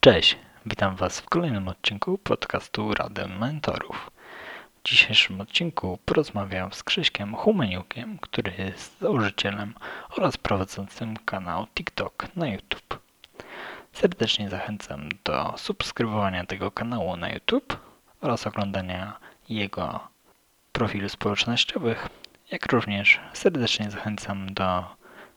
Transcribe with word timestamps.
Cześć, 0.00 0.38
witam 0.66 0.96
Was 0.96 1.20
w 1.20 1.28
kolejnym 1.28 1.68
odcinku 1.68 2.18
podcastu 2.18 2.94
Rady 2.94 3.26
Mentorów. 3.26 4.10
W 4.80 4.88
dzisiejszym 4.88 5.40
odcinku 5.40 5.98
porozmawiam 6.04 6.72
z 6.72 6.82
Krzyśkiem 6.82 7.34
Humeniukiem, 7.34 8.18
który 8.18 8.52
jest 8.58 9.00
założycielem 9.00 9.74
oraz 10.10 10.36
prowadzącym 10.36 11.16
kanał 11.16 11.66
TikTok 11.74 12.26
na 12.36 12.48
YouTube. 12.48 12.98
Serdecznie 13.92 14.50
zachęcam 14.50 15.08
do 15.24 15.54
subskrybowania 15.56 16.46
tego 16.46 16.70
kanału 16.70 17.16
na 17.16 17.28
YouTube 17.28 17.76
oraz 18.20 18.46
oglądania 18.46 19.18
jego 19.48 20.00
profili 20.72 21.08
społecznościowych, 21.08 22.08
jak 22.50 22.72
również 22.72 23.20
serdecznie 23.32 23.90
zachęcam 23.90 24.54
do 24.54 24.84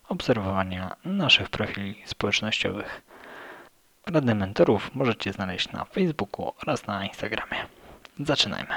obserwowania 0.10 0.96
naszych 1.06 1.50
profili 1.50 2.02
społecznościowych. 2.06 3.11
Rady 4.14 4.36
mentorów 4.36 4.96
możecie 4.96 5.34
znaleźć 5.34 5.72
na 5.72 5.86
Facebooku 5.86 6.54
oraz 6.64 6.88
na 6.88 7.06
Instagramie. 7.06 7.58
Zaczynajmy. 8.20 8.74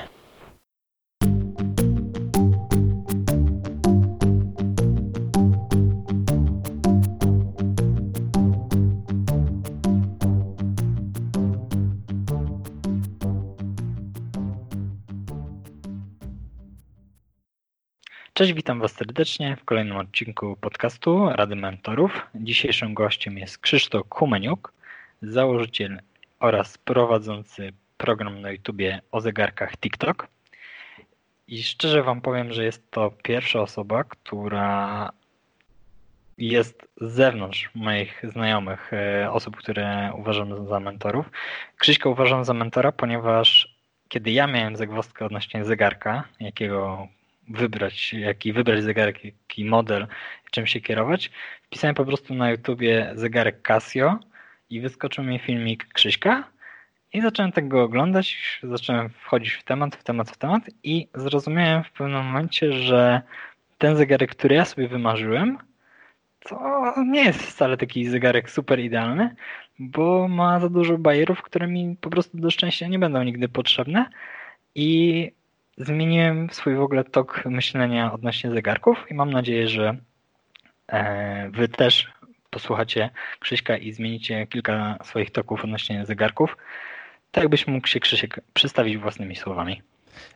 Cześć, 18.33 18.53
witam 18.53 18.81
Was 18.81 18.93
serdecznie 18.93 19.57
w 19.57 19.65
kolejnym 19.65 19.97
odcinku 19.97 20.57
podcastu 20.61 21.29
Rady 21.29 21.57
Mentorów. 21.57 22.27
Dzisiejszym 22.35 22.95
gościem 22.95 23.39
jest 23.39 23.59
Krzysztof 23.59 24.07
Humeniuk, 24.11 24.73
założyciel 25.33 26.01
oraz 26.41 26.79
prowadzący 26.79 27.73
program 27.97 28.41
na 28.41 28.51
YouTubie 28.51 29.01
o 29.11 29.21
zegarkach 29.21 29.77
TikTok. 29.77 30.29
I 31.49 31.63
szczerze 31.63 32.03
Wam 32.03 32.21
powiem, 32.21 32.53
że 32.53 32.65
jest 32.65 32.91
to 32.91 33.11
pierwsza 33.23 33.61
osoba, 33.61 34.05
która 34.05 35.11
jest 36.39 36.89
z 37.01 37.13
zewnątrz 37.13 37.71
moich 37.75 38.23
znajomych, 38.33 38.93
e, 38.93 39.33
osób, 39.33 39.57
które 39.57 40.13
uważam 40.17 40.69
za 40.69 40.81
mentorów. 40.81 41.31
Krzyśka 41.79 42.09
uważam 42.09 42.45
za 42.45 42.55
mentora, 42.55 42.93
ponieważ 42.93 43.75
kiedy 44.09 44.31
ja 44.31 44.47
miałem 44.47 44.77
zagwozdkę 44.77 45.27
odnośnie 45.27 45.65
zegarka, 45.65 46.25
jakiego 46.41 47.09
wybrać, 47.49 48.13
jaki 48.13 48.53
wybrać 48.53 48.83
zegarek, 48.83 49.25
jaki 49.25 49.65
model, 49.65 50.07
czym 50.51 50.67
się 50.67 50.81
kierować, 50.81 51.31
wpisałem 51.63 51.95
po 51.95 52.05
prostu 52.05 52.35
na 52.35 52.51
YouTubie 52.51 53.13
zegarek 53.15 53.63
Casio 53.63 54.19
i 54.71 54.81
wyskoczył 54.81 55.25
mi 55.25 55.39
filmik 55.39 55.87
Krzyśka. 55.93 56.45
I 57.13 57.21
zacząłem 57.21 57.53
tego 57.53 57.83
oglądać, 57.83 58.61
zacząłem 58.63 59.09
wchodzić 59.09 59.53
w 59.53 59.65
temat, 59.65 59.97
w 59.97 60.03
temat, 60.03 60.31
w 60.31 60.37
temat. 60.37 60.63
I 60.83 61.09
zrozumiałem 61.15 61.85
w 61.85 61.93
pewnym 61.93 62.25
momencie, 62.25 62.73
że 62.73 63.23
ten 63.79 63.97
zegarek, 63.97 64.31
który 64.31 64.55
ja 64.55 64.65
sobie 64.65 64.89
wymarzyłem, 64.89 65.59
to 66.41 66.95
nie 67.07 67.25
jest 67.25 67.43
wcale 67.43 67.77
taki 67.77 68.09
zegarek 68.09 68.51
super 68.51 68.81
idealny, 68.81 69.35
bo 69.79 70.29
ma 70.29 70.61
za 70.61 70.69
dużo 70.69 70.99
bajerów, 70.99 71.43
które 71.43 71.67
mi 71.67 71.97
po 72.01 72.11
prostu 72.11 72.39
do 72.39 72.51
szczęścia 72.51 72.89
nie 72.89 72.99
będą 72.99 73.23
nigdy 73.23 73.49
potrzebne. 73.49 74.07
I 74.75 75.31
zmieniłem 75.77 76.51
swój 76.51 76.75
w 76.75 76.81
ogóle 76.81 77.05
tok 77.05 77.45
myślenia 77.47 78.13
odnośnie 78.13 78.51
zegarków 78.51 79.11
i 79.11 79.15
mam 79.15 79.31
nadzieję, 79.31 79.69
że 79.69 79.97
e, 80.89 81.51
wy 81.51 81.69
też 81.69 82.13
posłuchacie 82.55 83.11
Krzyśka 83.41 83.77
i 83.77 83.93
zmienicie 83.93 84.47
kilka 84.47 84.99
swoich 85.05 85.31
toków 85.31 85.65
odnośnie 85.65 86.07
zegarków. 86.07 86.57
Tak 87.31 87.49
byś 87.49 87.67
mógł 87.67 87.87
się 87.87 88.01
Krzysiek 88.01 88.41
przedstawić 88.55 88.99
własnymi 88.99 89.37
słowami. 89.37 89.83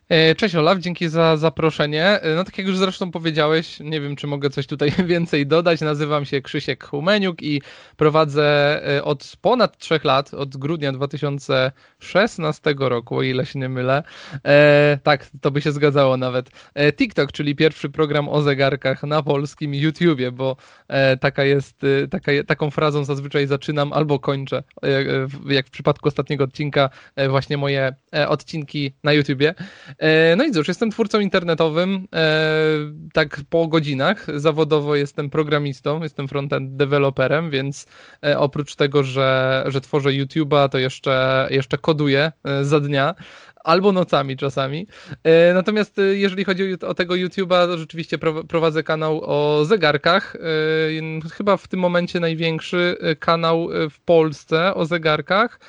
E, 0.08 0.34
cześć 0.34 0.54
Olaf, 0.54 0.78
dzięki 0.78 1.08
za 1.08 1.36
zaproszenie. 1.36 2.04
E, 2.04 2.34
no 2.34 2.44
tak 2.44 2.58
jak 2.58 2.66
już 2.66 2.78
zresztą 2.78 3.10
powiedziałeś, 3.10 3.80
nie 3.80 4.00
wiem 4.00 4.16
czy 4.16 4.26
mogę 4.26 4.50
coś 4.50 4.66
tutaj 4.66 4.92
więcej 5.06 5.46
dodać. 5.46 5.80
Nazywam 5.80 6.24
się 6.24 6.40
Krzysiek 6.40 6.84
Humeniuk 6.84 7.42
i 7.42 7.62
prowadzę 7.96 8.80
e, 8.96 9.04
od 9.04 9.36
ponad 9.40 9.78
trzech 9.78 10.04
lat, 10.04 10.34
od 10.34 10.56
grudnia 10.56 10.92
2016 10.92 12.74
roku, 12.78 13.16
o 13.16 13.22
ile 13.22 13.46
się 13.46 13.58
nie 13.58 13.68
mylę. 13.68 14.02
E, 14.44 14.98
tak, 15.02 15.26
to 15.40 15.50
by 15.50 15.60
się 15.60 15.72
zgadzało 15.72 16.16
nawet. 16.16 16.50
E, 16.74 16.92
TikTok, 16.92 17.32
czyli 17.32 17.56
pierwszy 17.56 17.90
program 17.90 18.28
o 18.28 18.42
zegarkach 18.42 19.02
na 19.02 19.22
polskim 19.22 19.74
YouTubie, 19.74 20.32
bo 20.32 20.56
e, 20.88 21.16
taka 21.16 21.44
jest, 21.44 21.82
taka, 22.10 22.32
taką 22.46 22.70
frazą 22.70 23.04
zazwyczaj 23.04 23.46
zaczynam 23.46 23.92
albo 23.92 24.18
kończę, 24.18 24.62
jak 25.48 25.66
w 25.66 25.70
przypadku 25.70 26.08
ostatniego 26.08 26.44
odcinka, 26.44 26.90
właśnie 27.28 27.56
moje 27.56 27.94
odcinki 28.28 28.92
na 29.04 29.12
YouTubie. 29.12 29.54
E, 29.98 30.36
no 30.36 30.44
i 30.44 30.50
cóż, 30.52 30.68
jestem 30.68 30.90
twórcą 30.90 31.20
internetowym, 31.20 32.08
e, 32.14 32.28
tak 33.12 33.40
po 33.50 33.68
godzinach. 33.68 34.26
Zawodowo 34.34 34.96
jestem 34.96 35.30
programistą, 35.30 36.02
jestem 36.02 36.28
frontend 36.28 36.76
deweloperem, 36.76 37.50
więc 37.50 37.86
e, 38.24 38.38
oprócz 38.38 38.74
tego, 38.74 39.02
że, 39.02 39.64
że 39.66 39.80
tworzę 39.80 40.10
YouTube'a, 40.10 40.68
to 40.68 40.78
jeszcze, 40.78 41.48
jeszcze 41.50 41.78
koduję 41.78 42.32
za 42.62 42.80
dnia 42.80 43.14
albo 43.64 43.92
nocami 43.92 44.36
czasami. 44.36 44.86
Natomiast 45.54 45.96
jeżeli 46.12 46.44
chodzi 46.44 46.76
o 46.80 46.94
tego 46.94 47.14
YouTube'a, 47.14 47.66
to 47.66 47.78
rzeczywiście 47.78 48.18
prowadzę 48.48 48.82
kanał 48.82 49.20
o 49.24 49.64
zegarkach. 49.64 50.36
Chyba 51.32 51.56
w 51.56 51.68
tym 51.68 51.80
momencie 51.80 52.20
największy 52.20 52.96
kanał 53.18 53.68
w 53.90 54.00
Polsce 54.00 54.74
o 54.74 54.86
zegarkach. 54.86 55.60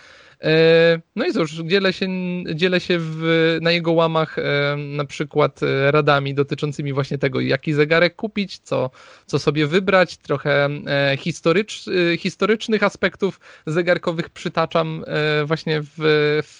E, 0.43 1.01
no 1.15 1.25
i 1.25 1.33
cóż, 1.33 1.51
dzielę 1.51 1.93
się, 1.93 2.07
dzielę 2.55 2.79
się 2.79 2.97
w, 2.99 3.57
na 3.61 3.71
jego 3.71 3.91
łamach 3.91 4.39
e, 4.39 4.75
na 4.77 5.05
przykład 5.05 5.63
e, 5.63 5.91
radami 5.91 6.33
dotyczącymi 6.33 6.93
właśnie 6.93 7.17
tego, 7.17 7.39
jaki 7.41 7.73
zegarek 7.73 8.15
kupić, 8.15 8.59
co, 8.59 8.89
co 9.25 9.39
sobie 9.39 9.67
wybrać, 9.67 10.17
trochę 10.17 10.69
historycz, 11.17 11.85
historycznych 12.17 12.83
aspektów 12.83 13.39
zegarkowych 13.67 14.29
przytaczam 14.29 15.05
właśnie 15.45 15.81
w, 15.81 15.97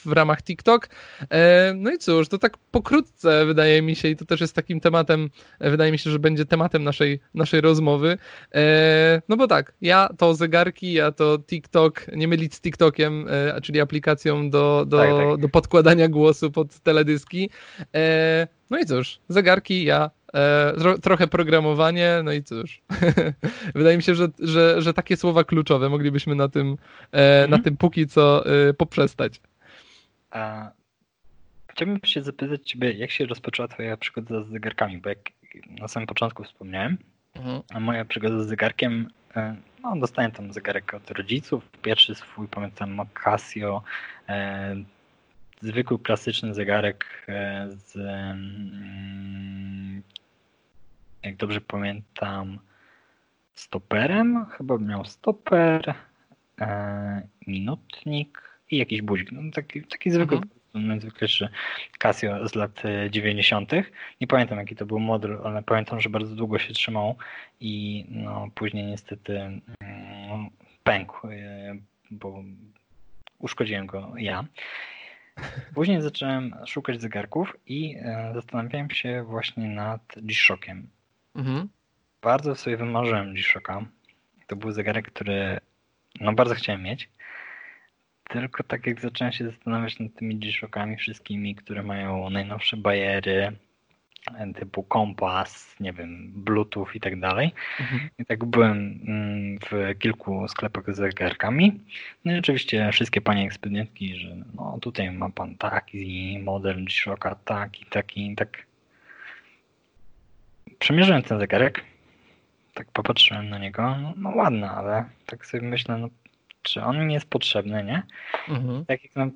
w 0.06 0.12
ramach 0.12 0.44
TikTok. 0.44 0.90
No 1.76 1.92
i 1.92 1.98
cóż, 1.98 2.28
to 2.28 2.38
tak 2.38 2.58
pokrótce 2.72 3.46
wydaje 3.46 3.82
mi 3.82 3.96
się 3.96 4.08
i 4.08 4.16
to 4.16 4.26
też 4.26 4.42
jest 4.42 4.56
takim 4.56 4.80
tematem, 4.80 5.30
wydaje 5.60 5.92
mi 5.92 6.00
się, 6.00 6.12
że 6.12 6.20
będzie 6.20 6.46
tematem 6.46 6.84
naszej, 6.84 7.20
naszej 7.34 7.62
rozmowy. 7.62 8.18
No 9.30 9.38
bo 9.38 9.48
tak, 9.48 9.74
ja 9.82 10.10
to 10.18 10.36
zegarki, 10.36 10.94
ja 10.94 11.12
to 11.12 11.40
TikTok, 11.40 12.06
nie 12.16 12.28
mylić 12.28 12.56
z 12.56 12.62
TikTokiem, 12.62 13.28
czyli 13.70 13.82
aplikacją 13.82 14.50
do, 14.50 14.86
do, 14.88 14.98
tak, 14.98 15.10
tak. 15.10 15.42
do 15.42 15.50
podkładania 15.50 16.08
głosu 16.08 16.52
pod 16.52 16.80
teledyski. 16.80 17.50
E, 17.96 18.48
no 18.70 18.80
i 18.80 18.86
cóż, 18.86 19.20
zegarki, 19.28 19.84
ja, 19.84 20.10
e, 20.34 20.74
tro, 20.80 20.98
trochę 20.98 21.28
programowanie, 21.28 22.22
no 22.24 22.32
i 22.32 22.44
cóż. 22.44 22.82
Wydaje 23.76 23.98
mi 23.98 24.04
się, 24.04 24.16
że, 24.16 24.28
że, 24.40 24.82
że 24.82 24.94
takie 24.94 25.18
słowa 25.18 25.44
kluczowe 25.44 25.90
moglibyśmy 25.90 26.36
na 26.36 26.48
tym, 26.48 26.78
e, 27.14 27.44
mhm. 27.44 27.52
na 27.52 27.60
tym 27.60 27.78
póki 27.78 28.08
co 28.08 28.46
e, 28.46 28.74
poprzestać. 28.74 29.42
A 30.32 30.72
chciałbym 31.68 32.00
się 32.04 32.22
zapytać 32.22 32.70
Ciebie, 32.70 32.92
jak 32.92 33.12
się 33.12 33.26
rozpoczęła 33.26 33.68
Twoja 33.68 33.98
przygoda 33.98 34.44
z 34.44 34.48
zegarkami, 34.48 34.98
bo 34.98 35.10
jak 35.10 35.20
na 35.80 35.88
samym 35.88 36.08
początku 36.08 36.44
wspomniałem, 36.44 36.98
mhm. 37.36 37.62
a 37.74 37.80
moja 37.80 38.06
przygoda 38.06 38.44
z 38.44 38.48
zegarkiem 38.48 39.08
no, 39.84 39.96
dostałem 39.96 40.32
tam 40.32 40.54
zegarek 40.54 40.94
od 40.94 41.12
rodziców. 41.12 41.70
Pierwszy 41.82 42.16
swój, 42.16 42.48
pamiętam, 42.48 43.02
Casio. 43.14 43.84
E, 44.30 44.76
zwykły, 45.62 46.00
klasyczny 46.00 46.54
zegarek 46.54 47.06
e, 47.28 47.68
z, 47.72 47.98
mm, 47.98 50.02
jak 51.24 51.36
dobrze 51.36 51.62
pamiętam, 51.62 52.60
stoperem. 53.56 54.46
Chyba 54.46 54.78
miał 54.78 55.06
stoper, 55.06 55.94
e, 56.62 57.22
minutnik 57.48 58.60
i 58.72 58.78
jakiś 58.78 59.02
budzik. 59.02 59.32
No, 59.32 59.42
taki, 59.54 59.84
taki 59.84 60.12
zwykły 60.12 60.38
mhm 60.38 60.59
najzwyklejszy 60.88 61.50
Casio 61.98 62.48
z 62.48 62.56
lat 62.56 62.84
90. 63.10 63.74
E, 63.74 63.84
Nie 64.22 64.28
pamiętam 64.28 64.58
jaki 64.58 64.76
to 64.76 64.86
był 64.86 65.00
model, 65.00 65.40
ale 65.44 65.64
pamiętam, 65.64 66.02
że 66.02 66.10
bardzo 66.10 66.36
długo 66.36 66.60
się 66.60 66.74
trzymał 66.74 67.16
i 67.60 68.06
no, 68.10 68.48
później 68.56 68.86
niestety 68.86 69.40
mm, 69.40 70.50
pękł, 70.84 71.28
e, 71.28 71.76
bo 72.12 72.44
uszkodziłem 73.40 73.86
go 73.86 74.14
ja. 74.18 74.46
Później 75.74 76.02
zacząłem 76.02 76.56
szukać 76.66 77.02
zegarków 77.02 77.58
i 77.68 77.96
e, 78.02 78.32
zastanawiałem 78.34 78.90
się 78.90 79.24
właśnie 79.24 79.68
nad 79.68 80.02
G-Shockiem. 80.18 80.90
Mhm. 81.36 81.70
Bardzo 82.22 82.56
sobie 82.56 82.78
wymarzyłem 82.78 83.34
G-Shocka. 83.34 83.86
To 84.48 84.56
był 84.56 84.72
zegarek, 84.72 85.12
który 85.12 85.60
no, 86.20 86.34
bardzo 86.34 86.56
chciałem 86.56 86.84
mieć. 86.84 87.10
Tylko 88.30 88.64
tak 88.64 88.88
jak 88.88 89.02
zacząłem 89.02 89.34
się 89.34 89.46
zastanawiać 89.46 90.00
nad 90.00 90.16
tymi 90.16 90.36
G-Shockami 90.36 90.98
wszystkimi, 90.98 91.56
które 91.56 91.84
mają 91.84 92.30
najnowsze 92.30 92.78
bajery, 92.78 93.58
typu 94.56 94.84
kompas, 94.84 95.76
nie 95.80 95.94
wiem, 95.94 96.32
bluetooth 96.36 96.88
i 96.96 97.00
tak 97.00 97.20
dalej. 97.20 97.52
Mhm. 97.80 98.10
I 98.20 98.26
tak 98.26 98.46
byłem 98.46 99.00
mm, 99.08 99.60
w 99.60 100.00
kilku 100.00 100.48
sklepach 100.48 100.96
z 100.96 100.98
zegarkami. 100.98 101.80
No 102.26 102.36
i 102.36 102.40
oczywiście 102.40 102.90
wszystkie 102.92 103.22
panie 103.22 103.46
ekspedientki, 103.46 104.20
że 104.20 104.36
no 104.56 104.78
tutaj 104.82 105.12
ma 105.12 105.30
pan 105.30 105.56
taki 105.56 106.40
model 106.44 106.86
G-Shocka, 106.86 107.36
taki, 107.36 107.86
taki, 107.86 108.36
tak. 108.36 108.66
Przemierzyłem 110.80 111.22
ten 111.22 111.40
zegarek, 111.40 111.84
tak 112.74 112.92
popatrzyłem 112.92 113.50
na 113.50 113.58
niego, 113.58 113.98
no, 113.98 114.14
no 114.18 114.30
ładny, 114.30 114.70
ale 114.70 115.06
tak 115.26 115.46
sobie 115.46 115.68
myślę, 115.68 115.98
no 115.98 116.10
czy 116.70 116.84
on 116.84 117.08
mi 117.08 117.14
jest 117.14 117.30
potrzebny, 117.30 117.84
nie? 117.84 118.04
Mhm. 118.56 118.86
Tak 118.86 119.04
jak 119.04 119.16
na 119.16 119.28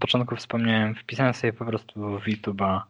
początku 0.00 0.36
wspomniałem, 0.36 0.94
wpisałem 0.94 1.34
sobie 1.34 1.52
po 1.52 1.64
prostu 1.64 2.18
w 2.20 2.24
YouTube'a 2.24 2.80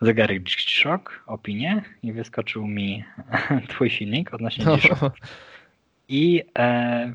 zegarek 0.00 0.42
G-Shock, 0.42 1.22
opinię 1.26 1.82
i 2.02 2.12
wyskoczył 2.12 2.66
mi 2.66 3.04
twój 3.68 3.90
silnik 3.90 4.34
odnośnie 4.34 4.64
no. 4.64 4.76
G-Shock. 4.76 5.16
I 6.08 6.42
e, 6.58 7.14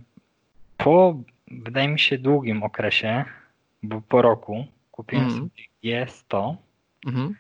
po, 0.78 1.20
wydaje 1.52 1.88
mi 1.88 2.00
się, 2.00 2.18
długim 2.18 2.64
okresie, 2.64 3.26
bo 3.84 4.02
po 4.02 4.22
roku 4.22 4.66
kupiłem 4.92 5.26
mm. 5.26 5.38
sobie 5.38 5.50
G100, 5.84 6.56
mm. 7.08 7.36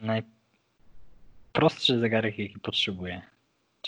najprostszy 0.00 1.98
zegarek, 1.98 2.38
jaki 2.38 2.58
potrzebuję. 2.58 3.22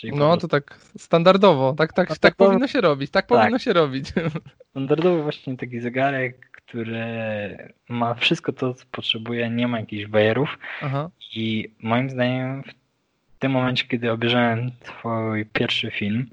Czyli 0.01 0.15
no 0.15 0.37
to 0.37 0.47
tak 0.47 0.79
standardowo, 0.97 1.73
tak, 1.77 1.93
tak, 1.93 2.09
no, 2.09 2.15
tak, 2.15 2.19
tak 2.19 2.35
powinno 2.35 2.67
się 2.67 2.81
robić, 2.81 3.11
tak, 3.11 3.25
tak 3.25 3.39
powinno 3.39 3.59
się 3.59 3.73
robić. 3.73 4.07
Standardowy 4.71 5.23
właśnie 5.23 5.57
taki 5.57 5.79
zegarek, 5.79 6.49
który 6.51 7.03
ma 7.89 8.13
wszystko 8.13 8.53
to, 8.53 8.73
co 8.73 8.85
potrzebuje, 8.91 9.49
nie 9.49 9.67
ma 9.67 9.79
jakichś 9.79 10.05
bajerów 10.05 10.57
i 11.35 11.71
moim 11.81 12.09
zdaniem 12.09 12.63
w 12.63 13.39
tym 13.39 13.51
momencie, 13.51 13.85
kiedy 13.87 14.11
obejrzałem 14.11 14.71
twój 14.83 15.45
pierwszy 15.45 15.91
film 15.91 16.29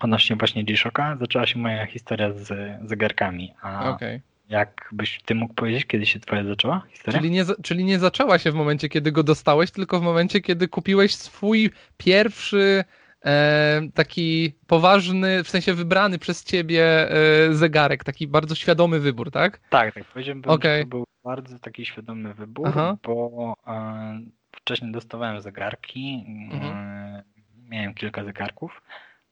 odnośnie 0.00 0.36
właśnie 0.36 0.64
G-Shocka, 0.64 1.16
zaczęła 1.20 1.46
się 1.46 1.58
moja 1.58 1.86
historia 1.86 2.32
z 2.32 2.48
zegarkami, 2.88 3.54
a 3.62 3.90
okay. 3.90 4.20
Jak 4.50 4.88
byś 4.92 5.22
ty 5.22 5.34
mógł 5.34 5.54
powiedzieć, 5.54 5.86
kiedy 5.86 6.06
się 6.06 6.20
twoja 6.20 6.44
zaczęła 6.44 6.82
historia? 6.90 7.20
Czyli 7.20 7.30
nie, 7.30 7.44
czyli 7.62 7.84
nie 7.84 7.98
zaczęła 7.98 8.38
się 8.38 8.52
w 8.52 8.54
momencie, 8.54 8.88
kiedy 8.88 9.12
go 9.12 9.22
dostałeś, 9.22 9.70
tylko 9.70 10.00
w 10.00 10.02
momencie, 10.02 10.40
kiedy 10.40 10.68
kupiłeś 10.68 11.14
swój 11.14 11.70
pierwszy 11.96 12.84
e, 13.24 13.80
taki 13.94 14.52
poważny, 14.66 15.44
w 15.44 15.48
sensie 15.48 15.74
wybrany 15.74 16.18
przez 16.18 16.44
ciebie 16.44 17.10
e, 17.10 17.54
zegarek, 17.54 18.04
taki 18.04 18.28
bardzo 18.28 18.54
świadomy 18.54 19.00
wybór, 19.00 19.30
tak? 19.30 19.60
Tak, 19.70 19.94
tak. 19.94 20.04
Powiedziałbym, 20.04 20.50
okay. 20.50 20.78
że 20.78 20.82
to 20.82 20.88
był 20.88 21.04
bardzo 21.24 21.58
taki 21.58 21.86
świadomy 21.86 22.34
wybór, 22.34 22.68
Aha. 22.68 22.96
bo 23.02 23.54
e, 23.66 24.20
wcześniej 24.52 24.92
dostawałem 24.92 25.40
zegarki, 25.40 26.24
mhm. 26.52 26.76
E, 26.76 27.22
miałem 27.68 27.94
kilka 27.94 28.24
zegarków, 28.24 28.82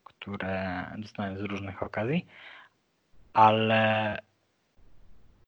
które 0.05 0.85
dostałem 0.99 1.38
z 1.38 1.41
różnych 1.41 1.82
okazji, 1.82 2.26
ale 3.32 4.19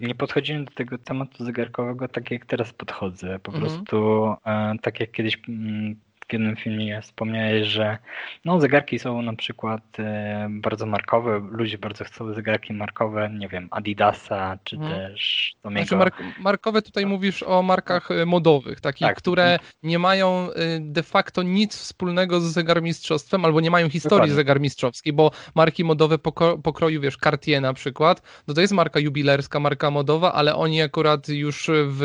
nie 0.01 0.15
podchodziłem 0.15 0.65
do 0.65 0.71
tego 0.71 0.99
tematu 0.99 1.45
zegarkowego 1.45 2.09
tak 2.09 2.31
jak 2.31 2.47
teraz 2.47 2.73
podchodzę. 2.73 3.39
Po 3.39 3.53
mhm. 3.53 3.71
prostu 3.71 4.27
e, 4.47 4.75
tak 4.83 5.01
jak 5.01 5.11
kiedyś 5.11 5.39
mm, 5.49 5.97
w 6.31 6.33
jednym 6.33 6.57
filmie 6.57 7.03
wspomniałeś, 7.03 7.69
że 7.69 7.99
no, 8.45 8.61
zegarki 8.61 8.99
są 8.99 9.23
na 9.23 9.37
przykład 9.37 9.83
e, 9.99 10.49
bardzo 10.51 10.87
markowe, 10.87 11.49
ludzie 11.51 11.79
bardzo 11.79 12.05
chcą 12.05 12.35
zegarki 12.35 12.73
markowe, 12.73 13.31
nie 13.39 13.49
wiem, 13.49 13.69
Adidasa, 13.71 14.59
czy 14.65 14.77
hmm. 14.77 14.99
też 14.99 15.53
Tomiego. 15.63 15.87
Znaczy 15.87 15.97
mark 15.97 16.23
markowe 16.39 16.83
tutaj 16.83 17.07
mówisz 17.07 17.43
o 17.43 17.63
markach 17.63 18.11
e, 18.11 18.27
modowych, 18.27 18.81
takich, 18.81 19.07
tak. 19.07 19.17
które 19.17 19.59
nie 19.83 19.99
mają 19.99 20.49
e, 20.53 20.81
de 20.81 21.03
facto 21.03 21.43
nic 21.43 21.77
wspólnego 21.77 22.41
z 22.41 22.45
zegarmistrzostwem, 22.45 23.45
albo 23.45 23.61
nie 23.61 23.71
mają 23.71 23.91
historii 23.91 24.17
Dokładnie. 24.17 24.35
zegarmistrzowskiej, 24.35 25.13
bo 25.13 25.31
marki 25.55 25.85
modowe 25.85 26.19
poko 26.19 26.59
pokroju, 26.59 27.01
wiesz, 27.01 27.17
Cartier 27.17 27.63
na 27.63 27.75
przykład, 27.75 28.23
no 28.49 28.55
to 28.55 28.61
jest 28.61 28.73
marka 28.73 29.01
jubilerska, 29.01 29.61
marka 29.61 29.91
modowa, 29.91 30.33
ale 30.33 30.55
oni 30.55 30.83
akurat 30.83 31.29
już 31.29 31.71
w, 31.87 32.03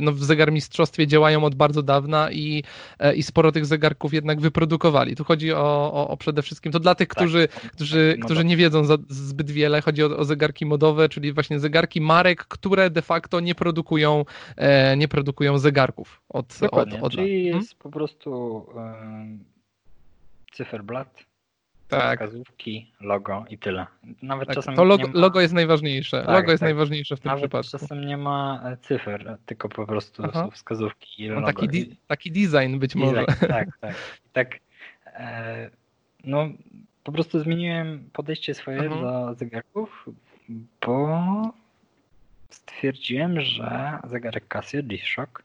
no, 0.00 0.12
w 0.12 0.24
zegarmistrzostwie 0.24 1.06
działają 1.06 1.44
od 1.44 1.54
bardzo 1.54 1.82
dawna 1.82 2.30
i, 2.32 2.64
i 3.16 3.22
sporo 3.22 3.52
tych 3.52 3.59
tych 3.60 3.66
zegarków 3.66 4.14
jednak 4.14 4.40
wyprodukowali. 4.40 5.16
Tu 5.16 5.24
chodzi 5.24 5.52
o, 5.52 5.92
o, 5.92 6.08
o 6.08 6.16
przede 6.16 6.42
wszystkim, 6.42 6.72
to 6.72 6.80
dla 6.80 6.94
tych, 6.94 7.08
tak, 7.08 7.16
którzy, 7.16 7.48
tak, 7.48 7.72
którzy, 7.72 8.14
tak, 8.16 8.24
którzy 8.24 8.44
nie 8.44 8.56
wiedzą 8.56 8.84
za, 8.84 8.96
zbyt 9.08 9.50
wiele, 9.50 9.82
chodzi 9.82 10.04
o, 10.04 10.16
o, 10.16 10.24
zegarki 10.24 10.66
modowe, 10.66 11.08
czyli 11.08 11.32
właśnie 11.32 11.60
zegarki 11.60 12.00
marek, 12.00 12.44
które 12.44 12.90
de 12.90 13.02
facto 13.02 13.40
nie 13.40 13.54
produkują, 13.54 14.24
e, 14.56 14.96
nie 14.96 15.08
produkują 15.08 15.58
zegarków 15.58 16.22
od, 16.28 16.58
Dokładnie, 16.60 16.98
od, 16.98 17.02
od 17.04 17.12
czyli 17.12 17.44
jest 17.44 17.68
hmm? 17.68 17.82
po 17.82 17.90
prostu 17.90 18.66
e, 18.76 19.38
cyferblat, 20.52 21.29
tak. 21.90 22.18
wskazówki, 22.20 22.92
logo 23.00 23.44
i 23.50 23.58
tyle. 23.58 23.86
Nawet 24.22 24.48
tak, 24.48 24.54
czasem 24.54 24.76
to 24.76 24.84
logo, 24.84 25.08
ma... 25.08 25.20
logo 25.20 25.40
jest 25.40 25.54
najważniejsze. 25.54 26.22
Tak, 26.22 26.28
logo 26.28 26.50
jest 26.50 26.60
tak. 26.60 26.66
najważniejsze 26.66 27.16
w 27.16 27.20
tym 27.20 27.28
Nawet 27.28 27.44
przypadku. 27.44 27.70
czasem 27.70 28.04
nie 28.04 28.16
ma 28.16 28.62
e, 28.64 28.76
cyfer, 28.76 29.38
tylko 29.46 29.68
po 29.68 29.86
prostu 29.86 30.22
Aha. 30.24 30.32
są 30.32 30.50
wskazówki 30.50 31.24
i 31.24 31.30
no, 31.30 31.46
Taki, 31.46 31.68
di 31.68 31.96
taki 32.06 32.32
design 32.32 32.78
być 32.78 32.94
design, 32.94 33.06
może. 33.06 33.24
Tak, 33.48 33.68
tak. 33.80 33.94
tak 34.32 34.58
e, 35.06 35.70
no, 36.24 36.48
po 37.04 37.12
prostu 37.12 37.40
zmieniłem 37.40 38.10
podejście 38.12 38.54
swoje 38.54 38.90
Aha. 38.90 39.00
do 39.00 39.34
zegarków, 39.34 40.06
bo 40.86 41.52
stwierdziłem, 42.50 43.40
że 43.40 43.98
zegarek 44.04 44.48
Casio 44.48 44.82
G-Shock 44.82 45.42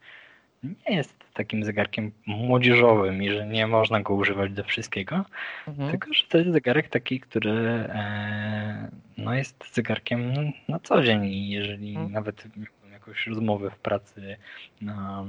nie 0.89 0.95
jest 0.95 1.15
takim 1.33 1.63
zegarkiem 1.63 2.11
młodzieżowym 2.25 3.23
i 3.23 3.29
że 3.29 3.47
nie 3.47 3.67
można 3.67 4.01
go 4.01 4.13
używać 4.13 4.51
do 4.51 4.63
wszystkiego, 4.63 5.25
mhm. 5.67 5.91
tylko 5.91 6.13
że 6.13 6.23
to 6.29 6.37
jest 6.37 6.51
zegarek 6.51 6.89
taki, 6.89 7.19
który 7.19 7.51
e, 7.89 8.91
no 9.17 9.33
jest 9.33 9.73
zegarkiem 9.73 10.33
na 10.67 10.79
co 10.79 11.03
dzień 11.03 11.25
i 11.25 11.49
jeżeli 11.49 11.89
mhm. 11.89 12.11
nawet 12.11 12.45
miałbym 12.45 12.91
jakąś 12.91 13.27
rozmowę 13.27 13.69
w 13.69 13.77
pracy 13.77 14.37
na 14.81 15.25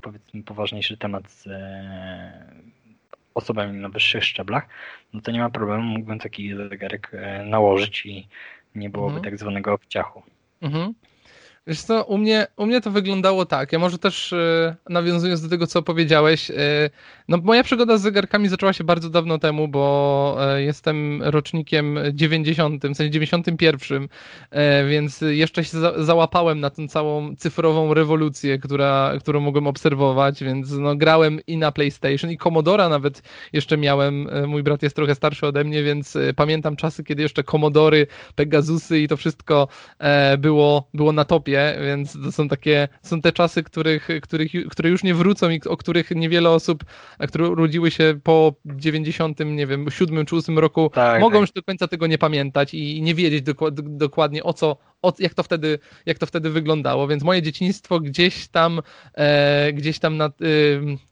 powiedzmy 0.00 0.42
poważniejszy 0.42 0.96
temat 0.96 1.30
z 1.30 1.46
e, 1.46 2.52
osobami 3.34 3.78
na 3.78 3.88
wyższych 3.88 4.24
szczeblach, 4.24 4.68
no 5.12 5.20
to 5.20 5.30
nie 5.30 5.40
ma 5.40 5.50
problemu, 5.50 5.82
mógłbym 5.82 6.18
taki 6.18 6.54
zegarek 6.54 7.10
e, 7.14 7.44
nałożyć 7.44 8.06
i 8.06 8.28
nie 8.74 8.90
byłoby 8.90 9.16
mhm. 9.16 9.24
tak 9.24 9.38
zwanego 9.40 9.72
obciachu. 9.72 10.22
Mhm. 10.62 10.94
Wiesz 11.66 11.82
co, 11.82 12.04
u 12.04 12.18
mnie, 12.18 12.46
u 12.56 12.66
mnie 12.66 12.80
to 12.80 12.90
wyglądało 12.90 13.46
tak. 13.46 13.72
Ja 13.72 13.78
może 13.78 13.98
też 13.98 14.32
e, 14.32 14.76
nawiązując 14.88 15.42
do 15.42 15.48
tego, 15.48 15.66
co 15.66 15.82
powiedziałeś, 15.82 16.50
e, 16.50 16.54
no 17.28 17.36
moja 17.36 17.62
przygoda 17.62 17.98
z 17.98 18.02
zegarkami 18.02 18.48
zaczęła 18.48 18.72
się 18.72 18.84
bardzo 18.84 19.10
dawno 19.10 19.38
temu, 19.38 19.68
bo 19.68 20.36
e, 20.40 20.62
jestem 20.62 21.22
rocznikiem 21.22 21.98
90, 22.12 22.82
w 22.82 22.96
sensie 22.96 23.10
91, 23.10 24.08
e, 24.50 24.86
więc 24.86 25.20
jeszcze 25.20 25.64
się 25.64 25.78
za, 25.78 26.04
załapałem 26.04 26.60
na 26.60 26.70
tę 26.70 26.88
całą 26.88 27.36
cyfrową 27.36 27.94
rewolucję, 27.94 28.58
która, 28.58 29.12
którą 29.20 29.40
mogłem 29.40 29.66
obserwować, 29.66 30.44
więc 30.44 30.70
no, 30.70 30.96
grałem 30.96 31.40
i 31.46 31.56
na 31.56 31.72
PlayStation, 31.72 32.30
i 32.30 32.38
Commodora 32.38 32.88
nawet 32.88 33.22
jeszcze 33.52 33.76
miałem. 33.76 34.28
Mój 34.46 34.62
brat 34.62 34.82
jest 34.82 34.96
trochę 34.96 35.14
starszy 35.14 35.46
ode 35.46 35.64
mnie, 35.64 35.82
więc 35.82 36.18
pamiętam 36.36 36.76
czasy, 36.76 37.04
kiedy 37.04 37.22
jeszcze 37.22 37.44
Commodory, 37.44 38.06
Pegasusy 38.34 38.98
i 38.98 39.08
to 39.08 39.16
wszystko 39.16 39.68
było, 40.38 40.88
było 40.94 41.12
na 41.12 41.24
topie 41.24 41.51
więc 41.86 42.12
to 42.12 42.32
są 42.32 42.48
takie, 42.48 42.88
są 43.02 43.20
te 43.20 43.32
czasy, 43.32 43.62
których, 43.62 44.08
których, 44.22 44.52
które 44.70 44.90
już 44.90 45.02
nie 45.02 45.14
wrócą 45.14 45.50
i 45.50 45.60
o 45.60 45.76
których 45.76 46.10
niewiele 46.10 46.50
osób, 46.50 46.84
które 47.28 47.48
urodziły 47.48 47.90
się 47.90 48.20
po 48.22 48.54
90, 48.64 49.38
nie 49.46 49.66
wiem, 49.66 49.90
7 49.90 50.26
czy 50.26 50.36
8 50.36 50.58
roku, 50.58 50.90
tak, 50.94 51.20
mogą 51.20 51.32
tak. 51.32 51.40
już 51.40 51.52
do 51.52 51.62
końca 51.62 51.88
tego 51.88 52.06
nie 52.06 52.18
pamiętać 52.18 52.74
i 52.74 53.02
nie 53.02 53.14
wiedzieć 53.14 53.44
dokładnie 53.82 54.44
o 54.44 54.52
co, 54.52 54.76
o, 55.02 55.12
jak, 55.18 55.34
to 55.34 55.42
wtedy, 55.42 55.78
jak 56.06 56.18
to 56.18 56.26
wtedy 56.26 56.50
wyglądało, 56.50 57.08
więc 57.08 57.22
moje 57.22 57.42
dzieciństwo 57.42 58.00
gdzieś 58.00 58.48
tam, 58.48 58.80
e, 59.14 59.72
gdzieś 59.72 59.98
tam 59.98 60.16
na, 60.16 60.24
e, 60.24 60.30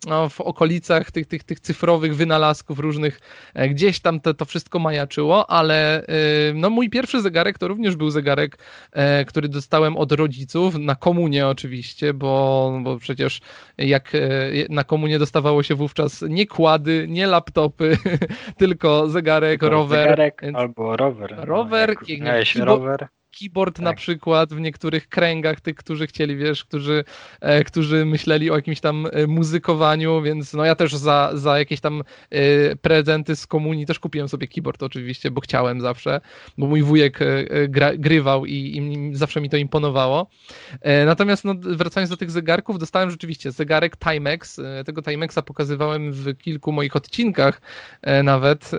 no, 0.06 0.28
w 0.28 0.40
okolicach 0.40 1.11
tych, 1.11 1.26
tych, 1.26 1.44
tych 1.44 1.61
cyfrowych 1.61 2.16
wynalazków 2.16 2.78
różnych, 2.78 3.20
e, 3.54 3.68
gdzieś 3.68 4.00
tam 4.00 4.20
to, 4.20 4.35
to 4.35 4.44
wszystko 4.44 4.78
majaczyło, 4.78 5.50
ale 5.50 6.02
e, 6.02 6.06
no, 6.54 6.70
mój 6.70 6.90
pierwszy 6.90 7.20
zegarek 7.23 7.59
to 7.59 7.68
również 7.68 7.97
był 7.97 8.11
zegarek, 8.11 8.59
e, 8.92 9.25
który 9.25 9.49
dostałem 9.49 9.97
od 9.97 10.12
rodziców, 10.12 10.75
na 10.75 10.94
komunie 10.94 11.47
oczywiście, 11.47 12.14
bo, 12.14 12.80
bo 12.82 12.99
przecież 12.99 13.40
jak 13.78 14.14
e, 14.14 14.18
na 14.68 14.85
komunie 14.85 15.18
dostawało 15.18 15.62
się 15.62 15.75
wówczas 15.75 16.25
nie 16.28 16.47
kłady, 16.47 17.06
nie 17.09 17.26
laptopy, 17.26 17.99
tylko 18.59 19.09
zegarek, 19.09 19.62
rower. 19.62 20.02
Zegarek 20.02 20.42
albo 20.54 20.97
rower. 20.97 21.35
Rower. 21.38 21.94
No, 22.18 22.26
jak, 22.26 22.56
rower 22.56 23.09
keyboard 23.40 23.76
tak. 23.76 23.85
na 23.85 23.92
przykład 23.94 24.54
w 24.54 24.61
niektórych 24.61 25.09
kręgach 25.09 25.61
tych, 25.61 25.76
którzy 25.76 26.06
chcieli, 26.06 26.37
wiesz, 26.37 26.64
którzy, 26.64 27.04
e, 27.40 27.64
którzy 27.64 28.04
myśleli 28.04 28.50
o 28.50 28.56
jakimś 28.56 28.80
tam 28.80 29.06
e, 29.12 29.26
muzykowaniu, 29.26 30.23
więc 30.23 30.54
no 30.54 30.64
ja 30.64 30.75
też 30.75 30.94
za, 30.94 31.30
za 31.35 31.59
jakieś 31.59 31.80
tam 31.80 32.02
e, 32.30 32.76
prezenty 32.76 33.37
z 33.37 33.47
komunii 33.47 33.87
też 33.87 33.99
kupiłem 33.99 34.28
sobie 34.28 34.49
keyboard 34.49 34.82
oczywiście, 34.82 35.30
bo 35.30 35.40
chciałem 35.40 35.80
zawsze, 35.80 36.20
bo 36.59 36.66
mój 36.66 36.82
wujek 36.82 37.23
e, 37.23 37.26
e, 37.26 37.68
gra, 37.68 37.97
grywał 37.97 38.47
i, 38.47 38.52
i, 38.52 39.16
zawsze 39.16 39.40
mi 39.40 39.50
to 39.50 39.56
imponowało. 39.56 40.26
Natomiast 41.06 41.44
no, 41.44 41.54
wracając 41.59 42.11
do 42.11 42.16
tych 42.16 42.30
zegarków, 42.30 42.78
dostałem 42.78 43.11
rzeczywiście 43.11 43.52
zegarek 43.52 43.97
Timex, 43.97 44.61
tego 44.87 45.02
Timexa 45.02 45.42
pokazywałem 45.44 46.12
w 46.12 46.38
kilku 46.38 46.73
moich 46.73 46.97
odcinkach 46.97 47.61
nawet 48.25 48.70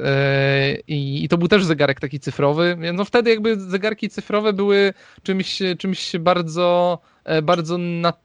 i, 0.87 1.23
i 1.23 1.29
to 1.29 1.37
był 1.37 1.47
też 1.47 1.65
zegarek 1.65 1.99
taki 1.99 2.19
cyfrowy, 2.19 2.77
no 2.93 3.05
wtedy 3.05 3.29
jakby 3.29 3.59
zegarki 3.59 4.09
cyfrowe 4.09 4.50
były 4.53 4.93
czymś, 5.23 5.59
czymś 5.79 6.17
bardzo 6.19 6.99
bardzo 7.43 7.77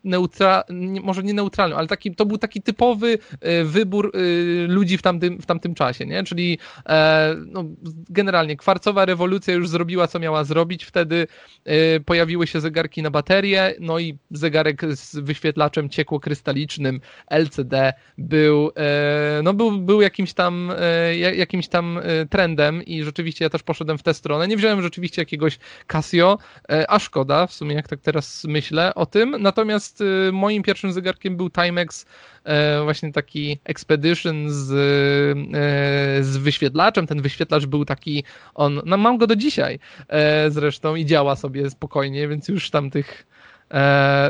neutra, 0.05 0.65
może 1.03 1.23
nie 1.23 1.35
neutralny, 1.35 1.77
ale 1.77 1.87
taki, 1.87 2.15
to 2.15 2.27
był 2.27 2.39
taki 2.39 2.63
typowy 2.63 3.19
e, 3.41 3.65
wybór 3.65 4.13
e, 4.15 4.19
ludzi 4.67 4.99
w 4.99 5.03
tamtym, 5.03 5.43
w 5.43 5.47
tamtym 5.47 5.75
czasie, 5.75 6.07
nie? 6.07 6.25
Czyli 6.25 6.59
no, 7.47 7.65
generalnie 8.11 8.57
kwarcowa 8.57 9.05
rewolucja 9.05 9.55
już 9.55 9.69
zrobiła, 9.69 10.07
co 10.09 10.19
miała 10.19 10.45
zrobić, 10.45 10.85
wtedy 10.85 11.27
pojawiły 12.07 12.47
się 12.47 12.61
zegarki 12.61 13.03
na 13.03 13.11
baterię, 13.11 13.75
no 13.81 13.99
i 13.99 14.19
zegarek 14.31 14.83
z 14.95 15.17
wyświetlaczem 15.17 15.89
ciekłokrystalicznym 15.89 17.01
LCD 17.31 17.93
był, 18.19 18.71
no 19.43 19.55
był, 19.55 19.79
był 19.79 20.01
jakimś 20.01 20.33
tam 20.33 20.73
jakimś 21.35 21.69
tam 21.69 22.01
trendem 22.31 22.83
i 22.83 23.03
rzeczywiście 23.03 23.45
ja 23.45 23.51
też 23.51 23.63
poszedłem 23.63 23.99
w 23.99 24.03
tę 24.03 24.15
stronę. 24.15 24.49
Nie 24.49 24.57
wziąłem 24.57 24.83
rzeczywiście 24.83 25.23
jakiegoś 25.23 25.59
Casio, 25.87 26.39
a 26.89 26.99
szkoda, 26.99 27.47
w 27.47 27.53
sumie 27.53 27.75
jak 27.75 27.89
tak 27.89 28.01
teraz 28.01 28.45
myślę, 28.45 28.86
o 28.95 29.07
tym, 29.07 29.37
natomiast 29.41 30.01
y, 30.01 30.31
moim 30.33 30.63
pierwszym 30.63 30.93
zegarkiem 30.93 31.37
był 31.37 31.51
Timex, 31.51 32.07
e, 32.45 32.83
właśnie 32.83 33.13
taki 33.13 33.59
Expedition 33.65 34.51
z, 34.51 34.71
e, 34.71 36.25
z 36.25 36.37
wyświetlaczem. 36.37 37.07
Ten 37.07 37.23
wyświetlacz 37.23 37.67
był 37.67 37.85
taki, 37.85 38.25
on, 38.55 38.81
no 38.85 38.97
mam 38.97 39.19
go 39.19 39.27
do 39.27 39.37
dzisiaj 39.37 39.79
e, 40.09 40.51
zresztą 40.51 40.95
i 40.95 41.07
działa 41.07 41.37
sobie 41.37 41.71
spokojnie, 41.71 42.29
więc 42.29 42.49
już 42.49 42.71
tam 42.71 42.91
tych 42.91 43.27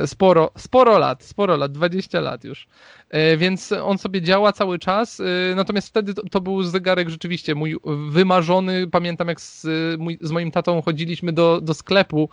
sporo, 0.06 0.50
sporo 0.56 0.98
lat, 0.98 1.24
sporo 1.24 1.56
lat, 1.56 1.72
20 1.72 2.20
lat 2.20 2.44
już. 2.44 2.66
E, 3.10 3.36
więc 3.36 3.72
on 3.72 3.98
sobie 3.98 4.22
działa 4.22 4.52
cały 4.52 4.78
czas. 4.78 5.20
E, 5.20 5.54
natomiast 5.54 5.88
wtedy 5.88 6.14
to, 6.14 6.22
to 6.30 6.40
był 6.40 6.62
zegarek 6.62 7.08
rzeczywiście 7.10 7.54
mój 7.54 7.76
wymarzony. 8.10 8.86
Pamiętam, 8.86 9.28
jak 9.28 9.40
z, 9.40 9.66
mój, 9.98 10.18
z 10.20 10.30
moim 10.30 10.50
tatą 10.50 10.82
chodziliśmy 10.82 11.32
do, 11.32 11.60
do 11.60 11.74
sklepu 11.74 12.28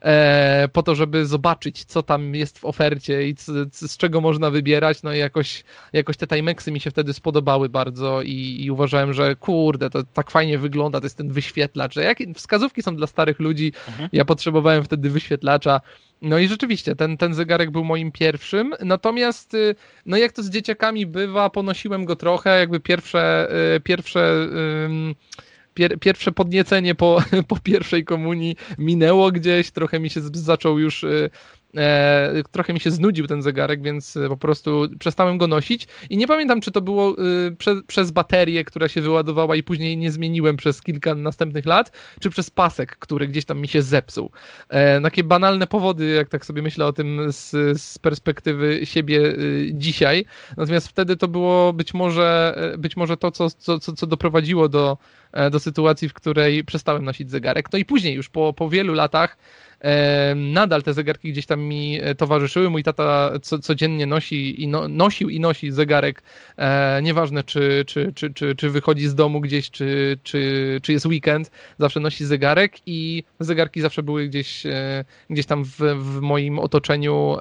e, 0.00 0.68
po 0.72 0.82
to, 0.82 0.94
żeby 0.94 1.26
zobaczyć, 1.26 1.84
co 1.84 2.02
tam 2.02 2.34
jest 2.34 2.58
w 2.58 2.64
ofercie 2.64 3.28
i 3.28 3.34
z, 3.38 3.74
z 3.74 3.96
czego 3.96 4.20
można 4.20 4.50
wybierać. 4.50 5.02
No 5.02 5.14
i 5.14 5.18
jakoś, 5.18 5.64
jakoś 5.92 6.16
te 6.16 6.26
Timexy 6.26 6.72
mi 6.72 6.80
się 6.80 6.90
wtedy 6.90 7.12
spodobały 7.12 7.68
bardzo 7.68 8.22
i, 8.22 8.56
i 8.64 8.70
uważałem, 8.70 9.12
że 9.12 9.36
kurde, 9.36 9.90
to 9.90 10.02
tak 10.04 10.30
fajnie 10.30 10.58
wygląda, 10.58 11.00
to 11.00 11.06
jest 11.06 11.16
ten 11.16 11.32
wyświetlacz. 11.32 11.96
Jak, 11.96 12.18
wskazówki 12.34 12.82
są 12.82 12.96
dla 12.96 13.06
starych 13.06 13.40
ludzi. 13.40 13.72
Mhm. 13.88 14.08
Ja 14.12 14.24
potrzebowałem 14.24 14.84
wtedy 14.84 15.10
wyświetlacza. 15.10 15.80
No 16.22 16.38
i 16.38 16.48
rzeczywiście, 16.48 16.96
ten, 16.96 17.16
ten 17.16 17.34
zegarek 17.34 17.70
był 17.70 17.84
moim 17.84 18.12
pierwszym. 18.12 18.74
Natomiast 18.80 19.54
y, 19.54 19.74
no 20.06 20.16
jak 20.16 20.32
to 20.32 20.42
z 20.42 20.50
dzieciakami 20.50 21.06
bywa, 21.06 21.50
ponosiłem 21.50 22.04
go 22.04 22.16
trochę, 22.16 22.58
jakby 22.58 22.80
pierwsze, 22.80 23.48
y, 23.76 23.80
pierwsze 23.80 24.48
pier, 25.78 25.98
pierwsze 25.98 26.32
podniecenie 26.32 26.94
po, 26.94 27.22
po 27.48 27.56
pierwszej 27.56 28.04
komunii 28.04 28.56
minęło 28.78 29.32
gdzieś, 29.32 29.70
trochę 29.70 30.00
mi 30.00 30.10
się 30.10 30.20
zaczął 30.32 30.78
już 30.78 31.04
y, 31.04 31.30
E, 31.76 32.42
trochę 32.50 32.72
mi 32.72 32.80
się 32.80 32.90
znudził 32.90 33.26
ten 33.26 33.42
zegarek, 33.42 33.82
więc 33.82 34.16
e, 34.16 34.28
po 34.28 34.36
prostu 34.36 34.88
przestałem 34.98 35.38
go 35.38 35.46
nosić 35.46 35.88
i 36.10 36.16
nie 36.16 36.26
pamiętam, 36.26 36.60
czy 36.60 36.70
to 36.70 36.80
było 36.80 37.10
e, 37.10 37.50
prze, 37.50 37.82
przez 37.86 38.10
baterię, 38.10 38.64
która 38.64 38.88
się 38.88 39.00
wyładowała 39.00 39.56
i 39.56 39.62
później 39.62 39.96
nie 39.96 40.12
zmieniłem 40.12 40.56
przez 40.56 40.82
kilka 40.82 41.14
następnych 41.14 41.66
lat, 41.66 41.92
czy 42.20 42.30
przez 42.30 42.50
pasek, 42.50 42.96
który 42.98 43.28
gdzieś 43.28 43.44
tam 43.44 43.60
mi 43.60 43.68
się 43.68 43.82
zepsuł. 43.82 44.30
takie 45.02 45.24
banalne 45.24 45.66
powody, 45.66 46.06
jak 46.06 46.28
tak 46.28 46.46
sobie 46.46 46.62
myślę 46.62 46.86
o 46.86 46.92
tym 46.92 47.32
z, 47.32 47.50
z 47.82 47.98
perspektywy 47.98 48.86
siebie 48.86 49.36
dzisiaj. 49.72 50.24
Natomiast 50.56 50.88
wtedy 50.88 51.16
to 51.16 51.28
było 51.28 51.72
być 51.72 51.94
może, 51.94 52.58
być 52.78 52.96
może 52.96 53.16
to, 53.16 53.30
co, 53.30 53.50
co, 53.50 53.78
co 53.78 54.06
doprowadziło 54.06 54.68
do, 54.68 54.98
do 55.50 55.60
sytuacji, 55.60 56.08
w 56.08 56.14
której 56.14 56.64
przestałem 56.64 57.04
nosić 57.04 57.30
zegarek. 57.30 57.72
No 57.72 57.78
i 57.78 57.84
później 57.84 58.14
już 58.14 58.28
po, 58.28 58.52
po 58.52 58.68
wielu 58.68 58.94
latach 58.94 59.36
Nadal 60.36 60.82
te 60.82 60.94
zegarki 60.94 61.32
gdzieś 61.32 61.46
tam 61.46 61.60
mi 61.60 62.00
e, 62.02 62.14
towarzyszyły. 62.14 62.70
Mój 62.70 62.82
tata 62.82 63.30
co, 63.42 63.58
codziennie 63.58 64.06
nosi 64.06 64.62
i 64.62 64.68
no, 64.68 64.88
nosił 64.88 65.28
i 65.28 65.40
nosi 65.40 65.72
zegarek. 65.72 66.22
E, 66.56 67.00
nieważne, 67.02 67.44
czy, 67.44 67.84
czy, 67.86 68.12
czy, 68.14 68.34
czy, 68.34 68.54
czy 68.54 68.70
wychodzi 68.70 69.08
z 69.08 69.14
domu 69.14 69.40
gdzieś, 69.40 69.70
czy, 69.70 70.18
czy, 70.22 70.80
czy 70.82 70.92
jest 70.92 71.06
weekend, 71.06 71.50
zawsze 71.78 72.00
nosi 72.00 72.24
zegarek 72.24 72.72
i 72.86 73.24
zegarki 73.40 73.80
zawsze 73.80 74.02
były 74.02 74.28
gdzieś, 74.28 74.66
e, 74.66 75.04
gdzieś 75.30 75.46
tam 75.46 75.64
w, 75.64 75.78
w 75.98 76.20
moim 76.20 76.58
otoczeniu 76.58 77.36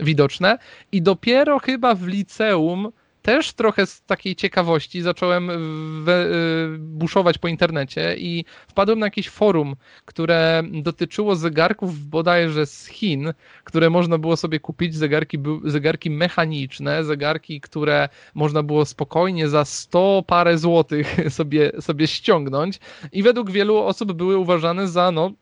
widoczne. 0.00 0.58
I 0.92 1.02
dopiero 1.02 1.58
chyba 1.58 1.94
w 1.94 2.06
liceum 2.06 2.92
też 3.22 3.52
trochę 3.52 3.86
z 3.86 4.02
takiej 4.02 4.36
ciekawości 4.36 5.02
zacząłem 5.02 5.50
we, 6.04 6.26
y, 6.26 6.78
buszować 6.78 7.38
po 7.38 7.48
internecie 7.48 8.16
i 8.18 8.44
wpadłem 8.68 8.98
na 8.98 9.06
jakieś 9.06 9.28
forum, 9.28 9.76
które 10.04 10.62
dotyczyło 10.72 11.36
zegarków 11.36 12.08
bodajże 12.08 12.66
z 12.66 12.86
Chin, 12.86 13.32
które 13.64 13.90
można 13.90 14.18
było 14.18 14.36
sobie 14.36 14.60
kupić, 14.60 14.94
zegarki, 14.94 15.38
zegarki 15.64 16.10
mechaniczne, 16.10 17.04
zegarki, 17.04 17.60
które 17.60 18.08
można 18.34 18.62
było 18.62 18.84
spokojnie 18.84 19.48
za 19.48 19.64
100 19.64 20.24
parę 20.26 20.58
złotych 20.58 21.16
sobie, 21.38 21.72
sobie 21.80 22.06
ściągnąć. 22.06 22.80
I 23.12 23.22
według 23.22 23.50
wielu 23.50 23.76
osób 23.76 24.12
były 24.12 24.36
uważane 24.36 24.88
za 24.88 25.10
no, 25.10 25.32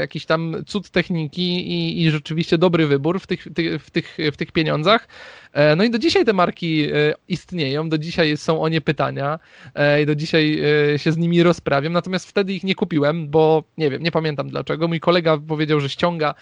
jakiś 0.00 0.26
tam 0.26 0.56
cud 0.66 0.90
techniki 0.90 1.72
i, 1.72 2.02
i 2.02 2.10
rzeczywiście 2.10 2.58
dobry 2.58 2.86
wybór 2.86 3.20
w 3.20 3.26
tych, 3.26 3.46
w, 3.80 3.90
tych, 3.90 4.16
w 4.32 4.36
tych 4.36 4.52
pieniądzach. 4.52 5.08
E, 5.52 5.76
no 5.76 5.84
i 5.84 5.90
do 5.90 5.98
dzisiaj 5.98 6.24
te 6.24 6.32
marki 6.32 6.82
e, 6.82 7.14
istnieją, 7.28 7.88
do 7.88 7.98
dzisiaj 7.98 8.36
są 8.36 8.62
o 8.62 8.68
nie 8.68 8.80
pytania 8.80 9.38
i 10.02 10.06
do 10.06 10.14
dzisiaj 10.14 10.62
się 10.96 11.12
z 11.12 11.16
nimi 11.16 11.42
rozprawiam, 11.42 11.92
natomiast 11.92 12.28
wtedy 12.28 12.52
ich 12.52 12.64
nie 12.64 12.74
kupiłem, 12.74 13.28
bo 13.28 13.64
nie 13.78 13.90
wiem, 13.90 14.02
nie 14.02 14.10
pamiętam 14.10 14.48
dlaczego. 14.48 14.88
Mój 14.88 15.00
kolega 15.00 15.38
powiedział, 15.48 15.80
że 15.80 15.88
ściąga, 15.88 16.34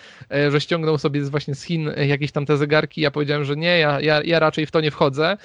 że 0.50 0.60
ściągnął 0.60 0.98
sobie 0.98 1.22
właśnie 1.22 1.54
z 1.54 1.62
Chin 1.62 1.90
jakieś 2.06 2.32
tam 2.32 2.46
te 2.46 2.56
zegarki, 2.56 3.00
ja 3.00 3.10
powiedziałem, 3.10 3.44
że 3.44 3.56
nie, 3.56 3.78
ja, 3.78 4.00
ja, 4.00 4.22
ja 4.24 4.38
raczej 4.38 4.66
w 4.66 4.70
to 4.70 4.80
nie 4.80 4.90
wchodzę. 4.90 5.36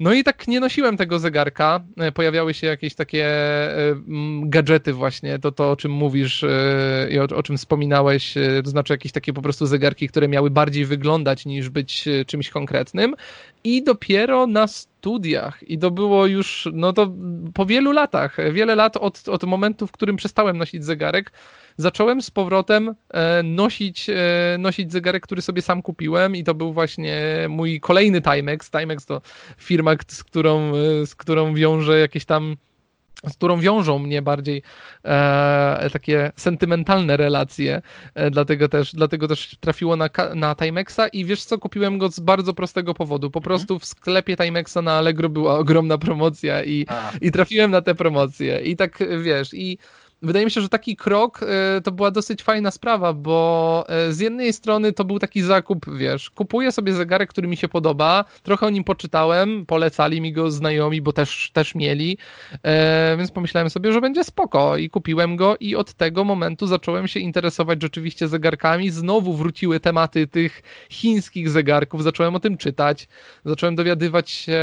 No 0.00 0.12
i 0.12 0.24
tak 0.24 0.48
nie 0.48 0.60
nosiłem 0.60 0.96
tego 0.96 1.18
zegarka. 1.18 1.80
E, 1.96 2.12
pojawiały 2.12 2.54
się 2.54 2.66
jakieś 2.66 2.94
takie 2.94 3.26
e, 3.26 3.94
gadżety 4.42 4.92
właśnie, 4.92 5.38
to, 5.38 5.52
to 5.52 5.70
o 5.70 5.76
czym 5.76 5.92
mówisz 5.92 6.44
e, 6.44 7.08
i 7.10 7.18
o, 7.18 7.22
o, 7.22 7.42
czym 7.42 7.56
wspominałeś, 7.56 8.34
to 8.64 8.70
znaczy 8.70 8.92
jakieś 8.92 9.12
takie 9.12 9.32
po 9.32 9.42
prostu 9.42 9.66
zegarki, 9.66 10.08
które 10.08 10.28
miały 10.28 10.50
bardziej 10.50 10.86
wyglądać 10.86 11.46
niż 11.46 11.68
być 11.68 12.04
czymś 12.26 12.50
konkretnym. 12.50 13.14
I 13.64 13.82
dopiero 13.82 14.46
na 14.46 14.66
studiach, 14.66 15.70
i 15.70 15.78
to 15.78 15.90
było 15.90 16.26
już, 16.26 16.68
no 16.72 16.92
to 16.92 17.12
po 17.54 17.66
wielu 17.66 17.92
latach, 17.92 18.36
wiele 18.52 18.74
lat 18.74 18.96
od, 18.96 19.28
od 19.28 19.44
momentu, 19.44 19.86
w 19.86 19.92
którym 19.92 20.16
przestałem 20.16 20.58
nosić 20.58 20.84
zegarek, 20.84 21.32
zacząłem 21.76 22.22
z 22.22 22.30
powrotem 22.30 22.94
e, 23.10 23.42
nosić, 23.42 24.10
e, 24.10 24.56
nosić 24.58 24.92
zegarek, 24.92 25.22
który 25.22 25.42
sobie 25.42 25.62
sam 25.62 25.82
kupiłem 25.82 26.36
i 26.36 26.44
to 26.44 26.54
był 26.54 26.72
właśnie 26.72 27.46
mój 27.48 27.80
kolejny 27.80 28.22
Timex. 28.22 28.70
Timex 28.70 29.06
to 29.06 29.20
firma, 29.58 29.92
z 30.08 30.24
którą, 30.24 30.72
e, 30.74 31.06
z 31.06 31.14
którą 31.14 31.54
wiąże 31.54 31.98
jakieś 31.98 32.24
tam 32.24 32.56
z 33.30 33.36
którą 33.36 33.60
wiążą 33.60 33.98
mnie 33.98 34.22
bardziej 34.22 34.62
e, 35.04 35.90
takie 35.92 36.32
sentymentalne 36.36 37.16
relacje, 37.16 37.82
e, 38.14 38.30
dlatego, 38.30 38.68
też, 38.68 38.92
dlatego 38.94 39.28
też 39.28 39.56
trafiło 39.60 39.96
na, 39.96 40.08
na 40.34 40.54
Timexa 40.54 41.08
i 41.12 41.24
wiesz 41.24 41.44
co, 41.44 41.58
kupiłem 41.58 41.98
go 41.98 42.08
z 42.08 42.20
bardzo 42.20 42.54
prostego 42.54 42.94
powodu, 42.94 43.30
po 43.30 43.38
mhm. 43.38 43.44
prostu 43.44 43.78
w 43.78 43.84
sklepie 43.84 44.36
Timexa 44.36 44.82
na 44.82 44.92
Allegro 44.92 45.28
była 45.28 45.58
ogromna 45.58 45.98
promocja 45.98 46.64
i, 46.64 46.86
i 47.20 47.32
trafiłem 47.32 47.70
na 47.70 47.82
tę 47.82 47.94
promocję 47.94 48.60
i 48.60 48.76
tak 48.76 48.98
wiesz, 49.22 49.54
i 49.54 49.78
wydaje 50.24 50.44
mi 50.44 50.50
się, 50.50 50.60
że 50.60 50.68
taki 50.68 50.96
krok 50.96 51.40
e, 51.42 51.80
to 51.80 51.92
była 51.92 52.10
dosyć 52.10 52.42
fajna 52.42 52.70
sprawa, 52.70 53.12
bo 53.12 53.84
e, 53.88 54.12
z 54.12 54.20
jednej 54.20 54.52
strony 54.52 54.92
to 54.92 55.04
był 55.04 55.18
taki 55.18 55.42
zakup, 55.42 55.86
wiesz, 55.96 56.30
kupuję 56.30 56.72
sobie 56.72 56.92
zegarek, 56.94 57.30
który 57.30 57.48
mi 57.48 57.56
się 57.56 57.68
podoba, 57.68 58.24
trochę 58.42 58.66
o 58.66 58.70
nim 58.70 58.84
poczytałem, 58.84 59.66
polecali 59.66 60.20
mi 60.20 60.32
go 60.32 60.50
znajomi, 60.50 61.02
bo 61.02 61.12
też, 61.12 61.50
też 61.52 61.74
mieli, 61.74 62.18
e, 62.62 63.16
więc 63.18 63.30
pomyślałem 63.30 63.70
sobie, 63.70 63.92
że 63.92 64.00
będzie 64.00 64.24
spoko 64.24 64.76
i 64.76 64.90
kupiłem 64.90 65.36
go 65.36 65.56
i 65.60 65.76
od 65.76 65.94
tego 65.94 66.24
momentu 66.24 66.66
zacząłem 66.66 67.08
się 67.08 67.20
interesować 67.20 67.82
rzeczywiście 67.82 68.28
zegarkami, 68.28 68.90
znowu 68.90 69.34
wróciły 69.34 69.80
tematy 69.80 70.26
tych 70.26 70.62
chińskich 70.90 71.50
zegarków, 71.50 72.02
zacząłem 72.02 72.34
o 72.34 72.40
tym 72.40 72.56
czytać, 72.56 73.08
zacząłem 73.44 73.74
dowiadywać 73.74 74.30
się 74.30 74.62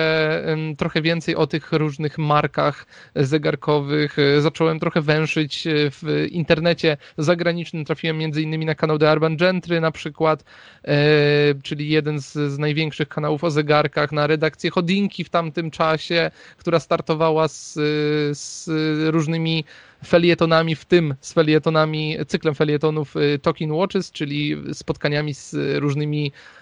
trochę 0.78 1.02
więcej 1.02 1.36
o 1.36 1.48
tych 1.48 1.72
różnych 1.72 2.18
markach 2.18 2.86
zegarkowych, 3.16 4.18
zacząłem 4.40 4.80
trochę 4.80 5.02
węszyć 5.02 5.51
być 5.52 5.68
w 5.92 6.28
internecie 6.32 6.98
zagranicznym. 7.18 7.86
Trafiłem 7.86 8.18
między 8.18 8.42
innymi 8.42 8.66
na 8.66 8.76
kanał 8.76 8.98
The 8.98 9.14
Urban 9.14 9.38
Gentry 9.38 9.82
na 9.82 9.92
przykład, 9.92 10.44
czyli 11.64 11.90
jeden 11.90 12.22
z, 12.22 12.34
z 12.34 12.60
największych 12.60 13.08
kanałów 13.08 13.44
o 13.44 13.52
zegarkach, 13.52 14.12
na 14.12 14.28
redakcję 14.28 14.70
Chodinki 14.70 15.24
w 15.24 15.30
tamtym 15.30 15.72
czasie, 15.72 16.32
która 16.58 16.80
startowała 16.80 17.48
z, 17.48 17.74
z 18.38 18.70
różnymi 19.14 19.66
felietonami, 20.06 20.76
w 20.76 20.86
tym 20.86 21.16
z 21.22 21.34
felietonami, 21.34 22.18
cyklem 22.28 22.56
felietonów 22.56 23.16
Talking 23.42 23.74
Watches, 23.74 24.12
czyli 24.12 24.58
spotkaniami 24.74 25.34
z 25.34 25.56
różnymi 25.80 26.32
e, 26.32 26.61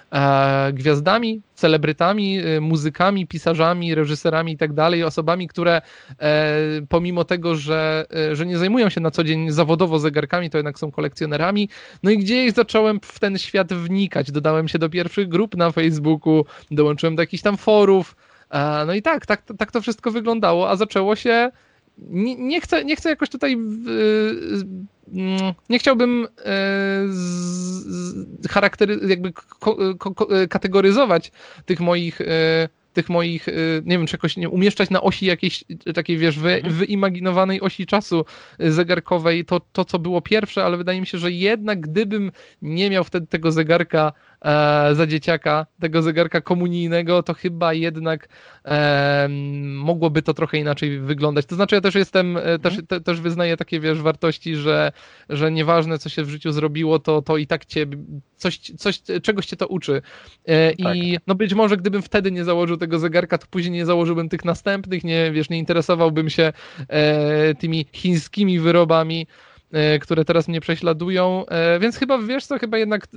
gwiazdami, 0.73 1.41
celebrytami, 1.55 2.39
e, 2.39 2.59
muzykami, 2.59 3.27
pisarzami, 3.27 3.95
reżyserami 3.95 4.51
i 4.51 4.57
tak 4.57 4.73
dalej, 4.73 5.03
osobami, 5.03 5.47
które 5.47 5.81
e, 6.19 6.55
pomimo 6.89 7.23
tego, 7.23 7.55
że, 7.55 8.05
e, 8.31 8.35
że 8.35 8.45
nie 8.45 8.57
zajmują 8.57 8.89
się 8.89 9.01
na 9.01 9.11
co 9.11 9.23
dzień 9.23 9.51
zawodowo 9.51 9.99
zegarkami, 9.99 10.49
to 10.49 10.57
jednak 10.57 10.79
są 10.79 10.91
kolekcjonerami. 10.91 11.69
No 12.03 12.11
i 12.11 12.17
gdzieś 12.17 12.53
zacząłem 12.53 12.99
w 13.03 13.19
ten 13.19 13.37
świat 13.37 13.73
wnikać. 13.73 14.31
Dodałem 14.31 14.67
się 14.67 14.79
do 14.79 14.89
pierwszych 14.89 15.27
grup 15.27 15.55
na 15.55 15.71
Facebooku, 15.71 16.45
dołączyłem 16.71 17.15
do 17.15 17.21
jakichś 17.21 17.43
tam 17.43 17.57
forów. 17.57 18.15
E, 18.49 18.85
no 18.85 18.93
i 18.93 19.01
tak, 19.01 19.25
tak, 19.25 19.43
tak 19.57 19.71
to 19.71 19.81
wszystko 19.81 20.11
wyglądało, 20.11 20.69
a 20.69 20.75
zaczęło 20.75 21.15
się 21.15 21.51
nie, 22.09 22.35
nie, 22.35 22.61
chcę, 22.61 22.85
nie 22.85 22.95
chcę 22.95 23.09
jakoś 23.09 23.29
tutaj 23.29 23.57
Mm, 25.13 25.53
nie 25.69 25.79
chciałbym 25.79 26.27
e, 26.45 27.05
charaktery, 28.49 28.99
jakby 29.07 29.33
kategoryzować 30.49 31.31
tych 31.65 31.79
moich 31.79 32.21
tych 32.93 33.09
moich, 33.09 33.47
y, 33.47 33.81
nie 33.85 33.97
wiem, 33.97 34.07
czy 34.07 34.15
jakoś 34.15 34.37
nie 34.37 34.49
umieszczać 34.49 34.89
na 34.89 35.01
osi 35.01 35.25
jakiejś 35.25 35.63
takiej, 35.93 36.17
wiesz, 36.17 36.39
wy, 36.39 36.55
mhm. 36.55 36.73
wyimaginowanej 36.73 37.61
osi 37.61 37.85
czasu 37.85 38.25
zegarkowej, 38.59 39.45
to, 39.45 39.59
to 39.59 39.85
co 39.85 39.99
było 39.99 40.21
pierwsze, 40.21 40.65
ale 40.65 40.77
wydaje 40.77 41.01
mi 41.01 41.07
się, 41.07 41.17
że 41.17 41.31
jednak 41.31 41.79
gdybym 41.79 42.31
nie 42.61 42.89
miał 42.89 43.03
wtedy 43.03 43.27
tego 43.27 43.51
zegarka 43.51 44.13
e, 44.41 44.95
za 44.95 45.07
dzieciaka, 45.07 45.65
tego 45.79 46.01
zegarka 46.01 46.41
komunijnego, 46.41 47.23
to 47.23 47.33
chyba 47.33 47.73
jednak 47.73 48.29
e, 48.65 49.27
mogłoby 49.75 50.21
to 50.21 50.33
trochę 50.33 50.57
inaczej 50.57 50.99
wyglądać. 50.99 51.45
To 51.45 51.55
znaczy 51.55 51.75
ja 51.75 51.81
też 51.81 51.95
jestem, 51.95 52.37
e, 52.37 52.39
mhm. 52.39 52.59
też, 52.59 52.77
te, 52.87 53.01
też 53.01 53.21
wyznaję 53.21 53.57
takie, 53.57 53.79
wiesz, 53.79 54.01
wartości, 54.01 54.55
że, 54.55 54.91
że 55.29 55.51
nieważne 55.51 55.99
co 55.99 56.09
się 56.09 56.23
w 56.23 56.29
życiu 56.29 56.51
zrobiło, 56.51 56.99
to, 56.99 57.21
to 57.21 57.37
i 57.37 57.47
tak 57.47 57.65
cię 57.65 57.85
coś, 58.35 58.59
coś, 58.59 59.01
czegoś 59.23 59.45
cię 59.45 59.57
to 59.57 59.67
uczy. 59.67 60.01
E, 60.45 60.75
tak. 60.75 60.95
I 60.95 61.17
no 61.27 61.35
być 61.35 61.53
może 61.53 61.77
gdybym 61.77 62.01
wtedy 62.01 62.31
nie 62.31 62.43
założył 62.43 62.77
tego 62.77 62.99
zegarka, 62.99 63.37
to 63.37 63.47
później 63.49 63.71
nie 63.71 63.85
założyłbym 63.85 64.29
tych 64.29 64.45
następnych, 64.45 65.03
nie, 65.03 65.31
wiesz, 65.31 65.49
nie 65.49 65.57
interesowałbym 65.57 66.29
się 66.29 66.53
e, 66.87 67.55
tymi 67.55 67.85
chińskimi 67.93 68.59
wyrobami, 68.59 69.27
które 70.01 70.25
teraz 70.25 70.47
mnie 70.47 70.61
prześladują, 70.61 71.45
e, 71.45 71.79
więc 71.79 71.97
chyba, 71.97 72.17
wiesz 72.17 72.45
co, 72.45 72.59
chyba 72.59 72.77
jednak 72.77 73.03
e, 73.03 73.07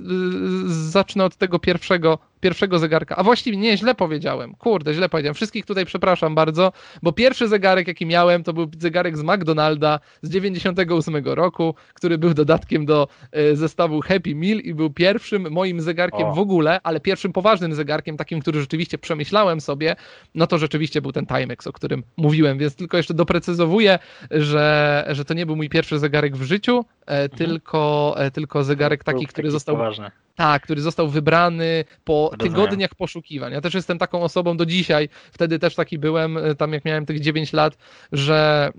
zacznę 0.65 1.25
od 1.25 1.35
tego 1.35 1.59
pierwszego, 1.59 2.19
pierwszego 2.43 2.79
zegarka, 2.79 3.15
a 3.15 3.23
właściwie 3.23 3.57
nie, 3.57 3.77
źle 3.77 3.95
powiedziałem, 3.95 4.55
kurde, 4.55 4.93
źle 4.93 5.09
powiedziałem, 5.09 5.35
wszystkich 5.35 5.65
tutaj 5.65 5.85
przepraszam 5.85 6.35
bardzo, 6.35 6.71
bo 7.03 7.11
pierwszy 7.11 7.47
zegarek, 7.47 7.87
jaki 7.87 8.05
miałem, 8.05 8.43
to 8.43 8.53
był 8.53 8.67
zegarek 8.79 9.17
z 9.17 9.23
McDonalda 9.23 9.99
z 10.21 10.29
98 10.29 11.15
roku, 11.25 11.75
który 11.93 12.17
był 12.17 12.33
dodatkiem 12.33 12.85
do 12.85 13.07
zestawu 13.53 14.01
Happy 14.01 14.35
Meal 14.35 14.57
i 14.57 14.73
był 14.73 14.89
pierwszym 14.89 15.51
moim 15.51 15.81
zegarkiem 15.81 16.27
o. 16.27 16.33
w 16.33 16.39
ogóle, 16.39 16.79
ale 16.83 16.99
pierwszym 16.99 17.33
poważnym 17.33 17.75
zegarkiem, 17.75 18.17
takim, 18.17 18.39
który 18.39 18.59
rzeczywiście 18.59 18.97
przemyślałem 18.97 19.61
sobie, 19.61 19.95
no 20.35 20.47
to 20.47 20.57
rzeczywiście 20.57 21.01
był 21.01 21.11
ten 21.11 21.25
Timex, 21.25 21.67
o 21.67 21.73
którym 21.73 22.03
mówiłem, 22.17 22.57
więc 22.57 22.75
tylko 22.75 22.97
jeszcze 22.97 23.13
doprecyzowuję, 23.13 23.99
że, 24.31 25.05
że 25.09 25.25
to 25.25 25.33
nie 25.33 25.45
był 25.45 25.55
mój 25.55 25.69
pierwszy 25.69 25.99
zegarek 25.99 26.35
w 26.35 26.43
życiu, 26.43 26.85
e, 27.07 27.23
mhm. 27.23 27.29
tylko, 27.29 28.13
e, 28.17 28.31
tylko 28.31 28.63
zegarek 28.63 29.03
taki, 29.03 29.27
który 29.27 29.51
został. 29.51 29.75
Poważny. 29.75 30.11
Tak, 30.35 30.63
który 30.63 30.81
został 30.81 31.07
wybrany 31.07 31.85
po 32.03 32.29
Rozumiem. 32.31 32.53
tygodniach 32.53 32.95
poszukiwań. 32.95 33.53
Ja 33.53 33.61
też 33.61 33.73
jestem 33.73 33.97
taką 33.97 34.21
osobą 34.21 34.57
do 34.57 34.65
dzisiaj, 34.65 35.09
wtedy 35.31 35.59
też 35.59 35.75
taki 35.75 35.99
byłem, 35.99 36.37
e, 36.37 36.55
tam 36.55 36.73
jak 36.73 36.85
miałem 36.85 37.05
tych 37.05 37.19
9 37.19 37.53
lat, 37.53 37.77
że 38.11 38.71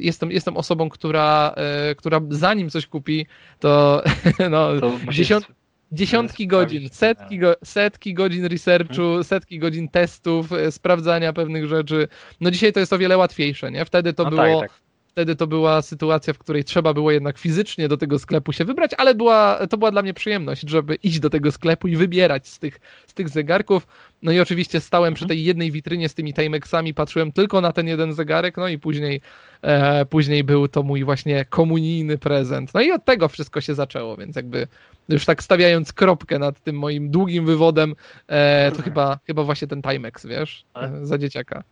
jestem, 0.00 0.30
jestem 0.30 0.56
osobą, 0.56 0.88
która, 0.88 1.54
która 1.96 2.20
zanim 2.30 2.70
coś 2.70 2.86
kupi, 2.86 3.26
to, 3.60 4.02
no, 4.50 4.80
to 4.80 4.92
dziesiąt, 5.12 5.46
dziesiątki 5.92 6.46
godzin, 6.46 6.88
setki, 6.88 7.38
go, 7.38 7.54
setki 7.64 8.14
godzin 8.14 8.46
researchu, 8.46 9.02
mhm. 9.02 9.24
setki 9.24 9.58
godzin 9.58 9.88
testów, 9.88 10.50
sprawdzania 10.70 11.32
pewnych 11.32 11.66
rzeczy. 11.66 12.08
No 12.40 12.50
dzisiaj 12.50 12.72
to 12.72 12.80
jest 12.80 12.92
o 12.92 12.98
wiele 12.98 13.18
łatwiejsze, 13.18 13.70
nie? 13.70 13.84
Wtedy 13.84 14.12
to 14.12 14.24
no 14.24 14.30
było 14.30 14.60
tak, 14.60 14.70
tak. 14.70 14.80
Wtedy 15.12 15.36
to 15.36 15.46
była 15.46 15.82
sytuacja, 15.82 16.32
w 16.32 16.38
której 16.38 16.64
trzeba 16.64 16.94
było 16.94 17.10
jednak 17.10 17.38
fizycznie 17.38 17.88
do 17.88 17.96
tego 17.96 18.18
sklepu 18.18 18.52
się 18.52 18.64
wybrać, 18.64 18.90
ale 18.98 19.14
była, 19.14 19.66
to 19.70 19.78
była 19.78 19.90
dla 19.90 20.02
mnie 20.02 20.14
przyjemność, 20.14 20.70
żeby 20.70 20.94
iść 20.94 21.20
do 21.20 21.30
tego 21.30 21.52
sklepu 21.52 21.88
i 21.88 21.96
wybierać 21.96 22.48
z 22.48 22.58
tych, 22.58 22.80
z 23.06 23.14
tych 23.14 23.28
zegarków. 23.28 23.86
No 24.22 24.32
i 24.32 24.40
oczywiście 24.40 24.80
stałem 24.80 25.14
przy 25.14 25.24
mhm. 25.24 25.28
tej 25.28 25.44
jednej 25.44 25.70
witrynie 25.70 26.08
z 26.08 26.14
tymi 26.14 26.34
Timexami, 26.34 26.94
patrzyłem 26.94 27.32
tylko 27.32 27.60
na 27.60 27.72
ten 27.72 27.86
jeden 27.86 28.14
zegarek, 28.14 28.56
no 28.56 28.68
i 28.68 28.78
później, 28.78 29.20
e, 29.62 30.06
później 30.06 30.44
był 30.44 30.68
to 30.68 30.82
mój 30.82 31.04
właśnie 31.04 31.44
komunijny 31.44 32.18
prezent. 32.18 32.74
No 32.74 32.80
i 32.80 32.92
od 32.92 33.04
tego 33.04 33.28
wszystko 33.28 33.60
się 33.60 33.74
zaczęło, 33.74 34.16
więc 34.16 34.36
jakby 34.36 34.66
już 35.08 35.24
tak 35.24 35.42
stawiając 35.42 35.92
kropkę 35.92 36.38
nad 36.38 36.60
tym 36.60 36.78
moim 36.78 37.10
długim 37.10 37.46
wywodem, 37.46 37.94
e, 38.28 38.72
to 38.72 38.82
chyba, 38.82 39.18
chyba 39.26 39.44
właśnie 39.44 39.68
ten 39.68 39.82
Timex, 39.82 40.26
wiesz, 40.26 40.64
e, 40.76 41.06
za 41.06 41.18
dzieciaka. 41.18 41.64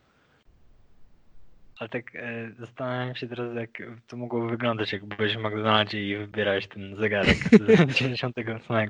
Ale 1.81 1.89
tak 1.89 2.15
e, 2.15 2.51
zastanawiam 2.59 3.15
się 3.15 3.27
teraz, 3.27 3.55
jak 3.55 3.69
to 4.07 4.17
mogło 4.17 4.47
wyglądać, 4.47 4.93
jak 4.93 5.05
byłeś 5.05 5.37
w 5.37 5.39
McDonaldzie 5.39 6.09
i 6.09 6.17
wybierałeś 6.17 6.67
ten 6.67 6.95
zegarek 6.95 7.37
z 7.37 7.95
98. 7.99 8.89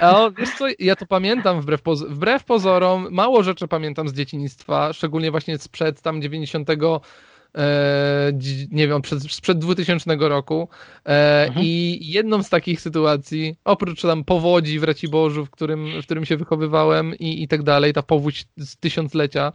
A 0.00 0.16
o, 0.20 0.30
wiesz 0.30 0.50
co, 0.50 0.64
ja 0.78 0.96
to 0.96 1.06
pamiętam 1.06 1.60
wbrew, 1.60 1.82
poz 1.82 2.02
wbrew 2.02 2.44
pozorom, 2.44 3.08
mało 3.10 3.42
rzeczy 3.42 3.68
pamiętam 3.68 4.08
z 4.08 4.14
dzieciństwa, 4.14 4.92
szczególnie 4.92 5.30
właśnie 5.30 5.58
sprzed 5.58 6.02
tam 6.02 6.22
90 6.22 6.70
e, 6.70 8.32
nie 8.70 8.88
wiem, 8.88 9.02
przed, 9.02 9.22
sprzed 9.32 9.58
2000 9.58 10.16
roku 10.16 10.68
e, 11.06 11.46
mhm. 11.46 11.66
i 11.66 11.98
jedną 12.00 12.42
z 12.42 12.50
takich 12.50 12.80
sytuacji, 12.80 13.56
oprócz 13.64 14.02
tam 14.02 14.24
powodzi 14.24 14.78
w 14.78 14.84
Raciborzu, 14.84 15.46
w 15.46 15.50
którym, 15.50 16.02
w 16.02 16.04
którym 16.04 16.24
się 16.24 16.36
wychowywałem 16.36 17.14
i, 17.14 17.42
i 17.42 17.48
tak 17.48 17.62
dalej, 17.62 17.92
ta 17.92 18.02
powódź 18.02 18.44
z 18.56 18.76
tysiąclecia, 18.76 19.52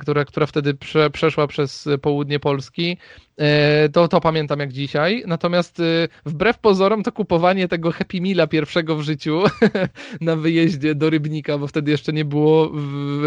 która, 0.00 0.24
która 0.24 0.46
wtedy 0.46 0.74
prze, 0.74 1.10
przeszła 1.10 1.46
przez 1.46 1.88
południe 2.02 2.40
Polski, 2.40 2.96
e, 3.36 3.88
to, 3.88 4.08
to 4.08 4.20
pamiętam 4.20 4.60
jak 4.60 4.72
dzisiaj. 4.72 5.22
Natomiast 5.26 5.80
e, 5.80 6.08
wbrew 6.26 6.58
pozorom 6.58 7.02
to 7.02 7.12
kupowanie 7.12 7.68
tego 7.68 7.92
Happy 7.92 8.20
Meala 8.20 8.46
pierwszego 8.46 8.96
w 8.96 9.02
życiu 9.02 9.42
na 10.20 10.36
wyjeździe 10.36 10.94
do 10.94 11.10
Rybnika, 11.10 11.58
bo 11.58 11.66
wtedy 11.66 11.90
jeszcze 11.90 12.12
nie 12.12 12.24
było 12.24 12.70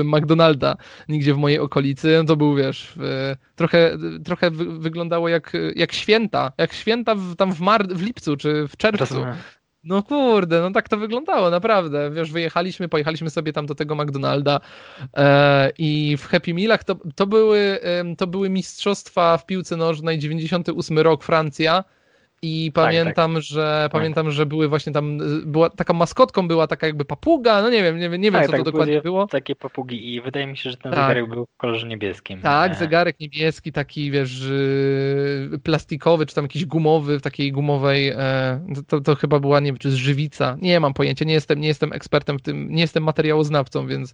McDonalda 0.04 0.78
nigdzie 1.10 1.34
w 1.34 1.38
mojej 1.38 1.60
okolicy, 1.60 2.16
no 2.18 2.24
to 2.24 2.36
był 2.36 2.56
wiesz, 2.56 2.94
trochę, 3.56 3.98
trochę 4.24 4.52
wyglądało 4.52 5.30
jak, 5.30 5.54
jak 5.76 5.94
święta, 5.94 6.52
jak 6.58 6.74
święta 6.74 7.16
w, 7.16 7.36
tam 7.36 7.54
w, 7.54 7.60
mar 7.60 7.88
w 7.88 8.02
lipcu 8.02 8.38
czy 8.38 8.68
w 8.68 8.78
czerwcu. 8.78 9.16
No 9.86 10.04
kurde, 10.04 10.62
no 10.62 10.72
tak 10.72 10.90
to 10.90 10.98
wyglądało, 10.98 11.50
naprawdę. 11.50 12.12
Wiesz, 12.12 12.32
wyjechaliśmy, 12.32 12.90
pojechaliśmy 12.90 13.30
sobie 13.30 13.54
tam 13.54 13.66
do 13.66 13.76
tego 13.76 13.96
McDonalda 13.96 14.60
e, 15.18 15.72
i 15.78 16.18
w 16.18 16.26
Happy 16.26 16.54
Mealach 16.54 16.84
to, 16.84 16.96
to, 17.16 17.28
były, 17.28 17.80
to 18.18 18.28
były 18.28 18.50
mistrzostwa 18.50 19.38
w 19.38 19.46
piłce 19.46 19.78
nożnej, 19.78 20.20
98 20.20 21.00
rok 21.00 21.24
Francja 21.24 21.84
i 22.42 22.72
pamiętam, 22.74 23.34
tak, 23.34 23.44
tak. 23.44 23.44
że 23.44 23.80
tak. 23.84 23.92
pamiętam, 23.92 24.32
że 24.32 24.46
były 24.46 24.68
właśnie 24.68 24.94
tam, 24.94 25.18
była 25.46 25.70
taka 25.70 25.94
maskotką 25.94 26.48
była 26.48 26.68
taka 26.68 26.88
jakby 26.88 27.06
papuga, 27.06 27.62
no 27.62 27.70
nie 27.70 27.84
wiem, 27.84 28.00
nie, 28.00 28.10
nie 28.10 28.32
wiem 28.32 28.34
tak, 28.34 28.46
co 28.46 28.52
to 28.52 28.58
tak, 28.58 28.66
dokładnie 28.66 29.02
było. 29.02 29.28
Takie 29.28 29.56
papugi 29.56 30.14
i 30.14 30.22
wydaje 30.22 30.48
mi 30.48 30.58
się, 30.58 30.70
że 30.70 30.78
ten 30.78 30.92
tak. 30.92 31.02
zegarek 31.02 31.30
był 31.30 31.46
w 31.46 31.58
kolorze 31.58 31.88
niebieskim. 31.88 32.42
Tak, 32.42 32.72
nie. 32.72 32.78
zegarek 32.78 33.20
niebieski, 33.20 33.72
taki 33.72 34.12
wiesz, 34.12 34.44
plastikowy, 35.64 36.26
czy 36.26 36.36
tam 36.36 36.46
jakiś 36.46 36.66
gumowy, 36.66 37.20
w 37.20 37.22
takiej 37.22 37.52
gumowej, 37.52 38.10
e, 38.10 38.66
to, 38.88 39.02
to 39.02 39.16
chyba 39.16 39.40
była, 39.40 39.60
nie 39.60 39.66
wiem, 39.66 39.78
czy 39.78 39.92
z 39.92 39.96
żywica, 39.96 40.58
nie 40.62 40.80
mam 40.80 40.94
pojęcia, 40.94 41.26
nie 41.26 41.34
jestem, 41.34 41.62
nie 41.62 41.68
jestem 41.68 41.94
ekspertem 41.94 42.40
w 42.40 42.42
tym, 42.42 42.68
nie 42.72 42.82
jestem 42.82 43.04
materiałoznawcą, 43.04 43.88
więc, 43.88 44.14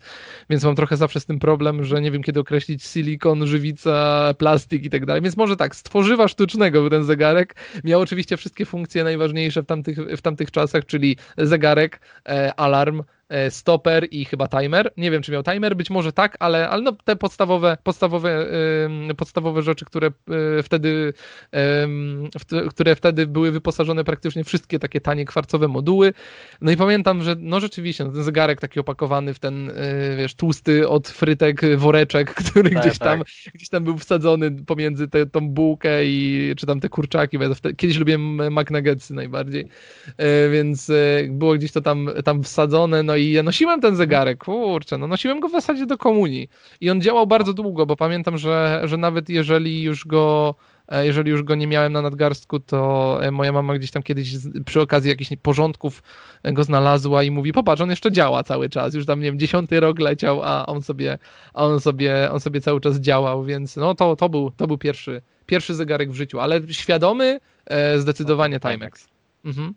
więc 0.49 0.63
mam 0.63 0.75
trochę 0.75 0.97
zawsze 0.97 1.19
z 1.19 1.25
tym 1.25 1.39
problem, 1.39 1.83
że 1.83 2.01
nie 2.01 2.11
wiem 2.11 2.23
kiedy 2.23 2.39
określić 2.39 2.83
silikon, 2.83 3.47
żywica, 3.47 4.33
plastik 4.37 4.85
i 4.85 4.89
tak 4.89 5.05
dalej, 5.05 5.21
więc 5.21 5.37
może 5.37 5.57
tak, 5.57 5.75
stworzywa 5.75 6.27
sztucznego 6.27 6.81
był 6.81 6.89
ten 6.89 7.03
zegarek, 7.03 7.55
miał 7.83 8.01
oczywiście 8.01 8.20
wszystkie 8.37 8.65
funkcje 8.65 9.03
najważniejsze 9.03 9.63
w 9.63 9.65
tamtych, 9.65 9.97
w 9.97 10.21
tamtych 10.21 10.51
czasach, 10.51 10.85
czyli 10.85 11.17
zegarek, 11.37 11.99
e, 12.29 12.53
alarm, 12.55 13.03
stoper 13.49 14.07
i 14.11 14.25
chyba 14.25 14.47
timer. 14.47 14.91
Nie 14.97 15.11
wiem, 15.11 15.21
czy 15.21 15.31
miał 15.31 15.43
timer, 15.43 15.75
być 15.75 15.89
może 15.89 16.13
tak, 16.13 16.37
ale, 16.39 16.69
ale 16.69 16.81
no, 16.81 16.91
te 17.03 17.15
podstawowe, 17.15 17.77
podstawowe, 17.83 18.47
podstawowe 19.17 19.61
rzeczy, 19.61 19.85
które 19.85 20.07
e, 20.07 20.63
wtedy, 20.63 21.13
które 22.69 22.95
wtedy 22.95 23.27
były 23.27 23.51
wyposażone 23.51 24.03
praktycznie 24.03 24.43
wszystkie 24.43 24.79
takie 24.79 25.01
tanie 25.01 25.25
kwarcowe 25.25 25.67
moduły. 25.67 26.13
No 26.61 26.71
i 26.71 26.77
pamiętam, 26.77 27.23
że 27.23 27.35
no 27.39 27.59
rzeczywiście, 27.59 28.05
no, 28.05 28.11
ten 28.11 28.23
zegarek 28.23 28.61
taki 28.61 28.79
opakowany 28.79 29.33
w 29.33 29.39
ten, 29.39 29.69
e, 29.69 29.73
wiesz, 30.17 30.35
tłusty 30.35 30.89
od 30.89 31.07
frytek 31.07 31.77
woreczek, 31.77 32.33
który 32.49 32.69
tak, 32.69 32.81
gdzieś, 32.81 32.97
tam, 32.97 33.19
tak. 33.19 33.27
gdzieś 33.53 33.69
tam 33.69 33.83
był 33.83 33.97
wsadzony 33.97 34.51
pomiędzy 34.51 35.07
te, 35.07 35.25
tą 35.25 35.49
bułkę 35.49 36.05
i 36.05 36.53
czy 36.57 36.65
tam 36.65 36.79
te 36.79 36.89
kurczaki. 36.89 37.37
Kiedyś 37.77 37.97
lubiłem 37.97 38.53
McNuggetsy 38.59 39.13
najbardziej, 39.13 39.67
więc 40.51 40.91
było 41.29 41.53
gdzieś 41.53 41.71
to 41.71 41.81
tam, 41.81 42.09
tam 42.25 42.43
wsadzone, 42.43 43.03
no 43.03 43.15
i 43.15 43.20
ja 43.21 43.43
nosiłem 43.43 43.81
ten 43.81 43.95
zegarek, 43.95 44.43
kurczę, 44.43 44.97
no 44.97 45.07
nosiłem 45.07 45.39
go 45.39 45.47
w 45.47 45.51
zasadzie 45.51 45.85
do 45.85 45.97
komunii 45.97 46.49
i 46.81 46.89
on 46.89 47.01
działał 47.01 47.27
bardzo 47.27 47.53
długo, 47.53 47.85
bo 47.85 47.95
pamiętam, 47.95 48.37
że, 48.37 48.81
że 48.83 48.97
nawet 48.97 49.29
jeżeli 49.29 49.83
już 49.83 50.05
go 50.05 50.55
e, 50.87 51.05
jeżeli 51.05 51.31
już 51.31 51.43
go 51.43 51.55
nie 51.55 51.67
miałem 51.67 51.93
na 51.93 52.01
nadgarstku, 52.01 52.59
to 52.59 53.19
e, 53.23 53.31
moja 53.31 53.51
mama 53.51 53.77
gdzieś 53.77 53.91
tam 53.91 54.03
kiedyś 54.03 54.35
przy 54.65 54.81
okazji 54.81 55.09
jakichś 55.09 55.31
porządków 55.41 56.03
go 56.43 56.63
znalazła 56.63 57.23
i 57.23 57.31
mówi, 57.31 57.53
popatrz, 57.53 57.81
on 57.81 57.89
jeszcze 57.89 58.11
działa 58.11 58.43
cały 58.43 58.69
czas, 58.69 58.93
już 58.93 59.05
tam, 59.05 59.19
nie 59.19 59.25
wiem, 59.25 59.39
dziesiąty 59.39 59.79
rok 59.79 59.99
leciał, 59.99 60.43
a 60.43 60.65
on 60.65 60.81
sobie, 60.81 61.17
a 61.53 61.65
on 61.65 61.79
sobie, 61.79 62.31
on 62.31 62.39
sobie 62.39 62.61
cały 62.61 62.81
czas 62.81 62.99
działał, 62.99 63.43
więc 63.43 63.75
no 63.75 63.95
to, 63.95 64.15
to, 64.15 64.29
był, 64.29 64.51
to 64.51 64.67
był 64.67 64.77
pierwszy, 64.77 65.21
pierwszy 65.45 65.75
zegarek 65.75 66.11
w 66.11 66.15
życiu, 66.15 66.39
ale 66.39 66.61
świadomy 66.71 67.39
e, 67.65 67.99
zdecydowanie 67.99 68.59
Timex. 68.59 69.07
Mhm. 69.45 69.73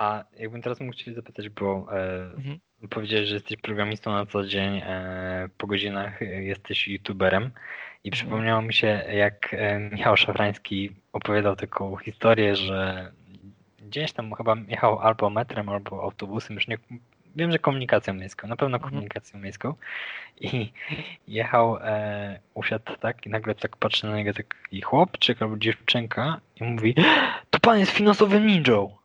A 0.00 0.24
jakbym 0.38 0.62
teraz 0.62 0.80
mógł 0.80 0.94
Cię 0.94 1.14
zapytać, 1.14 1.48
bo 1.48 1.86
e, 1.92 2.22
mhm. 2.36 2.58
powiedziałeś, 2.90 3.28
że 3.28 3.34
jesteś 3.34 3.56
programistą 3.56 4.12
na 4.12 4.26
co 4.26 4.44
dzień, 4.44 4.82
e, 4.84 5.48
po 5.58 5.66
godzinach 5.66 6.20
jesteś 6.20 6.88
youtuberem 6.88 7.42
i 8.04 8.08
mhm. 8.08 8.12
przypomniało 8.12 8.62
mi 8.62 8.74
się, 8.74 8.86
jak 9.12 9.54
e, 9.54 9.78
Michał 9.78 10.16
Szafrański 10.16 10.90
opowiadał 11.12 11.56
taką 11.56 11.96
historię, 11.96 12.56
że 12.56 13.12
gdzieś 13.78 14.12
tam 14.12 14.34
chyba 14.34 14.56
jechał 14.68 14.98
albo 14.98 15.30
metrem, 15.30 15.68
albo 15.68 16.02
autobusem, 16.02 16.56
już 16.56 16.68
nie, 16.68 16.78
wiem, 17.36 17.52
że 17.52 17.58
komunikacją 17.58 18.14
miejską, 18.14 18.48
na 18.48 18.56
pewno 18.56 18.76
mhm. 18.76 18.90
komunikacją 18.90 19.36
mhm. 19.36 19.42
miejską 19.42 19.74
i 20.40 20.72
jechał, 21.28 21.76
e, 21.76 22.40
usiadł 22.54 22.96
tak 23.00 23.26
i 23.26 23.30
nagle 23.30 23.54
tak 23.54 23.76
patrzy 23.76 24.06
na 24.06 24.16
niego 24.16 24.32
taki 24.32 24.80
chłopczyk 24.80 25.42
albo 25.42 25.56
dziewczynka 25.56 26.40
i 26.60 26.64
mówi, 26.64 26.94
to 27.50 27.60
pan 27.60 27.78
jest 27.78 27.92
finansowym 27.92 28.46
ninją. 28.46 28.99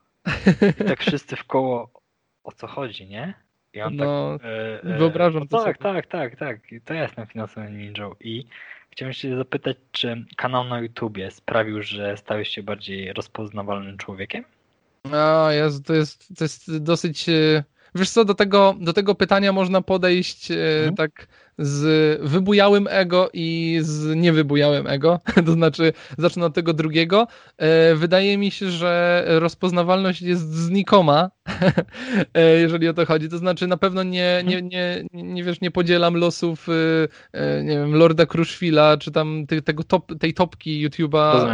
I 0.80 0.84
tak 0.84 1.00
wszyscy 1.02 1.36
w 1.36 1.44
koło 1.44 1.90
o 2.44 2.52
co 2.52 2.68
chodzi, 2.68 3.08
nie? 3.08 3.34
I 3.74 3.82
on 3.82 3.96
no, 3.96 4.38
tak. 4.40 4.48
E, 4.48 4.84
e, 4.84 4.98
wyobrażam 4.98 5.48
no, 5.52 5.64
Tak, 5.64 5.78
tak, 5.78 6.08
tak, 6.08 6.36
tak. 6.36 6.60
To 6.86 6.94
ja 6.94 7.04
jestem 7.04 7.28
finansowym 7.28 7.78
ninją. 7.78 8.12
I 8.20 8.46
chciałem 8.90 9.14
się 9.14 9.38
zapytać, 9.38 9.78
czy 9.92 10.26
kanał 10.36 10.64
na 10.64 10.80
YouTubie 10.80 11.32
sprawił, 11.32 11.84
że 11.84 12.18
stałeś 12.18 12.50
się 12.50 12.64
bardziej 12.64 13.14
rozpoznawalnym 13.14 13.98
człowiekiem? 13.98 14.44
No, 15.06 15.52
jest, 15.52 15.86
to, 15.86 15.94
jest, 15.94 16.38
to 16.38 16.44
jest 16.44 16.84
dosyć. 16.84 17.30
E, 17.30 17.64
wiesz 17.96 18.10
co, 18.10 18.26
do 18.26 18.34
tego, 18.34 18.76
do 18.80 18.94
tego 18.94 19.16
pytania 19.16 19.52
można 19.52 19.82
podejść 19.82 20.52
mhm. 20.52 20.96
tak 20.96 21.28
z 21.58 22.22
wybujałym 22.22 22.88
ego 22.90 23.30
i 23.34 23.80
z 23.82 24.16
niewybujałym 24.16 24.88
ego, 24.88 25.20
to 25.46 25.52
znaczy 25.52 25.94
zacznę 26.18 26.46
od 26.46 26.54
tego 26.54 26.74
drugiego. 26.74 27.28
E, 27.58 27.96
wydaje 27.96 28.38
mi 28.38 28.52
się, 28.52 28.72
że 28.72 29.24
rozpoznawalność 29.28 30.22
jest 30.22 30.54
znikoma, 30.54 31.32
e, 32.34 32.60
jeżeli 32.60 32.88
o 32.88 32.94
to 32.94 33.06
chodzi. 33.06 33.30
To 33.30 33.38
znaczy 33.38 33.68
na 33.68 33.78
pewno 33.78 34.04
nie, 34.04 34.44
nie, 34.46 34.62
nie, 34.62 35.06
nie, 35.14 35.44
wiesz, 35.44 35.62
nie 35.62 35.72
podzielam 35.72 36.16
losów 36.16 36.68
e, 37.34 37.64
nie 37.64 37.74
wiem, 37.74 37.96
Lorda 37.96 38.26
Kruszwila, 38.26 38.98
czy 38.98 39.12
tam 39.12 39.46
tego 39.66 39.84
top, 39.84 40.20
tej 40.20 40.34
topki 40.34 40.90
YouTube'a, 40.90 41.48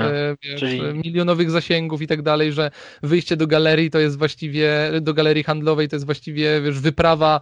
wiesz, 0.43 0.59
Czyli... 0.59 0.81
milionowych 0.81 1.51
zasięgów 1.51 2.01
i 2.01 2.07
tak 2.07 2.21
dalej, 2.21 2.53
że 2.53 2.71
wyjście 3.03 3.37
do 3.37 3.47
galerii 3.47 3.89
to 3.89 3.99
jest 3.99 4.17
właściwie, 4.17 4.91
do 5.01 5.13
galerii 5.13 5.43
handlowej 5.43 5.89
to 5.89 5.95
jest 5.95 6.05
właściwie, 6.05 6.61
wiesz, 6.61 6.79
wyprawa 6.79 7.41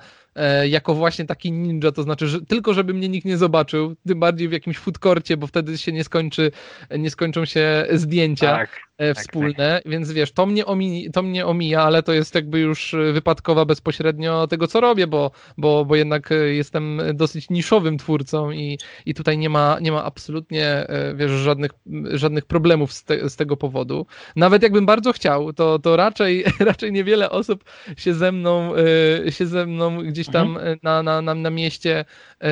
jako 0.69 0.95
właśnie 0.95 1.25
taki 1.25 1.51
ninja, 1.51 1.91
to 1.91 2.03
znaczy, 2.03 2.27
że 2.27 2.41
tylko 2.41 2.73
żeby 2.73 2.93
mnie 2.93 3.09
nikt 3.09 3.25
nie 3.25 3.37
zobaczył, 3.37 3.95
tym 4.07 4.19
bardziej 4.19 4.49
w 4.49 4.51
jakimś 4.51 4.77
foodkorcie, 4.77 5.37
bo 5.37 5.47
wtedy 5.47 5.77
się 5.77 5.91
nie 5.91 6.03
skończy, 6.03 6.51
nie 6.97 7.09
skończą 7.09 7.45
się 7.45 7.87
zdjęcia. 7.91 8.55
Tak. 8.55 8.88
E, 8.99 9.13
tak, 9.13 9.23
wspólne, 9.23 9.81
tak. 9.83 9.91
więc 9.91 10.11
wiesz, 10.11 10.31
to 10.31 10.45
mnie, 10.45 10.65
omija, 10.65 11.11
to 11.11 11.21
mnie 11.23 11.45
omija, 11.45 11.83
ale 11.83 12.03
to 12.03 12.13
jest 12.13 12.35
jakby 12.35 12.59
już 12.59 12.95
wypadkowa 13.13 13.65
bezpośrednio 13.65 14.47
tego, 14.47 14.67
co 14.67 14.81
robię, 14.81 15.07
bo, 15.07 15.31
bo, 15.57 15.85
bo 15.85 15.95
jednak 15.95 16.29
jestem 16.51 17.01
dosyć 17.13 17.49
niszowym 17.49 17.97
twórcą 17.97 18.51
i, 18.51 18.77
i 19.05 19.13
tutaj 19.13 19.37
nie 19.37 19.49
ma, 19.49 19.77
nie 19.81 19.91
ma 19.91 20.03
absolutnie, 20.03 20.65
e, 20.65 21.15
wiesz, 21.15 21.31
żadnych, 21.31 21.71
żadnych 22.11 22.45
problemów 22.45 22.93
z, 22.93 23.03
te, 23.03 23.29
z 23.29 23.35
tego 23.35 23.57
powodu. 23.57 24.05
Nawet 24.35 24.63
jakbym 24.63 24.85
bardzo 24.85 25.13
chciał, 25.13 25.53
to, 25.53 25.79
to 25.79 25.95
raczej, 25.95 26.43
raczej 26.59 26.91
niewiele 26.91 27.29
osób 27.29 27.63
się 27.97 28.13
ze 28.13 28.31
mną, 28.31 28.73
e, 29.25 29.31
się 29.31 29.45
ze 29.45 29.65
mną 29.65 30.03
gdzieś 30.03 30.27
tam 30.27 30.47
mhm. 30.47 30.79
na, 30.83 31.03
na, 31.03 31.21
na, 31.21 31.35
na 31.35 31.49
mieście 31.49 32.05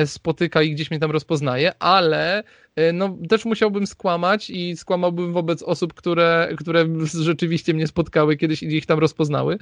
spotyka 0.04 0.62
i 0.62 0.70
gdzieś 0.70 0.90
mnie 0.90 1.00
tam 1.00 1.10
rozpoznaje, 1.10 1.72
ale 1.78 2.42
E, 2.67 2.67
no 2.92 3.16
też 3.28 3.44
musiałbym 3.44 3.86
skłamać 3.86 4.50
i 4.50 4.76
skłamałbym 4.76 5.32
wobec 5.32 5.62
osób, 5.62 5.94
które, 5.94 6.48
które 6.58 6.86
rzeczywiście 7.04 7.74
mnie 7.74 7.86
spotkały 7.86 8.36
kiedyś 8.36 8.62
i 8.62 8.76
ich 8.76 8.86
tam 8.86 8.98
rozpoznały. 8.98 9.58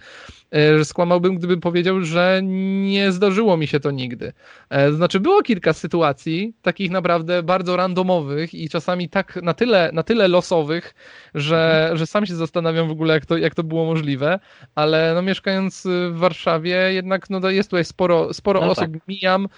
E, 0.51 0.85
skłamałbym, 0.85 1.37
gdybym 1.37 1.61
powiedział, 1.61 2.01
że 2.05 2.41
nie 2.43 3.13
zdarzyło 3.13 3.57
mi 3.57 3.67
się 3.67 3.81
to 3.81 3.91
nigdy. 3.91 4.33
E, 4.71 4.93
znaczy 4.93 5.21
było 5.21 5.43
kilka 5.43 5.73
sytuacji, 5.73 6.55
takich 6.63 6.91
naprawdę 6.91 7.43
bardzo 7.43 7.77
randomowych 7.77 8.55
i 8.55 8.69
czasami 8.69 9.09
tak 9.09 9.43
na 9.43 9.55
tyle, 9.55 9.91
na 9.93 10.03
tyle 10.03 10.29
losowych, 10.29 10.95
że, 11.35 11.91
że 11.95 12.07
sam 12.07 12.27
się 12.27 12.35
zastanawiam 12.35 12.89
w 12.89 12.91
ogóle, 12.91 13.15
jak 13.15 13.27
to, 13.27 13.37
jak 13.37 13.55
to 13.55 13.63
było 13.63 13.85
możliwe, 13.85 14.39
ale 14.75 15.13
no 15.15 15.23
mieszkając 15.23 15.87
w 16.11 16.19
Warszawie 16.19 16.93
jednak 16.93 17.31
no 17.31 17.51
jest 17.51 17.71
tutaj 17.71 17.85
sporo, 17.85 18.35
sporo 18.35 18.61
no 18.61 18.67
osób, 18.71 18.93
tak. 18.93 19.09
mijam, 19.09 19.49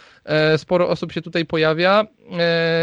sporo 0.56 0.88
osób 0.88 1.12
się 1.12 1.22
tutaj 1.22 1.46
pojawia 1.46 2.06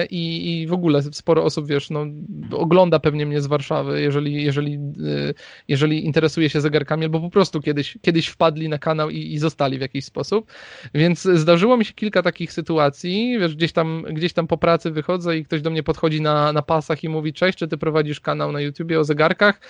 i, 0.10 0.62
i 0.62 0.65
w 0.68 0.74
ogóle 0.74 1.02
sporo 1.02 1.44
osób, 1.44 1.68
wiesz, 1.68 1.90
no, 1.90 2.06
ogląda 2.52 3.00
pewnie 3.00 3.26
mnie 3.26 3.42
z 3.42 3.48
Warszawy, 3.48 4.02
jeżeli, 4.02 4.44
jeżeli, 4.44 4.74
y, 4.74 5.34
jeżeli 5.68 6.06
interesuje 6.06 6.50
się 6.50 6.62
zegarkami, 6.62 7.04
albo 7.04 7.20
po 7.20 7.30
prostu 7.30 7.62
kiedyś, 7.62 7.98
kiedyś 8.02 8.28
wpadli 8.28 8.70
na 8.70 8.78
kanał 8.78 9.10
i, 9.10 9.18
i 9.18 9.38
zostali 9.38 9.78
w 9.78 9.82
jakiś 9.82 10.06
sposób. 10.06 10.52
Więc 10.94 11.22
zdarzyło 11.22 11.78
mi 11.78 11.86
się 11.86 11.94
kilka 11.94 12.22
takich 12.22 12.54
sytuacji, 12.54 13.38
wiesz, 13.40 13.56
gdzieś 13.56 13.72
tam, 13.72 14.04
gdzieś 14.10 14.34
tam 14.34 14.48
po 14.48 14.58
pracy 14.58 14.92
wychodzę 14.92 15.38
i 15.38 15.46
ktoś 15.46 15.62
do 15.62 15.70
mnie 15.70 15.84
podchodzi 15.84 16.22
na, 16.22 16.54
na 16.54 16.62
pasach 16.62 17.04
i 17.04 17.10
mówi, 17.10 17.34
cześć, 17.34 17.58
czy 17.58 17.68
ty 17.68 17.78
prowadzisz 17.78 18.20
kanał 18.20 18.52
na 18.52 18.62
YouTubie 18.62 19.00
o 19.00 19.04
zegarkach? 19.04 19.62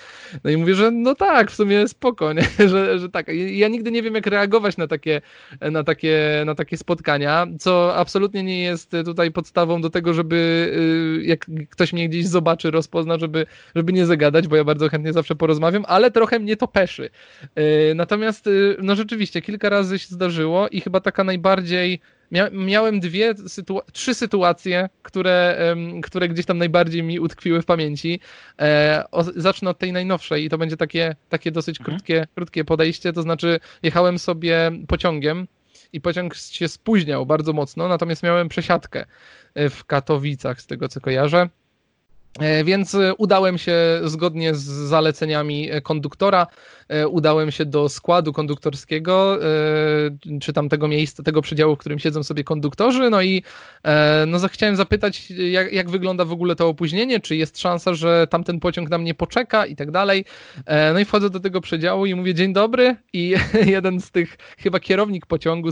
No 0.44 0.50
i 0.50 0.56
mówię, 0.56 0.74
że 0.74 0.90
no 0.90 1.14
tak, 1.14 1.50
w 1.50 1.54
sumie 1.54 1.88
spoko, 1.88 2.32
nie? 2.32 2.42
Że, 2.68 2.98
że 2.98 3.08
tak. 3.08 3.26
Ja 3.52 3.68
nigdy 3.68 3.90
nie 3.90 4.02
wiem, 4.02 4.14
jak 4.14 4.26
reagować 4.26 4.76
na 4.76 4.86
takie, 4.86 5.20
na 5.60 5.84
takie, 5.84 6.42
na 6.46 6.54
takie 6.54 6.76
spotkania, 6.76 7.46
co 7.58 7.96
absolutnie 7.96 8.42
nie 8.42 8.62
jest 8.62 8.92
tutaj 9.04 9.30
podstawą 9.30 9.80
do 9.80 9.90
tego, 9.90 10.14
żeby 10.14 10.36
jak 11.22 11.46
ktoś 11.70 11.92
mnie 11.92 12.08
gdzieś 12.08 12.26
zobaczy, 12.26 12.70
rozpozna, 12.70 13.18
żeby, 13.18 13.46
żeby 13.76 13.92
nie 13.92 14.06
zagadać, 14.06 14.48
bo 14.48 14.56
ja 14.56 14.64
bardzo 14.64 14.88
chętnie 14.88 15.12
zawsze 15.12 15.36
porozmawiam, 15.36 15.84
ale 15.88 16.10
trochę 16.10 16.38
mnie 16.38 16.56
to 16.56 16.68
peszy. 16.68 17.10
E, 17.54 17.94
natomiast, 17.94 18.46
e, 18.46 18.50
no 18.82 18.96
rzeczywiście, 18.96 19.42
kilka 19.42 19.68
razy 19.68 19.98
się 19.98 20.08
zdarzyło 20.08 20.68
i 20.68 20.80
chyba 20.80 21.00
taka 21.00 21.24
najbardziej 21.24 22.00
Mia 22.30 22.50
miałem 22.52 23.00
dwie, 23.00 23.34
sytu 23.46 23.80
trzy 23.92 24.14
sytuacje, 24.14 24.88
które, 25.02 25.58
które 26.02 26.28
gdzieś 26.28 26.46
tam 26.46 26.58
najbardziej 26.58 27.02
mi 27.02 27.20
utkwiły 27.20 27.62
w 27.62 27.64
pamięci. 27.64 28.20
E, 28.60 29.04
zacznę 29.36 29.70
od 29.70 29.78
tej 29.78 29.92
najnowszej 29.92 30.44
i 30.44 30.48
to 30.48 30.58
będzie 30.58 30.76
takie, 30.76 31.16
takie 31.28 31.50
dosyć 31.50 31.80
mhm. 31.80 31.96
krótkie, 31.96 32.26
krótkie 32.34 32.64
podejście. 32.64 33.12
To 33.12 33.22
znaczy, 33.22 33.60
jechałem 33.82 34.18
sobie 34.18 34.70
pociągiem 34.88 35.46
i 35.92 36.00
pociąg 36.00 36.34
się 36.34 36.68
spóźniał 36.68 37.26
bardzo 37.26 37.52
mocno, 37.52 37.88
natomiast 37.88 38.22
miałem 38.22 38.48
przesiadkę 38.48 39.04
w 39.70 39.84
Katowicach, 39.84 40.60
z 40.60 40.66
tego 40.66 40.88
co 40.88 41.00
kojarzę. 41.00 41.48
E, 42.40 42.64
więc 42.64 42.94
e, 42.94 43.14
udałem 43.14 43.58
się 43.58 43.74
zgodnie 44.04 44.54
z 44.54 44.64
zaleceniami 44.64 45.68
konduktora, 45.82 46.46
e, 46.88 47.08
udałem 47.08 47.50
się 47.50 47.64
do 47.64 47.88
składu 47.88 48.32
konduktorskiego, 48.32 49.38
czy 50.40 50.52
tam 50.52 50.68
tego 50.68 50.88
miejsca, 50.88 51.22
tego 51.22 51.42
przedziału, 51.42 51.76
w 51.76 51.78
którym 51.78 51.98
siedzą 51.98 52.22
sobie 52.22 52.44
konduktorzy, 52.44 53.10
no 53.10 53.22
i 53.22 53.42
no, 54.26 54.48
chciałem 54.48 54.76
zapytać, 54.76 55.30
jak, 55.30 55.72
jak 55.72 55.90
wygląda 55.90 56.24
w 56.24 56.32
ogóle 56.32 56.56
to 56.56 56.68
opóźnienie, 56.68 57.20
czy 57.20 57.36
jest 57.36 57.60
szansa, 57.60 57.94
że 57.94 58.26
tamten 58.30 58.60
pociąg 58.60 58.90
na 58.90 58.98
mnie 58.98 59.14
poczeka 59.14 59.66
i 59.66 59.76
tak 59.76 59.90
dalej. 59.90 60.24
No 60.92 60.98
i 60.98 61.04
wchodzę 61.04 61.30
do 61.30 61.40
tego 61.40 61.60
przedziału 61.60 62.06
i 62.06 62.14
mówię 62.14 62.34
dzień 62.34 62.52
dobry 62.52 62.96
i 63.12 63.34
jeden 63.76 64.00
z 64.00 64.10
tych, 64.10 64.36
chyba 64.58 64.80
kierownik 64.80 65.26
pociągu 65.26 65.68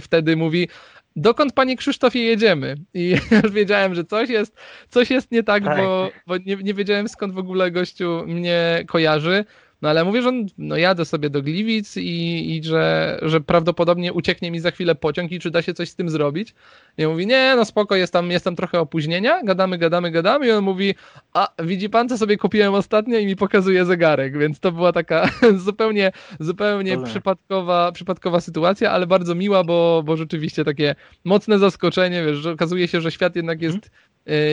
wtedy 0.00 0.36
mówi, 0.36 0.68
dokąd 1.16 1.52
panie 1.52 1.76
Krzysztofie 1.76 2.22
jedziemy? 2.22 2.74
I 2.94 3.16
już 3.42 3.52
wiedziałem, 3.52 3.94
że 3.94 4.04
coś 4.04 4.28
jest, 4.28 4.56
coś 4.88 5.10
jest 5.10 5.32
nie 5.32 5.42
tak, 5.42 5.64
tak. 5.64 5.78
bo, 5.78 6.10
bo 6.26 6.36
nie, 6.36 6.56
nie 6.56 6.74
wiedziałem 6.74 7.08
skąd 7.08 7.34
w 7.34 7.38
ogóle 7.38 7.70
gościu 7.70 8.22
mnie 8.26 8.84
kojarzy. 8.86 9.44
No 9.86 9.90
ale 9.90 10.04
mówię, 10.04 10.22
że 10.22 10.32
no, 10.58 10.76
jadę 10.76 11.04
sobie 11.04 11.30
do 11.30 11.42
Gliwic 11.42 11.96
i, 11.96 12.56
i 12.56 12.64
że, 12.64 13.18
że 13.22 13.40
prawdopodobnie 13.40 14.12
ucieknie 14.12 14.50
mi 14.50 14.60
za 14.60 14.70
chwilę 14.70 14.94
pociąg 14.94 15.32
i 15.32 15.38
czy 15.38 15.50
da 15.50 15.62
się 15.62 15.74
coś 15.74 15.88
z 15.88 15.94
tym 15.94 16.10
zrobić. 16.10 16.54
I 16.98 17.04
on 17.04 17.12
mówi, 17.12 17.26
nie, 17.26 17.54
no 17.56 17.64
spoko, 17.64 17.96
jest 17.96 18.12
tam, 18.12 18.30
jest 18.30 18.44
tam 18.44 18.56
trochę 18.56 18.80
opóźnienia, 18.80 19.42
gadamy, 19.44 19.78
gadamy, 19.78 20.10
gadamy 20.10 20.46
i 20.46 20.50
on 20.50 20.64
mówi, 20.64 20.94
a 21.32 21.48
widzi 21.58 21.90
pan, 21.90 22.08
co 22.08 22.18
sobie 22.18 22.36
kupiłem 22.36 22.74
ostatnio 22.74 23.18
i 23.18 23.26
mi 23.26 23.36
pokazuje 23.36 23.84
zegarek, 23.84 24.38
więc 24.38 24.60
to 24.60 24.72
była 24.72 24.92
taka 24.92 25.30
zupełnie, 25.66 26.12
zupełnie 26.40 26.98
przypadkowa, 26.98 27.92
przypadkowa 27.92 28.40
sytuacja, 28.40 28.90
ale 28.90 29.06
bardzo 29.06 29.34
miła, 29.34 29.64
bo, 29.64 30.02
bo 30.04 30.16
rzeczywiście 30.16 30.64
takie 30.64 30.94
mocne 31.24 31.58
zaskoczenie, 31.58 32.24
wiesz, 32.24 32.36
że 32.36 32.50
okazuje 32.50 32.88
się, 32.88 33.00
że 33.00 33.10
świat 33.10 33.36
jednak 33.36 33.62
jest 33.62 33.76
mhm. 33.76 33.92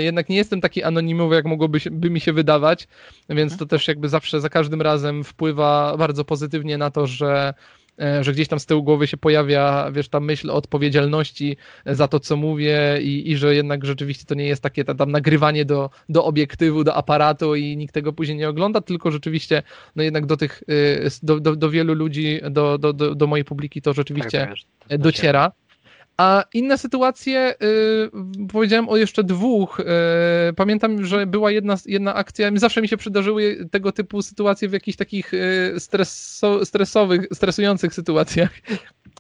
Jednak 0.04 0.30
nie 0.30 0.38
jestem 0.38 0.62
taki 0.62 0.84
anonimowy, 0.84 1.36
jak 1.36 1.46
mogłoby 1.46 1.80
się, 1.80 1.92
by 1.92 2.10
mi 2.10 2.20
się 2.20 2.34
wydawać, 2.34 2.88
więc 3.30 3.52
to 3.52 3.56
mhm. 3.56 3.70
też 3.70 3.88
jakby 3.88 4.10
zawsze 4.10 4.42
za 4.42 4.50
każdym 4.50 4.82
razem 4.82 5.24
wpływa 5.24 5.98
bardzo 5.98 6.26
pozytywnie 6.26 6.78
na 6.78 6.92
to, 6.92 7.08
że 7.08 7.54
e, 8.02 8.24
że 8.24 8.34
gdzieś 8.34 8.48
tam 8.48 8.60
z 8.60 8.66
tyłu 8.66 8.84
głowy 8.84 9.08
się 9.08 9.18
pojawia, 9.18 9.92
wiesz, 9.92 10.10
ta 10.10 10.20
myśl 10.20 10.50
o 10.50 10.54
odpowiedzialności 10.54 11.58
za 11.86 12.08
to, 12.08 12.20
co 12.20 12.38
mówię 12.38 13.00
i, 13.02 13.32
i 13.32 13.38
że 13.38 13.56
jednak 13.56 13.86
rzeczywiście 13.86 14.26
to 14.26 14.36
nie 14.36 14.46
jest 14.46 14.64
takie 14.64 14.84
tam 14.84 15.12
nagrywanie 15.12 15.66
do, 15.66 15.90
do 16.10 16.26
obiektywu, 16.26 16.84
do 16.84 16.96
aparatu 16.96 17.56
i 17.56 17.78
nikt 17.78 17.94
tego 17.94 18.14
później 18.14 18.38
nie 18.38 18.50
ogląda, 18.50 18.82
tylko 18.82 19.12
rzeczywiście 19.12 19.64
no 19.96 20.04
jednak 20.04 20.26
do 20.26 20.38
tych, 20.38 20.64
e, 21.04 21.10
do, 21.24 21.40
do, 21.40 21.56
do 21.56 21.70
wielu 21.70 21.94
ludzi, 21.94 22.40
do, 22.52 22.78
do, 22.78 22.94
do, 22.94 23.16
do 23.16 23.28
mojej 23.28 23.46
publiki 23.46 23.82
to 23.82 23.94
rzeczywiście 23.94 24.48
tak, 24.88 24.98
dociera. 24.98 25.52
A 26.18 26.44
inne 26.54 26.78
sytuacje, 26.78 27.56
yy, 27.62 28.48
powiedziałem 28.48 28.90
o 28.90 28.98
jeszcze 28.98 29.24
dwóch. 29.24 29.80
Yy, 29.80 30.54
pamiętam, 30.54 31.06
że 31.06 31.26
była 31.26 31.52
jedna, 31.52 31.76
jedna 31.86 32.14
akcja, 32.16 32.52
zawsze 32.56 32.82
mi 32.82 32.88
się 32.88 32.98
przydarzyły 32.98 33.70
tego 33.72 33.92
typu 33.92 34.22
sytuacje 34.22 34.70
w 34.70 34.74
jakichś 34.74 34.98
takich 34.98 35.34
yy, 35.34 35.80
streso, 35.80 36.66
stresowych, 36.66 37.28
stresujących 37.34 37.94
sytuacjach. 37.94 38.52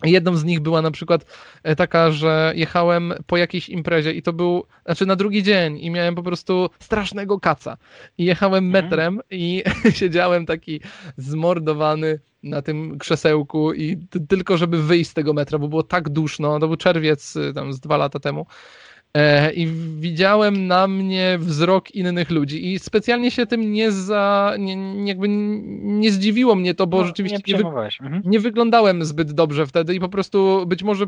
Jedną 0.03 0.35
z 0.35 0.43
nich 0.43 0.59
była 0.59 0.81
na 0.81 0.91
przykład 0.91 1.25
e, 1.63 1.75
taka, 1.75 2.11
że 2.11 2.53
jechałem 2.55 3.13
po 3.27 3.37
jakiejś 3.37 3.69
imprezie 3.69 4.11
i 4.11 4.21
to 4.21 4.33
był, 4.33 4.63
znaczy 4.85 5.05
na 5.05 5.15
drugi 5.15 5.43
dzień 5.43 5.77
i 5.77 5.89
miałem 5.89 6.15
po 6.15 6.23
prostu 6.23 6.69
strasznego 6.79 7.39
kaca. 7.39 7.77
I 8.17 8.25
jechałem 8.25 8.65
mhm. 8.65 8.85
metrem 8.85 9.19
i 9.31 9.63
siedziałem 9.99 10.45
taki 10.45 10.81
zmordowany 11.17 12.19
na 12.43 12.61
tym 12.61 12.97
krzesełku 12.97 13.73
i 13.73 13.97
tylko 14.29 14.57
żeby 14.57 14.83
wyjść 14.83 15.09
z 15.09 15.13
tego 15.13 15.33
metra, 15.33 15.59
bo 15.59 15.67
było 15.67 15.83
tak 15.83 16.09
duszno, 16.09 16.59
to 16.59 16.67
był 16.67 16.77
czerwiec 16.77 17.35
y, 17.35 17.53
tam 17.53 17.73
z 17.73 17.79
dwa 17.79 17.97
lata 17.97 18.19
temu 18.19 18.45
i 19.55 19.67
widziałem 19.99 20.67
na 20.67 20.87
mnie 20.87 21.37
wzrok 21.39 21.95
innych 21.95 22.31
ludzi 22.31 22.73
i 22.73 22.79
specjalnie 22.79 23.31
się 23.31 23.45
tym 23.45 23.71
nie 23.71 23.91
za, 23.91 24.53
nie, 24.59 25.05
jakby 25.05 25.27
nie 25.29 26.11
zdziwiło 26.11 26.55
mnie 26.55 26.73
to, 26.73 26.87
bo 26.87 26.97
no, 26.97 27.05
rzeczywiście 27.05 27.37
nie, 27.47 27.57
wy, 27.57 27.63
mhm. 28.01 28.21
nie, 28.25 28.39
wyglądałem 28.39 29.05
zbyt 29.05 29.31
dobrze 29.31 29.67
wtedy 29.67 29.95
i 29.95 29.99
po 29.99 30.09
prostu 30.09 30.65
być 30.67 30.83
może 30.83 31.05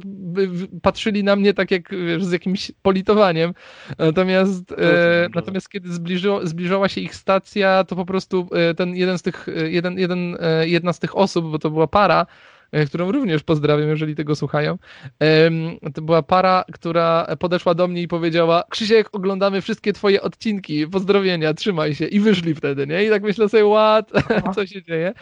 patrzyli 0.82 1.24
na 1.24 1.36
mnie 1.36 1.54
tak 1.54 1.72
jak 1.72 1.92
wiesz, 1.92 2.26
z 2.26 2.32
jakimś 2.32 2.72
politowaniem, 2.82 3.54
natomiast 4.00 4.72
e, 4.72 5.28
natomiast 5.36 5.70
kiedy 5.70 5.94
zbliżyło, 5.94 6.48
zbliżała 6.48 6.90
się 6.90 7.02
ich 7.02 7.16
stacja, 7.16 7.84
to 7.84 7.96
po 7.96 8.06
prostu 8.06 8.48
e, 8.52 8.74
ten 8.74 8.96
jeden 8.96 9.18
z 9.18 9.22
tych, 9.22 9.48
e, 9.48 9.70
jeden, 9.70 10.00
jeden, 10.00 10.38
jedna 10.64 10.94
z 10.94 11.00
tych 11.00 11.18
osób, 11.18 11.52
bo 11.52 11.60
to 11.60 11.70
była 11.70 11.88
para, 11.88 12.26
E, 12.26 12.55
którą 12.88 13.12
również 13.12 13.44
pozdrawiam, 13.44 13.90
jeżeli 13.90 14.16
tego 14.16 14.36
słuchają. 14.36 14.78
To 15.94 16.02
była 16.02 16.24
para, 16.24 16.66
która 16.74 17.28
podeszła 17.40 17.76
do 17.76 17.88
mnie 17.88 18.02
i 18.02 18.08
powiedziała: 18.08 18.64
Krzysiek, 18.70 19.10
oglądamy 19.12 19.62
wszystkie 19.62 19.94
twoje 19.94 20.22
odcinki, 20.22 20.88
pozdrowienia, 20.88 21.54
trzymaj 21.54 21.96
się. 21.96 22.06
I 22.06 22.20
wyszli 22.20 22.56
wtedy, 22.56 22.88
nie? 22.88 23.06
I 23.06 23.10
tak 23.10 23.24
myślę 23.24 23.50
sobie, 23.50 23.64
what? 23.72 24.12
Co 24.56 24.68
się 24.68 24.84
dzieje? 24.84 25.14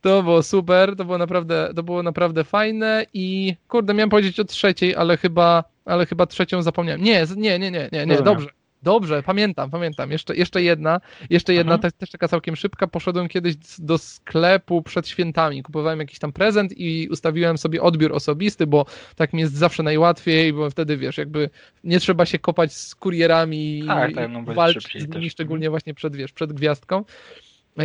To 0.00 0.22
było 0.22 0.42
super, 0.42 0.96
to 0.96 1.04
było 1.04 1.18
naprawdę, 1.18 1.72
to 1.76 1.82
było 1.82 2.02
naprawdę 2.02 2.44
fajne 2.44 3.06
i 3.14 3.56
kurde, 3.68 3.94
miałem 3.94 4.10
powiedzieć 4.10 4.40
o 4.40 4.44
trzeciej, 4.44 4.96
ale 4.96 5.16
chyba, 5.16 5.64
ale 5.84 6.06
chyba 6.06 6.26
trzecią 6.26 6.62
zapomniałem. 6.62 7.02
Nie, 7.02 7.26
nie, 7.36 7.58
nie, 7.58 7.70
nie, 7.70 7.88
nie, 7.92 8.06
nie 8.06 8.22
dobrze. 8.22 8.63
Dobrze, 8.84 9.22
pamiętam, 9.22 9.70
pamiętam. 9.70 10.10
Jeszcze, 10.10 10.36
jeszcze 10.36 10.62
jedna, 10.62 11.00
jeszcze 11.30 11.54
jedna 11.54 11.78
też, 11.78 11.92
też 11.92 12.10
taka 12.10 12.28
całkiem 12.28 12.56
szybka. 12.56 12.86
Poszedłem 12.86 13.28
kiedyś 13.28 13.54
do 13.78 13.98
sklepu 13.98 14.82
przed 14.82 15.08
świętami. 15.08 15.62
Kupowałem 15.62 15.98
jakiś 15.98 16.18
tam 16.18 16.32
prezent 16.32 16.72
i 16.76 17.08
ustawiłem 17.10 17.58
sobie 17.58 17.82
odbiór 17.82 18.12
osobisty, 18.12 18.66
bo 18.66 18.86
tak 19.16 19.32
mi 19.32 19.40
jest 19.40 19.54
zawsze 19.54 19.82
najłatwiej, 19.82 20.52
bo 20.52 20.70
wtedy 20.70 20.96
wiesz, 20.96 21.18
jakby 21.18 21.50
nie 21.84 22.00
trzeba 22.00 22.26
się 22.26 22.38
kopać 22.38 22.72
z 22.72 22.94
kurierami 22.94 23.84
tak, 23.86 24.10
i 24.10 24.14
tak, 24.14 24.30
no, 24.30 24.42
walczyć 24.42 25.02
z 25.02 25.08
nimi, 25.08 25.30
szczególnie 25.30 25.70
właśnie 25.70 25.94
przed, 25.94 26.16
wiesz, 26.16 26.32
przed 26.32 26.52
gwiazdką 26.52 27.04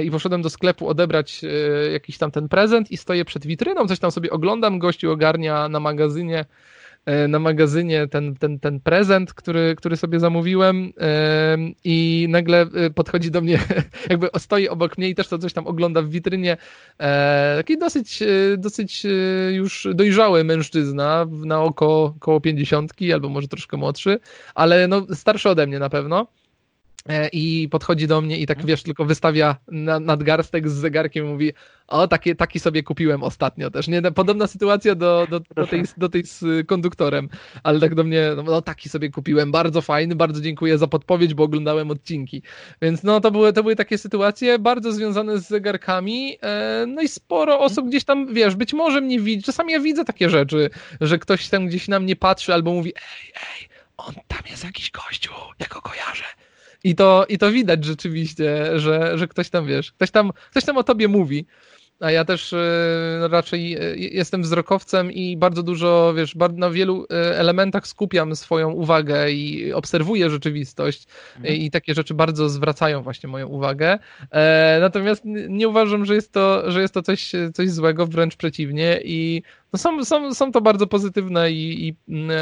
i 0.03 0.11
poszedłem 0.11 0.41
do 0.41 0.49
sklepu 0.49 0.87
odebrać 0.87 1.41
e, 1.43 1.91
jakiś 1.91 2.17
tam 2.17 2.31
ten 2.31 2.49
prezent 2.49 2.91
i 2.91 2.97
stoję 2.97 3.25
przed 3.25 3.45
witryną, 3.47 3.87
coś 3.87 3.99
tam 3.99 4.11
sobie 4.11 4.31
oglądam, 4.31 4.79
gościu 4.79 5.11
ogarnia 5.11 5.69
na 5.69 5.79
magazynie 5.79 6.39
E, 6.39 6.45
na 7.27 7.39
magazynie 7.39 8.07
ten, 8.07 8.35
ten, 8.35 8.59
ten 8.59 8.79
prezent, 8.79 9.33
który, 9.33 9.75
który 9.77 9.97
sobie 9.97 10.19
zamówiłem 10.19 10.93
e, 10.97 11.57
i 11.83 12.27
nagle 12.29 12.61
e, 12.61 12.89
podchodzi 12.89 13.31
do 13.31 13.41
mnie, 13.41 13.59
jakby 14.09 14.29
stoi 14.37 14.67
obok 14.67 14.97
mnie 14.97 15.09
i 15.09 15.15
też 15.15 15.27
to 15.27 15.37
coś 15.37 15.53
tam 15.53 15.67
ogląda 15.67 16.01
w 16.01 16.09
witrynie. 16.09 16.57
Taki 17.57 17.77
dosyć, 17.77 18.23
dosyć 18.57 19.03
już 19.51 19.87
dojrzały 19.93 20.43
mężczyzna, 20.43 21.25
na 21.31 21.61
oko 21.61 22.03
około 22.03 22.41
pięćdziesiątki 22.41 23.13
albo 23.13 23.29
może 23.29 23.47
troszkę 23.47 23.77
młodszy, 23.77 24.19
ale 24.55 24.87
no 24.87 25.05
starszy 25.13 25.49
ode 25.49 25.67
mnie 25.67 25.79
na 25.79 25.89
pewno. 25.89 26.27
E, 27.07 27.27
i 27.27 27.69
podchodzi 27.69 28.07
do 28.07 28.21
mnie 28.21 28.37
i 28.37 28.45
tak, 28.45 28.65
wiesz, 28.65 28.83
tylko 28.83 29.05
wystawia 29.05 29.55
nadgarstek 30.01 30.69
z 30.69 30.73
zegarkiem 30.73 31.25
i 31.25 31.29
mówi, 31.29 31.53
o, 31.87 32.07
taki, 32.07 32.35
taki 32.35 32.59
sobie 32.59 32.83
kupiłem 32.83 33.23
ostatnio 33.23 33.71
też, 33.71 33.87
nie? 33.87 34.01
Podobna 34.01 34.47
sytuacja 34.47 34.95
do, 34.95 35.27
do, 35.29 35.39
do, 35.55 35.67
tej, 35.67 35.83
do 35.97 36.09
tej 36.09 36.25
z 36.25 36.67
konduktorem, 36.67 37.29
ale 37.63 37.79
tak 37.79 37.95
do 37.95 38.03
mnie, 38.03 38.31
no, 38.35 38.43
no 38.43 38.61
taki 38.61 38.89
sobie 38.89 39.09
kupiłem, 39.09 39.51
bardzo 39.51 39.81
fajny, 39.81 40.15
bardzo 40.15 40.41
dziękuję 40.41 40.77
za 40.77 40.87
podpowiedź, 40.87 41.33
bo 41.33 41.43
oglądałem 41.43 41.91
odcinki. 41.91 42.41
Więc 42.81 43.03
no, 43.03 43.21
to 43.21 43.31
były, 43.31 43.53
to 43.53 43.63
były 43.63 43.75
takie 43.75 43.97
sytuacje 43.97 44.59
bardzo 44.59 44.91
związane 44.91 45.39
z 45.39 45.47
zegarkami, 45.47 46.37
e, 46.41 46.85
no 46.87 47.01
i 47.01 47.07
sporo 47.07 47.59
osób 47.59 47.87
gdzieś 47.87 48.03
tam, 48.03 48.33
wiesz, 48.33 48.55
być 48.55 48.73
może 48.73 49.01
mnie 49.01 49.19
widzi, 49.19 49.43
czasami 49.43 49.73
ja 49.73 49.79
widzę 49.79 50.05
takie 50.05 50.29
rzeczy, 50.29 50.69
że 51.01 51.19
ktoś 51.19 51.49
tam 51.49 51.67
gdzieś 51.67 51.87
na 51.87 51.99
mnie 51.99 52.15
patrzy 52.15 52.53
albo 52.53 52.73
mówi, 52.73 52.93
ej, 52.95 53.33
ej, 53.35 53.69
on 53.97 54.13
tam 54.27 54.41
jest 54.49 54.63
jakiś 54.63 54.91
gościu, 54.91 55.31
ja 55.59 55.67
go 55.67 55.81
kojarzę 55.81 56.23
i 56.83 56.95
to, 56.95 57.25
I 57.29 57.37
to 57.37 57.51
widać 57.51 57.85
rzeczywiście, 57.85 58.79
że, 58.79 59.17
że 59.17 59.27
ktoś 59.27 59.49
tam, 59.49 59.65
wiesz, 59.65 59.91
ktoś 59.91 60.11
tam, 60.11 60.31
ktoś 60.51 60.65
tam 60.65 60.77
o 60.77 60.83
tobie 60.83 61.07
mówi. 61.07 61.45
A 61.99 62.11
ja 62.11 62.25
też 62.25 62.53
e, 62.53 63.27
raczej 63.31 63.73
e, 63.73 63.95
jestem 63.95 64.41
wzrokowcem 64.41 65.11
i 65.11 65.37
bardzo 65.37 65.63
dużo, 65.63 66.13
wiesz, 66.17 66.35
na 66.53 66.69
wielu 66.69 67.05
e, 67.11 67.39
elementach 67.39 67.87
skupiam 67.87 68.35
swoją 68.35 68.71
uwagę 68.71 69.31
i 69.31 69.73
obserwuję 69.73 70.29
rzeczywistość 70.29 71.07
mhm. 71.37 71.55
i 71.55 71.71
takie 71.71 71.93
rzeczy 71.93 72.13
bardzo 72.13 72.49
zwracają 72.49 73.01
właśnie 73.01 73.29
moją 73.29 73.47
uwagę. 73.47 73.99
Natomiast 74.79 75.21
nie 75.25 75.67
uważam, 75.67 76.05
że 76.05 76.15
jest 76.15 76.31
to, 76.31 76.71
że 76.71 76.81
jest 76.81 76.93
to 76.93 77.01
coś, 77.01 77.31
coś 77.53 77.69
złego, 77.69 78.07
wręcz 78.07 78.35
przeciwnie 78.35 78.99
i 79.03 79.41
no 79.73 79.79
są, 79.79 80.05
są, 80.05 80.33
są 80.33 80.51
to 80.51 80.61
bardzo 80.61 80.87
pozytywne 80.87 81.51
i, 81.51 81.87
i, 81.87 81.95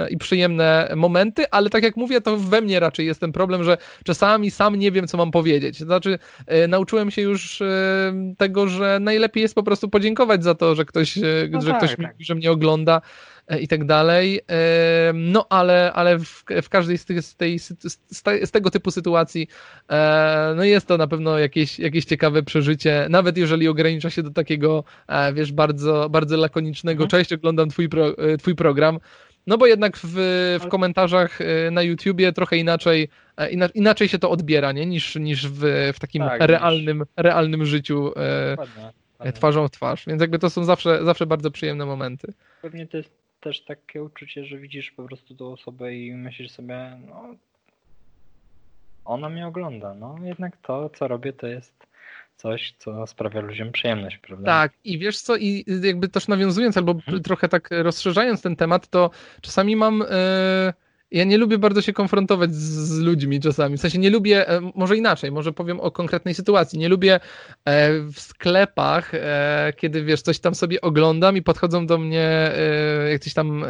i, 0.09 0.17
przyjemne 0.17 0.93
momenty, 0.95 1.49
ale 1.51 1.69
tak 1.69 1.83
jak 1.83 1.97
mówię, 1.97 2.21
to 2.21 2.37
we 2.37 2.61
mnie 2.61 2.79
raczej 2.79 3.05
jest 3.05 3.19
ten 3.19 3.31
problem, 3.31 3.63
że 3.63 3.77
czasami 4.03 4.51
sam 4.51 4.75
nie 4.75 4.91
wiem, 4.91 5.07
co 5.07 5.17
mam 5.17 5.31
powiedzieć. 5.31 5.77
Znaczy, 5.77 6.19
e, 6.47 6.67
nauczyłem 6.67 7.11
się 7.11 7.21
już 7.21 7.61
e, 7.61 8.13
tego, 8.37 8.67
że 8.67 8.97
najlepiej 9.01 9.41
jest 9.41 9.55
po 9.55 9.63
prostu 9.63 9.89
podziękować 9.89 10.43
za 10.43 10.55
to, 10.55 10.75
że 10.75 10.85
ktoś, 10.85 11.17
e, 11.17 11.21
no 11.51 11.61
że 11.61 11.71
tak, 11.71 11.77
ktoś 11.77 11.95
tak. 11.95 12.19
Mi, 12.19 12.25
że 12.25 12.35
mnie 12.35 12.51
ogląda 12.51 13.01
i 13.59 13.67
tak 13.67 13.85
dalej. 13.85 14.39
E, 14.51 15.11
no 15.13 15.45
ale, 15.49 15.93
ale 15.93 16.19
w, 16.19 16.43
w 16.61 16.69
każdej 16.69 16.97
z, 16.97 17.05
tych, 17.05 17.21
z, 17.21 17.35
tej, 17.35 17.59
z, 17.59 18.51
tego 18.51 18.71
typu 18.71 18.91
sytuacji 18.91 19.47
e, 19.89 20.53
no 20.55 20.63
jest 20.63 20.87
to 20.87 20.97
na 20.97 21.07
pewno 21.07 21.39
jakieś, 21.39 21.79
jakieś 21.79 22.05
ciekawe 22.05 22.43
przeżycie, 22.43 23.07
nawet 23.09 23.37
jeżeli 23.37 23.67
ogranicza 23.67 24.09
się 24.09 24.23
do 24.23 24.29
takiego, 24.29 24.83
wiesz, 25.33 25.51
bardzo, 25.51 26.09
bardzo 26.09 26.37
lakonicznego, 26.37 27.03
mhm. 27.03 27.09
cześć, 27.09 27.33
oglądam 27.33 27.69
twój, 27.69 27.89
pro, 27.89 28.15
twój 28.39 28.55
program, 28.55 28.99
no 29.47 29.57
bo 29.57 29.65
jednak 29.65 29.97
w, 30.03 30.13
w 30.61 30.67
komentarzach 30.67 31.39
na 31.71 31.81
YouTubie 31.81 32.33
trochę 32.33 32.57
inaczej, 32.57 33.09
inaczej 33.73 34.07
się 34.07 34.19
to 34.19 34.29
odbiera, 34.29 34.71
nie? 34.71 34.85
Niż, 34.85 35.15
niż 35.15 35.47
w, 35.47 35.91
w 35.95 35.99
takim 35.99 36.21
tak, 36.23 36.41
realnym, 36.41 36.97
niż... 36.97 37.07
realnym 37.17 37.65
życiu 37.65 38.11
twarzą 39.33 39.67
w 39.67 39.71
twarz. 39.71 40.05
Więc 40.07 40.21
jakby 40.21 40.39
to 40.39 40.49
są 40.49 40.63
zawsze, 40.63 41.05
zawsze 41.05 41.25
bardzo 41.25 41.51
przyjemne 41.51 41.85
momenty. 41.85 42.33
Pewnie 42.61 42.87
to 42.87 42.97
jest 42.97 43.26
też 43.47 43.61
takie 43.61 44.03
uczucie, 44.03 44.45
że 44.45 44.57
widzisz 44.57 44.91
po 44.91 45.03
prostu 45.03 45.35
tą 45.35 45.53
osobę 45.53 45.95
i 45.95 46.13
myślisz 46.13 46.51
sobie, 46.51 46.97
no 47.07 47.35
ona 49.05 49.29
mnie 49.29 49.47
ogląda, 49.47 49.93
no 49.93 50.15
jednak 50.23 50.57
to, 50.57 50.89
co 50.89 51.07
robię, 51.07 51.33
to 51.33 51.47
jest 51.47 51.87
coś, 52.35 52.75
co 52.77 53.07
sprawia 53.07 53.41
ludziom 53.41 53.71
przyjemność, 53.71 54.17
prawda? 54.17 54.45
Tak, 54.45 54.73
i 54.83 54.99
wiesz 54.99 55.21
co, 55.21 55.35
i 55.37 55.65
jakby 55.83 56.07
też 56.07 56.27
nawiązując, 56.27 56.77
albo 56.77 56.95
hmm. 57.05 57.23
trochę 57.23 57.49
tak 57.49 57.69
rozszerzając 57.71 58.41
ten 58.41 58.55
temat, 58.55 58.87
to 58.87 59.09
czasami 59.41 59.75
mam... 59.75 59.99
Yy 59.99 60.86
ja 61.11 61.23
nie 61.23 61.37
lubię 61.37 61.57
bardzo 61.57 61.81
się 61.81 61.93
konfrontować 61.93 62.55
z, 62.55 62.59
z, 62.59 62.99
ludźmi 62.99 63.39
czasami. 63.39 63.77
W 63.77 63.81
sensie 63.81 63.99
nie 63.99 64.09
lubię, 64.09 64.49
e, 64.49 64.71
może 64.75 64.97
inaczej, 64.97 65.31
może 65.31 65.53
powiem 65.53 65.79
o 65.79 65.91
konkretnej 65.91 66.33
sytuacji. 66.33 66.79
Nie 66.79 66.89
lubię 66.89 67.13
e, 67.15 67.19
w 67.99 68.19
sklepach, 68.19 69.13
e, 69.13 69.73
kiedy 69.77 70.03
wiesz, 70.03 70.21
coś 70.21 70.39
tam 70.39 70.55
sobie 70.55 70.81
oglądam 70.81 71.37
i 71.37 71.41
podchodzą 71.41 71.85
do 71.85 71.97
mnie 71.97 72.51
jakiś 73.11 73.33
tam 73.33 73.65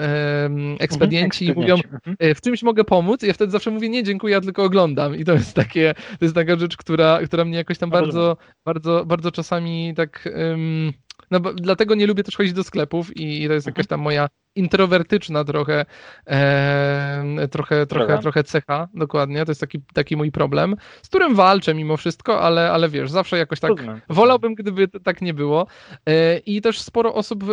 ekspedienci 0.79 1.47
mhm, 1.47 1.57
i 1.57 1.61
mówią, 1.61 1.75
mhm. 1.93 2.35
w 2.35 2.41
czymś 2.41 2.63
mogę 2.63 2.83
pomóc. 2.83 3.23
I 3.23 3.27
ja 3.27 3.33
wtedy 3.33 3.51
zawsze 3.51 3.71
mówię, 3.71 3.89
nie, 3.89 4.03
dziękuję, 4.03 4.33
ja 4.33 4.41
tylko 4.41 4.63
oglądam. 4.63 5.15
I 5.15 5.25
to 5.25 5.33
jest 5.33 5.53
takie, 5.53 5.93
to 6.19 6.25
jest 6.25 6.35
taka 6.35 6.55
rzecz, 6.59 6.77
która, 6.77 7.19
która 7.25 7.45
mnie 7.45 7.57
jakoś 7.57 7.77
tam 7.77 7.89
bardzo, 7.89 8.37
bardzo, 8.65 9.05
bardzo 9.05 9.31
czasami 9.31 9.93
tak. 9.95 10.29
Um, 10.35 10.93
no 11.31 11.39
bo 11.39 11.53
dlatego 11.53 11.95
nie 11.95 12.07
lubię 12.07 12.23
też 12.23 12.35
chodzić 12.35 12.53
do 12.53 12.63
sklepów 12.63 13.17
i, 13.17 13.43
i 13.43 13.47
to 13.47 13.53
jest 13.53 13.67
jakaś 13.67 13.87
tam 13.87 13.99
moja 14.01 14.27
introwertyczna 14.57 15.43
trochę, 15.43 15.85
e, 16.27 17.47
trochę, 17.51 17.85
trochę, 17.85 18.19
trochę 18.19 18.43
cecha, 18.43 18.87
dokładnie, 18.93 19.45
to 19.45 19.51
jest 19.51 19.61
taki, 19.61 19.79
taki 19.93 20.17
mój 20.17 20.31
problem, 20.31 20.75
z 21.01 21.07
którym 21.07 21.35
walczę 21.35 21.73
mimo 21.73 21.97
wszystko, 21.97 22.41
ale, 22.41 22.71
ale 22.71 22.89
wiesz, 22.89 23.11
zawsze 23.11 23.37
jakoś 23.37 23.59
tak, 23.59 23.71
wolałbym, 24.09 24.55
gdyby 24.55 24.87
tak 24.87 25.21
nie 25.21 25.33
było. 25.33 25.67
E, 26.05 26.37
i 26.37 26.61
też 26.61 26.81
sporo 26.81 27.13
osób, 27.13 27.43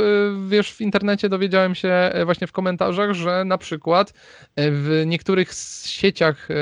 wiesz, 0.49 0.73
w 0.73 0.81
internecie 0.81 1.29
dowiedziałem 1.29 1.75
się 1.75 1.89
e, 1.89 2.25
właśnie 2.25 2.47
w 2.47 2.53
komentarzach, 2.53 3.13
że 3.13 3.45
na 3.45 3.59
przykład 3.59 4.11
e, 4.57 4.71
w 4.71 5.03
niektórych 5.07 5.53
sieciach 5.87 6.49
e, 6.51 6.55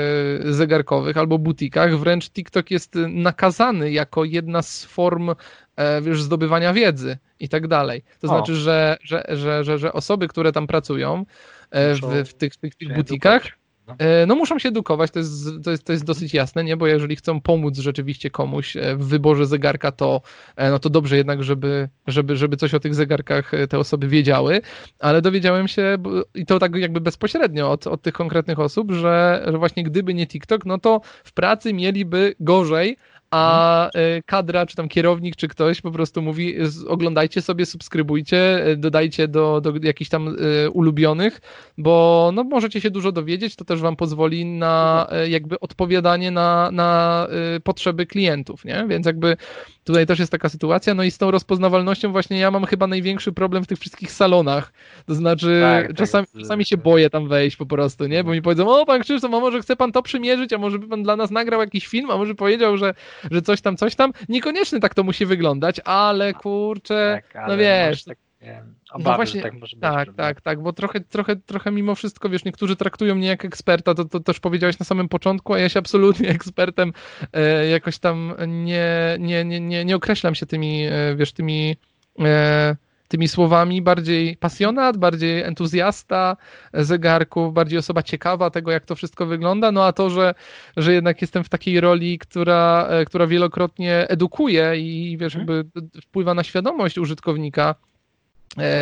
zegarkowych 0.53 1.17
albo 1.17 1.39
butikach 1.39 1.97
wręcz 1.97 2.29
TikTok 2.29 2.71
jest 2.71 2.95
nakazany 3.07 3.91
jako 3.91 4.23
jedna 4.23 4.61
z 4.61 4.85
form 4.85 5.31
E, 5.75 6.01
wiesz, 6.01 6.21
zdobywania 6.21 6.73
wiedzy 6.73 7.17
i 7.39 7.49
tak 7.49 7.67
dalej. 7.67 8.03
To 8.19 8.27
znaczy, 8.27 8.55
że, 8.55 8.97
że, 9.03 9.23
że, 9.63 9.79
że, 9.79 9.93
osoby, 9.93 10.27
które 10.27 10.51
tam 10.51 10.67
pracują 10.67 11.25
e, 11.71 11.95
w, 11.95 12.29
w 12.29 12.33
tych, 12.33 12.55
tych, 12.55 12.75
tych 12.75 12.95
butikach, 12.95 13.43
no. 13.87 13.95
E, 13.97 14.25
no 14.25 14.35
muszą 14.35 14.59
się 14.59 14.69
edukować, 14.69 15.11
to 15.11 15.19
jest, 15.19 15.31
to, 15.63 15.71
jest, 15.71 15.83
to 15.83 15.91
jest 15.93 16.05
dosyć 16.05 16.33
jasne, 16.33 16.63
nie? 16.63 16.77
Bo 16.77 16.87
jeżeli 16.87 17.15
chcą 17.15 17.41
pomóc 17.41 17.77
rzeczywiście 17.77 18.29
komuś 18.29 18.77
w 18.95 19.05
wyborze 19.07 19.45
zegarka, 19.45 19.91
to, 19.91 20.21
no 20.57 20.79
to 20.79 20.89
dobrze 20.89 21.17
jednak, 21.17 21.43
żeby, 21.43 21.89
żeby, 22.07 22.37
żeby 22.37 22.57
coś 22.57 22.73
o 22.73 22.79
tych 22.79 22.95
zegarkach 22.95 23.51
te 23.69 23.79
osoby 23.79 24.07
wiedziały, 24.07 24.61
ale 24.99 25.21
dowiedziałem 25.21 25.67
się, 25.67 25.97
i 26.35 26.45
to 26.45 26.59
tak 26.59 26.75
jakby 26.75 27.01
bezpośrednio 27.01 27.71
od, 27.71 27.87
od 27.87 28.01
tych 28.01 28.13
konkretnych 28.13 28.59
osób, 28.59 28.91
że, 28.91 29.45
że 29.51 29.57
właśnie 29.57 29.83
gdyby 29.83 30.13
nie 30.13 30.27
TikTok, 30.27 30.65
no 30.65 30.77
to 30.77 31.01
w 31.23 31.33
pracy 31.33 31.73
mieliby 31.73 32.35
gorzej, 32.39 32.97
a 33.33 33.85
mhm. 33.85 34.17
y, 34.17 34.23
kadra, 34.25 34.65
czy 34.65 34.75
tam 34.75 34.89
kierownik, 34.89 35.35
czy 35.35 35.47
ktoś 35.47 35.81
po 35.81 35.91
prostu 35.91 36.21
mówi, 36.21 36.55
oglądajcie 36.87 37.41
sobie, 37.41 37.65
subskrybujcie, 37.65 38.67
y, 38.67 38.77
dodajcie 38.77 39.27
do, 39.27 39.61
do 39.61 39.73
jakichś 39.81 40.09
tam 40.09 40.27
y, 40.27 40.69
ulubionych, 40.69 41.41
bo 41.77 42.31
no, 42.33 42.43
możecie 42.43 42.81
się 42.81 42.91
dużo 42.91 43.11
dowiedzieć, 43.11 43.55
to 43.55 43.65
też 43.65 43.81
wam 43.81 43.95
pozwoli 43.95 44.45
na 44.45 45.07
jakby 45.29 45.59
odpowiadanie 45.59 46.31
na, 46.31 46.69
na 46.71 47.27
potrzeby 47.63 48.05
klientów, 48.05 48.65
nie? 48.65 48.85
Więc 48.89 49.05
jakby 49.05 49.37
Tutaj 49.83 50.05
też 50.05 50.19
jest 50.19 50.31
taka 50.31 50.49
sytuacja, 50.49 50.93
no 50.93 51.03
i 51.03 51.11
z 51.11 51.17
tą 51.17 51.31
rozpoznawalnością 51.31 52.11
właśnie 52.11 52.39
ja 52.39 52.51
mam 52.51 52.65
chyba 52.65 52.87
największy 52.87 53.31
problem 53.31 53.63
w 53.63 53.67
tych 53.67 53.79
wszystkich 53.79 54.11
salonach. 54.11 54.73
To 55.05 55.15
znaczy, 55.15 55.59
tak, 55.61 55.87
tak 55.87 55.97
czasami, 55.97 56.27
tak. 56.27 56.41
czasami 56.41 56.65
się 56.65 56.77
boję 56.77 57.09
tam 57.09 57.27
wejść 57.27 57.57
po 57.57 57.65
prostu, 57.65 58.07
nie? 58.07 58.23
Bo 58.23 58.31
mi 58.31 58.41
powiedzą, 58.41 58.69
o 58.69 58.85
pan 58.85 59.01
Krzysztof, 59.01 59.33
a 59.33 59.39
może 59.39 59.61
chce 59.61 59.75
pan 59.75 59.91
to 59.91 60.01
przymierzyć, 60.01 60.53
a 60.53 60.57
może 60.57 60.79
by 60.79 60.87
pan 60.87 61.03
dla 61.03 61.15
nas 61.15 61.31
nagrał 61.31 61.61
jakiś 61.61 61.87
film, 61.87 62.11
a 62.11 62.17
może 62.17 62.35
powiedział, 62.35 62.77
że, 62.77 62.93
że 63.31 63.41
coś 63.41 63.61
tam, 63.61 63.77
coś 63.77 63.95
tam. 63.95 64.13
Niekoniecznie 64.29 64.79
tak 64.79 64.93
to 64.93 65.03
musi 65.03 65.25
wyglądać, 65.25 65.79
ale 65.85 66.33
kurczę, 66.33 67.21
tak, 67.23 67.35
ale 67.35 67.53
no 67.53 67.61
wiesz. 67.61 68.05
Tak 68.43 68.63
obawy, 68.91 69.09
no 69.09 69.15
właśnie, 69.15 69.41
tak 69.41 69.53
może 69.53 69.75
być. 69.75 69.81
Tak, 69.81 69.93
prawda? 69.93 70.23
tak, 70.23 70.41
tak, 70.41 70.61
bo 70.61 70.73
trochę, 70.73 71.01
trochę, 71.01 71.35
trochę 71.35 71.71
mimo 71.71 71.95
wszystko, 71.95 72.29
wiesz, 72.29 72.45
niektórzy 72.45 72.75
traktują 72.75 73.15
mnie 73.15 73.27
jak 73.27 73.45
eksperta, 73.45 73.93
to, 73.93 74.05
to 74.05 74.19
też 74.19 74.39
powiedziałeś 74.39 74.79
na 74.79 74.85
samym 74.85 75.09
początku, 75.09 75.53
a 75.53 75.59
ja 75.59 75.69
się 75.69 75.79
absolutnie 75.79 76.29
ekspertem 76.39 76.93
e, 77.33 77.67
jakoś 77.67 77.99
tam 77.99 78.33
nie, 78.47 79.17
nie, 79.19 79.45
nie, 79.45 79.59
nie, 79.59 79.85
nie 79.85 79.95
określam 79.95 80.35
się 80.35 80.45
tymi, 80.45 80.85
e, 80.85 81.15
wiesz, 81.15 81.31
tymi 81.33 81.75
e, 82.19 82.75
tymi 83.07 83.27
słowami 83.27 83.81
bardziej 83.81 84.37
pasjonat, 84.37 84.97
bardziej 84.97 85.41
entuzjasta 85.41 86.37
zegarków, 86.73 87.53
bardziej 87.53 87.79
osoba 87.79 88.03
ciekawa 88.03 88.49
tego, 88.49 88.71
jak 88.71 88.85
to 88.85 88.95
wszystko 88.95 89.25
wygląda, 89.25 89.71
no 89.71 89.85
a 89.85 89.93
to, 89.93 90.09
że, 90.09 90.33
że 90.77 90.93
jednak 90.93 91.21
jestem 91.21 91.43
w 91.43 91.49
takiej 91.49 91.79
roli, 91.79 92.19
która, 92.19 92.87
e, 92.89 93.05
która 93.05 93.27
wielokrotnie 93.27 94.07
edukuje 94.09 94.73
i 94.77 95.17
wiesz, 95.17 95.35
mhm. 95.35 95.57
jakby 95.57 96.01
wpływa 96.01 96.33
na 96.33 96.43
świadomość 96.43 96.97
użytkownika, 96.97 97.75
E, 97.75 97.92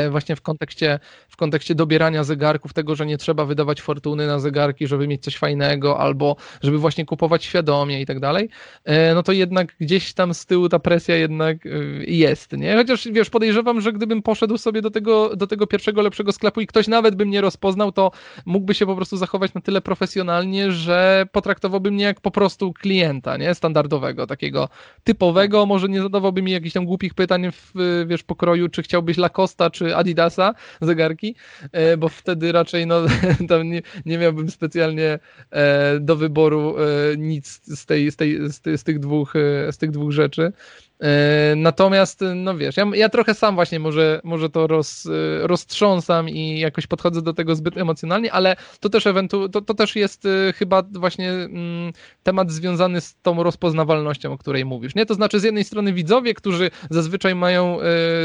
właśnie 0.10 0.36
w 0.36 0.41
kontekście, 0.41 0.99
w 1.29 1.38
kontekście 1.38 1.75
dobierania 1.75 2.23
zegarków, 2.23 2.73
tego, 2.73 2.95
że 2.95 3.05
nie 3.05 3.17
trzeba 3.17 3.45
wydawać 3.45 3.81
fortuny 3.81 4.27
na 4.27 4.39
zegarki, 4.39 4.88
żeby 4.88 5.07
mieć 5.07 5.23
coś 5.23 5.38
fajnego, 5.38 5.99
albo 5.99 6.36
żeby 6.63 6.77
właśnie 6.77 7.05
kupować 7.05 7.43
świadomie 7.45 8.01
i 8.01 8.05
tak 8.05 8.19
dalej, 8.19 8.49
e, 8.84 9.15
no 9.15 9.23
to 9.23 9.31
jednak 9.31 9.75
gdzieś 9.79 10.13
tam 10.13 10.34
z 10.34 10.45
tyłu 10.45 10.69
ta 10.69 10.79
presja 10.79 11.15
jednak 11.15 11.65
e, 11.65 11.69
jest, 12.05 12.51
nie? 12.51 12.75
Chociaż 12.75 13.07
wiesz, 13.12 13.29
podejrzewam, 13.29 13.81
że 13.81 13.93
gdybym 13.93 14.21
poszedł 14.21 14.57
sobie 14.57 14.81
do 14.81 14.91
tego, 14.91 15.36
do 15.36 15.47
tego 15.47 15.67
pierwszego 15.67 16.01
lepszego 16.01 16.31
sklepu 16.31 16.62
i 16.62 16.67
ktoś 16.67 16.88
nawet 16.88 17.15
by 17.15 17.25
mnie 17.25 17.41
rozpoznał, 17.41 17.91
to 17.91 18.12
mógłby 18.45 18.73
się 18.73 18.86
po 18.86 18.95
prostu 18.95 19.17
zachować 19.17 19.53
na 19.53 19.62
tyle 19.62 19.81
profesjonalnie, 19.81 20.71
że 20.71 21.25
potraktowałby 21.31 21.91
mnie 21.91 22.03
jak 22.03 22.21
po 22.21 22.31
prostu 22.31 22.73
klienta, 22.73 23.38
nie? 23.38 23.55
Standardowego, 23.55 24.27
takiego 24.27 24.69
typowego, 25.03 25.65
może 25.65 25.89
nie 25.89 26.01
zadawałby 26.01 26.41
mi 26.41 26.51
jakichś 26.51 26.73
tam 26.73 26.86
głupich 26.86 27.13
pytań 27.13 27.51
w, 27.51 27.71
wiesz, 28.07 28.23
pokroju, 28.23 28.69
czy 28.69 28.84
chciałbyś 28.84 29.17
Lacoste 29.17 29.61
czy 29.69 29.95
Adidasa 29.95 30.54
zegarki, 30.82 31.36
e, 31.71 31.97
bo 31.97 32.10
wtedy 32.10 32.52
raczej 32.52 32.88
no, 32.88 33.02
tam 33.50 33.69
nie, 33.69 33.82
nie 34.06 34.17
miałbym 34.17 34.52
specjalnie 34.52 35.19
e, 35.52 36.00
do 36.00 36.15
wyboru 36.15 36.76
e, 36.78 37.17
nic 37.17 37.62
z, 37.63 37.86
tej, 37.86 38.12
z, 38.12 38.15
tej, 38.15 38.50
z, 38.50 38.80
z, 38.80 38.84
tych 38.84 39.00
dwóch, 39.00 39.34
z 39.71 39.78
tych 39.78 39.91
dwóch 39.91 40.12
rzeczy. 40.12 40.54
E, 41.01 41.55
natomiast, 41.55 42.23
no 42.35 42.57
wiesz, 42.57 42.77
ja, 42.77 42.85
ja 42.93 43.09
trochę 43.09 43.33
sam 43.33 43.55
właśnie 43.55 43.79
może, 43.79 44.21
może 44.23 44.49
to 44.49 44.67
roz, 44.67 45.05
e, 45.05 45.47
roztrząsam 45.47 46.29
i 46.29 46.59
jakoś 46.59 46.87
podchodzę 46.87 47.21
do 47.21 47.33
tego 47.33 47.55
zbyt 47.55 47.77
emocjonalnie, 47.77 48.33
ale 48.33 48.55
to 48.79 48.89
też 48.89 49.07
ewentu, 49.07 49.49
to, 49.49 49.61
to 49.61 49.73
też 49.73 49.95
jest 49.95 50.25
e, 50.25 50.53
chyba 50.53 50.83
właśnie 50.91 51.31
mm, 51.31 51.93
temat 52.23 52.51
związany 52.51 53.01
z 53.01 53.15
tą 53.21 53.43
rozpoznawalnością, 53.43 54.33
o 54.33 54.37
której 54.37 54.65
mówisz. 54.65 54.95
Nie? 54.95 55.05
To 55.05 55.13
znaczy 55.13 55.39
z 55.39 55.43
jednej 55.43 55.63
strony 55.63 55.93
widzowie, 55.93 56.33
którzy 56.33 56.71
zazwyczaj 56.89 57.35
mają 57.35 57.77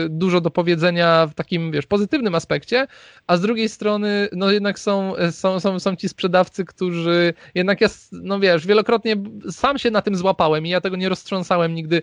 dużo 0.08 0.40
do 0.40 0.50
powiedzenia 0.50 1.26
w 1.26 1.34
takim, 1.34 1.72
wiesz, 1.72 1.86
pozytywnym 1.86 2.34
aspekcie, 2.34 2.86
a 3.26 3.36
z 3.36 3.40
drugiej 3.40 3.68
strony, 3.68 4.28
no 4.32 4.50
jednak 4.50 4.78
są, 4.78 5.14
są, 5.30 5.60
są, 5.60 5.80
są 5.80 5.96
ci 5.96 6.08
sprzedawcy, 6.08 6.64
którzy 6.64 7.34
jednak 7.54 7.80
jest, 7.80 8.12
no 8.12 8.40
wiesz, 8.40 8.66
wielokrotnie 8.66 9.16
sam 9.50 9.78
się 9.78 9.90
na 9.90 10.02
tym 10.02 10.16
złapałem 10.16 10.66
i 10.66 10.68
ja 10.68 10.80
tego 10.80 10.96
nie 10.96 11.08
roztrząsałem 11.08 11.74
nigdy 11.74 12.02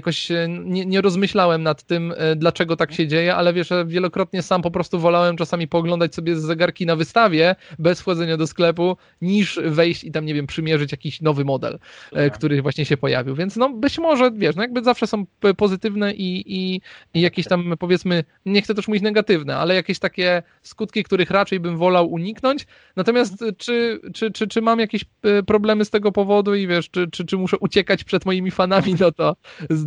jakoś 0.00 0.30
e, 0.30 0.46
nie, 0.48 0.86
nie, 0.86 1.00
rozmyślałem 1.00 1.62
nad 1.62 1.82
tym, 1.82 2.14
e, 2.16 2.36
dlaczego 2.36 2.76
tak 2.76 2.92
się 2.92 3.06
dzieje, 3.06 3.36
ale 3.36 3.52
wiesz, 3.52 3.68
wielokrotnie 3.86 4.42
sam 4.42 4.62
po 4.62 4.70
prostu 4.70 4.98
wolałem 4.98 5.36
czasami 5.36 5.68
pooglądać 5.68 6.14
sobie 6.14 6.36
zegarki 6.36 6.86
na 6.86 6.96
wystawie 6.96 7.56
bez 7.78 8.00
wchodzenia 8.00 8.36
do 8.36 8.46
sklepu, 8.46 8.96
niż 9.20 9.60
wejść 9.64 10.04
i 10.04 10.12
tam, 10.12 10.26
nie 10.26 10.34
wiem, 10.34 10.46
przymierzyć 10.46 10.92
jakiś 10.92 11.20
nowy 11.20 11.44
model, 11.44 11.78
tak. 12.10 12.32
który 12.32 12.62
właśnie 12.62 12.84
się 12.84 12.96
pojawił. 12.96 13.34
Więc 13.34 13.56
no 13.56 13.70
być 13.70 13.98
może, 13.98 14.30
wiesz, 14.30 14.56
no 14.56 14.62
jakby 14.62 14.84
zawsze 14.84 15.06
są 15.06 15.26
pozytywne 15.56 16.14
i, 16.14 16.44
i, 16.46 16.80
i 17.14 17.20
jakieś 17.20 17.46
tam 17.46 17.74
powiedzmy, 17.78 18.24
nie 18.46 18.62
chcę 18.62 18.74
też 18.74 18.88
mówić 18.88 19.02
negatywne, 19.02 19.56
ale 19.56 19.74
jakieś 19.74 19.98
takie 19.98 20.42
skutki, 20.62 21.04
których 21.04 21.30
raczej 21.30 21.60
bym 21.60 21.76
wolał 21.76 22.10
uniknąć. 22.12 22.66
Natomiast 22.96 23.44
czy, 23.58 24.00
czy, 24.14 24.30
czy, 24.30 24.48
czy 24.48 24.62
mam 24.62 24.80
jakieś 24.80 25.04
problemy 25.46 25.84
z 25.84 25.90
tego 25.90 26.12
powodu 26.12 26.54
i 26.54 26.66
wiesz, 26.66 26.90
czy, 26.90 27.10
czy, 27.10 27.24
czy 27.24 27.36
muszę 27.36 27.58
uciekać 27.58 28.04
przed 28.04 28.26
moimi 28.26 28.50
fanami, 28.50 28.94
no 29.00 29.12
to 29.12 29.36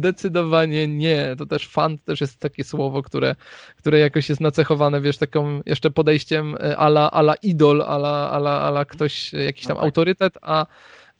Zdecydowanie 0.03 0.87
nie. 0.87 1.35
To 1.37 1.45
też 1.45 1.67
fan 1.67 1.97
też 1.97 2.21
jest 2.21 2.39
takie 2.39 2.63
słowo, 2.63 3.03
które, 3.03 3.35
które 3.77 3.99
jakoś 3.99 4.29
jest 4.29 4.41
nacechowane, 4.41 5.01
wiesz, 5.01 5.17
taką 5.17 5.61
jeszcze 5.65 5.91
podejściem 5.91 6.55
e, 6.55 6.77
ala, 6.77 7.11
ala 7.11 7.35
idol, 7.35 7.81
ala, 7.81 8.31
ala, 8.31 8.61
ala 8.61 8.85
ktoś, 8.85 9.33
jakiś 9.33 9.65
tam 9.65 9.75
no 9.75 9.81
tak. 9.81 9.85
autorytet, 9.85 10.37
a 10.41 10.65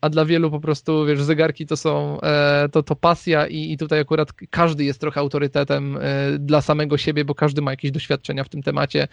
a 0.02 0.10
dla 0.10 0.26
wielu 0.26 0.52
po 0.52 0.60
prostu, 0.60 1.06
wiesz, 1.06 1.22
zegarki 1.22 1.66
to 1.66 1.78
są, 1.78 2.22
e, 2.22 2.70
to, 2.72 2.84
to 2.84 2.96
pasja 2.96 3.48
i, 3.48 3.72
i 3.72 3.78
tutaj 3.78 4.00
akurat 4.00 4.34
każdy 4.34 4.84
jest 4.84 5.02
trochę 5.02 5.20
autorytetem 5.20 5.98
e, 5.98 6.00
dla 6.40 6.62
samego 6.62 6.98
siebie, 6.98 7.26
bo 7.26 7.36
każdy 7.36 7.62
ma 7.62 7.72
jakieś 7.72 7.92
doświadczenia 7.92 8.44
w 8.44 8.50
tym 8.50 8.64
temacie, 8.64 9.08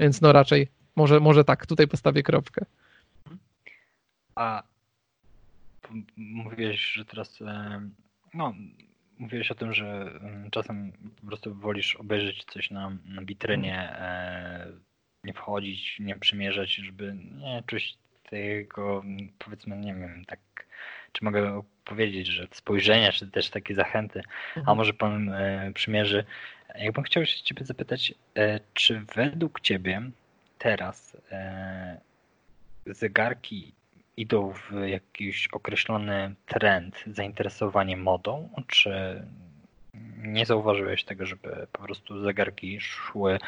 więc 0.00 0.20
no 0.20 0.32
raczej 0.32 0.68
może, 0.96 1.20
może 1.20 1.44
tak, 1.44 1.66
tutaj 1.66 1.88
postawię 1.88 2.22
kropkę. 2.22 2.64
A 4.34 4.62
mówiłeś, 6.16 6.92
że 6.92 7.04
teraz 7.04 7.38
no, 8.34 8.54
mówiłeś 9.18 9.50
o 9.50 9.54
tym, 9.54 9.72
że 9.72 9.86
mm, 10.20 10.50
czasem 10.50 10.92
po 11.20 11.26
prostu 11.26 11.54
wolisz 11.54 11.96
obejrzeć 11.96 12.44
coś 12.44 12.70
na, 12.70 12.90
na 13.04 13.22
witrynie, 13.22 13.78
e, 13.78 14.72
nie 15.24 15.32
wchodzić, 15.32 15.96
nie 16.00 16.16
przymierzać, 16.16 16.74
żeby 16.74 17.16
nie 17.34 17.62
czuć 17.66 17.98
tego, 18.30 19.02
powiedzmy, 19.38 19.76
nie 19.76 19.94
wiem, 19.94 20.24
tak, 20.24 20.40
czy 21.12 21.24
mogę 21.24 21.62
powiedzieć, 21.84 22.26
że 22.26 22.46
spojrzenia, 22.50 23.12
czy 23.12 23.30
też 23.30 23.50
takie 23.50 23.74
zachęty, 23.74 24.18
mhm. 24.18 24.68
a 24.68 24.74
może 24.74 24.92
pan 24.92 25.28
e, 25.28 25.72
przymierzy. 25.74 26.24
Jakbym 26.74 27.04
chciał 27.04 27.26
się 27.26 27.42
ciebie 27.42 27.64
zapytać, 27.64 28.14
e, 28.36 28.60
czy 28.74 29.00
według 29.14 29.60
ciebie 29.60 30.10
teraz 30.58 31.16
e, 31.30 32.00
zegarki 32.86 33.74
idą 34.16 34.52
w 34.52 34.86
jakiś 34.86 35.48
określony 35.48 36.34
trend, 36.46 37.04
zainteresowanie 37.06 37.96
modą, 37.96 38.48
czy 38.66 39.22
nie 40.22 40.46
zauważyłeś 40.46 41.04
tego, 41.04 41.26
żeby 41.26 41.66
po 41.72 41.82
prostu 41.82 42.22
zegarki 42.22 42.80
szły 42.80 43.38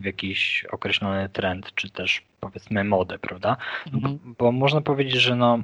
w 0.00 0.04
jakiś 0.04 0.64
określony 0.64 1.28
trend, 1.28 1.74
czy 1.74 1.90
też 1.90 2.22
powiedzmy 2.40 2.84
modę, 2.84 3.18
prawda? 3.18 3.56
Mhm. 3.92 4.18
Bo, 4.24 4.34
bo 4.38 4.52
można 4.52 4.80
powiedzieć, 4.80 5.14
że 5.14 5.36
no 5.36 5.58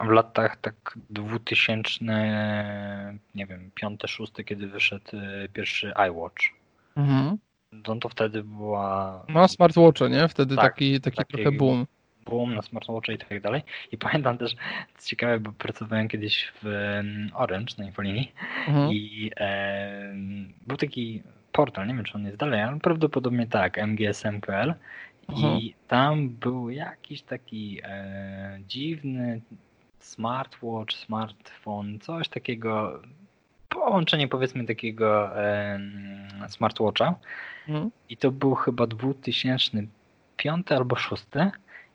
w 0.00 0.08
latach 0.08 0.56
tak 0.56 0.98
2000, 1.10 2.04
nie 3.34 3.46
wiem, 3.46 3.70
5, 3.74 4.00
6, 4.06 4.32
kiedy 4.46 4.66
wyszedł 4.66 5.16
y, 5.16 5.48
pierwszy 5.52 5.92
iWatch. 6.08 6.42
Mhm. 6.96 7.38
No 7.72 7.96
to 7.96 8.08
wtedy 8.08 8.44
była. 8.44 9.24
No, 9.28 9.48
smartwatche, 9.48 10.10
nie? 10.10 10.28
Wtedy 10.28 10.56
tak, 10.56 10.64
taki, 10.64 11.00
taki, 11.00 11.16
taki 11.16 11.34
trochę 11.34 11.52
boom. 11.52 11.86
Boom 12.26 12.54
na 12.54 12.62
smartwatche 12.62 13.12
i 13.12 13.18
tak 13.18 13.40
dalej. 13.40 13.62
I 13.92 13.98
pamiętam 13.98 14.38
też, 14.38 14.54
co 14.98 15.08
ciekawe, 15.08 15.40
bo 15.40 15.52
pracowałem 15.52 16.08
kiedyś 16.08 16.52
w 16.62 16.66
Orange 17.34 17.74
na 17.78 17.84
infolinii 17.84 18.32
mhm. 18.68 18.92
i 18.92 19.30
e, 19.36 20.14
był 20.66 20.76
taki 20.76 21.22
portal, 21.52 21.86
nie 21.86 21.94
wiem 21.94 22.04
czy 22.04 22.14
on 22.14 22.24
jest 22.24 22.36
dalej, 22.36 22.60
ale 22.62 22.80
prawdopodobnie 22.80 23.46
tak, 23.46 23.78
MGSM.pl 23.78 24.74
i 25.28 25.32
mhm. 25.32 25.60
tam 25.88 26.28
był 26.28 26.70
jakiś 26.70 27.22
taki 27.22 27.80
e, 27.84 28.58
dziwny 28.68 29.40
smartwatch, 30.00 30.94
smartfon, 30.94 31.98
coś 32.00 32.28
takiego, 32.28 33.02
połączenie 33.68 34.28
powiedzmy 34.28 34.64
takiego 34.64 35.40
e, 35.42 35.80
smartwatcha 36.48 37.14
mhm. 37.68 37.90
i 38.08 38.16
to 38.16 38.30
był 38.30 38.54
chyba 38.54 38.86
2005 38.86 40.72
albo 40.72 40.96
6 40.96 41.24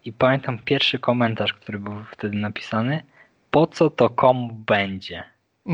i 0.05 0.13
pamiętam 0.13 0.59
pierwszy 0.59 0.99
komentarz, 0.99 1.53
który 1.53 1.79
był 1.79 2.03
wtedy 2.11 2.37
napisany, 2.37 3.03
po 3.51 3.67
co 3.67 3.89
to 3.89 4.09
komu 4.09 4.53
będzie? 4.53 5.23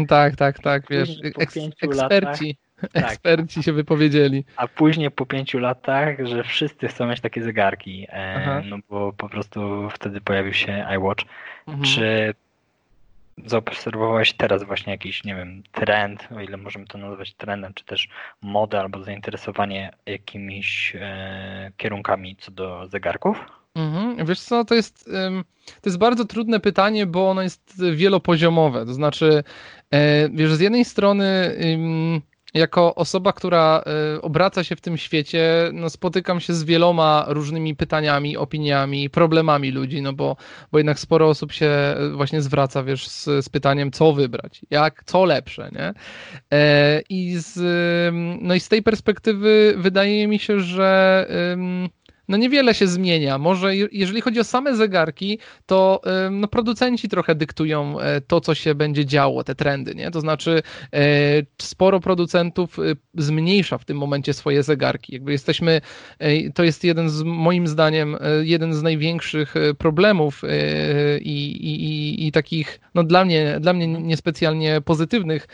Tak, 0.07 0.36
tak, 0.36 0.59
tak, 0.59 0.84
wiesz, 0.89 1.09
eks 1.39 1.57
eksperci. 1.82 2.57
Tak. 2.82 2.91
Eksperci 2.93 3.63
się 3.63 3.73
wypowiedzieli. 3.73 4.45
A 4.55 4.67
później 4.67 5.11
po 5.11 5.26
pięciu 5.26 5.59
latach, 5.59 6.26
że 6.26 6.43
wszyscy 6.43 6.88
chcą 6.88 7.07
mieć 7.07 7.21
takie 7.21 7.43
zegarki, 7.43 8.07
e, 8.09 8.61
no 8.65 8.78
bo 8.89 9.13
po 9.13 9.30
prostu 9.30 9.89
wtedy 9.89 10.21
pojawił 10.21 10.53
się 10.53 10.86
iWatch. 10.95 11.26
Mhm. 11.67 11.84
Czy 11.84 12.34
zaobserwowałeś 13.45 14.34
teraz 14.34 14.63
właśnie 14.63 14.91
jakiś, 14.91 15.23
nie 15.23 15.36
wiem, 15.36 15.63
trend, 15.71 16.28
o 16.36 16.41
ile 16.41 16.57
możemy 16.57 16.86
to 16.86 16.97
nazwać 16.97 17.34
trendem, 17.34 17.73
czy 17.73 17.86
też 17.86 18.09
modę 18.41 18.80
albo 18.80 19.03
zainteresowanie 19.03 19.91
jakimiś 20.05 20.95
e, 20.99 21.71
kierunkami 21.78 22.36
co 22.36 22.51
do 22.51 22.88
zegarków? 22.88 23.45
Mhm. 23.76 24.26
Wiesz 24.26 24.39
co, 24.39 24.65
to 24.65 24.76
jest, 24.76 25.05
to 25.65 25.89
jest 25.89 25.97
bardzo 25.97 26.26
trudne 26.26 26.59
pytanie, 26.59 27.05
bo 27.05 27.30
ono 27.30 27.41
jest 27.41 27.84
wielopoziomowe. 27.93 28.86
To 28.86 28.93
znaczy, 28.93 29.43
e, 29.91 30.30
wiesz, 30.30 30.53
z 30.53 30.59
jednej 30.59 30.86
strony 30.86 31.55
jako 32.55 32.95
osoba, 32.95 33.34
która 33.34 33.84
y, 34.17 34.21
obraca 34.21 34.63
się 34.63 34.76
w 34.76 34.82
tym 34.82 34.97
świecie, 34.97 35.69
no 35.73 35.89
spotykam 35.89 36.39
się 36.39 36.53
z 36.53 36.63
wieloma 36.63 37.26
różnymi 37.28 37.76
pytaniami, 37.76 38.38
opiniami, 38.38 39.09
problemami 39.09 39.71
ludzi, 39.71 40.01
no 40.01 40.13
bo, 40.13 40.38
bo 40.71 40.78
jednak 40.80 40.99
sporo 40.99 41.30
osób 41.30 41.51
się 41.51 41.95
y, 41.99 42.15
właśnie 42.15 42.41
zwraca, 42.41 42.84
wiesz, 42.84 43.07
z, 43.07 43.23
z 43.45 43.49
pytaniem, 43.49 43.91
co 43.91 44.13
wybrać, 44.13 44.61
jak, 44.69 45.03
co 45.05 45.26
lepsze, 45.26 45.69
nie? 45.71 45.93
E, 46.53 47.01
I 47.09 47.36
z, 47.38 47.59
no 48.41 48.55
i 48.55 48.59
z 48.59 48.69
tej 48.69 48.84
perspektywy 48.84 49.76
wydaje 49.78 50.28
mi 50.28 50.39
się, 50.39 50.59
że 50.59 51.28
no 52.28 52.38
niewiele 52.38 52.73
się 52.73 52.88
zmienia. 52.88 53.38
Może 53.38 53.76
jeżeli 53.76 54.21
chodzi 54.21 54.39
o 54.39 54.43
same 54.43 54.76
zegarki, 54.76 55.39
to 55.65 56.01
no, 56.32 56.47
producenci 56.47 57.09
trochę 57.09 57.36
dyktują 57.36 57.99
e, 57.99 58.21
to, 58.21 58.41
co 58.41 58.55
się 58.55 58.76
będzie 58.76 59.05
działo, 59.05 59.43
te 59.43 59.55
trendy, 59.55 59.95
nie? 59.95 60.11
To 60.11 60.21
znaczy 60.21 60.61
e, 60.93 61.01
sporo 61.61 61.99
producentów 61.99 62.80
y, 62.80 62.97
zmniejsza 63.13 63.78
w 63.78 63.86
tym 63.86 63.97
momencie 63.97 64.34
swoje 64.34 64.63
zegarki. 64.63 65.13
Jakby 65.13 65.32
jesteśmy, 65.32 65.82
e, 66.19 66.51
to 66.51 66.63
jest 66.63 66.84
jeden 66.84 67.09
z, 67.09 67.23
moim 67.23 67.67
zdaniem, 67.67 68.17
jeden 68.43 68.73
z 68.73 68.84
największych 68.84 69.53
problemów 69.78 70.41
i, 71.21 71.51
i, 71.51 72.28
i 72.28 72.32
takich, 72.32 72.80
no 72.95 73.03
dla 73.03 73.26
mnie, 73.26 73.57
dla 73.59 73.73
mnie 73.73 73.88
niespecjalnie 73.88 74.82
pozytywnych 74.82 75.47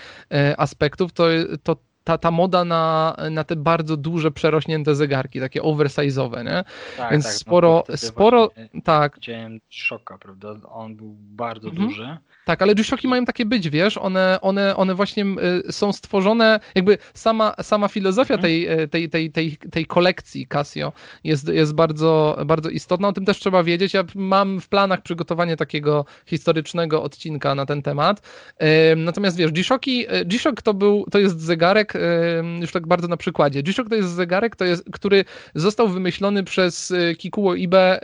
aspektów, 0.57 1.13
to, 1.13 1.25
to 1.63 1.75
ta, 2.03 2.17
ta 2.17 2.31
moda 2.31 2.65
na, 2.65 3.15
na 3.31 3.43
te 3.43 3.55
bardzo 3.55 3.97
duże, 3.97 4.31
przerośnięte 4.31 4.95
zegarki, 4.95 5.39
takie 5.39 5.61
oversize'owe, 5.61 6.45
nie? 6.45 6.63
Tak, 6.97 7.11
Więc 7.11 7.25
tak, 7.25 7.33
sporo, 7.33 7.83
no 7.89 7.97
sporo, 7.97 8.51
tak. 8.83 9.15
Widziałem 9.15 9.59
szoka, 9.69 10.17
prawda? 10.17 10.55
On 10.69 10.95
był 10.95 11.15
bardzo 11.19 11.69
mhm. 11.69 11.87
duży 11.87 12.17
tak, 12.51 12.61
ale 12.61 12.75
G-Shocki 12.75 13.07
mają 13.07 13.25
takie 13.25 13.45
być, 13.45 13.69
wiesz, 13.69 13.97
one, 13.97 14.41
one, 14.41 14.75
one 14.75 14.95
właśnie 14.95 15.25
y, 15.69 15.71
są 15.71 15.93
stworzone, 15.93 16.59
jakby 16.75 16.97
sama, 17.13 17.53
sama 17.61 17.87
filozofia 17.87 18.33
mhm. 18.33 18.41
tej, 18.41 18.81
y, 18.81 18.87
tej, 18.87 19.09
tej, 19.09 19.31
tej, 19.31 19.57
tej 19.71 19.85
kolekcji 19.85 20.47
Casio 20.47 20.93
jest, 21.23 21.47
jest 21.47 21.73
bardzo, 21.73 22.37
bardzo 22.45 22.69
istotna, 22.69 23.07
o 23.07 23.13
tym 23.13 23.25
też 23.25 23.39
trzeba 23.39 23.63
wiedzieć. 23.63 23.93
Ja 23.93 24.03
mam 24.15 24.61
w 24.61 24.67
planach 24.67 25.01
przygotowanie 25.01 25.57
takiego 25.57 26.05
historycznego 26.25 27.03
odcinka 27.03 27.55
na 27.55 27.65
ten 27.65 27.81
temat. 27.81 28.21
Natomiast 28.97 29.37
wiesz, 29.37 29.51
G-Shocki, 29.51 30.13
y, 30.13 30.25
G-Shock 30.25 30.61
to 30.61 30.73
był, 30.73 31.05
to 31.11 31.19
jest 31.19 31.39
zegarek, 31.39 31.93
już 32.61 32.71
tak 32.71 32.87
bardzo 32.87 33.07
na 33.07 33.17
przykładzie, 33.17 33.63
G-Shock 33.63 33.89
to 33.89 33.95
jest 33.95 34.09
zegarek, 34.09 34.55
to 34.55 34.65
jest, 34.65 34.83
który 34.91 35.25
został 35.55 35.87
wymyślony 35.87 36.43
przez 36.43 36.93
Kikuo 37.17 37.55
Ibe, 37.55 37.99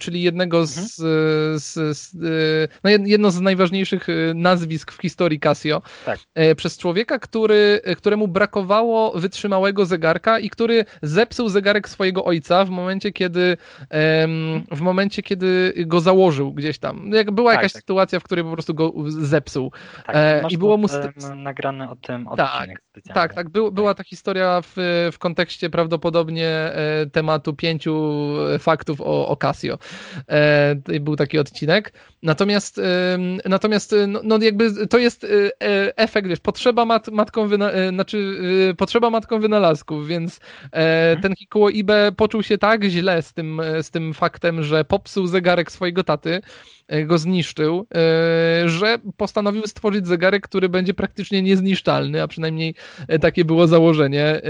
czyli 0.00 0.22
jednego 0.22 0.66
z, 0.66 1.00
mhm. 1.00 1.58
z, 1.58 1.98
z 1.98 2.12
no 2.84 2.90
jedno 2.90 3.30
z 3.30 3.40
najważniejszych 3.40 3.61
najważniejszych 3.62 4.08
y, 4.08 4.32
nazwisk 4.34 4.92
w 4.92 5.02
historii 5.02 5.40
Casio. 5.40 5.82
Tak. 6.06 6.18
E, 6.34 6.54
przez 6.54 6.78
człowieka, 6.78 7.18
który, 7.18 7.80
e, 7.84 7.96
któremu 7.96 8.28
brakowało 8.28 9.12
wytrzymałego 9.20 9.86
zegarka 9.86 10.38
i 10.38 10.50
który 10.50 10.84
zepsuł 11.02 11.48
zegarek 11.48 11.88
swojego 11.88 12.24
ojca 12.24 12.64
w 12.64 12.70
momencie, 12.70 13.12
kiedy 13.12 13.56
w 14.70 14.80
momencie, 14.80 15.22
kiedy 15.22 15.72
go 15.86 16.00
założył 16.00 16.52
gdzieś 16.52 16.78
tam. 16.78 17.10
Jak 17.12 17.30
była 17.30 17.50
tak, 17.52 17.58
jakaś 17.58 17.72
tak. 17.72 17.82
sytuacja, 17.82 18.20
w 18.20 18.22
której 18.22 18.44
po 18.44 18.52
prostu 18.52 18.74
go 18.74 18.92
zepsuł. 19.06 19.72
Tak, 20.06 20.16
e, 20.16 20.42
I 20.50 20.58
było 20.58 20.76
mu 20.76 20.86
nagrane 21.36 21.90
o 21.90 21.96
tym 21.96 22.28
tak, 22.36 22.68
tak, 23.14 23.34
tak, 23.34 23.50
był, 23.50 23.72
była 23.72 23.94
ta 23.94 24.04
historia 24.04 24.60
w, 24.62 24.72
w 25.12 25.18
kontekście 25.18 25.70
prawdopodobnie 25.70 26.72
tematu 27.12 27.54
pięciu 27.54 28.12
faktów 28.58 29.00
o, 29.00 29.28
o 29.28 29.36
Casio. 29.36 29.78
Był 31.00 31.16
taki 31.16 31.38
odcinek. 31.38 31.92
Natomiast 32.22 32.80
Natomiast 33.44 33.92
y, 33.92 34.06
no, 34.06 34.20
no, 34.24 34.38
jakby 34.42 34.86
to 34.86 34.98
jest 34.98 35.24
y, 35.24 35.50
e, 35.62 35.96
efekt, 35.96 36.28
wiesz, 36.28 36.40
potrzeba 36.40 36.84
mat, 36.84 37.08
matką, 37.08 37.48
wyna, 37.48 37.70
e, 37.70 37.88
znaczy 37.88 38.16
y, 38.70 38.74
potrzeba 38.74 39.10
matką 39.10 39.40
wynalazków, 39.40 40.06
więc 40.06 40.40
e, 40.72 41.10
mhm. 41.10 41.22
ten 41.22 41.34
Hikuo 41.36 41.68
Ibe 41.68 42.12
poczuł 42.16 42.42
się 42.42 42.58
tak 42.58 42.84
źle 42.84 43.22
z 43.22 43.32
tym, 43.32 43.62
z 43.82 43.90
tym 43.90 44.14
faktem, 44.14 44.62
że 44.62 44.84
popsuł 44.84 45.26
zegarek 45.26 45.72
swojego 45.72 46.04
taty, 46.04 46.40
go 47.04 47.18
zniszczył, 47.18 47.86
że 48.66 48.98
postanowił 49.16 49.62
stworzyć 49.66 50.06
zegarek, 50.06 50.42
który 50.42 50.68
będzie 50.68 50.94
praktycznie 50.94 51.42
niezniszczalny, 51.42 52.22
a 52.22 52.28
przynajmniej 52.28 52.74
takie 53.20 53.44
było 53.44 53.66
założenie 53.66 54.40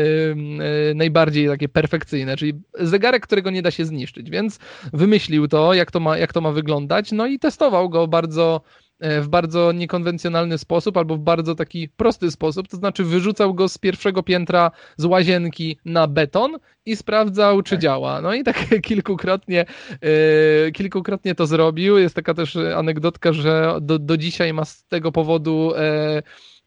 najbardziej 0.94 1.48
takie 1.48 1.68
perfekcyjne, 1.68 2.36
czyli 2.36 2.52
zegarek, 2.74 3.22
którego 3.22 3.50
nie 3.50 3.62
da 3.62 3.70
się 3.70 3.84
zniszczyć, 3.84 4.30
więc 4.30 4.58
wymyślił 4.92 5.48
to, 5.48 5.74
jak 5.74 5.90
to 5.90 6.00
ma, 6.00 6.18
jak 6.18 6.32
to 6.32 6.40
ma 6.40 6.52
wyglądać, 6.52 7.12
no 7.12 7.26
i 7.26 7.38
testował 7.38 7.88
go 7.88 8.08
bardzo 8.08 8.60
E, 8.62 8.81
w 9.20 9.28
bardzo 9.28 9.72
niekonwencjonalny 9.72 10.58
sposób 10.58 10.96
albo 10.96 11.16
w 11.16 11.20
bardzo 11.20 11.54
taki 11.54 11.88
prosty 11.88 12.30
sposób, 12.30 12.68
to 12.68 12.76
znaczy 12.76 13.04
wyrzucał 13.04 13.54
go 13.54 13.68
z 13.68 13.78
pierwszego 13.78 14.22
piętra 14.22 14.70
z 14.96 15.04
łazienki 15.04 15.78
na 15.84 16.06
beton 16.06 16.58
i 16.86 16.96
sprawdzał, 16.96 17.62
czy 17.62 17.74
tak. 17.74 17.80
działa. 17.80 18.20
No 18.20 18.34
i 18.34 18.44
tak 18.44 18.66
kilkukrotnie, 18.82 19.64
yy, 20.02 20.72
kilkukrotnie 20.72 21.34
to 21.34 21.46
zrobił. 21.46 21.98
Jest 21.98 22.14
taka 22.14 22.34
też 22.34 22.56
anegdotka, 22.56 23.32
że 23.32 23.78
do, 23.80 23.98
do 23.98 24.16
dzisiaj 24.16 24.52
ma 24.52 24.64
z 24.64 24.84
tego 24.84 25.12
powodu 25.12 25.72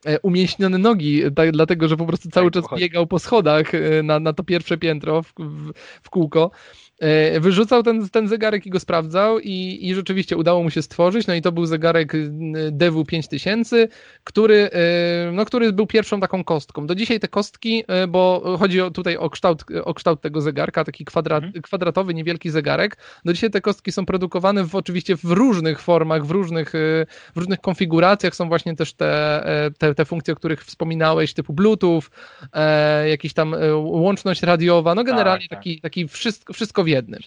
yy, 0.05 0.19
umieśnione 0.23 0.77
nogi, 0.77 1.21
tak, 1.35 1.51
dlatego 1.51 1.87
że 1.87 1.97
po 1.97 2.05
prostu 2.05 2.29
cały 2.29 2.51
tak, 2.51 2.63
czas 2.63 2.79
biegał 2.79 3.07
po 3.07 3.19
schodach 3.19 3.71
na, 4.03 4.19
na 4.19 4.33
to 4.33 4.43
pierwsze 4.43 4.77
piętro 4.77 5.23
w, 5.23 5.33
w, 5.39 5.71
w 6.03 6.09
kółko. 6.09 6.51
E, 6.99 7.39
wyrzucał 7.39 7.83
ten, 7.83 8.09
ten 8.09 8.27
zegarek 8.27 8.65
i 8.65 8.69
go 8.69 8.79
sprawdzał 8.79 9.39
i, 9.39 9.79
i 9.81 9.95
rzeczywiście 9.95 10.37
udało 10.37 10.63
mu 10.63 10.69
się 10.69 10.81
stworzyć, 10.81 11.27
no 11.27 11.33
i 11.33 11.41
to 11.41 11.51
był 11.51 11.65
zegarek 11.65 12.13
DW 12.71 13.05
5000, 13.05 13.87
który, 14.23 14.69
e, 14.71 15.31
no, 15.31 15.45
który 15.45 15.73
był 15.73 15.87
pierwszą 15.87 16.19
taką 16.19 16.43
kostką. 16.43 16.87
Do 16.87 16.95
dzisiaj 16.95 17.19
te 17.19 17.27
kostki, 17.27 17.83
e, 17.87 18.07
bo 18.07 18.55
chodzi 18.59 18.79
tutaj 18.93 19.17
o 19.17 19.29
kształt, 19.29 19.63
o 19.83 19.93
kształt 19.93 20.21
tego 20.21 20.41
zegarka, 20.41 20.83
taki 20.83 21.05
kwadrat, 21.05 21.43
mhm. 21.43 21.61
kwadratowy, 21.61 22.13
niewielki 22.13 22.49
zegarek, 22.49 22.97
do 23.25 23.33
dzisiaj 23.33 23.49
te 23.49 23.61
kostki 23.61 23.91
są 23.91 24.05
produkowane 24.05 24.63
w, 24.63 24.75
oczywiście 24.75 25.15
w 25.15 25.23
różnych 25.23 25.81
formach, 25.81 26.25
w 26.25 26.31
różnych, 26.31 26.71
w 27.35 27.37
różnych 27.37 27.61
konfiguracjach, 27.61 28.35
są 28.35 28.47
właśnie 28.47 28.75
też 28.75 28.93
te, 28.93 29.71
te, 29.77 29.95
te 29.95 30.05
funkcje, 30.05 30.33
o 30.33 30.37
których 30.37 30.65
wspominałeś, 30.65 31.33
typu 31.33 31.53
Bluetooth, 31.53 32.01
jakiś 33.07 33.33
tam 33.33 33.55
łączność 33.75 34.43
radiowa, 34.43 34.95
no 34.95 35.03
generalnie 35.03 35.47
tak, 35.47 35.49
tak. 35.49 35.59
taki, 35.59 35.81
taki 35.81 36.07
wszystko, 36.07 36.53
wszystko 36.53 36.84
w 36.85 36.87
jednym. 36.87 37.19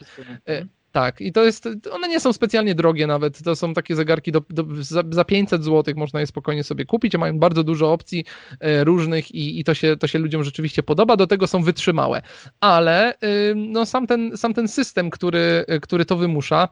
E, 0.49 0.67
Tak, 0.93 1.21
i 1.21 1.33
to 1.33 1.45
jest, 1.45 1.69
one 1.93 2.09
nie 2.09 2.21
są 2.21 2.33
specjalnie 2.33 2.75
drogie 2.75 3.07
nawet, 3.07 3.43
to 3.43 3.57
są 3.57 3.75
takie 3.75 3.97
zegarki 3.97 4.33
do, 4.33 4.43
do, 4.51 4.65
za, 4.81 5.03
za 5.11 5.25
500 5.25 5.65
zł 5.65 5.95
można 5.97 6.21
je 6.21 6.27
spokojnie 6.27 6.65
sobie 6.65 6.85
kupić, 6.85 7.17
mają 7.17 7.39
bardzo 7.39 7.65
dużo 7.65 7.93
opcji 7.93 8.25
e, 8.61 8.85
różnych 8.85 9.35
i, 9.35 9.61
i 9.61 9.65
to, 9.65 9.75
się, 9.75 9.97
to 9.97 10.07
się 10.07 10.19
ludziom 10.19 10.45
rzeczywiście 10.45 10.83
podoba, 10.83 11.17
do 11.17 11.27
tego 11.27 11.47
są 11.47 11.63
wytrzymałe, 11.63 12.23
ale 12.61 13.15
no, 13.57 13.87
sam, 13.87 14.07
ten, 14.07 14.37
sam 14.37 14.55
ten 14.55 14.69
system, 14.69 15.11
który, 15.11 15.65
który 15.83 16.05
to 16.05 16.17
wymusza, 16.17 16.69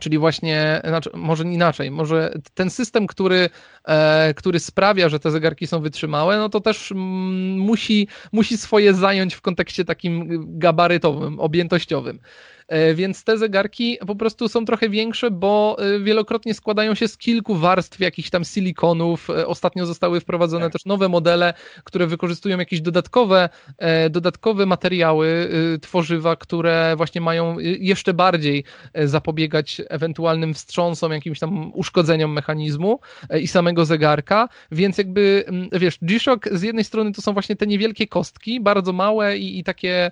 Czyli 0.00 0.18
właśnie, 0.18 0.80
znaczy, 0.84 1.10
może 1.14 1.44
inaczej, 1.44 1.90
może 1.90 2.34
ten 2.54 2.70
system, 2.70 3.06
który, 3.06 3.50
e, 3.84 4.34
który 4.34 4.60
sprawia, 4.60 5.08
że 5.08 5.20
te 5.20 5.30
zegarki 5.30 5.66
są 5.66 5.80
wytrzymałe, 5.80 6.38
no 6.38 6.48
to 6.48 6.60
też 6.60 6.92
mm, 6.92 7.58
musi, 7.58 8.08
musi 8.32 8.58
swoje 8.58 8.94
zająć 8.94 9.34
w 9.34 9.40
kontekście 9.40 9.84
takim 9.84 10.26
gabarytowym, 10.58 11.40
objętościowym. 11.40 12.18
E, 12.72 12.94
więc 12.94 13.24
te 13.24 13.38
zegarki 13.38 13.98
po 14.06 14.16
prostu 14.16 14.48
są 14.48 14.64
trochę 14.64 14.88
większe, 14.88 15.30
bo 15.30 15.76
e, 15.78 16.00
wielokrotnie 16.00 16.54
składają 16.54 16.94
się 16.94 17.08
z 17.08 17.18
kilku 17.18 17.54
warstw 17.54 18.00
jakichś 18.00 18.30
tam 18.30 18.44
silikonów. 18.44 19.30
E, 19.30 19.46
ostatnio 19.46 19.86
zostały 19.86 20.20
wprowadzone 20.20 20.64
tak. 20.64 20.72
też 20.72 20.84
nowe 20.84 21.08
modele, 21.08 21.54
które 21.84 22.06
wykorzystują 22.06 22.58
jakieś 22.58 22.80
dodatkowe, 22.80 23.48
dodatkowe 24.10 24.66
materiały, 24.66 25.48
tworzywa, 25.82 26.36
które 26.36 26.94
właśnie 26.96 27.20
mają 27.20 27.58
jeszcze 27.58 28.14
bardziej 28.14 28.64
zapobiegać 29.04 29.82
ewentualnym 29.88 30.54
wstrząsom, 30.54 31.12
jakimś 31.12 31.38
tam 31.38 31.72
uszkodzeniom 31.74 32.32
mechanizmu 32.32 33.00
i 33.40 33.48
samego 33.48 33.84
zegarka, 33.84 34.48
więc 34.70 34.98
jakby, 34.98 35.44
wiesz, 35.72 35.98
G-Shock 36.02 36.48
z 36.52 36.62
jednej 36.62 36.84
strony 36.84 37.12
to 37.12 37.22
są 37.22 37.32
właśnie 37.32 37.56
te 37.56 37.66
niewielkie 37.66 38.06
kostki, 38.06 38.60
bardzo 38.60 38.92
małe 38.92 39.38
i, 39.38 39.58
i 39.58 39.64
takie, 39.64 40.10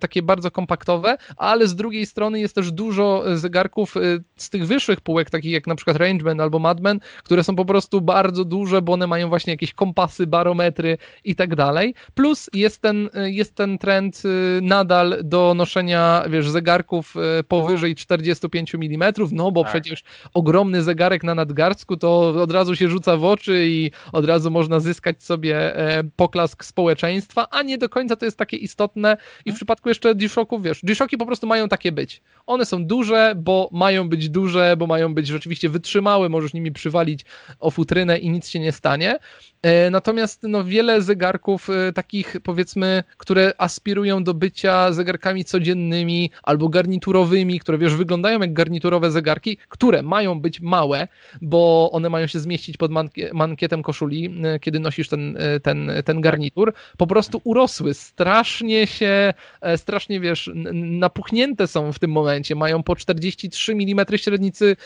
takie 0.00 0.22
bardzo 0.22 0.50
kompaktowe, 0.50 1.16
ale 1.36 1.66
z 1.66 1.76
drugiej 1.76 1.85
strony 2.06 2.40
jest 2.40 2.54
też 2.54 2.72
dużo 2.72 3.32
e, 3.32 3.38
zegarków 3.38 3.96
e, 3.96 4.00
z 4.36 4.50
tych 4.50 4.66
wyższych 4.66 5.00
półek, 5.00 5.30
takich 5.30 5.52
jak 5.52 5.66
na 5.66 5.74
przykład 5.74 5.96
Rangeman 5.96 6.40
albo 6.40 6.58
Madman, 6.58 7.00
które 7.24 7.44
są 7.44 7.56
po 7.56 7.64
prostu 7.64 8.00
bardzo 8.00 8.44
duże, 8.44 8.82
bo 8.82 8.92
one 8.92 9.06
mają 9.06 9.28
właśnie 9.28 9.52
jakieś 9.52 9.72
kompasy, 9.72 10.26
barometry 10.26 10.98
i 11.24 11.34
tak 11.34 11.54
dalej. 11.54 11.94
Plus 12.14 12.50
jest 12.54 12.82
ten, 12.82 13.10
e, 13.14 13.30
jest 13.30 13.54
ten 13.54 13.78
trend 13.78 14.22
nadal 14.62 15.18
do 15.24 15.54
noszenia, 15.54 16.24
wiesz, 16.30 16.50
zegarków 16.50 17.14
powyżej 17.48 17.94
45 17.94 18.74
mm, 18.74 19.12
no 19.32 19.52
bo 19.52 19.62
tak. 19.62 19.72
przecież 19.72 20.04
ogromny 20.34 20.82
zegarek 20.82 21.24
na 21.24 21.34
nadgarstku 21.34 21.96
to 21.96 22.28
od 22.28 22.52
razu 22.52 22.76
się 22.76 22.88
rzuca 22.88 23.16
w 23.16 23.24
oczy 23.24 23.66
i 23.68 23.90
od 24.12 24.24
razu 24.24 24.50
można 24.50 24.80
zyskać 24.80 25.22
sobie 25.22 25.76
poklask 26.16 26.64
społeczeństwa, 26.64 27.46
a 27.50 27.62
nie 27.62 27.78
do 27.78 27.88
końca 27.88 28.16
to 28.16 28.24
jest 28.24 28.38
takie 28.38 28.56
istotne 28.56 29.16
i 29.16 29.16
w 29.16 29.38
mhm. 29.46 29.56
przypadku 29.56 29.88
jeszcze 29.88 30.14
G-Shocków, 30.14 30.62
wiesz, 30.62 30.80
G-Shocki 30.82 31.16
po 31.16 31.26
prostu 31.26 31.46
mają 31.46 31.68
takie 31.68 31.75
być. 31.92 32.22
One 32.46 32.64
są 32.64 32.84
duże, 32.84 33.34
bo 33.36 33.68
mają 33.72 34.08
być 34.08 34.28
duże, 34.28 34.76
bo 34.78 34.86
mają 34.86 35.14
być 35.14 35.26
rzeczywiście 35.26 35.68
wytrzymałe, 35.68 36.28
możesz 36.28 36.54
nimi 36.54 36.72
przywalić 36.72 37.24
o 37.60 37.70
futrynę 37.70 38.18
i 38.18 38.30
nic 38.30 38.48
się 38.48 38.58
nie 38.60 38.72
stanie. 38.72 39.18
E, 39.62 39.90
natomiast 39.90 40.42
no, 40.42 40.64
wiele 40.64 41.02
zegarków 41.02 41.70
e, 41.70 41.92
takich 41.92 42.36
powiedzmy, 42.42 43.04
które 43.16 43.52
aspirują 43.58 44.24
do 44.24 44.34
bycia 44.34 44.92
zegarkami 44.92 45.44
codziennymi 45.44 46.30
albo 46.42 46.68
garniturowymi, 46.68 47.60
które 47.60 47.78
wiesz, 47.78 47.94
wyglądają 47.94 48.40
jak 48.40 48.52
garniturowe 48.52 49.10
zegarki, 49.10 49.58
które 49.68 50.02
mają 50.02 50.40
być 50.40 50.60
małe, 50.60 51.08
bo 51.42 51.90
one 51.92 52.10
mają 52.10 52.26
się 52.26 52.40
zmieścić 52.40 52.76
pod 52.76 52.90
mankietem 53.32 53.82
koszuli, 53.82 54.34
e, 54.44 54.60
kiedy 54.60 54.80
nosisz 54.80 55.08
ten, 55.08 55.38
ten, 55.62 55.90
ten 56.04 56.20
garnitur, 56.20 56.72
po 56.96 57.06
prostu 57.06 57.40
urosły, 57.44 57.94
strasznie 57.94 58.86
się, 58.86 59.34
strasznie 59.76 60.20
wiesz, 60.20 60.50
napuchnięte 60.74 61.55
są 61.66 61.92
w 61.92 61.98
tym 61.98 62.10
momencie, 62.10 62.54
mają 62.54 62.82
po 62.82 62.96
43 62.96 63.72
mm 63.72 64.06
średnicy 64.16 64.76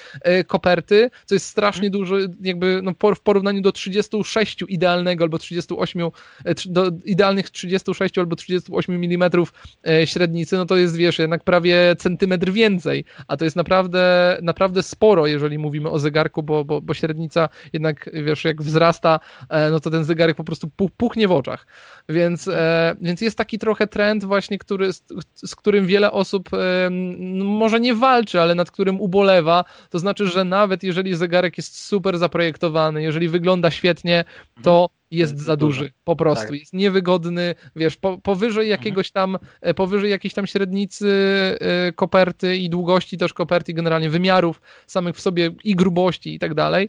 koperty, 0.47 1.11
co 1.27 1.35
jest 1.35 1.47
strasznie 1.47 1.87
mhm. 1.87 1.93
dużo, 1.93 2.17
jakby 2.41 2.81
no, 2.83 2.93
w 3.15 3.21
porównaniu 3.21 3.61
do 3.61 3.73
36 3.73 4.65
idealnego 4.69 5.25
albo 5.25 5.39
38, 5.39 6.03
e, 6.45 6.55
do 6.67 6.91
idealnych 7.05 7.51
36 7.51 8.19
albo 8.19 8.37
38 8.37 8.95
mm 8.95 9.31
e, 9.89 10.07
średnicy, 10.07 10.57
no 10.57 10.67
to 10.67 10.77
jest, 10.77 10.97
wiesz, 10.97 11.19
jednak 11.19 11.45
prawie 11.45 11.97
centymetr 11.99 12.51
więcej, 12.53 13.05
a 13.29 13.37
to 13.37 13.45
jest 13.45 13.57
naprawdę, 13.57 14.39
naprawdę 14.43 14.83
sporo, 14.83 15.27
jeżeli 15.27 15.59
mówimy 15.59 15.91
o 15.91 15.99
zegarku, 15.99 16.43
bo, 16.43 16.65
bo, 16.65 16.81
bo 16.81 16.95
średnica 16.95 17.49
jednak, 17.73 18.11
wiesz, 18.13 18.45
jak 18.45 18.63
wzrasta, 18.63 19.21
e, 19.49 19.71
no 19.71 19.81
to 19.81 19.91
ten 19.91 20.05
zegarek 20.05 20.37
po 20.37 20.45
prostu 20.45 20.71
puchnie 20.97 21.29
w 21.29 21.33
oczach. 21.33 21.67
Więc, 22.09 22.51
więc 23.01 23.21
jest 23.21 23.39
taki 23.39 23.59
trochę 23.59 23.87
trend 23.87 24.25
właśnie, 24.25 24.59
który, 24.59 24.93
z, 24.93 25.03
z 25.35 25.57
którym 25.57 25.87
wiele 25.87 26.13
osób 26.13 26.51
może 27.45 27.81
nie 27.81 27.95
walczy, 27.95 28.41
ale 28.41 28.55
nad 28.55 28.71
którym 28.71 29.01
ubolewa, 29.01 29.65
to 29.91 29.99
znaczy, 29.99 30.27
że 30.27 30.45
nawet 30.45 30.83
jeżeli 30.83 31.17
zegarek 31.17 31.57
jest 31.57 31.85
super 31.85 32.19
zaprojektowany, 32.19 33.03
jeżeli 33.03 33.29
wygląda 33.29 33.71
świetnie, 33.71 34.25
to 34.63 34.91
jest 35.11 35.39
za 35.39 35.57
duży, 35.57 35.93
po 36.05 36.17
prostu. 36.17 36.47
Tak. 36.47 36.61
Jest 36.61 36.73
niewygodny, 36.73 37.55
wiesz, 37.77 37.97
po, 37.97 38.19
powyżej 38.19 38.65
mhm. 38.65 38.71
jakiegoś 38.71 39.11
tam, 39.11 39.39
e, 39.61 39.75
powyżej 39.75 40.11
jakiejś 40.11 40.35
tam 40.35 40.47
średnicy 40.47 41.09
y, 41.89 41.93
koperty 41.93 42.57
i 42.57 42.71
długości 42.71 43.19
też 43.19 43.33
koperty, 43.33 43.73
generalnie 43.73 44.11
wymiarów 44.11 44.61
samych 44.87 45.17
w 45.17 45.21
sobie 45.21 45.51
i 45.65 45.77
grubości 45.77 46.35
i 46.35 46.39
tak 46.39 46.55
dalej, 46.55 46.89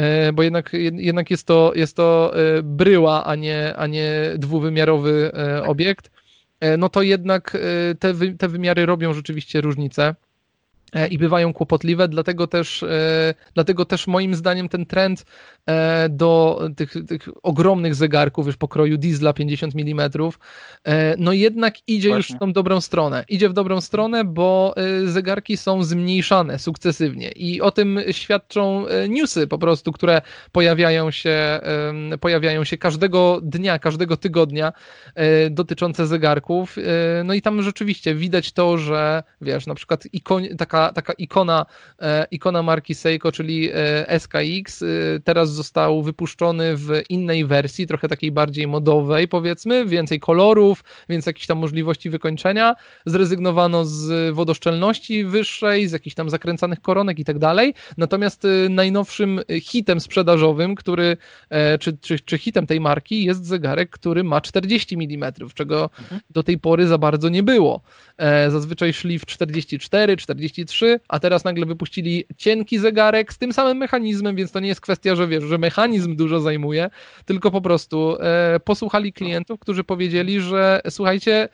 y, 0.00 0.32
bo 0.32 0.42
jednak, 0.42 0.70
jednak 0.92 1.30
jest 1.30 1.46
to, 1.46 1.72
jest 1.74 1.96
to 1.96 2.34
bryła, 2.62 3.24
a 3.24 3.34
nie, 3.34 3.76
a 3.76 3.86
nie 3.86 4.10
dwuwymiarowy 4.38 5.30
tak. 5.34 5.68
obiekt, 5.68 6.10
no 6.78 6.88
to 6.88 7.02
jednak 7.02 7.56
te, 7.98 8.14
wy, 8.14 8.34
te 8.34 8.48
wymiary 8.48 8.86
robią 8.86 9.14
rzeczywiście 9.14 9.60
różnicę. 9.60 10.14
E, 10.92 11.08
i 11.08 11.18
bywają 11.18 11.52
kłopotliwe, 11.52 12.08
dlatego 12.08 12.46
też, 12.46 12.82
e, 12.82 13.34
dlatego 13.54 13.84
też 13.84 14.06
moim 14.06 14.34
zdaniem 14.34 14.68
ten 14.68 14.86
trend 14.86 15.24
e, 15.66 16.08
do 16.08 16.60
tych, 16.76 16.94
tych 17.08 17.28
ogromnych 17.42 17.94
zegarków 17.94 18.46
już 18.46 18.56
pokroju 18.56 18.98
diesla 18.98 19.32
50 19.32 19.74
mm, 19.76 20.10
no 21.18 21.32
jednak 21.32 21.74
idzie 21.86 22.08
Właśnie. 22.08 22.32
już 22.32 22.36
w 22.36 22.40
tą 22.40 22.52
dobrą 22.52 22.80
stronę. 22.80 23.24
Idzie 23.28 23.48
w 23.48 23.52
dobrą 23.52 23.80
stronę, 23.80 24.24
bo 24.24 24.74
zegarki 25.04 25.56
są 25.56 25.82
zmniejszane 25.84 26.58
sukcesywnie 26.58 27.30
i 27.30 27.60
o 27.60 27.70
tym 27.70 28.00
świadczą 28.10 28.84
newsy 29.08 29.46
po 29.46 29.58
prostu, 29.58 29.92
które 29.92 30.22
pojawiają 30.52 31.10
się, 31.10 31.60
pojawiają 32.20 32.64
się 32.64 32.78
każdego 32.78 33.40
dnia, 33.42 33.78
każdego 33.78 34.16
tygodnia 34.16 34.72
dotyczące 35.50 36.06
zegarków. 36.06 36.76
No 37.24 37.34
i 37.34 37.42
tam 37.42 37.62
rzeczywiście 37.62 38.14
widać 38.14 38.52
to, 38.52 38.78
że 38.78 39.22
wiesz, 39.40 39.66
na 39.66 39.74
przykład 39.74 40.04
ikon, 40.12 40.42
taka 40.58 40.81
taka, 40.90 41.12
ikona, 41.12 41.66
e, 42.02 42.26
ikona 42.30 42.62
marki 42.62 42.94
Seiko, 42.94 43.32
czyli 43.32 43.70
e, 43.74 44.20
SKX, 44.20 44.82
e, 44.82 44.86
teraz 45.24 45.52
został 45.52 46.02
wypuszczony 46.02 46.76
w 46.76 47.02
innej 47.08 47.44
wersji, 47.44 47.86
trochę 47.86 48.08
takiej 48.08 48.32
bardziej 48.32 48.66
modowej, 48.66 49.28
powiedzmy, 49.28 49.86
więcej 49.86 50.20
kolorów, 50.20 50.84
więc 51.08 51.26
jakichś 51.26 51.46
tam 51.46 51.58
możliwości 51.58 52.10
wykończenia. 52.10 52.74
Zrezygnowano 53.06 53.84
z 53.84 54.34
wodoszczelności 54.34 55.24
wyższej, 55.24 55.88
z 55.88 55.92
jakichś 55.92 56.14
tam 56.14 56.30
zakręcanych 56.30 56.80
koronek 56.80 57.18
i 57.18 57.24
tak 57.24 57.38
dalej. 57.38 57.74
Natomiast 57.98 58.46
najnowszym 58.70 59.40
hitem 59.60 60.00
sprzedażowym, 60.00 60.74
który, 60.74 61.16
czy, 61.80 61.98
czy, 61.98 62.20
czy 62.20 62.38
hitem 62.38 62.66
tej 62.66 62.80
marki 62.80 63.24
jest 63.24 63.46
zegarek, 63.46 63.90
który 63.90 64.24
ma 64.24 64.40
40 64.40 64.94
mm, 64.94 65.32
czego 65.54 65.90
mhm. 65.98 66.20
do 66.30 66.42
tej 66.42 66.58
pory 66.58 66.86
za 66.86 66.98
bardzo 66.98 67.28
nie 67.28 67.42
było. 67.42 67.80
Zazwyczaj 68.48 68.92
szli 68.92 69.18
w 69.18 69.26
44, 69.26 70.16
43 70.16 70.71
3, 70.72 71.00
a 71.08 71.20
teraz 71.20 71.44
nagle 71.44 71.66
wypuścili 71.66 72.24
cienki 72.36 72.78
zegarek 72.78 73.32
z 73.32 73.38
tym 73.38 73.52
samym 73.52 73.76
mechanizmem, 73.76 74.36
więc 74.36 74.52
to 74.52 74.60
nie 74.60 74.68
jest 74.68 74.80
kwestia, 74.80 75.14
że 75.16 75.28
wiesz, 75.28 75.44
że 75.44 75.58
mechanizm 75.58 76.16
dużo 76.16 76.40
zajmuje, 76.40 76.90
tylko 77.24 77.50
po 77.50 77.60
prostu 77.60 78.16
e, 78.20 78.60
posłuchali 78.64 79.12
klientów, 79.12 79.60
którzy 79.60 79.84
powiedzieli, 79.84 80.40
że 80.40 80.80
słuchajcie, 80.90 81.48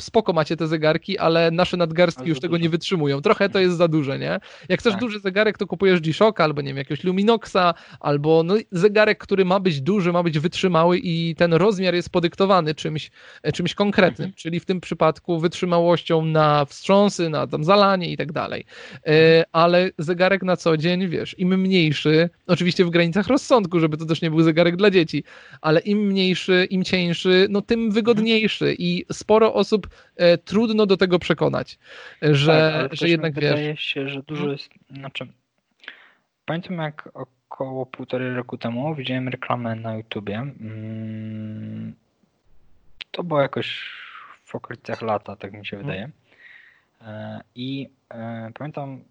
spoko 0.00 0.32
macie 0.32 0.56
te 0.56 0.66
zegarki, 0.66 1.18
ale 1.18 1.50
nasze 1.50 1.76
nadgarstki 1.76 2.28
już 2.28 2.40
tego 2.40 2.58
nie 2.58 2.68
wytrzymują. 2.68 3.20
Trochę 3.20 3.48
to 3.48 3.58
jest 3.58 3.76
za 3.76 3.88
duże, 3.88 4.18
nie? 4.18 4.40
Jak 4.68 4.80
chcesz 4.80 4.92
tak. 4.92 5.00
duży 5.00 5.20
zegarek, 5.20 5.58
to 5.58 5.66
kupujesz 5.66 6.00
G-Shocka 6.00 6.44
albo 6.44 6.62
nie 6.62 6.68
wiem, 6.68 6.76
jakiegoś 6.76 7.04
Luminoxa, 7.04 7.74
albo 8.00 8.42
no, 8.42 8.54
zegarek, 8.72 9.18
który 9.18 9.44
ma 9.44 9.60
być 9.60 9.80
duży, 9.80 10.12
ma 10.12 10.22
być 10.22 10.38
wytrzymały 10.38 10.98
i 10.98 11.34
ten 11.34 11.54
rozmiar 11.54 11.94
jest 11.94 12.10
podyktowany 12.10 12.74
czymś, 12.74 13.10
e, 13.42 13.52
czymś 13.52 13.74
konkretnym, 13.74 14.26
mhm. 14.26 14.36
czyli 14.36 14.60
w 14.60 14.64
tym 14.64 14.80
przypadku 14.80 15.38
wytrzymałością 15.38 16.24
na 16.24 16.64
wstrząsy, 16.64 17.28
na 17.28 17.46
tam 17.46 17.64
zalanie 17.64 18.12
i 18.12 18.16
tak 18.16 18.32
dalej. 18.32 18.64
E, 18.92 19.08
mhm. 19.08 19.44
ale 19.52 19.90
zegarek 19.98 20.42
na 20.42 20.56
co 20.56 20.76
dzień, 20.76 21.08
wiesz, 21.08 21.38
im 21.38 21.60
mniejszy, 21.60 22.30
oczywiście 22.46 22.84
w 22.84 22.90
granicach 22.90 23.26
rozsądku, 23.26 23.80
żeby 23.80 23.96
to 23.96 24.06
też 24.06 24.22
nie 24.22 24.30
był 24.30 24.42
zegarek 24.42 24.76
dla 24.76 24.90
dzieci, 24.90 25.24
ale 25.60 25.80
im 25.80 25.98
mniejszy, 25.98 26.66
im 26.70 26.84
cieńszy, 26.84 27.46
no 27.50 27.62
tym 27.62 27.90
wygodniejszy 27.90 28.76
i 28.78 29.04
sporo 29.12 29.54
osób 29.54 29.85
e, 30.16 30.38
trudno 30.38 30.86
do 30.86 30.96
tego 30.96 31.18
przekonać, 31.18 31.78
że, 32.22 32.82
tak, 32.82 32.94
że 32.98 33.08
jednak 33.08 33.34
wydaje 33.34 33.68
wiesz. 33.68 33.82
się, 33.82 34.08
że 34.08 34.22
dużo 34.22 34.52
jest, 34.52 34.70
znaczy 34.90 35.26
pamiętam 36.44 36.78
jak 36.78 37.08
około 37.14 37.86
półtorej 37.86 38.34
roku 38.34 38.58
temu 38.58 38.94
widziałem 38.94 39.28
reklamę 39.28 39.74
na 39.74 39.96
YouTubie. 39.96 40.34
Mm, 40.34 41.94
to 43.10 43.24
było 43.24 43.40
jakoś 43.40 43.90
w 44.44 44.54
okolicach 44.54 45.02
lata, 45.02 45.36
tak 45.36 45.52
mi 45.52 45.66
się 45.66 45.76
mhm. 45.76 45.86
wydaje. 45.86 46.10
I 47.54 47.88
pamiętam, 48.58 49.04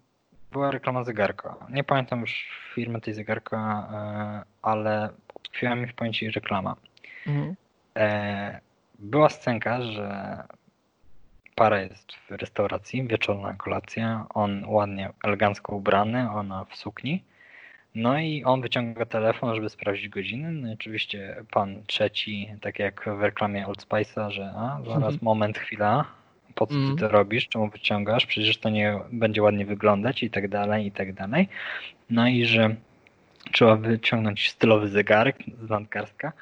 była 0.52 0.70
reklama 0.70 1.04
zegarka. 1.04 1.56
Nie 1.70 1.84
pamiętam 1.84 2.20
już 2.20 2.48
firmy 2.74 3.00
tej 3.00 3.14
zegarka, 3.14 3.88
ale 4.62 5.08
utkwiła 5.34 5.74
mi 5.74 5.86
w 5.86 5.94
pamięci 5.94 6.30
reklama. 6.30 6.76
Mhm. 7.26 7.56
Była 8.98 9.28
scenka, 9.28 9.82
że 9.82 10.42
para 11.56 11.80
jest 11.80 12.12
w 12.12 12.30
restauracji, 12.30 13.06
wieczorna 13.08 13.54
kolacja, 13.54 14.26
on 14.34 14.64
ładnie, 14.66 15.10
elegancko 15.24 15.76
ubrany, 15.76 16.30
ona 16.30 16.64
w 16.64 16.76
sukni. 16.76 17.22
No 17.94 18.18
i 18.18 18.44
on 18.44 18.60
wyciąga 18.60 19.06
telefon, 19.06 19.54
żeby 19.54 19.68
sprawdzić 19.70 20.08
godziny. 20.08 20.52
No 20.52 20.70
i 20.70 20.74
oczywiście 20.74 21.36
pan 21.50 21.82
trzeci, 21.86 22.48
tak 22.60 22.78
jak 22.78 23.04
w 23.18 23.22
reklamie 23.22 23.66
Old 23.66 23.86
Spice'a, 23.86 24.30
że 24.30 24.52
a, 24.56 24.80
zaraz, 24.84 24.96
mhm. 24.96 25.18
moment, 25.22 25.58
chwila, 25.58 26.04
po 26.54 26.66
co 26.66 26.74
ty 26.74 26.80
mm. 26.80 26.96
to 26.96 27.08
robisz, 27.08 27.48
czemu 27.48 27.68
wyciągasz, 27.68 28.26
przecież 28.26 28.58
to 28.58 28.70
nie 28.70 28.98
będzie 29.12 29.42
ładnie 29.42 29.66
wyglądać 29.66 30.22
i 30.22 30.30
tak 30.30 30.48
dalej, 30.48 30.86
i 30.86 30.92
tak 30.92 31.12
dalej. 31.12 31.48
No 32.10 32.28
i 32.28 32.44
że 32.44 32.74
trzeba 33.52 33.76
wyciągnąć 33.76 34.50
stylowy 34.50 34.88
zegarek 34.88 35.36
z 35.62 35.70
nadgarstka 35.70 36.32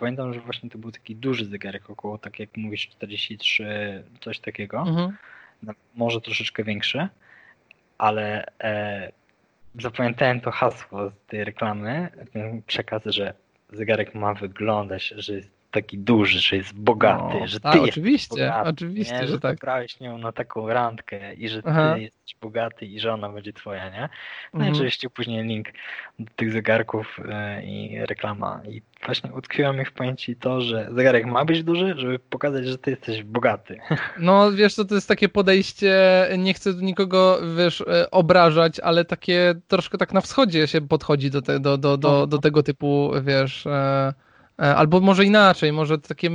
pamiętam, 0.00 0.34
że 0.34 0.40
właśnie 0.40 0.70
to 0.70 0.78
był 0.78 0.92
taki 0.92 1.16
duży 1.16 1.44
zegarek, 1.44 1.90
około, 1.90 2.18
tak 2.18 2.38
jak 2.38 2.56
mówisz, 2.56 2.88
43, 2.88 4.04
coś 4.20 4.38
takiego. 4.38 4.78
Mhm. 4.78 5.16
No, 5.62 5.72
może 5.94 6.20
troszeczkę 6.20 6.64
większy, 6.64 7.08
ale 7.98 8.44
e, 8.60 9.12
zapamiętałem 9.80 10.40
to 10.40 10.50
hasło 10.50 11.10
z 11.10 11.26
tej 11.26 11.44
reklamy, 11.44 12.08
ten 12.32 12.62
przekaz, 12.62 13.02
że 13.06 13.34
zegarek 13.72 14.14
ma 14.14 14.34
wyglądać, 14.34 15.14
że 15.16 15.32
jest 15.34 15.57
taki 15.82 15.98
duży, 15.98 16.40
że 16.40 16.56
jest 16.56 16.74
bogaty, 16.74 17.40
no, 17.40 17.46
że 17.46 17.60
ty 17.60 17.68
a, 17.68 17.80
oczywiście, 17.80 18.36
bogaty, 18.36 18.68
oczywiście, 18.68 19.14
nie? 19.14 19.20
że, 19.20 19.28
że 19.28 19.40
tak. 19.40 19.58
Brałeś 19.58 20.00
nią 20.00 20.18
na 20.18 20.32
taką 20.32 20.68
randkę 20.68 21.34
i 21.34 21.48
że 21.48 21.62
Aha. 21.64 21.94
ty 21.94 22.00
jesteś 22.00 22.36
bogaty 22.40 22.86
i 22.86 23.00
że 23.00 23.12
ona 23.12 23.28
będzie 23.28 23.52
twoja, 23.52 23.90
nie? 23.90 24.08
No 24.54 24.58
mhm. 24.60 24.68
i 24.68 24.76
oczywiście 24.76 25.10
później 25.10 25.44
link 25.44 25.68
do 26.18 26.32
tych 26.36 26.52
zegarków 26.52 27.18
yy, 27.18 27.62
i 27.62 28.06
reklama. 28.06 28.60
I 28.68 28.82
właśnie 29.04 29.32
utkwiło 29.32 29.72
mi 29.72 29.84
w 29.84 29.92
pamięci 29.92 30.36
to, 30.36 30.60
że 30.60 30.88
zegarek 30.94 31.26
ma 31.26 31.44
być 31.44 31.64
duży, 31.64 31.94
żeby 31.96 32.18
pokazać, 32.18 32.66
że 32.66 32.78
ty 32.78 32.90
jesteś 32.90 33.22
bogaty. 33.22 33.78
No 34.18 34.52
wiesz 34.52 34.74
co, 34.74 34.84
to 34.84 34.94
jest 34.94 35.08
takie 35.08 35.28
podejście, 35.28 35.94
nie 36.38 36.54
chcę 36.54 36.74
nikogo, 36.74 37.38
wiesz, 37.56 37.80
e, 37.80 38.10
obrażać, 38.10 38.80
ale 38.80 39.04
takie 39.04 39.54
troszkę 39.68 39.98
tak 39.98 40.12
na 40.12 40.20
wschodzie 40.20 40.66
się 40.66 40.80
podchodzi 40.80 41.30
do, 41.30 41.42
te, 41.42 41.60
do, 41.60 41.78
do, 41.78 41.96
do, 41.96 42.10
no, 42.10 42.26
do 42.26 42.36
no. 42.36 42.42
tego 42.42 42.62
typu, 42.62 43.10
wiesz... 43.22 43.66
E, 43.66 44.27
albo 44.58 45.00
może 45.00 45.24
inaczej, 45.24 45.72
może 45.72 45.98
takie 45.98 46.30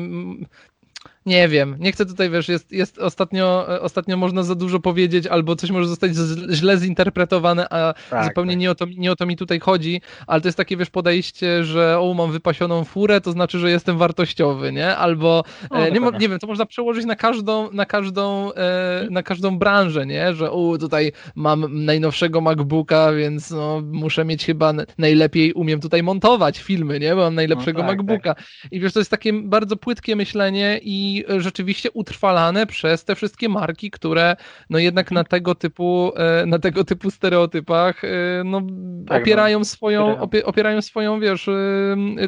nie 1.25 1.47
wiem, 1.47 1.75
nie 1.79 1.91
chcę 1.91 2.05
tutaj, 2.05 2.29
wiesz, 2.29 2.49
jest, 2.49 2.71
jest 2.71 2.99
ostatnio, 2.99 3.75
e, 3.75 3.81
ostatnio 3.81 4.17
można 4.17 4.43
za 4.43 4.55
dużo 4.55 4.79
powiedzieć, 4.79 5.27
albo 5.27 5.55
coś 5.55 5.71
może 5.71 5.87
zostać 5.87 6.11
źle 6.51 6.77
zinterpretowane, 6.77 7.67
a 7.69 7.93
tak, 8.09 8.25
zupełnie 8.25 8.51
tak. 8.51 8.59
Nie, 8.59 8.71
o 8.71 8.75
to, 8.75 8.85
nie 8.97 9.11
o 9.11 9.15
to 9.15 9.25
mi 9.25 9.37
tutaj 9.37 9.59
chodzi, 9.59 10.01
ale 10.27 10.41
to 10.41 10.47
jest 10.47 10.57
takie, 10.57 10.77
wiesz, 10.77 10.89
podejście, 10.89 11.63
że 11.63 11.99
o, 11.99 12.13
mam 12.13 12.31
wypasioną 12.31 12.83
furę, 12.83 13.21
to 13.21 13.31
znaczy, 13.31 13.59
że 13.59 13.71
jestem 13.71 13.97
wartościowy, 13.97 14.71
nie? 14.71 14.95
Albo, 14.95 15.43
no, 15.71 15.89
nie, 15.89 15.99
nie, 16.19 16.29
wiem, 16.29 16.39
to 16.39 16.47
można 16.47 16.65
przełożyć 16.65 17.05
na 17.05 17.15
każdą, 17.15 17.71
na 17.71 17.85
każdą, 17.85 18.53
e, 18.53 19.07
na 19.11 19.23
każdą 19.23 19.57
branżę, 19.57 20.05
nie? 20.05 20.33
Że 20.33 20.51
o, 20.51 20.77
tutaj 20.79 21.11
mam 21.35 21.85
najnowszego 21.85 22.41
MacBooka, 22.41 23.13
więc 23.13 23.51
no, 23.51 23.81
muszę 23.91 24.25
mieć 24.25 24.45
chyba 24.45 24.73
najlepiej, 24.97 25.53
umiem 25.53 25.79
tutaj 25.79 26.03
montować 26.03 26.59
filmy, 26.59 26.99
nie? 26.99 27.15
Bo 27.15 27.21
mam 27.21 27.35
najlepszego 27.35 27.81
no, 27.81 27.87
tak, 27.87 27.97
MacBooka. 27.97 28.35
I 28.71 28.79
wiesz, 28.79 28.93
to 28.93 28.99
jest 28.99 29.11
takie 29.11 29.33
bardzo 29.33 29.75
płytkie 29.75 30.15
myślenie 30.15 30.79
i 30.83 31.12
rzeczywiście 31.37 31.91
utrwalane 31.91 32.65
przez 32.65 33.05
te 33.05 33.15
wszystkie 33.15 33.49
marki, 33.49 33.91
które 33.91 34.35
no 34.69 34.79
jednak 34.79 35.11
na 35.11 35.23
tego 35.23 35.55
typu, 35.55 36.11
e, 36.15 36.45
na 36.45 36.59
tego 36.59 36.83
typu 36.83 37.11
stereotypach 37.11 38.03
e, 38.03 38.07
no, 38.45 38.61
tak, 39.07 39.21
opierają, 39.21 39.59
no, 39.59 39.65
swoją, 39.65 40.29
opierają 40.45 40.81
swoją, 40.81 41.19
wiesz, 41.19 41.47
e, 41.47 41.53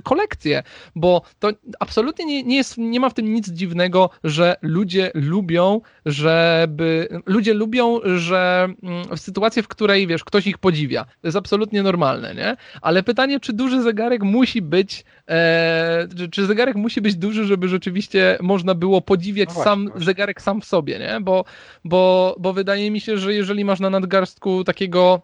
kolekcję, 0.04 0.64
bo 0.96 1.22
to 1.40 1.50
absolutnie 1.80 2.26
nie, 2.26 2.44
nie, 2.44 2.56
jest, 2.56 2.78
nie 2.78 3.00
ma 3.00 3.10
w 3.10 3.14
tym 3.14 3.34
nic 3.34 3.50
dziwnego, 3.50 4.10
że 4.24 4.56
ludzie 4.62 5.12
lubią, 5.14 5.82
żeby, 6.06 7.08
ludzie 7.26 7.54
lubią, 7.54 8.00
że 8.16 8.68
mm, 8.84 9.04
w 9.18 9.20
sytuacji, 9.20 9.62
w 9.62 9.68
której, 9.68 10.08
wiesz, 10.08 10.24
ktoś 10.24 10.48
ich 10.48 10.58
podziwia, 10.58 11.06
to 11.06 11.28
jest 11.28 11.38
absolutnie 11.38 11.84
normalne, 11.84 12.36
nie? 12.36 12.58
Ale 12.82 13.04
pytanie, 13.04 13.40
czy 13.40 13.54
duży 13.54 13.82
zegarek 13.82 14.24
musi 14.24 14.62
być, 14.62 15.06
e, 15.30 16.08
czy, 16.18 16.30
czy 16.30 16.46
zegarek 16.46 16.76
musi 16.76 17.02
być 17.02 17.16
duży, 17.16 17.46
żeby 17.46 17.68
rzeczywiście 17.68 18.38
można 18.42 18.76
było 18.76 19.02
podziwiać 19.02 19.50
no 19.58 19.64
sam 19.64 19.88
właśnie. 19.88 20.06
zegarek 20.06 20.42
sam 20.42 20.62
w 20.62 20.66
sobie, 20.66 21.00
nie? 21.00 21.20
Bo, 21.22 21.46
bo, 21.86 22.36
bo 22.40 22.54
wydaje 22.54 22.92
mi 22.92 23.02
się, 23.02 23.18
że 23.18 23.34
jeżeli 23.34 23.66
masz 23.66 23.80
na 23.80 23.90
nadgarstku 23.90 24.64
takiego 24.64 25.22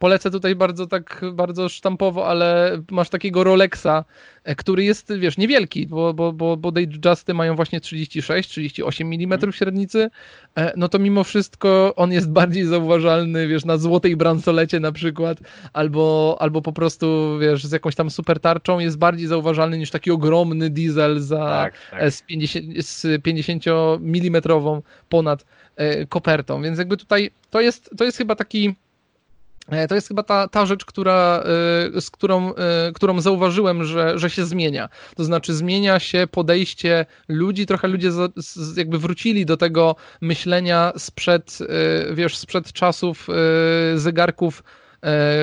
polecę 0.00 0.30
tutaj 0.30 0.56
bardzo 0.56 0.86
tak, 0.86 1.20
bardzo 1.32 1.68
sztampowo, 1.68 2.28
ale 2.28 2.78
masz 2.90 3.08
takiego 3.08 3.44
Rolexa, 3.44 4.04
e, 4.44 4.54
który 4.54 4.84
jest, 4.84 5.12
wiesz, 5.18 5.38
niewielki, 5.38 5.86
bo, 5.86 6.14
bo, 6.14 6.32
bo, 6.32 6.56
bo 6.56 6.72
Datejusty 6.72 7.34
mają 7.34 7.56
właśnie 7.56 7.80
36, 7.80 8.48
38 8.48 9.12
mm 9.12 9.52
średnicy, 9.52 10.10
e, 10.56 10.72
no 10.76 10.88
to 10.88 10.98
mimo 10.98 11.24
wszystko 11.24 11.94
on 11.96 12.12
jest 12.12 12.30
bardziej 12.30 12.64
zauważalny, 12.64 13.48
wiesz, 13.48 13.64
na 13.64 13.78
złotej 13.78 14.16
bransolecie 14.16 14.80
na 14.80 14.92
przykład, 14.92 15.38
albo, 15.72 16.36
albo 16.40 16.62
po 16.62 16.72
prostu, 16.72 17.38
wiesz, 17.38 17.64
z 17.64 17.72
jakąś 17.72 17.94
tam 17.94 18.10
super 18.10 18.40
tarczą 18.40 18.78
jest 18.78 18.98
bardziej 18.98 19.26
zauważalny 19.26 19.78
niż 19.78 19.90
taki 19.90 20.10
ogromny 20.10 20.70
diesel 20.70 21.20
za, 21.20 21.38
tak, 21.38 21.74
tak. 21.90 22.02
E, 22.02 22.10
z 22.10 22.22
50, 22.22 22.86
z 22.86 23.22
50 23.22 23.64
mm 24.00 24.42
ponad 25.08 25.44
kopertą, 26.08 26.62
więc 26.62 26.78
jakby 26.78 26.96
tutaj 26.96 27.30
to 27.50 27.60
jest, 27.60 27.90
to 27.98 28.04
jest 28.04 28.18
chyba 28.18 28.36
taki 28.36 28.74
to 29.88 29.94
jest 29.94 30.08
chyba 30.08 30.22
ta, 30.22 30.48
ta 30.48 30.66
rzecz, 30.66 30.84
która, 30.84 31.42
e, 31.96 32.00
z 32.00 32.10
którą, 32.10 32.54
e, 32.54 32.92
którą 32.94 33.20
zauważyłem, 33.20 33.84
że, 33.84 34.18
że 34.18 34.30
się 34.30 34.44
zmienia. 34.44 34.88
To 35.16 35.24
znaczy 35.24 35.54
zmienia 35.54 35.98
się 35.98 36.26
podejście 36.30 37.06
ludzi, 37.28 37.66
trochę 37.66 37.88
ludzie 37.88 38.12
z, 38.12 38.32
z, 38.36 38.76
jakby 38.76 38.98
wrócili 38.98 39.46
do 39.46 39.56
tego 39.56 39.96
myślenia 40.20 40.92
sprzed, 40.96 41.58
wiesz, 42.14 42.36
sprzed 42.36 42.72
czasów 42.72 43.26
zegarków 43.94 44.62
E, 44.62 44.80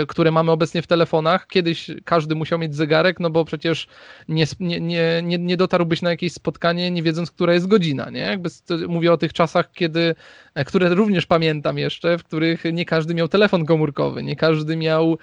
które 0.08 0.32
mamy 0.32 0.51
obecnie 0.51 0.82
w 0.82 0.88
telefonach. 0.88 1.47
Kiedyś 1.47 1.91
każdy 2.05 2.36
musiał 2.36 2.60
mieć 2.60 2.76
zegarek, 2.76 3.20
no 3.20 3.30
bo 3.30 3.45
przecież 3.45 3.88
nie, 4.28 4.45
nie, 4.60 4.80
nie, 5.22 5.38
nie 5.38 5.58
dotarłbyś 5.58 6.01
na 6.01 6.10
jakieś 6.10 6.34
spotkanie, 6.34 6.91
nie 6.91 7.03
wiedząc, 7.03 7.32
która 7.32 7.53
jest 7.53 7.68
godzina, 7.68 8.10
nie? 8.10 8.20
Jakby 8.20 8.49
mówię 8.88 9.14
o 9.14 9.18
tych 9.18 9.34
czasach, 9.34 9.72
kiedy, 9.72 10.16
e, 10.55 10.66
które 10.66 10.95
również 10.95 11.26
pamiętam 11.26 11.78
jeszcze, 11.78 12.18
w 12.18 12.24
których 12.24 12.64
nie 12.74 12.86
każdy 12.86 13.14
miał 13.14 13.28
telefon 13.28 13.66
komórkowy, 13.66 14.24
nie 14.24 14.36
każdy 14.36 14.76
miał 14.78 15.18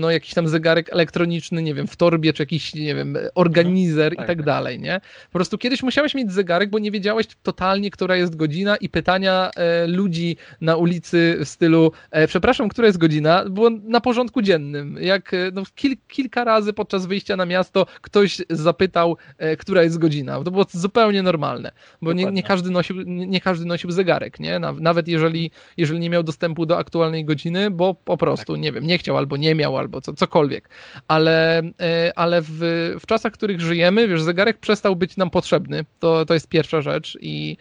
no, 0.00 0.10
jakiś 0.10 0.34
tam 0.34 0.48
zegarek 0.48 0.92
elektroniczny, 0.92 1.62
nie 1.62 1.74
wiem, 1.74 1.86
w 1.86 1.96
torbie, 1.96 2.32
czy 2.32 2.42
jakiś, 2.42 2.74
nie 2.74 2.94
wiem, 2.94 3.18
organizer 3.34 4.12
no, 4.12 4.14
i 4.14 4.16
tak, 4.16 4.26
tak 4.26 4.42
dalej, 4.42 4.80
nie? 4.80 5.00
Po 5.26 5.38
prostu 5.38 5.58
kiedyś 5.58 5.82
musiałeś 5.82 6.14
mieć 6.14 6.32
zegarek, 6.32 6.70
bo 6.70 6.78
nie 6.78 6.90
wiedziałeś 6.90 7.26
totalnie, 7.42 7.90
która 7.90 8.16
jest 8.16 8.36
godzina 8.36 8.76
i 8.76 8.88
pytania 8.88 9.50
e, 9.56 9.86
ludzi 9.86 10.36
na 10.60 10.76
ulicy 10.76 11.38
w 11.44 11.48
stylu, 11.48 11.92
e, 12.10 12.26
przepraszam, 12.26 12.68
która 12.68 12.86
jest 12.86 12.91
jest 12.92 13.00
godzina, 13.00 13.44
było 13.44 13.70
na 13.70 14.00
porządku 14.00 14.42
dziennym. 14.42 14.98
Jak 15.00 15.34
e, 15.34 15.36
no, 15.52 15.62
kil, 15.74 15.96
kilka 16.08 16.44
razy 16.44 16.72
podczas 16.72 17.06
wyjścia 17.06 17.36
na 17.36 17.46
miasto 17.46 17.86
ktoś 18.00 18.42
zapytał, 18.50 19.16
e, 19.38 19.56
która 19.56 19.82
jest 19.82 19.98
godzina. 19.98 20.44
To 20.44 20.50
było 20.50 20.66
zupełnie 20.70 21.22
normalne, 21.22 21.72
bo 22.02 22.12
nie, 22.12 22.24
nie, 22.24 22.42
każdy 22.42 22.70
nosił, 22.70 23.02
nie, 23.06 23.40
każdy 23.40 23.66
nosił 23.66 23.90
zegarek, 23.90 24.40
nie? 24.40 24.58
Nawet 24.58 25.08
jeżeli, 25.08 25.50
jeżeli 25.76 26.00
nie 26.00 26.10
miał 26.10 26.22
dostępu 26.22 26.66
do 26.66 26.78
aktualnej 26.78 27.24
godziny, 27.24 27.70
bo 27.70 27.94
po 27.94 28.16
prostu, 28.16 28.52
tak. 28.52 28.62
nie 28.62 28.72
wiem, 28.72 28.86
nie 28.86 28.98
chciał 28.98 29.16
albo 29.16 29.36
nie 29.36 29.54
miał, 29.54 29.78
albo 29.78 30.00
co, 30.00 30.12
cokolwiek. 30.12 30.68
Ale, 31.08 31.62
e, 31.80 32.12
ale 32.16 32.42
w, 32.42 32.58
w 33.00 33.06
czasach, 33.06 33.32
w 33.32 33.36
których 33.36 33.60
żyjemy, 33.60 34.08
wiesz, 34.08 34.22
zegarek 34.22 34.58
przestał 34.58 34.96
być 34.96 35.16
nam 35.16 35.30
potrzebny. 35.30 35.84
To, 36.00 36.26
to 36.26 36.34
jest 36.34 36.48
pierwsza 36.48 36.80
rzecz 36.80 37.18
i 37.20 37.56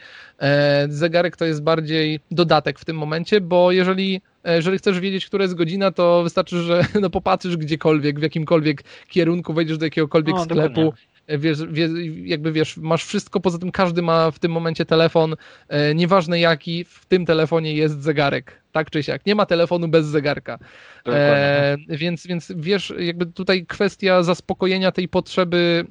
zegarek 0.89 1.37
to 1.37 1.45
jest 1.45 1.63
bardziej 1.63 2.19
dodatek 2.31 2.79
w 2.79 2.85
tym 2.85 2.97
momencie, 2.97 3.41
bo 3.41 3.71
jeżeli 3.71 4.21
E, 4.43 4.55
jeżeli 4.55 4.77
chcesz 4.77 4.99
wiedzieć, 4.99 5.25
która 5.25 5.43
jest 5.43 5.55
godzina, 5.55 5.91
to 5.91 6.23
wystarczy, 6.23 6.61
że 6.61 6.85
no, 7.01 7.09
popatrzysz 7.09 7.57
gdziekolwiek, 7.57 8.19
w 8.19 8.23
jakimkolwiek 8.23 8.83
kierunku, 9.07 9.53
wejdziesz 9.53 9.77
do 9.77 9.85
jakiegokolwiek 9.85 10.35
no, 10.35 10.43
sklepu, 10.43 10.81
dokładnie. 10.81 11.10
E, 11.31 11.37
wiesz, 11.37 11.59
wie, 11.67 11.89
jakby 12.23 12.51
wiesz, 12.51 12.77
masz 12.77 13.05
wszystko, 13.05 13.39
poza 13.39 13.57
tym 13.57 13.71
każdy 13.71 14.01
ma 14.01 14.31
w 14.31 14.39
tym 14.39 14.51
momencie 14.51 14.85
telefon, 14.85 15.35
e, 15.67 15.95
nieważne 15.95 16.39
jaki, 16.39 16.83
w 16.83 17.05
tym 17.05 17.25
telefonie 17.25 17.73
jest 17.73 18.01
zegarek, 18.01 18.61
tak 18.71 18.89
czy 18.89 19.03
siak. 19.03 19.25
Nie 19.25 19.35
ma 19.35 19.45
telefonu 19.45 19.87
bez 19.87 20.05
zegarka. 20.05 20.59
E, 21.07 21.77
więc, 21.89 22.27
więc 22.27 22.51
wiesz, 22.55 22.93
jakby 22.97 23.25
tutaj 23.25 23.65
kwestia 23.65 24.23
zaspokojenia 24.23 24.91
tej 24.91 25.07
potrzeby, 25.07 25.85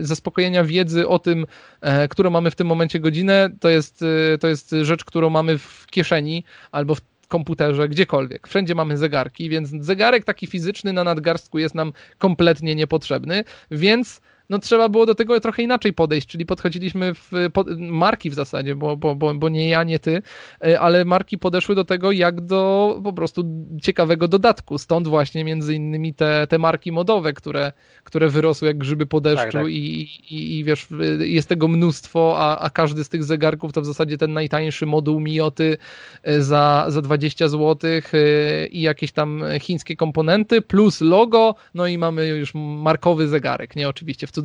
e, 0.00 0.04
zaspokojenia 0.04 0.64
wiedzy 0.64 1.08
o 1.08 1.18
tym, 1.18 1.46
e, 1.80 2.08
którą 2.08 2.30
mamy 2.30 2.50
w 2.50 2.56
tym 2.56 2.66
momencie 2.66 3.00
godzinę, 3.00 3.50
to 3.60 3.68
jest, 3.68 4.04
to 4.40 4.48
jest 4.48 4.74
rzecz, 4.82 5.04
którą 5.04 5.30
mamy 5.30 5.58
w 5.58 5.86
kieszeni 5.90 6.44
albo 6.72 6.94
w 6.94 7.00
komputerze, 7.28 7.88
gdziekolwiek. 7.88 8.48
Wszędzie 8.48 8.74
mamy 8.74 8.96
zegarki, 8.96 9.48
więc 9.48 9.70
zegarek 9.80 10.24
taki 10.24 10.46
fizyczny 10.46 10.92
na 10.92 11.04
nadgarstku 11.04 11.58
jest 11.58 11.74
nam 11.74 11.92
kompletnie 12.18 12.74
niepotrzebny, 12.74 13.44
więc 13.70 14.20
no 14.50 14.58
trzeba 14.58 14.88
było 14.88 15.06
do 15.06 15.14
tego 15.14 15.40
trochę 15.40 15.62
inaczej 15.62 15.92
podejść, 15.92 16.26
czyli 16.26 16.46
podchodziliśmy 16.46 17.14
w 17.14 17.30
marki 17.78 18.30
w 18.30 18.34
zasadzie, 18.34 18.74
bo, 18.74 18.96
bo, 18.96 19.14
bo, 19.14 19.34
bo 19.34 19.48
nie 19.48 19.68
ja, 19.68 19.84
nie 19.84 19.98
ty, 19.98 20.22
e, 20.64 20.80
ale 20.80 21.04
marki 21.04 21.38
podeszły 21.38 21.74
do 21.74 21.84
tego 21.84 22.12
jak 22.12 22.40
do 22.40 23.00
po 23.04 23.12
prostu 23.12 23.44
ciekawego 23.82 24.28
dodatku. 24.28 24.78
Stąd 24.78 25.08
właśnie 25.08 25.44
między 25.44 25.74
innymi 25.74 26.14
te, 26.14 26.46
te 26.46 26.58
marki 26.58 26.92
modowe, 26.92 27.32
które, 27.32 27.72
które 28.04 28.28
wyrosły 28.28 28.68
jak 28.68 28.78
grzyby 28.78 29.06
po 29.06 29.20
deszczu 29.20 29.42
tak, 29.42 29.52
tak. 29.52 29.68
I, 29.68 30.00
i, 30.30 30.58
i 30.58 30.64
wiesz, 30.64 30.86
jest 31.18 31.48
tego 31.48 31.68
mnóstwo, 31.68 32.34
a, 32.38 32.58
a 32.58 32.70
każdy 32.70 33.04
z 33.04 33.08
tych 33.08 33.24
zegarków 33.24 33.72
to 33.72 33.80
w 33.80 33.86
zasadzie 33.86 34.18
ten 34.18 34.32
najtańszy 34.32 34.86
moduł 34.86 35.20
Mioty 35.20 35.78
e, 36.22 36.42
za, 36.42 36.86
za 36.88 37.02
20 37.02 37.48
zł 37.48 37.90
e, 37.90 38.66
i 38.66 38.80
jakieś 38.80 39.12
tam 39.12 39.44
chińskie 39.60 39.96
komponenty, 39.96 40.62
plus 40.62 41.00
logo, 41.00 41.54
no 41.74 41.86
i 41.86 41.98
mamy 41.98 42.26
już 42.26 42.54
markowy 42.54 43.28
zegarek, 43.28 43.76
nie 43.76 43.88
oczywiście 43.88 44.26
w 44.26 44.30
cudzysłowie. 44.30 44.39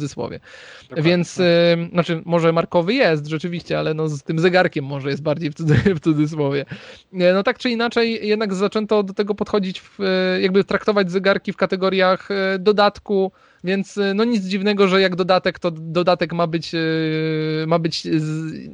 Dokładnie. 0.81 1.03
Więc, 1.11 1.39
y, 1.39 1.43
znaczy, 1.91 2.21
może 2.25 2.51
markowy 2.51 2.93
jest 2.93 3.27
rzeczywiście, 3.27 3.79
ale 3.79 3.93
no 3.93 4.09
z 4.09 4.23
tym 4.23 4.39
zegarkiem 4.39 4.85
może 4.85 5.09
jest 5.09 5.21
bardziej 5.21 5.49
w, 5.49 5.53
w 5.95 5.99
cudzysłowie. 5.99 6.65
No 7.11 7.43
tak 7.43 7.57
czy 7.57 7.69
inaczej, 7.69 8.27
jednak 8.27 8.53
zaczęto 8.53 9.03
do 9.03 9.13
tego 9.13 9.35
podchodzić, 9.35 9.81
w, 9.81 9.99
jakby 10.41 10.63
traktować 10.63 11.11
zegarki 11.11 11.53
w 11.53 11.57
kategoriach 11.57 12.31
y, 12.31 12.59
dodatku, 12.59 13.31
więc 13.65 13.97
y, 13.97 14.13
no 14.13 14.23
nic 14.23 14.43
dziwnego, 14.43 14.87
że 14.87 15.01
jak 15.01 15.15
dodatek, 15.15 15.59
to 15.59 15.71
dodatek 15.71 16.33
ma 16.33 16.47
być, 16.47 16.73
y, 16.73 17.65
ma 17.67 17.79
być 17.79 18.07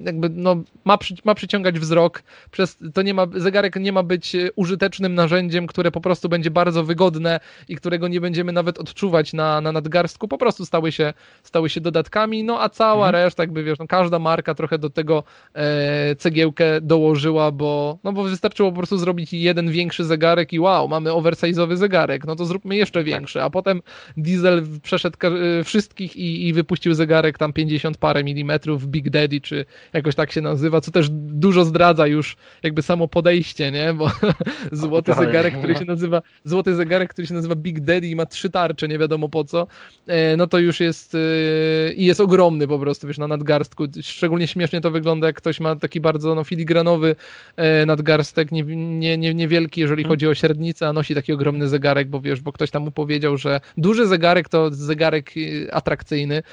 jakby, 0.06 0.30
no, 0.30 0.56
ma, 0.86 0.98
przy, 0.98 1.16
ma 1.26 1.36
przyciągać 1.36 1.80
wzrok. 1.80 2.24
Przez, 2.52 2.78
to 2.94 3.02
nie 3.02 3.14
ma, 3.14 3.28
zegarek 3.36 3.76
nie 3.76 3.92
ma 3.92 4.04
być 4.04 4.36
y, 4.36 4.50
użytecznym 4.56 5.16
narzędziem, 5.16 5.68
które 5.68 5.92
po 5.92 6.02
prostu 6.02 6.30
będzie 6.30 6.52
bardzo 6.52 6.84
wygodne 6.84 7.40
i 7.70 7.76
którego 7.76 8.08
nie 8.08 8.22
będziemy 8.22 8.52
nawet 8.52 8.80
odczuwać 8.80 9.34
na, 9.34 9.62
na 9.62 9.72
nadgarstku. 9.72 10.28
Po 10.28 10.38
prostu 10.38 10.66
stały 10.66 10.92
się, 10.92 11.14
stały 11.44 11.70
się 11.70 11.82
dodatkami, 11.82 12.44
no 12.44 12.62
a 12.62 12.70
cała 12.70 13.08
mhm. 13.08 13.24
reszta, 13.26 13.44
jakby 13.44 13.64
wiesz, 13.64 13.80
no, 13.80 13.88
każda 13.88 14.20
marka 14.20 14.56
trochę 14.56 14.78
do 14.78 14.90
tego 14.90 15.24
e, 15.54 16.16
cegiełkę 16.16 16.82
dołożyła, 16.82 17.52
bo, 17.52 17.98
no 18.04 18.14
bo 18.14 18.24
wystarczyło 18.24 18.72
po 18.72 18.78
prostu 18.78 18.98
zrobić 18.98 19.34
jeden 19.34 19.72
większy 19.72 20.04
zegarek 20.04 20.54
i 20.54 20.60
wow, 20.60 20.88
mamy 20.88 21.10
oversize'owy 21.10 21.76
zegarek, 21.76 22.26
no 22.26 22.36
to 22.36 22.46
zróbmy 22.46 22.76
jeszcze 22.76 23.00
tak. 23.00 23.06
większy, 23.06 23.42
a 23.42 23.50
potem 23.50 23.82
diesel 24.18 24.64
przeszedł 24.82 25.18
y, 25.60 25.64
wszystkich 25.64 26.16
i, 26.16 26.48
i 26.48 26.54
wypuścił 26.54 26.94
zegarek 26.94 27.38
tam 27.38 27.54
50 27.54 27.98
parę 27.98 28.24
milimetrów, 28.24 28.88
Big 28.88 29.10
Daddy, 29.10 29.42
czy 29.42 29.66
jakoś 29.94 30.16
tak 30.16 30.32
się 30.32 30.42
nazywa, 30.42 30.82
co 30.82 30.92
też 30.92 31.10
dużo 31.12 31.66
zdradza 31.66 32.08
już 32.08 32.36
jakby 32.64 32.82
samo 32.82 33.08
podejście, 33.08 33.72
nie? 33.72 33.94
Bo 33.94 34.12
złoty 34.72 35.14
zegarek, 35.14 35.58
który 35.58 35.76
się 35.76 35.86
nazywa 35.86 36.22
złoty 36.44 36.76
zegarek, 36.76 37.10
który 37.10 37.28
się 37.28 37.34
nazywa 37.34 37.56
Big 37.56 37.80
Daddy 37.80 38.08
i 38.08 38.16
ma 38.16 38.26
trzy 38.26 38.50
tarcze, 38.50 38.88
nie 38.88 38.98
wiadomo 38.98 39.30
po 39.30 39.44
co, 39.44 39.68
e, 40.08 40.38
no 40.38 40.48
to 40.48 40.60
już 40.60 40.80
jest 40.80 41.16
y, 41.16 41.94
i 41.98 42.06
jest 42.06 42.20
ogromny 42.20 42.68
po 42.68 42.80
prostu, 42.80 43.08
wiesz, 43.08 43.18
na 43.18 43.28
nadgarstku. 43.28 43.84
Szczególnie 44.02 44.48
śmiesznie 44.48 44.82
to 44.82 44.92
wygląda, 44.92 45.28
jak 45.28 45.36
ktoś 45.36 45.60
ma 45.60 45.76
taki 45.76 46.02
bardzo 46.02 46.36
no, 46.36 46.44
filigranowy 46.44 47.16
e, 47.56 47.86
nadgarstek, 47.86 48.52
nie, 48.52 48.64
nie, 48.64 49.18
nie, 49.18 49.34
niewielki, 49.34 49.82
jeżeli 49.82 50.02
mhm. 50.02 50.14
chodzi 50.14 50.28
o 50.28 50.36
średnicę, 50.36 50.88
a 50.88 50.94
nosi 50.94 51.16
taki 51.16 51.34
ogromny 51.34 51.68
zegarek, 51.68 52.10
bo 52.10 52.22
wiesz, 52.22 52.42
bo 52.42 52.52
ktoś 52.52 52.72
tam 52.72 52.84
mu 52.84 52.92
powiedział, 52.92 53.38
że 53.38 53.62
duży 53.78 54.08
zegarek 54.08 54.50
to 54.50 54.61
zegarek 54.70 55.38
y, 55.38 55.68
atrakcyjny. 55.72 56.44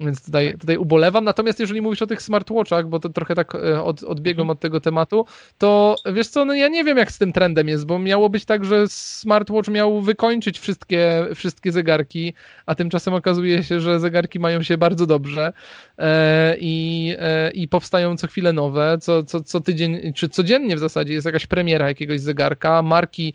Więc 0.00 0.24
tutaj, 0.24 0.54
tutaj 0.58 0.76
ubolewam. 0.76 1.24
Natomiast 1.24 1.60
jeżeli 1.60 1.82
mówisz 1.82 2.02
o 2.02 2.06
tych 2.06 2.22
smartwatchach, 2.22 2.88
bo 2.88 3.00
to 3.00 3.08
trochę 3.08 3.34
tak 3.34 3.54
e, 3.54 3.82
od, 3.82 4.02
odbiegłem 4.02 4.44
mhm. 4.44 4.50
od 4.50 4.60
tego 4.60 4.80
tematu, 4.80 5.26
to 5.58 5.96
wiesz 6.12 6.28
co, 6.28 6.44
no 6.44 6.54
ja 6.54 6.68
nie 6.68 6.84
wiem 6.84 6.98
jak 6.98 7.12
z 7.12 7.18
tym 7.18 7.32
trendem 7.32 7.68
jest, 7.68 7.86
bo 7.86 7.98
miało 7.98 8.30
być 8.30 8.44
tak, 8.44 8.64
że 8.64 8.88
smartwatch 8.88 9.68
miał 9.68 10.00
wykończyć 10.00 10.58
wszystkie, 10.58 11.26
wszystkie 11.34 11.72
zegarki, 11.72 12.34
a 12.66 12.74
tymczasem 12.74 13.14
okazuje 13.14 13.62
się, 13.62 13.80
że 13.80 14.00
zegarki 14.00 14.40
mają 14.40 14.62
się 14.62 14.78
bardzo 14.78 15.06
dobrze 15.06 15.52
e, 15.98 16.56
i, 16.60 17.14
e, 17.18 17.50
i 17.50 17.68
powstają 17.68 18.16
co 18.16 18.26
chwilę 18.26 18.52
nowe, 18.52 18.98
co, 19.00 19.22
co, 19.22 19.40
co 19.40 19.60
tydzień, 19.60 20.12
czy 20.12 20.28
codziennie 20.28 20.76
w 20.76 20.78
zasadzie 20.78 21.12
jest 21.12 21.26
jakaś 21.26 21.46
premiera 21.46 21.88
jakiegoś 21.88 22.20
zegarka, 22.20 22.82
marki, 22.82 23.34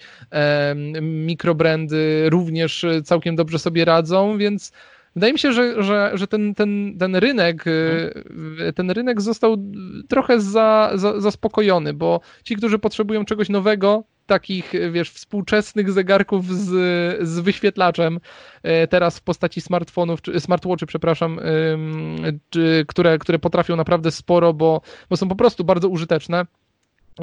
mikrobrandy 1.01 2.29
również 2.29 2.85
całkiem 3.03 3.35
dobrze 3.35 3.59
sobie 3.59 3.85
radzą, 3.85 4.37
więc 4.37 4.71
Wydaje 5.15 5.33
mi 5.33 5.39
się, 5.39 5.53
że, 5.53 5.83
że, 5.83 6.11
że 6.13 6.27
ten, 6.27 6.55
ten, 6.55 6.97
ten 6.99 7.15
rynek 7.15 7.67
y, 7.67 8.73
ten 8.75 8.91
rynek 8.91 9.21
został 9.21 9.57
trochę 10.09 10.41
za, 10.41 10.91
za, 10.95 11.21
zaspokojony, 11.21 11.93
bo 11.93 12.19
ci, 12.43 12.55
którzy 12.55 12.79
potrzebują 12.79 13.25
czegoś 13.25 13.49
nowego, 13.49 14.03
takich, 14.25 14.73
wiesz, 14.91 15.09
współczesnych 15.09 15.91
zegarków 15.91 16.47
z, 16.47 16.69
z 17.27 17.39
wyświetlaczem, 17.39 18.19
y, 18.83 18.87
teraz 18.87 19.19
w 19.19 19.21
postaci 19.21 19.61
smartfonów, 19.61 20.21
czy 20.21 20.39
smartwatchy, 20.39 20.85
przepraszam, 20.85 21.39
czy, 22.49 22.85
które, 22.87 23.17
które 23.17 23.39
potrafią 23.39 23.75
naprawdę 23.75 24.11
sporo, 24.11 24.53
bo, 24.53 24.81
bo 25.09 25.17
są 25.17 25.27
po 25.27 25.35
prostu 25.35 25.63
bardzo 25.63 25.89
użyteczne 25.89 26.45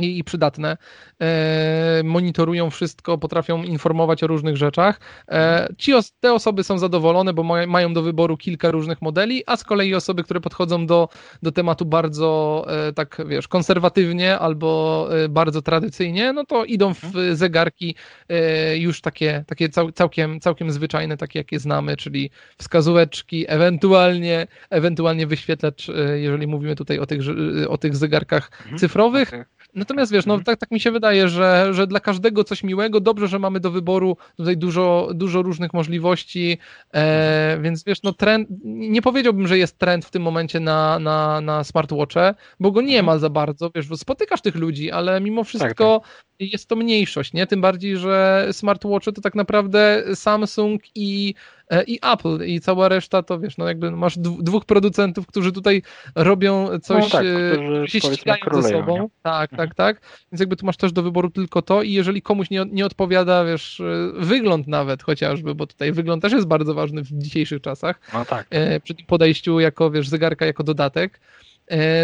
i, 0.01 0.18
i 0.18 0.24
przydatne. 0.24 0.76
E, 1.22 2.03
monitorują 2.05 2.70
wszystko, 2.70 3.18
potrafią 3.18 3.62
informować 3.62 4.22
o 4.22 4.26
różnych 4.26 4.57
rzeczach. 4.57 5.01
E, 5.28 5.68
ci 5.78 5.95
os 5.95 6.12
te 6.20 6.32
osoby 6.32 6.64
są 6.64 6.78
zadowolone, 6.78 7.32
bo 7.32 7.43
ma 7.43 7.66
mają 7.66 7.95
do 7.95 8.03
wyboru 8.03 8.36
kilka 8.36 8.70
różnych 8.70 9.03
modeli, 9.03 9.43
a 9.47 9.57
z 9.57 9.64
kolei 9.64 9.95
osoby, 9.95 10.24
które 10.24 10.41
podchodzą 10.41 10.86
do, 10.86 11.09
do 11.43 11.53
tematu 11.53 11.84
bardzo 11.84 12.66
e, 12.88 12.93
tak, 12.93 13.22
wiesz, 13.26 13.49
konserwatywnie 13.49 14.38
albo 14.38 15.09
e, 15.24 15.28
bardzo 15.28 15.62
tradycyjnie, 15.62 16.32
no 16.32 16.45
to 16.45 16.64
idą 16.64 16.95
w 16.95 17.05
mhm. 17.05 17.36
zegarki 17.36 17.95
e, 18.28 18.76
już 18.78 19.01
takie, 19.01 19.45
takie 19.47 19.68
cał 19.68 19.93
całkiem, 19.93 20.41
całkiem 20.41 20.70
zwyczajne, 20.70 21.16
takie 21.16 21.38
jakie 21.38 21.59
znamy, 21.59 21.97
czyli 21.97 22.30
wskazóweczki, 22.59 23.45
ewentualnie, 23.49 24.47
ewentualnie 24.70 25.26
wyświetlacz, 25.26 25.88
e, 25.88 26.18
jeżeli 26.18 26.47
mówimy 26.47 26.76
tutaj 26.76 26.99
o 26.99 27.07
tych, 27.07 27.20
o 27.68 27.78
tych 27.78 27.97
zegarkach 27.97 28.51
mhm. 28.61 28.78
cyfrowych. 28.78 29.30
Natomiast 29.75 30.12
wiesz, 30.12 30.27
no 30.27 30.35
mhm. 30.35 30.45
tak, 30.45 30.59
tak 30.59 30.71
mi 30.71 30.81
się 30.81 30.91
wydaje, 30.91 31.29
że, 31.29 31.68
że 31.75 31.87
dla 31.87 32.01
każdego 32.01 32.45
coś 32.45 32.62
miłego, 32.62 33.01
dobrze, 33.01 33.29
że 33.29 33.39
mamy 33.39 33.61
do 33.61 33.71
wyboru 33.71 34.16
tutaj 34.37 34.57
dużo, 34.57 35.11
dużo 35.14 35.43
różnych 35.43 35.73
możliwości, 35.73 36.59
e, 36.95 37.59
więc 37.61 37.85
wiesz, 37.85 38.03
no 38.03 38.12
trend, 38.12 38.49
nie 38.64 39.03
powiedziałbym, 39.03 39.47
że 39.47 39.59
jest 39.59 39.79
trend 39.79 40.05
w 40.05 40.11
tym 40.11 40.23
momencie 40.23 40.61
na, 40.61 40.99
na, 40.99 41.41
na 41.41 41.64
smartwatche, 41.64 42.35
bo 42.61 42.71
go 42.71 42.81
nie 42.81 42.99
mhm. 42.99 43.07
ma 43.07 43.18
za 43.18 43.31
bardzo, 43.31 43.71
wiesz, 43.75 43.87
spotykasz 43.97 44.41
tych 44.41 44.55
ludzi, 44.55 44.91
ale 44.91 45.21
mimo 45.21 45.45
wszystko 45.45 46.01
tak, 46.01 46.09
tak 46.09 46.30
jest 46.41 46.68
to 46.68 46.76
mniejszość, 46.76 47.32
nie? 47.32 47.47
Tym 47.47 47.61
bardziej, 47.61 47.97
że 47.97 48.49
smartwatche 48.53 49.12
to 49.12 49.20
tak 49.20 49.34
naprawdę 49.34 50.05
Samsung 50.14 50.82
i, 50.95 51.34
e, 51.70 51.84
i 51.84 51.99
Apple 52.03 52.47
i 52.47 52.61
cała 52.61 52.88
reszta 52.88 53.22
to 53.22 53.41
wiesz, 53.41 53.57
no 53.57 53.68
jakby 53.68 53.91
masz 53.91 54.18
dwóch 54.18 54.64
producentów, 54.64 55.26
którzy 55.26 55.53
tutaj 55.53 55.82
robią 56.14 56.78
coś, 56.82 57.05
no 57.05 57.11
tak, 57.11 57.24
e, 57.26 57.53
którzy 57.53 57.88
się 57.88 58.01
ścigają 58.01 58.62
ze 58.62 58.68
sobą. 58.68 59.03
Nie? 59.03 59.09
Tak, 59.22 59.53
mhm. 59.53 59.68
tak, 59.68 59.74
tak. 59.74 60.01
Więc 60.32 60.41
jakby 60.41 60.57
tu 60.57 60.66
masz 60.66 60.76
też 60.76 60.93
do 60.93 61.03
wyboru 61.03 61.30
tylko 61.30 61.62
to 61.62 61.82
i 61.82 61.93
jeżeli 61.93 62.22
komuś 62.22 62.51
nie, 62.51 62.64
nie 62.70 62.86
odpowiada, 62.86 63.45
wiesz, 63.45 63.80
e, 63.80 64.12
wygląd 64.14 64.68
nawet 64.68 65.03
chociażby, 65.03 65.55
bo 65.55 65.66
tutaj 65.66 65.93
wygląd 65.93 66.22
też 66.22 66.32
jest 66.32 66.47
bardzo 66.47 66.74
ważny 66.74 67.03
w 67.03 67.12
dzisiejszych 67.12 67.62
czasach. 67.62 68.01
No 68.14 68.24
tak. 68.24 68.49
Przy 68.84 68.95
tym 68.95 69.07
podejściu 69.07 69.61
jako, 69.61 69.91
wiesz, 69.91 70.09
zegarka 70.09 70.47
jako 70.47 70.64
dodatek 70.64 71.20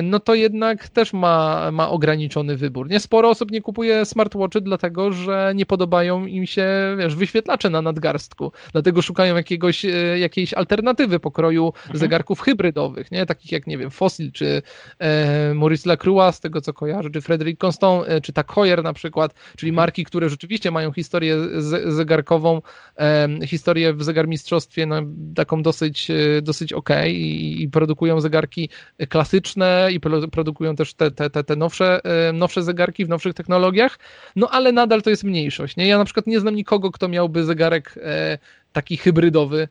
no 0.03 0.21
to 0.21 0.35
jednak 0.35 0.89
też 0.89 1.12
ma, 1.12 1.71
ma 1.73 1.91
ograniczony 1.91 2.57
wybór. 2.57 2.91
Nie 2.91 3.01
sporo 3.01 3.31
osób 3.31 3.51
nie 3.51 3.62
kupuje 3.62 4.05
smartwatchy, 4.05 4.61
dlatego 4.61 5.12
że 5.12 5.53
nie 5.55 5.67
podobają 5.67 6.27
im 6.27 6.47
się 6.47 6.67
wiesz, 6.99 7.17
wyświetlacze 7.17 7.71
na 7.71 7.83
nadgarstku, 7.83 8.53
dlatego 8.73 9.03
szukają 9.03 9.37
jakiegoś, 9.37 9.85
e, 9.85 10.19
jakiejś 10.19 10.55
alternatywy 10.55 11.21
pokroju 11.21 11.67
mhm. 11.67 11.99
zegarków 11.99 12.41
hybrydowych, 12.41 13.11
nie? 13.11 13.27
takich 13.27 13.53
jak, 13.53 13.67
nie 13.67 13.79
wiem, 13.79 13.91
Fossil, 13.91 14.33
czy 14.33 14.62
e, 14.99 15.55
Maurice 15.55 15.89
Lacroix, 15.89 16.37
z 16.37 16.41
tego 16.41 16.61
co 16.61 16.73
kojarzę, 16.73 17.11
czy 17.11 17.21
Frederic 17.21 17.64
Constant, 17.64 18.09
e, 18.09 18.21
czy 18.21 18.33
Tak 18.33 18.53
Heuer 18.53 18.83
na 18.83 18.93
przykład, 18.93 19.35
czyli 19.57 19.71
mhm. 19.71 19.83
marki, 19.83 20.05
które 20.05 20.29
rzeczywiście 20.29 20.71
mają 20.71 20.93
historię 20.93 21.37
z, 21.59 21.95
zegarkową, 21.95 22.62
e, 22.99 23.29
historię 23.47 23.95
w 23.95 24.05
zegarmistrzostwie 24.05 24.87
no, 24.87 25.03
taką 25.35 25.62
dosyć, 25.62 26.11
e, 26.11 26.43
dosyć 26.43 26.73
ok 26.73 26.91
i, 27.07 27.62
i 27.62 27.69
produkują 27.69 28.21
zegarki 28.21 28.69
klasyczne, 29.09 29.55
i 29.92 30.00
produkują 30.30 30.76
też 30.76 30.94
te, 30.94 31.11
te, 31.11 31.30
te, 31.30 31.44
te 31.44 31.57
nowsze, 31.57 32.00
e, 32.04 32.32
nowsze 32.32 32.62
zegarki 32.62 33.04
w 33.04 33.09
nowszych 33.09 33.34
technologiach, 33.34 33.98
no 34.36 34.48
ale 34.50 34.72
nadal 34.72 35.02
to 35.02 35.11
jest 35.11 35.24
mniejszość. 35.24 35.76
Nie? 35.76 35.86
Ja 35.86 35.98
na 35.98 36.04
przykład 36.04 36.26
nie 36.26 36.40
znam 36.40 36.54
nikogo, 36.54 36.90
kto 36.90 37.09
miałby 37.09 37.44
zegarek 37.44 37.94
e, 38.02 38.38
taki 38.72 38.96
hybrydowy, 38.96 39.68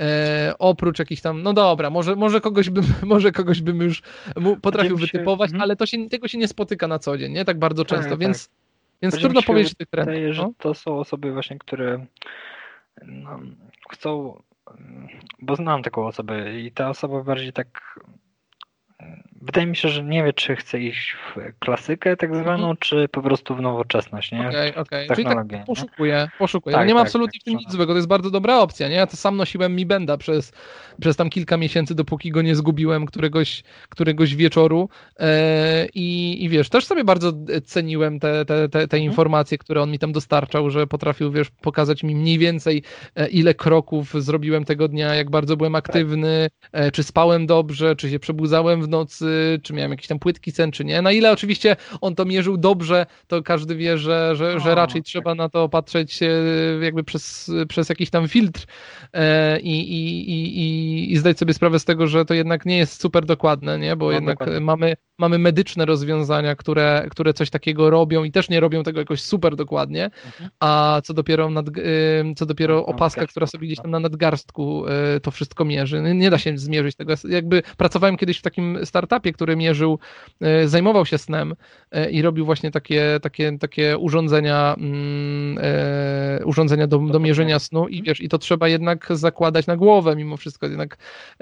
E, 0.00 0.54
oprócz 0.58 0.98
jakichś 0.98 1.22
tam, 1.22 1.42
no 1.42 1.52
dobra, 1.52 1.90
może, 1.90 2.16
może, 2.16 2.40
kogoś, 2.40 2.70
bym, 2.70 2.84
może 3.02 3.32
kogoś 3.32 3.60
bym 3.60 3.80
już 3.80 4.02
potrafił 4.62 4.96
wytypować, 4.96 5.50
się, 5.50 5.56
ale 5.60 5.76
to 5.76 5.86
się, 5.86 6.08
tego 6.08 6.28
się 6.28 6.38
nie 6.38 6.48
spotyka 6.48 6.88
na 6.88 6.98
co 6.98 7.18
dzień, 7.18 7.32
nie? 7.32 7.44
Tak 7.44 7.58
bardzo 7.58 7.84
tak, 7.84 7.98
często, 7.98 8.10
tak, 8.10 8.18
więc, 8.18 8.48
tak. 8.48 8.56
więc 9.02 9.18
trudno 9.18 9.42
powiedzieć 9.42 9.74
tych. 9.74 9.88
Wydaje, 9.92 10.28
no? 10.28 10.34
że 10.34 10.48
to 10.58 10.74
są 10.74 10.98
osoby 10.98 11.32
właśnie, 11.32 11.58
które 11.58 12.06
no, 13.06 13.40
chcą, 13.90 14.42
bo 15.38 15.56
znam 15.56 15.82
taką 15.82 16.06
osobę 16.06 16.60
i 16.60 16.72
ta 16.72 16.90
osoba 16.90 17.22
bardziej 17.22 17.52
tak 17.52 18.00
Um, 19.02 19.22
wydaje 19.42 19.66
mi 19.66 19.76
się, 19.76 19.88
że 19.88 20.04
nie 20.04 20.24
wie, 20.24 20.32
czy 20.32 20.56
chce 20.56 20.80
iść 20.80 21.16
w 21.34 21.58
klasykę 21.58 22.16
tak 22.16 22.36
zwaną, 22.36 22.62
mhm. 22.62 22.76
czy 22.80 23.08
po 23.08 23.22
prostu 23.22 23.54
w 23.54 23.60
nowoczesność, 23.60 24.32
nie? 24.32 24.48
Okej, 24.48 24.70
okay, 24.70 24.82
okej. 24.82 25.04
Okay. 25.06 25.16
Czyli 25.16 25.28
tak 25.28 25.64
poszukuję, 25.66 26.28
poszukuję. 26.38 26.74
Tak, 26.74 26.82
no 26.82 26.88
nie 26.88 26.94
ma 26.94 27.00
tak, 27.00 27.06
absolutnie 27.06 27.40
tak, 27.40 27.42
w 27.42 27.44
tym 27.44 27.56
nic 27.56 27.72
złego, 27.72 27.92
to 27.92 27.96
jest 27.96 28.08
bardzo 28.08 28.30
dobra 28.30 28.58
opcja, 28.58 28.88
nie? 28.88 28.94
Ja 28.94 29.06
to 29.06 29.16
sam 29.16 29.36
nosiłem 29.36 29.76
Mi 29.76 29.86
Benda 29.86 30.16
przez, 30.16 30.52
przez 31.00 31.16
tam 31.16 31.30
kilka 31.30 31.56
miesięcy, 31.56 31.94
dopóki 31.94 32.30
go 32.30 32.42
nie 32.42 32.56
zgubiłem 32.56 33.06
któregoś, 33.06 33.62
któregoś 33.88 34.36
wieczoru 34.36 34.88
e, 35.20 35.86
i, 35.94 36.38
i 36.44 36.48
wiesz, 36.48 36.68
też 36.68 36.84
sobie 36.84 37.04
bardzo 37.04 37.32
ceniłem 37.64 38.20
te, 38.20 38.44
te, 38.44 38.68
te, 38.68 38.88
te 38.88 38.96
mhm. 38.96 39.02
informacje, 39.02 39.58
które 39.58 39.82
on 39.82 39.90
mi 39.90 39.98
tam 39.98 40.12
dostarczał, 40.12 40.70
że 40.70 40.86
potrafił, 40.86 41.32
wiesz, 41.32 41.50
pokazać 41.50 42.02
mi 42.02 42.14
mniej 42.14 42.38
więcej 42.38 42.82
e, 43.16 43.28
ile 43.28 43.54
kroków 43.54 44.22
zrobiłem 44.22 44.64
tego 44.64 44.88
dnia, 44.88 45.14
jak 45.14 45.30
bardzo 45.30 45.56
byłem 45.56 45.74
aktywny, 45.74 46.48
e, 46.72 46.90
czy 46.90 47.02
spałem 47.02 47.46
dobrze, 47.46 47.96
czy 47.96 48.10
się 48.10 48.18
przebudzałem 48.18 48.82
w 48.82 48.88
nocy, 48.88 49.25
czy 49.62 49.72
miałem 49.72 49.90
jakiś 49.90 50.06
tam 50.06 50.18
płytki 50.18 50.52
sen, 50.52 50.72
czy 50.72 50.84
nie. 50.84 51.02
Na 51.02 51.12
ile 51.12 51.32
oczywiście 51.32 51.76
on 52.00 52.14
to 52.14 52.24
mierzył 52.24 52.56
dobrze, 52.56 53.06
to 53.26 53.42
każdy 53.42 53.76
wie, 53.76 53.98
że, 53.98 54.36
że, 54.36 54.60
że 54.60 54.74
raczej 54.74 55.02
tak. 55.02 55.06
trzeba 55.06 55.34
na 55.34 55.48
to 55.48 55.68
patrzeć 55.68 56.22
e, 56.22 56.28
jakby 56.80 57.04
przez, 57.04 57.50
przez 57.68 57.88
jakiś 57.88 58.10
tam 58.10 58.28
filtr 58.28 58.66
i, 59.62 59.80
i, 59.80 60.30
i, 60.30 61.12
i 61.12 61.16
zdać 61.16 61.38
sobie 61.38 61.54
sprawę 61.54 61.78
z 61.78 61.84
tego, 61.84 62.06
że 62.06 62.24
to 62.24 62.34
jednak 62.34 62.66
nie 62.66 62.78
jest 62.78 63.00
super 63.00 63.26
dokładne, 63.26 63.78
nie? 63.78 63.96
bo 63.96 64.06
no, 64.06 64.12
jednak 64.12 64.38
dokładnie. 64.38 64.60
mamy, 64.60 64.96
mamy 65.18 65.38
medyczne 65.38 65.86
rozwiązania, 65.86 66.56
które, 66.56 67.06
które 67.10 67.34
coś 67.34 67.50
takiego 67.50 67.90
robią 67.90 68.24
i 68.24 68.32
też 68.32 68.48
nie 68.48 68.60
robią 68.60 68.82
tego 68.82 69.00
jakoś 69.00 69.22
super 69.22 69.56
dokładnie, 69.56 70.04
mhm. 70.04 70.50
a 70.60 71.00
co 71.04 71.14
dopiero, 71.14 71.50
nad, 71.50 71.66
co 72.36 72.46
dopiero 72.46 72.86
opaska, 72.86 73.26
która 73.26 73.46
sobie 73.46 73.66
gdzieś 73.66 73.78
tam 73.78 73.90
na 73.90 74.00
nadgarstku 74.00 74.84
to 75.22 75.30
wszystko 75.30 75.64
mierzy. 75.64 76.02
Nie 76.14 76.30
da 76.30 76.38
się 76.38 76.58
zmierzyć 76.58 76.96
tego. 76.96 77.14
Jakby 77.28 77.62
pracowałem 77.76 78.16
kiedyś 78.16 78.38
w 78.38 78.42
takim 78.42 78.78
startupie, 78.84 79.15
który 79.32 79.56
mierzył, 79.56 79.98
zajmował 80.64 81.06
się 81.06 81.18
snem 81.18 81.54
i 82.10 82.22
robił 82.22 82.46
właśnie 82.46 82.70
takie, 82.70 83.18
takie, 83.22 83.58
takie 83.58 83.98
urządzenia, 83.98 84.74
mm, 84.78 85.58
urządzenia 86.44 86.86
do, 86.86 86.98
do 86.98 87.20
mierzenia 87.20 87.58
snu 87.58 87.88
i 87.88 88.02
wiesz, 88.02 88.20
i 88.20 88.28
to 88.28 88.38
trzeba 88.38 88.68
jednak 88.68 89.06
zakładać 89.10 89.66
na 89.66 89.76
głowę 89.76 90.16
mimo 90.16 90.36
wszystko, 90.36 90.66
jednak 90.66 90.96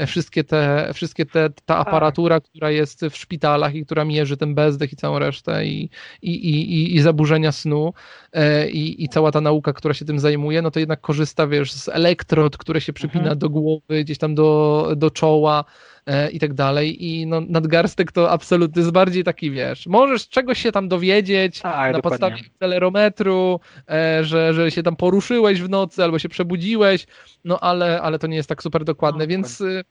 wszystkie 0.06 0.44
te, 0.44 0.90
wszystkie 0.94 1.26
te, 1.26 1.50
ta 1.50 1.54
tak. 1.64 1.88
aparatura, 1.88 2.40
która 2.40 2.70
jest 2.70 3.04
w 3.10 3.16
szpitalach 3.16 3.74
i 3.74 3.84
która 3.84 4.04
mierzy 4.04 4.36
ten 4.36 4.54
bezdech 4.54 4.92
i 4.92 4.96
całą 4.96 5.18
resztę 5.18 5.66
i, 5.66 5.90
i, 6.22 6.30
i, 6.30 6.96
i 6.96 7.00
zaburzenia 7.00 7.52
snu 7.52 7.92
e, 8.32 8.70
i, 8.70 9.04
i 9.04 9.08
cała 9.08 9.32
ta 9.32 9.40
nauka, 9.40 9.72
która 9.72 9.94
się 9.94 10.04
tym 10.04 10.18
zajmuje, 10.18 10.62
no 10.62 10.70
to 10.70 10.80
jednak 10.80 11.00
korzysta, 11.00 11.46
wiesz, 11.46 11.72
z 11.72 11.88
elektrod, 11.88 12.56
które 12.56 12.80
się 12.80 12.92
przypina 12.92 13.20
mhm. 13.20 13.38
do 13.38 13.50
głowy, 13.50 14.04
gdzieś 14.04 14.18
tam 14.18 14.34
do, 14.34 14.92
do 14.96 15.10
czoła, 15.10 15.64
e, 16.06 16.30
i 16.30 16.38
tak 16.38 16.54
dalej. 16.54 17.04
I 17.04 17.26
no, 17.26 17.40
nadgarstek 17.48 18.12
to 18.12 18.30
absolutnie 18.30 18.82
jest 18.82 18.92
bardziej 18.92 19.24
taki, 19.24 19.50
wiesz, 19.50 19.86
możesz 19.86 20.28
czegoś 20.28 20.62
się 20.62 20.72
tam 20.72 20.88
dowiedzieć 20.88 21.60
tak, 21.60 21.92
na 21.92 21.98
dokładnie. 21.98 22.00
podstawie 22.02 22.50
akcelerometru, 22.52 23.60
e, 23.90 24.24
że, 24.24 24.54
że 24.54 24.70
się 24.70 24.82
tam 24.82 24.96
poruszyłeś 24.96 25.62
w 25.62 25.68
nocy 25.68 26.04
albo 26.04 26.18
się 26.18 26.28
przebudziłeś, 26.28 27.06
no 27.44 27.60
ale, 27.60 28.02
ale 28.02 28.18
to 28.18 28.26
nie 28.26 28.36
jest 28.36 28.48
tak 28.48 28.62
super 28.62 28.84
dokładne, 28.84 29.24
no, 29.24 29.28
więc 29.28 29.58
dokładnie 29.58 29.84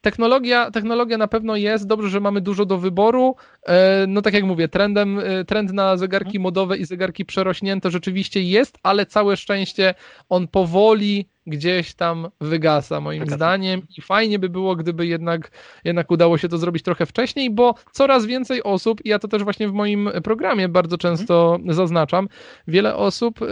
technologia, 0.00 0.70
technologia 0.70 1.18
na 1.18 1.28
pewno 1.28 1.56
jest, 1.56 1.86
dobrze, 1.86 2.08
że 2.08 2.20
mamy 2.20 2.40
dużo 2.40 2.66
do 2.66 2.78
wyboru. 2.78 3.36
E, 3.66 4.06
no 4.08 4.22
tak 4.22 4.34
jak 4.34 4.44
mówię, 4.44 4.68
trendem, 4.68 5.18
e, 5.18 5.44
trend 5.44 5.72
na 5.72 5.96
zegarki 5.96 6.28
mhm. 6.28 6.42
modowe 6.42 6.76
i 6.76 6.84
zegarki 6.84 7.24
przerośnięte 7.24 7.90
rzeczywiście 7.90 8.42
jest, 8.42 8.78
ale 8.82 9.06
całe 9.06 9.36
szczęście 9.36 9.94
on 10.28 10.48
powoli 10.48 11.26
gdzieś 11.46 11.94
tam 11.94 12.28
wygasa 12.40 13.00
moim 13.00 13.26
zdaniem 13.26 13.82
i 13.98 14.02
fajnie 14.02 14.38
by 14.38 14.48
było, 14.48 14.76
gdyby 14.76 15.06
jednak, 15.06 15.50
jednak 15.84 16.10
udało 16.10 16.38
się 16.38 16.48
to 16.48 16.58
zrobić 16.58 16.82
trochę 16.82 17.06
wcześniej, 17.06 17.50
bo 17.50 17.74
coraz 17.92 18.26
więcej 18.26 18.62
osób, 18.62 19.04
i 19.04 19.08
ja 19.08 19.18
to 19.18 19.28
też 19.28 19.44
właśnie 19.44 19.68
w 19.68 19.72
moim 19.72 20.10
programie 20.24 20.68
bardzo 20.68 20.98
często 20.98 21.54
mhm. 21.54 21.74
zaznaczam, 21.74 22.28
wiele 22.68 22.96
osób, 22.96 23.42
y, 23.42 23.46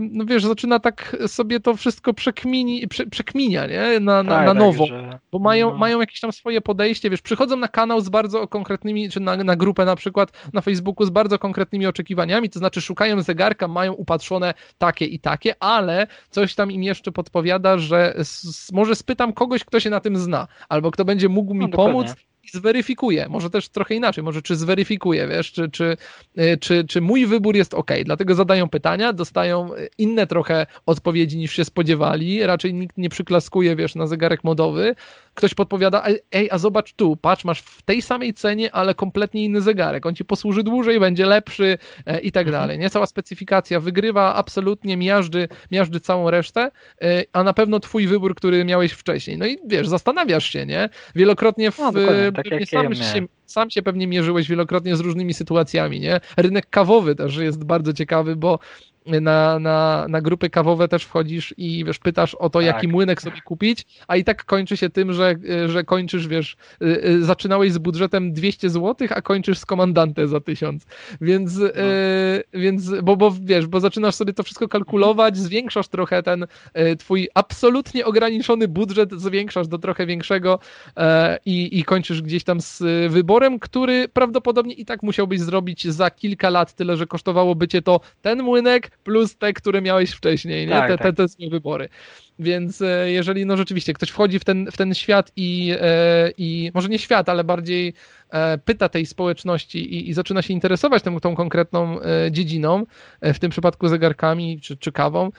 no 0.00 0.24
wiesz, 0.24 0.44
zaczyna 0.44 0.78
tak 0.78 1.16
sobie 1.26 1.60
to 1.60 1.76
wszystko 1.76 2.14
przekmini, 2.14 2.88
prze, 2.88 3.06
przekminia, 3.06 3.66
nie? 3.66 4.00
Na, 4.00 4.22
na, 4.22 4.30
tak, 4.30 4.46
na 4.46 4.52
tak, 4.52 4.58
nowo, 4.58 4.86
bo 5.32 5.38
mają, 5.38 5.70
no. 5.70 5.76
mają 5.76 6.00
jakieś 6.00 6.20
tam 6.20 6.32
swoje 6.32 6.60
podejście, 6.60 7.10
wiesz, 7.10 7.22
przychodzą 7.22 7.56
na 7.56 7.68
kanał 7.68 8.00
z 8.00 8.08
bardzo 8.08 8.48
konkretnymi, 8.48 9.10
czy 9.10 9.20
na, 9.20 9.36
na 9.48 9.56
grupę 9.56 9.84
na 9.84 9.96
przykład 9.96 10.32
na 10.52 10.60
Facebooku 10.60 11.06
z 11.06 11.10
bardzo 11.10 11.38
konkretnymi 11.38 11.86
oczekiwaniami, 11.86 12.50
to 12.50 12.58
znaczy 12.58 12.80
szukają 12.80 13.22
zegarka, 13.22 13.68
mają 13.68 13.92
upatrzone 13.92 14.54
takie 14.78 15.04
i 15.04 15.20
takie, 15.20 15.62
ale 15.62 16.06
coś 16.30 16.54
tam 16.54 16.72
im 16.72 16.82
jeszcze 16.82 17.12
podpowiada 17.12 17.48
odpowiada, 17.48 17.78
że 17.78 18.14
może 18.72 18.94
spytam 18.94 19.32
kogoś, 19.32 19.64
kto 19.64 19.80
się 19.80 19.90
na 19.90 20.00
tym 20.00 20.16
zna, 20.16 20.48
albo 20.68 20.90
kto 20.90 21.04
będzie 21.04 21.28
mógł 21.28 21.54
mi 21.54 21.60
no, 21.60 21.68
pomóc 21.68 22.14
zweryfikuje, 22.52 23.26
może 23.28 23.50
też 23.50 23.68
trochę 23.68 23.94
inaczej, 23.94 24.24
może 24.24 24.42
czy 24.42 24.56
zweryfikuje, 24.56 25.28
wiesz, 25.28 25.52
czy, 25.52 25.70
czy, 25.70 25.96
y, 26.38 26.58
czy, 26.60 26.84
czy 26.84 27.00
mój 27.00 27.26
wybór 27.26 27.56
jest 27.56 27.74
ok. 27.74 27.90
Dlatego 28.04 28.34
zadają 28.34 28.68
pytania, 28.68 29.12
dostają 29.12 29.70
inne 29.98 30.26
trochę 30.26 30.66
odpowiedzi 30.86 31.38
niż 31.38 31.52
się 31.52 31.64
spodziewali, 31.64 32.46
raczej 32.46 32.74
nikt 32.74 32.98
nie 32.98 33.08
przyklaskuje, 33.08 33.76
wiesz, 33.76 33.94
na 33.94 34.06
zegarek 34.06 34.44
modowy, 34.44 34.94
ktoś 35.38 35.54
podpowiada, 35.54 36.04
ej, 36.32 36.48
a 36.50 36.58
zobacz 36.58 36.92
tu, 36.92 37.16
patrz, 37.16 37.44
masz 37.44 37.60
w 37.60 37.82
tej 37.82 38.02
samej 38.02 38.34
cenie, 38.34 38.72
ale 38.72 38.94
kompletnie 38.94 39.44
inny 39.44 39.60
zegarek, 39.60 40.06
on 40.06 40.14
ci 40.14 40.24
posłuży 40.24 40.62
dłużej, 40.62 41.00
będzie 41.00 41.26
lepszy 41.26 41.78
e, 42.06 42.20
i 42.20 42.32
tak 42.32 42.46
mhm. 42.46 42.62
dalej, 42.62 42.78
nie? 42.78 42.90
Cała 42.90 43.06
specyfikacja 43.06 43.80
wygrywa 43.80 44.34
absolutnie, 44.34 44.96
miażdży, 44.96 45.48
miażdży 45.70 46.00
całą 46.00 46.30
resztę, 46.30 46.70
e, 47.02 47.24
a 47.32 47.42
na 47.42 47.52
pewno 47.52 47.80
twój 47.80 48.06
wybór, 48.06 48.34
który 48.34 48.64
miałeś 48.64 48.92
wcześniej. 48.92 49.38
No 49.38 49.46
i 49.46 49.58
wiesz, 49.66 49.88
zastanawiasz 49.88 50.52
się, 50.52 50.66
nie? 50.66 50.88
Wielokrotnie 51.14 51.70
w, 51.70 51.78
no, 51.78 51.92
tak 52.42 52.68
sam, 52.68 52.92
ja 52.92 53.12
się, 53.14 53.26
sam 53.46 53.70
się 53.70 53.82
pewnie 53.82 54.06
mierzyłeś 54.06 54.48
wielokrotnie 54.48 54.96
z 54.96 55.00
różnymi 55.00 55.34
sytuacjami, 55.34 56.00
nie? 56.00 56.20
Rynek 56.36 56.70
kawowy 56.70 57.14
też 57.14 57.36
jest 57.36 57.64
bardzo 57.64 57.92
ciekawy, 57.92 58.36
bo 58.36 58.58
na, 59.20 59.58
na, 59.58 60.06
na 60.08 60.20
grupy 60.20 60.50
kawowe 60.50 60.88
też 60.88 61.04
wchodzisz 61.04 61.54
i 61.56 61.84
wiesz, 61.84 61.98
pytasz 61.98 62.34
o 62.34 62.50
to, 62.50 62.58
tak. 62.58 62.66
jaki 62.66 62.88
młynek 62.88 63.22
sobie 63.22 63.40
kupić, 63.40 63.86
a 64.08 64.16
i 64.16 64.24
tak 64.24 64.44
kończy 64.44 64.76
się 64.76 64.90
tym, 64.90 65.12
że, 65.12 65.34
że 65.66 65.84
kończysz, 65.84 66.28
wiesz, 66.28 66.56
y, 66.82 66.86
y, 67.04 67.24
zaczynałeś 67.24 67.72
z 67.72 67.78
budżetem 67.78 68.32
200 68.32 68.70
zł, 68.70 69.08
a 69.10 69.22
kończysz 69.22 69.58
z 69.58 69.66
komandantę 69.66 70.28
za 70.28 70.40
1000. 70.40 70.86
Więc, 71.20 71.56
no. 71.56 71.66
y, 71.66 72.42
więc 72.54 72.90
bo, 73.02 73.16
bo 73.16 73.34
wiesz, 73.40 73.66
bo 73.66 73.80
zaczynasz 73.80 74.14
sobie 74.14 74.32
to 74.32 74.42
wszystko 74.42 74.68
kalkulować, 74.68 75.36
zwiększasz 75.36 75.88
trochę 75.88 76.22
ten 76.22 76.42
y, 76.42 76.96
twój 76.96 77.28
absolutnie 77.34 78.04
ograniczony 78.04 78.68
budżet, 78.68 79.12
zwiększasz 79.12 79.68
do 79.68 79.78
trochę 79.78 80.06
większego 80.06 80.58
e, 80.96 81.38
i, 81.46 81.78
i 81.78 81.84
kończysz 81.84 82.22
gdzieś 82.22 82.44
tam 82.44 82.60
z 82.60 82.82
wyborem, 83.12 83.58
który 83.58 84.08
prawdopodobnie 84.08 84.74
i 84.74 84.84
tak 84.84 85.02
musiałbyś 85.02 85.40
zrobić 85.40 85.88
za 85.88 86.10
kilka 86.10 86.50
lat, 86.50 86.74
tyle, 86.74 86.96
że 86.96 87.06
kosztowałoby 87.06 87.68
cię 87.68 87.82
to 87.82 88.00
ten 88.22 88.42
młynek, 88.42 88.90
plus 89.04 89.36
te, 89.36 89.52
które 89.52 89.82
miałeś 89.82 90.10
wcześniej, 90.10 90.66
nie? 90.66 90.72
Tak, 90.72 90.90
te, 90.90 90.98
tak. 90.98 91.06
te, 91.06 91.12
te 91.12 91.28
swoje 91.28 91.50
wybory. 91.50 91.88
Więc 92.38 92.82
e, 92.82 93.12
jeżeli 93.12 93.46
no 93.46 93.56
rzeczywiście 93.56 93.92
ktoś 93.92 94.08
wchodzi 94.08 94.38
w 94.38 94.44
ten, 94.44 94.70
w 94.70 94.76
ten 94.76 94.94
świat 94.94 95.32
i, 95.36 95.74
e, 95.80 96.30
i 96.38 96.70
może 96.74 96.88
nie 96.88 96.98
świat, 96.98 97.28
ale 97.28 97.44
bardziej 97.44 97.94
pyta 98.64 98.88
tej 98.88 99.06
społeczności 99.06 99.94
i, 99.94 100.10
i 100.10 100.14
zaczyna 100.14 100.42
się 100.42 100.54
interesować 100.54 101.02
tą, 101.02 101.20
tą 101.20 101.34
konkretną 101.36 101.98
dziedziną, 102.30 102.86
w 103.22 103.38
tym 103.38 103.50
przypadku 103.50 103.88
zegarkami 103.88 104.60
czy, 104.60 104.76
czy 104.76 104.92
kawą, 104.92 105.30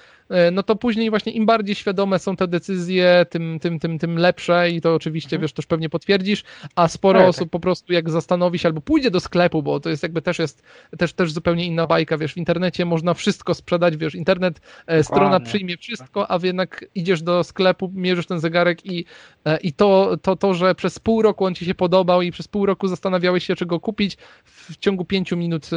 no 0.51 0.63
to 0.63 0.75
później 0.75 1.09
właśnie 1.09 1.31
im 1.31 1.45
bardziej 1.45 1.75
świadome 1.75 2.19
są 2.19 2.35
te 2.35 2.47
decyzje, 2.47 3.25
tym, 3.29 3.59
tym, 3.59 3.79
tym, 3.79 3.99
tym 3.99 4.17
lepsze 4.17 4.71
i 4.71 4.81
to 4.81 4.95
oczywiście, 4.95 5.35
mhm. 5.35 5.41
wiesz, 5.41 5.53
też 5.53 5.65
pewnie 5.65 5.89
potwierdzisz, 5.89 6.43
a 6.75 6.87
sporo 6.87 7.19
tak, 7.19 7.29
osób 7.29 7.43
tak. 7.43 7.51
po 7.51 7.59
prostu 7.59 7.93
jak 7.93 8.09
zastanowi 8.09 8.59
się 8.59 8.67
albo 8.67 8.81
pójdzie 8.81 9.11
do 9.11 9.19
sklepu, 9.19 9.63
bo 9.63 9.79
to 9.79 9.89
jest 9.89 10.03
jakby 10.03 10.21
też 10.21 10.39
jest 10.39 10.63
też, 10.97 11.13
też 11.13 11.31
zupełnie 11.31 11.65
inna 11.65 11.87
bajka, 11.87 12.17
wiesz, 12.17 12.33
w 12.33 12.37
internecie 12.37 12.85
można 12.85 13.13
wszystko 13.13 13.53
sprzedać, 13.53 13.97
wiesz, 13.97 14.15
internet, 14.15 14.59
Dokładnie. 14.59 15.03
strona 15.03 15.39
przyjmie 15.39 15.77
wszystko, 15.77 16.31
a 16.31 16.39
jednak 16.43 16.85
idziesz 16.95 17.21
do 17.21 17.43
sklepu, 17.43 17.91
mierzysz 17.93 18.25
ten 18.25 18.39
zegarek 18.39 18.85
i, 18.85 19.05
e, 19.45 19.57
i 19.57 19.73
to, 19.73 20.17
to, 20.21 20.35
to, 20.35 20.53
że 20.53 20.75
przez 20.75 20.99
pół 20.99 21.21
roku 21.21 21.45
on 21.45 21.55
ci 21.55 21.65
się 21.65 21.75
podobał 21.75 22.21
i 22.21 22.31
przez 22.31 22.47
pół 22.47 22.65
roku 22.65 22.78
zastanawiałeś 22.87 23.45
się, 23.45 23.55
czego 23.55 23.79
kupić, 23.79 24.17
w 24.43 24.77
ciągu 24.77 25.05
pięciu 25.05 25.37
minut, 25.37 25.69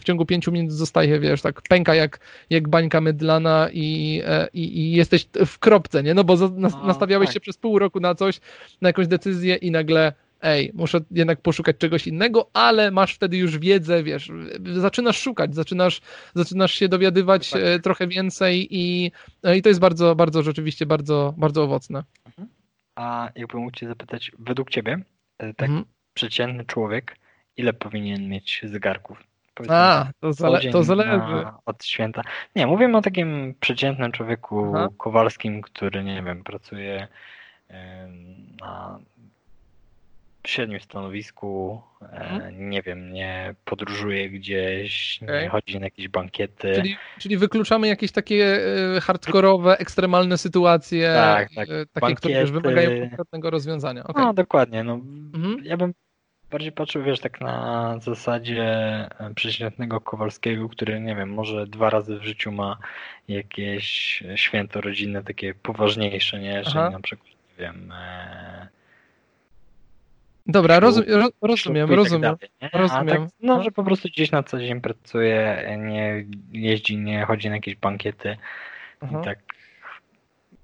w 0.00 0.04
ciągu 0.04 0.26
pięciu 0.26 0.52
minut 0.52 0.72
zostaje, 0.72 1.20
wiesz, 1.20 1.42
tak 1.42 1.62
pęka 1.62 1.94
jak, 1.94 2.20
jak 2.50 2.68
bańka 2.68 3.00
mydlana 3.00 3.68
i, 3.72 4.22
e, 4.26 4.48
i, 4.52 4.78
i 4.78 4.92
jesteś 4.92 5.28
w 5.46 5.58
kropce, 5.58 6.02
nie? 6.02 6.14
No 6.14 6.24
bo 6.24 6.36
nastawiałeś 6.84 7.28
tak. 7.28 7.34
się 7.34 7.40
przez 7.40 7.56
pół 7.56 7.78
roku 7.78 8.00
na 8.00 8.14
coś, 8.14 8.40
na 8.80 8.88
jakąś 8.88 9.06
decyzję 9.06 9.56
i 9.56 9.70
nagle 9.70 10.12
ej, 10.42 10.70
muszę 10.74 11.00
jednak 11.10 11.40
poszukać 11.40 11.76
czegoś 11.76 12.06
innego, 12.06 12.50
ale 12.52 12.90
masz 12.90 13.14
wtedy 13.14 13.36
już 13.36 13.58
wiedzę, 13.58 14.02
wiesz, 14.02 14.32
zaczynasz 14.74 15.18
szukać, 15.18 15.54
zaczynasz, 15.54 16.00
zaczynasz 16.34 16.74
się 16.74 16.88
dowiadywać 16.88 17.50
tak. 17.50 17.62
E, 17.62 17.78
trochę 17.78 18.06
więcej 18.06 18.68
i, 18.70 19.12
e, 19.42 19.56
i 19.56 19.62
to 19.62 19.68
jest 19.68 19.80
bardzo, 19.80 20.14
bardzo 20.14 20.42
rzeczywiście 20.42 20.86
bardzo, 20.86 21.34
bardzo 21.36 21.62
owocne. 21.62 22.02
Mhm. 22.26 22.48
A 22.94 23.30
jakbym 23.36 23.60
mógł 23.60 23.76
cię 23.76 23.88
zapytać, 23.88 24.32
według 24.38 24.70
ciebie, 24.70 25.02
tak 25.38 25.68
mhm. 25.68 25.84
Przeciętny 26.14 26.64
człowiek, 26.64 27.16
ile 27.56 27.72
powinien 27.72 28.28
mieć 28.28 28.60
zegarków? 28.64 29.22
A, 29.68 30.06
to, 30.20 30.32
zale 30.32 30.60
to 30.60 30.82
zależy. 30.82 31.46
Od 31.66 31.84
święta. 31.84 32.22
Nie, 32.56 32.66
mówimy 32.66 32.98
o 32.98 33.02
takim 33.02 33.54
przeciętnym 33.60 34.12
człowieku 34.12 34.72
Aha. 34.76 34.88
Kowalskim, 34.96 35.62
który, 35.62 36.04
nie 36.04 36.22
wiem, 36.22 36.44
pracuje 36.44 37.08
na 38.60 38.98
średnim 40.46 40.80
stanowisku, 40.80 41.82
e, 42.02 42.06
Mhm. 42.06 42.70
nie 42.70 42.82
wiem, 42.82 43.12
nie 43.12 43.54
podróżuje 43.64 44.30
gdzieś, 44.30 45.20
Okej. 45.22 45.42
nie 45.42 45.48
chodzi 45.48 45.78
na 45.80 45.86
jakieś 45.86 46.08
bankiety. 46.08 46.72
Czyli, 46.74 46.96
czyli 47.18 47.36
wykluczamy 47.36 47.88
jakieś 47.88 48.12
takie 48.12 48.60
e, 48.96 49.00
hardkorowe, 49.00 49.78
ekstremalne 49.78 50.38
sytuacje, 50.38 51.12
Tak, 51.14 51.48
tak. 51.54 51.68
e, 51.70 51.86
takie, 52.00 52.14
które 52.14 52.40
już 52.40 52.50
Bankiety. 52.50 52.74
wymagają 52.74 53.00
konkretnego 53.08 53.50
rozwiązania. 53.50 54.04
Okej. 54.04 54.24
No, 54.24 54.32
dokładnie. 54.34 54.84
No, 54.84 54.94
Mhm. 55.34 55.64
Ja 55.64 55.76
bym 55.76 55.94
bardziej 56.50 56.72
patrzył, 56.72 57.02
wiesz, 57.02 57.20
tak 57.20 57.40
na 57.40 57.96
zasadzie 58.02 58.64
przeciętnego 59.34 60.00
Kowalskiego, 60.00 60.68
który, 60.68 61.00
nie 61.00 61.16
wiem, 61.16 61.32
może 61.32 61.66
dwa 61.66 61.90
razy 61.90 62.18
w 62.18 62.22
życiu 62.24 62.52
ma 62.52 62.76
jakieś 63.28 64.22
święto 64.36 64.80
rodzinne, 64.80 65.24
takie 65.24 65.54
poważniejsze, 65.54 66.38
nie? 66.40 66.52
Czyli 66.64 66.78
Aha. 66.78 66.90
na 66.90 67.00
przykład, 67.00 67.28
nie 67.30 67.64
wiem, 67.64 67.92
e, 67.92 68.68
Dobra, 70.50 70.80
rozum, 70.80 71.04
ro, 71.08 71.28
rozumiem, 71.42 71.88
tak 71.88 71.96
rozumiem. 71.96 72.20
dalej, 72.22 72.70
rozumiem. 72.72 73.06
tak, 73.08 73.34
no, 73.40 73.56
No. 73.56 73.62
że 73.62 73.70
po 73.70 73.84
prostu 73.84 74.08
gdzieś 74.08 74.30
na 74.30 74.42
co 74.42 74.58
dzień 74.58 74.80
pracuje, 74.80 75.66
nie 75.78 76.24
jeździ, 76.52 76.96
nie 76.98 77.24
chodzi 77.24 77.48
na 77.48 77.54
jakieś 77.54 77.76
bankiety 77.76 78.36
Aha. 79.00 79.20
i 79.20 79.24
tak 79.24 79.38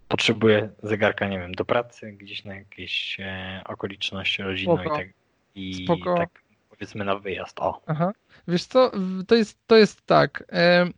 potrzebuje 0.09 0.69
zegarka, 0.83 1.29
nie 1.29 1.39
wiem, 1.39 1.53
do 1.55 1.65
pracy, 1.65 2.13
gdzieś 2.13 2.45
na 2.45 2.55
jakieś 2.55 3.17
e, 3.21 3.63
okoliczności 3.65 4.43
rodzinne 4.43 4.85
i 4.85 4.89
tak, 4.89 5.09
i 5.55 5.85
Spoko. 5.85 6.15
tak 6.17 6.31
powiedzmy 6.71 7.05
na 7.05 7.17
wyjazd, 7.17 7.61
o. 7.61 7.81
Aha. 7.87 8.13
Wiesz 8.49 8.65
co, 8.65 8.91
to 9.29 9.35
jest, 9.35 9.59
to 9.67 9.77
jest 9.77 10.07
tak. 10.07 10.45
em, 10.49 10.93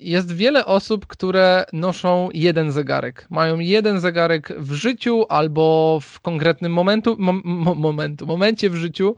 Jest 0.00 0.32
wiele 0.32 0.66
osób, 0.66 1.06
które 1.06 1.64
noszą 1.72 2.28
jeden 2.34 2.72
zegarek. 2.72 3.26
Mają 3.30 3.58
jeden 3.58 4.00
zegarek 4.00 4.52
w 4.58 4.72
życiu 4.72 5.26
albo 5.28 5.98
w 6.02 6.20
konkretnym 6.20 6.72
momentu, 6.72 7.16
mom, 7.18 7.42
mo- 7.44 7.74
momentu, 7.74 8.26
momencie 8.26 8.70
w 8.70 8.74
życiu 8.74 9.16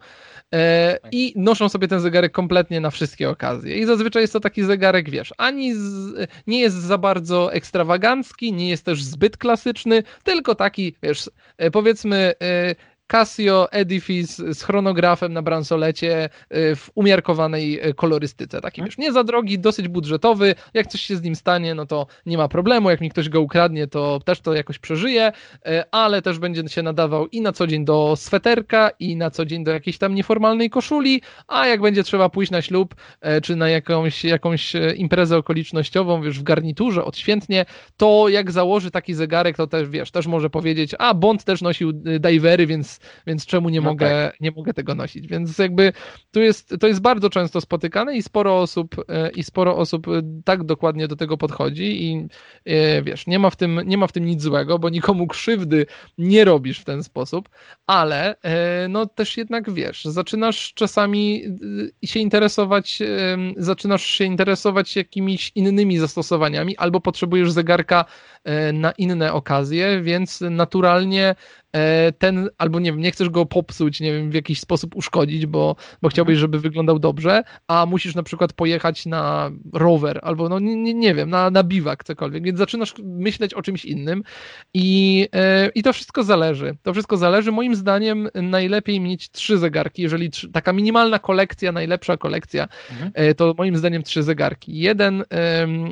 e, 0.54 0.98
Tak. 1.02 1.14
i 1.14 1.32
noszą 1.36 1.68
sobie 1.68 1.88
ten 1.88 2.00
zegarek 2.00 2.32
kompletnie 2.32 2.80
na 2.80 2.90
wszystkie 2.90 3.30
okazje. 3.30 3.76
I 3.76 3.84
zazwyczaj 3.86 4.22
jest 4.22 4.32
to 4.32 4.40
taki 4.40 4.64
zegarek, 4.64 5.10
wiesz, 5.10 5.34
ani 5.38 5.74
z, 5.74 6.14
nie 6.46 6.60
jest 6.60 6.76
za 6.76 6.98
bardzo 6.98 7.52
ekstrawagancki, 7.52 8.52
nie 8.52 8.68
jest 8.68 8.84
też 8.84 9.02
zbyt 9.02 9.36
klasyczny, 9.36 10.02
tylko 10.24 10.54
taki, 10.54 10.94
wiesz, 11.02 11.30
e, 11.58 11.70
powiedzmy 11.70 12.34
e, 12.42 12.74
Casio 13.10 13.72
Edifice 13.72 14.54
z 14.54 14.62
chronografem 14.62 15.32
na 15.32 15.42
bransolecie 15.42 16.28
y, 16.56 16.76
w 16.76 16.90
umiarkowanej 16.94 17.88
y, 17.88 17.94
kolorystyce. 17.94 18.60
Taki 18.60 18.80
Mhm. 18.80 18.86
wiesz, 18.88 18.98
nie 18.98 19.12
za 19.12 19.24
drogi, 19.24 19.58
dosyć 19.58 19.88
budżetowy. 19.88 20.54
Jak 20.74 20.86
coś 20.86 21.00
się 21.00 21.16
z 21.16 21.22
nim 21.22 21.36
stanie, 21.36 21.74
no 21.74 21.86
to 21.86 22.06
nie 22.26 22.38
ma 22.38 22.48
problemu. 22.48 22.90
Jak 22.90 23.00
mi 23.00 23.10
ktoś 23.10 23.28
go 23.28 23.40
ukradnie, 23.40 23.86
to 23.86 24.20
też 24.24 24.40
to 24.40 24.54
jakoś 24.54 24.78
przeżyje, 24.78 25.28
y, 25.28 25.82
ale 25.90 26.22
też 26.22 26.38
będzie 26.38 26.68
się 26.68 26.82
nadawał 26.82 27.26
i 27.26 27.40
na 27.40 27.52
co 27.52 27.66
dzień 27.66 27.84
do 27.84 28.14
sweterka, 28.16 28.90
i 28.98 29.16
na 29.16 29.30
co 29.30 29.44
dzień 29.44 29.64
do 29.64 29.70
jakiejś 29.70 29.98
tam 29.98 30.14
nieformalnej 30.14 30.70
koszuli, 30.70 31.22
a 31.48 31.66
jak 31.66 31.80
będzie 31.80 32.02
trzeba 32.02 32.28
pójść 32.28 32.52
na 32.52 32.62
ślub, 32.62 32.94
czy 33.42 33.56
na 33.56 33.68
jakąś, 33.68 34.24
jakąś 34.24 34.72
imprezę 34.96 35.36
okolicznościową, 35.36 36.22
wiesz, 36.22 36.38
w 36.38 36.42
garniturze, 36.42 37.04
odświętnie, 37.04 37.66
to 37.96 38.28
jak 38.28 38.50
założy 38.50 38.90
taki 38.90 39.14
zegarek, 39.14 39.56
to 39.56 39.66
też, 39.66 39.88
wiesz, 39.88 40.10
też 40.10 40.26
może 40.26 40.50
powiedzieć, 40.50 40.94
a 40.98 41.14
Bond 41.14 41.44
też 41.44 41.62
nosił 41.62 41.90
y, 41.90 42.20
divery, 42.20 42.66
więc 43.26 43.40
więc 43.40 43.46
czemu 43.46 43.68
nie, 43.68 43.80
No 43.80 43.90
mogę, 43.90 44.32
nie 44.40 44.50
mogę 44.50 44.74
tego 44.74 44.94
nosić. 44.94 45.26
Więc 45.26 45.58
jakby 45.58 45.92
tu 46.30 46.40
jest, 46.40 46.74
to 46.80 46.86
jest 46.86 47.00
bardzo 47.00 47.30
często 47.30 47.60
spotykane 47.60 48.16
i 48.16 48.22
sporo 48.22 48.58
osób, 48.58 48.96
e, 49.08 49.30
i 49.30 49.42
sporo 49.42 49.76
osób 49.76 50.08
e, 50.08 50.22
tak 50.44 50.64
dokładnie 50.64 51.08
do 51.08 51.16
tego 51.16 51.36
podchodzi 51.36 52.04
i 52.04 52.28
e, 52.64 53.02
wiesz, 53.02 53.26
nie 53.26 53.38
ma 53.38 53.50
w 53.50 53.56
tym, 53.56 53.80
nie 53.84 53.98
ma 53.98 54.06
w 54.06 54.12
tym 54.12 54.24
nic 54.24 54.42
złego, 54.42 54.78
bo 54.78 54.88
nikomu 54.88 55.26
krzywdy 55.26 55.86
nie 56.18 56.44
robisz 56.44 56.80
w 56.80 56.84
ten 56.84 57.02
sposób, 57.02 57.48
ale 57.86 58.36
no 58.88 59.06
też 59.06 59.36
jednak 59.36 59.72
wiesz, 59.72 60.04
zaczynasz 60.04 60.72
czasami 60.74 61.42
się 62.04 62.20
interesować, 62.20 62.98
zaczynasz 63.56 64.06
się 64.06 64.24
interesować 64.24 64.96
jakimiś 64.96 65.52
innymi 65.54 65.98
zastosowaniami 65.98 66.76
albo 66.76 67.00
potrzebujesz 67.00 67.52
zegarka 67.52 68.04
na 68.72 68.92
inne 68.92 69.32
okazje, 69.32 70.02
więc 70.02 70.40
naturalnie 70.40 71.34
e, 71.72 72.12
ten, 72.12 72.50
albo 72.58 72.80
nie 72.80 72.92
wiem, 72.92 73.00
nie 73.00 73.10
chcesz 73.10 73.28
go 73.28 73.46
popsuć, 73.46 74.00
nie 74.00 74.12
wiem, 74.12 74.30
w 74.30 74.34
jakiś 74.34 74.60
sposób 74.60 74.96
uszkodzić, 74.96 75.46
bo, 75.46 75.76
bo 76.02 76.08
chciałbyś, 76.08 76.38
żeby 76.38 76.60
wyglądał 76.60 76.98
dobrze, 76.98 77.42
a 77.68 77.86
musisz 77.86 78.14
na 78.14 78.22
przykład 78.22 78.52
pojechać 78.52 79.06
na 79.06 79.50
rower, 79.72 80.20
albo 80.22 80.48
no 80.48 80.58
nie, 80.58 80.94
nie, 80.94 81.14
wiem, 81.14 81.30
na, 81.30 81.50
na 81.50 81.64
biwak, 81.64 82.04
cokolwiek, 82.04 82.42
więc 82.44 82.58
zaczynasz 82.58 82.94
myśleć 83.04 83.54
o 83.54 83.62
czymś 83.62 83.84
innym 83.84 84.22
i, 84.74 85.28
e, 85.34 85.68
i 85.74 85.82
to 85.82 85.92
wszystko 85.92 86.22
zależy. 86.22 86.76
To 86.82 86.92
wszystko 86.92 87.16
zależy. 87.16 87.52
Moim 87.52 87.74
zdaniem 87.74 88.28
najlepiej 88.34 89.00
mieć 89.00 89.30
trzy 89.30 89.58
zegarki, 89.58 90.02
jeżeli 90.02 90.30
trzy, 90.30 90.48
taka 90.52 90.72
minimalna 90.72 91.18
kolekcja, 91.18 91.72
najlepsza 91.72 92.16
kolekcja, 92.16 92.68
Mhm. 92.90 93.10
e, 93.14 93.34
to 93.34 93.54
moim 93.58 93.76
zdaniem 93.76 94.02
trzy 94.02 94.22
zegarki. 94.22 94.78
Jeden, 94.78 95.24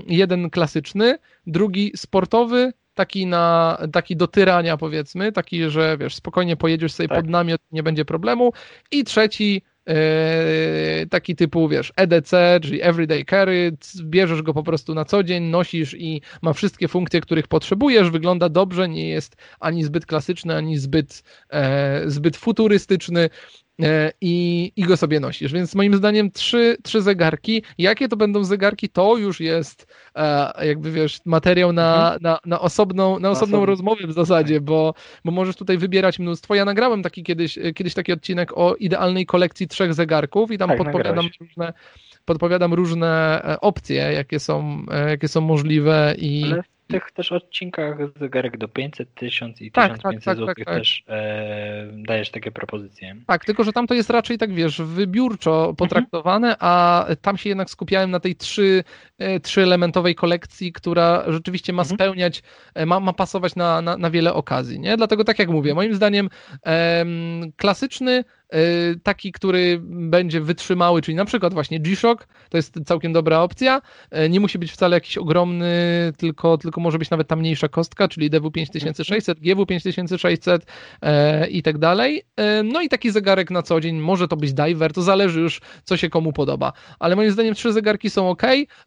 jeden 0.06 0.50
klasyczny, 0.50 1.18
drugi 1.48 1.92
sportowy, 1.96 2.72
taki 2.94 3.26
na 3.26 3.78
taki 3.92 4.16
do 4.16 4.26
tyrania 4.26 4.76
powiedzmy, 4.76 5.32
taki, 5.32 5.70
że 5.70 5.96
wiesz, 6.00 6.14
spokojnie 6.14 6.56
pojedziesz 6.56 6.92
sobie 6.92 7.08
Tak. 7.08 7.18
pod 7.18 7.30
namiot, 7.30 7.60
nie 7.72 7.82
będzie 7.82 8.04
problemu. 8.04 8.52
I 8.90 9.04
trzeci 9.04 9.62
e, 9.88 11.06
taki 11.10 11.36
typu, 11.36 11.68
wiesz, 11.68 11.92
EDC, 11.96 12.60
czyli 12.62 12.82
Everyday 12.82 13.24
Carry, 13.24 13.76
bierzesz 14.02 14.42
go 14.42 14.54
po 14.54 14.62
prostu 14.62 14.94
na 14.94 15.04
co 15.04 15.22
dzień, 15.22 15.44
nosisz 15.44 15.94
i 15.94 16.22
ma 16.42 16.52
wszystkie 16.52 16.88
funkcje, 16.88 17.20
których 17.20 17.48
potrzebujesz, 17.48 18.10
wygląda 18.10 18.48
dobrze, 18.48 18.88
nie 18.88 19.08
jest 19.08 19.36
ani 19.60 19.84
zbyt 19.84 20.06
klasyczny, 20.06 20.56
ani 20.56 20.78
zbyt, 20.78 21.22
e, 21.50 22.02
zbyt 22.10 22.36
futurystyczny 22.36 23.30
i, 24.20 24.72
i 24.76 24.82
go 24.82 24.96
sobie 24.96 25.20
nosisz. 25.20 25.52
Więc 25.52 25.74
moim 25.74 25.94
zdaniem 25.94 26.30
trzy, 26.30 26.76
trzy 26.82 27.02
zegarki. 27.02 27.62
Jakie 27.78 28.08
to 28.08 28.16
będą 28.16 28.44
zegarki, 28.44 28.88
to 28.88 29.16
już 29.16 29.40
jest 29.40 29.86
e, 30.14 30.66
jakby 30.66 30.92
wiesz, 30.92 31.20
materiał 31.24 31.72
na, 31.72 32.18
na, 32.20 32.38
na 32.46 32.60
osobną, 32.60 33.18
na 33.18 33.30
osobną 33.30 33.66
rozmowę 33.66 34.06
w 34.06 34.12
zasadzie, 34.12 34.60
bo, 34.60 34.94
bo 35.24 35.32
możesz 35.32 35.56
tutaj 35.56 35.78
wybierać 35.78 36.18
mnóstwo. 36.18 36.54
Ja 36.54 36.64
nagrałem 36.64 37.02
taki 37.02 37.22
kiedyś, 37.22 37.58
e, 37.58 37.72
kiedyś 37.72 37.94
taki 37.94 38.12
odcinek 38.12 38.58
o 38.58 38.74
idealnej 38.74 39.26
kolekcji 39.26 39.68
trzech 39.68 39.94
zegarków 39.94 40.50
i 40.50 40.58
tam 40.58 40.68
Tak, 40.68 40.78
podpowiadam 40.78 41.14
nagrałeś. 41.14 41.40
różne 41.40 41.72
podpowiadam 42.24 42.74
różne 42.74 43.42
e, 43.44 43.60
opcje, 43.60 43.96
jakie 43.96 44.40
są, 44.40 44.84
e, 44.90 45.10
jakie 45.10 45.28
są 45.28 45.40
możliwe 45.40 46.14
i 46.18 46.44
Ale 46.52 46.62
tych 46.88 47.12
też 47.12 47.32
odcinkach 47.32 47.96
zegarek 48.16 48.56
do 48.56 48.68
500, 48.68 49.14
1000 49.14 49.62
i 49.62 49.70
Tak, 49.72 49.88
tak, 49.88 49.96
1500 49.96 50.24
tak, 50.24 50.36
zł 50.36 50.46
tak, 50.46 50.64
tak. 50.64 50.74
też 50.74 51.04
e, 51.08 51.86
dajesz 51.92 52.30
takie 52.30 52.50
propozycje. 52.52 53.16
Tak, 53.26 53.44
tylko 53.44 53.64
że 53.64 53.72
tam 53.72 53.86
to 53.86 53.94
jest 53.94 54.10
raczej 54.10 54.38
tak, 54.38 54.54
wiesz, 54.54 54.82
wybiórczo 54.82 55.74
potraktowane, 55.76 56.56
a 56.60 57.06
tam 57.22 57.36
się 57.36 57.48
jednak 57.48 57.70
skupiałem 57.70 58.10
na 58.10 58.20
tej 58.20 58.36
trzy, 58.36 58.84
e, 59.18 59.40
trzyelementowej 59.40 60.14
kolekcji, 60.14 60.72
która 60.72 61.24
rzeczywiście 61.28 61.72
ma 61.72 61.82
Mhm. 61.82 61.96
spełniać, 61.96 62.42
e, 62.74 62.86
ma, 62.86 63.00
ma 63.00 63.12
pasować 63.12 63.56
na, 63.56 63.82
na, 63.82 63.96
na 63.96 64.10
wiele 64.10 64.34
okazji, 64.34 64.80
nie? 64.80 64.96
Dlatego 64.96 65.24
tak 65.24 65.38
jak 65.38 65.48
mówię, 65.48 65.74
moim 65.74 65.94
zdaniem 65.94 66.28
em, 66.62 67.52
klasyczny, 67.56 68.24
taki, 69.02 69.32
który 69.32 69.80
będzie 69.82 70.40
wytrzymały, 70.40 71.02
czyli 71.02 71.14
na 71.14 71.24
przykład 71.24 71.54
właśnie 71.54 71.80
G-Shock, 71.80 72.28
to 72.48 72.56
jest 72.56 72.74
całkiem 72.86 73.12
dobra 73.12 73.40
opcja, 73.40 73.80
E, 74.10 74.28
nie 74.28 74.40
musi 74.40 74.58
być 74.58 74.72
wcale 74.72 74.96
jakiś 74.96 75.18
ogromny, 75.18 75.68
tylko, 76.16 76.58
tylko 76.58 76.80
może 76.80 76.98
być 76.98 77.10
nawet 77.10 77.28
ta 77.28 77.36
mniejsza 77.36 77.68
kostka, 77.68 78.08
czyli 78.08 78.30
DW5600, 78.30 79.34
GW5600 79.34 80.58
e, 81.02 81.48
i 81.48 81.62
tak 81.62 81.78
dalej. 81.78 82.22
No 82.64 82.80
i 82.80 82.88
taki 82.88 83.10
zegarek 83.10 83.50
na 83.50 83.62
co 83.62 83.80
dzień, 83.80 83.96
może 83.96 84.28
to 84.28 84.36
być 84.36 84.52
diver, 84.52 84.92
to 84.92 85.02
zależy 85.02 85.40
już, 85.40 85.60
co 85.84 85.96
się 85.96 86.10
komu 86.10 86.32
podoba. 86.32 86.72
Ale 86.98 87.16
moim 87.16 87.30
zdaniem 87.30 87.54
trzy 87.54 87.72
zegarki 87.72 88.10
są 88.10 88.30
ok. 88.30 88.42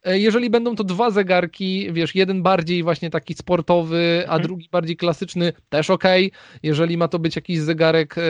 Jeżeli 0.05 0.49
będą 0.49 0.75
to 0.75 0.83
dwa 0.83 1.11
zegarki, 1.11 1.93
wiesz, 1.93 2.15
jeden 2.15 2.43
bardziej 2.43 2.83
właśnie 2.83 3.09
taki 3.09 3.33
sportowy, 3.33 4.19
a 4.27 4.31
Mhm. 4.31 4.41
drugi 4.41 4.69
bardziej 4.71 4.97
klasyczny, 4.97 5.53
też 5.69 5.89
ok. 5.89 6.03
Jeżeli 6.63 6.97
ma 6.97 7.07
to 7.07 7.19
być 7.19 7.35
jakiś 7.35 7.59
zegarek, 7.59 8.17
e, 8.17 8.21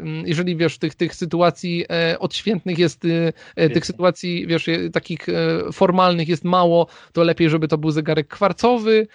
m, 0.00 0.22
jeżeli 0.26 0.56
wiesz, 0.56 0.77
tych, 0.78 0.94
tych 0.94 1.14
sytuacji 1.14 1.84
e, 1.90 2.18
odświętnych 2.18 2.78
jest, 2.78 3.04
e, 3.04 3.32
e, 3.56 3.70
tych 3.70 3.86
sytuacji, 3.86 4.46
wiesz, 4.46 4.66
takich 4.92 5.26
formalnych 5.72 6.28
jest 6.28 6.44
mało, 6.44 6.86
to 7.12 7.22
lepiej, 7.22 7.50
żeby 7.50 7.68
to 7.68 7.78
był 7.78 7.90
zegarek 7.90 8.28
kwarcowy, 8.28 9.06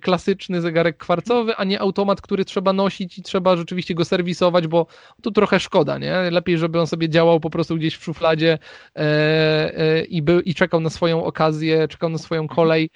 klasyczny 0.00 0.60
zegarek 0.60 0.96
kwarcowy, 0.96 1.56
a 1.56 1.64
nie 1.64 1.80
automat, 1.80 2.20
który 2.20 2.44
trzeba 2.44 2.72
nosić 2.72 3.18
i 3.18 3.22
trzeba 3.22 3.56
rzeczywiście 3.56 3.94
go 3.94 4.04
serwisować, 4.04 4.66
bo 4.66 4.86
tu 5.22 5.30
trochę 5.30 5.60
szkoda, 5.60 5.98
nie? 5.98 6.30
Lepiej, 6.30 6.58
żeby 6.58 6.80
on 6.80 6.86
sobie 6.86 7.08
działał 7.08 7.40
po 7.40 7.50
prostu 7.50 7.76
gdzieś 7.76 7.96
w 7.96 8.04
szufladzie 8.04 8.58
i, 10.08 10.22
był, 10.22 10.40
i 10.40 10.54
czekał 10.54 10.80
na 10.80 10.90
swoją 10.90 11.24
okazję, 11.24 11.88
czekał 11.88 12.10
na 12.10 12.18
swoją 12.18 12.48
kolej, 12.48 12.90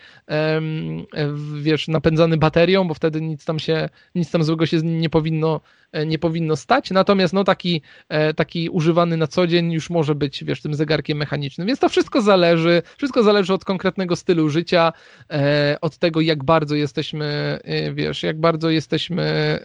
wiesz, 1.61 1.89
napędzany 1.89 2.37
baterią, 2.37 2.89
bo 2.89 2.95
wtedy 2.95 3.21
nic 3.21 3.45
tam 3.45 3.59
się, 3.59 3.89
nic 4.15 4.31
tam 4.31 4.45
złego 4.45 4.67
się 4.67 4.79
z 4.79 4.83
nim 4.83 5.01
nie 5.01 5.11
powinno 5.11 5.61
nie 6.07 6.19
powinno 6.19 6.57
stać, 6.57 6.91
natomiast 6.91 7.35
no 7.35 7.45
taki, 7.45 7.83
taki 8.37 8.69
używany 8.69 9.17
na 9.17 9.27
co 9.27 9.47
dzień 9.47 9.73
już 9.73 9.91
może 9.91 10.15
być, 10.15 10.45
wiesz, 10.45 10.63
tym 10.63 10.75
zegarkiem 10.75 11.19
mechanicznym, 11.19 11.67
więc 11.67 11.81
to 11.81 11.89
wszystko 11.89 12.23
zależy, 12.23 12.83
wszystko 12.97 13.23
zależy 13.23 13.55
od 13.55 13.65
konkretnego 13.65 14.17
stylu 14.17 14.49
życia, 14.49 14.93
od 15.81 15.99
tego 15.99 16.21
jak 16.21 16.45
bardzo 16.45 16.75
jesteśmy, 16.75 17.59
wiesz, 17.95 18.23
jak 18.23 18.41
bardzo 18.41 18.71
jesteśmy, 18.71 19.59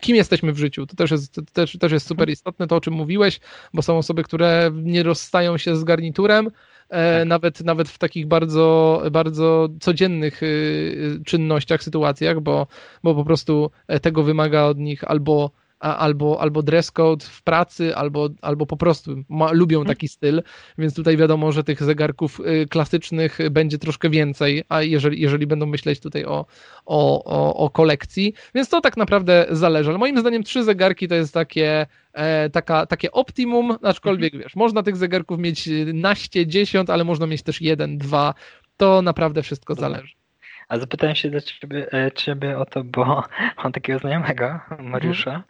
kim 0.00 0.16
jesteśmy 0.16 0.52
w 0.52 0.58
życiu, 0.58 0.86
to 0.86 0.96
też 0.96 1.10
jest, 1.10 1.34
to 1.34 1.42
też, 1.52 1.78
też 1.78 1.92
jest 1.92 2.06
super 2.06 2.30
istotne, 2.30 2.66
to 2.66 2.76
o 2.76 2.80
czym 2.80 2.94
mówiłeś, 2.94 3.40
bo 3.74 3.82
są 3.82 3.98
osoby, 3.98 4.22
które 4.22 4.70
nie 4.74 5.02
rozstają 5.02 5.58
się 5.58 5.76
z 5.76 5.84
garniturem, 5.84 6.50
E, 6.50 6.75
tak. 6.88 7.28
nawet, 7.28 7.60
nawet 7.64 7.88
w 7.88 7.98
takich 7.98 8.26
bardzo, 8.26 9.02
bardzo 9.10 9.68
codziennych 9.80 10.42
y, 10.42 11.20
czynnościach, 11.26 11.82
sytuacjach, 11.82 12.40
bo, 12.40 12.66
bo 13.02 13.14
po 13.14 13.24
prostu 13.24 13.70
tego 14.02 14.22
wymaga 14.22 14.62
od 14.64 14.78
nich 14.78 15.04
albo 15.04 15.50
albo, 15.80 16.40
albo 16.40 16.62
dress 16.62 16.90
code 16.90 17.24
w 17.24 17.42
pracy, 17.42 17.96
albo, 17.96 18.28
albo 18.42 18.66
po 18.66 18.76
prostu 18.76 19.16
ma, 19.28 19.52
lubią 19.52 19.78
mhm. 19.78 19.96
taki 19.96 20.08
styl, 20.08 20.42
więc 20.78 20.94
tutaj 20.94 21.16
wiadomo, 21.16 21.52
że 21.52 21.64
tych 21.64 21.82
zegarków 21.82 22.40
y, 22.40 22.66
klasycznych 22.66 23.38
będzie 23.50 23.78
troszkę 23.78 24.10
więcej, 24.10 24.64
a 24.68 24.82
jeżeli, 24.82 25.20
jeżeli 25.20 25.46
będą 25.46 25.66
myśleć 25.66 26.00
tutaj 26.00 26.24
o, 26.24 26.46
o, 26.86 27.24
o, 27.24 27.56
o 27.56 27.70
kolekcji, 27.70 28.34
więc 28.54 28.68
to 28.68 28.80
tak 28.80 28.96
naprawdę 28.96 29.46
zależy, 29.50 29.90
ale 29.90 29.98
moim 29.98 30.20
zdaniem 30.20 30.42
trzy 30.42 30.64
zegarki 30.64 31.08
to 31.08 31.14
jest 31.14 31.34
takie 31.34 31.86
e, 32.12 32.50
taka, 32.50 32.86
takie 32.86 33.12
optimum, 33.12 33.76
aczkolwiek 33.82 34.34
mhm. 34.34 34.42
wiesz, 34.42 34.56
można 34.56 34.82
tych 34.82 34.96
zegarków 34.96 35.38
mieć 35.38 35.68
naście, 35.94 36.46
dziesiąt, 36.46 36.90
ale 36.90 37.04
można 37.04 37.26
mieć 37.26 37.42
też 37.42 37.62
jeden, 37.62 37.98
dwa, 37.98 38.34
to 38.76 39.02
naprawdę 39.02 39.42
wszystko 39.42 39.74
zależy. 39.74 40.25
A 40.68 40.78
zapytałem 40.78 41.16
się 41.16 41.30
do 41.30 41.40
ciebie, 41.40 41.92
e, 41.92 42.12
ciebie 42.12 42.58
o 42.58 42.64
to, 42.64 42.84
bo 42.84 43.24
mam 43.62 43.72
takiego 43.72 43.98
znajomego, 43.98 44.60
Mariusza, 44.78 45.42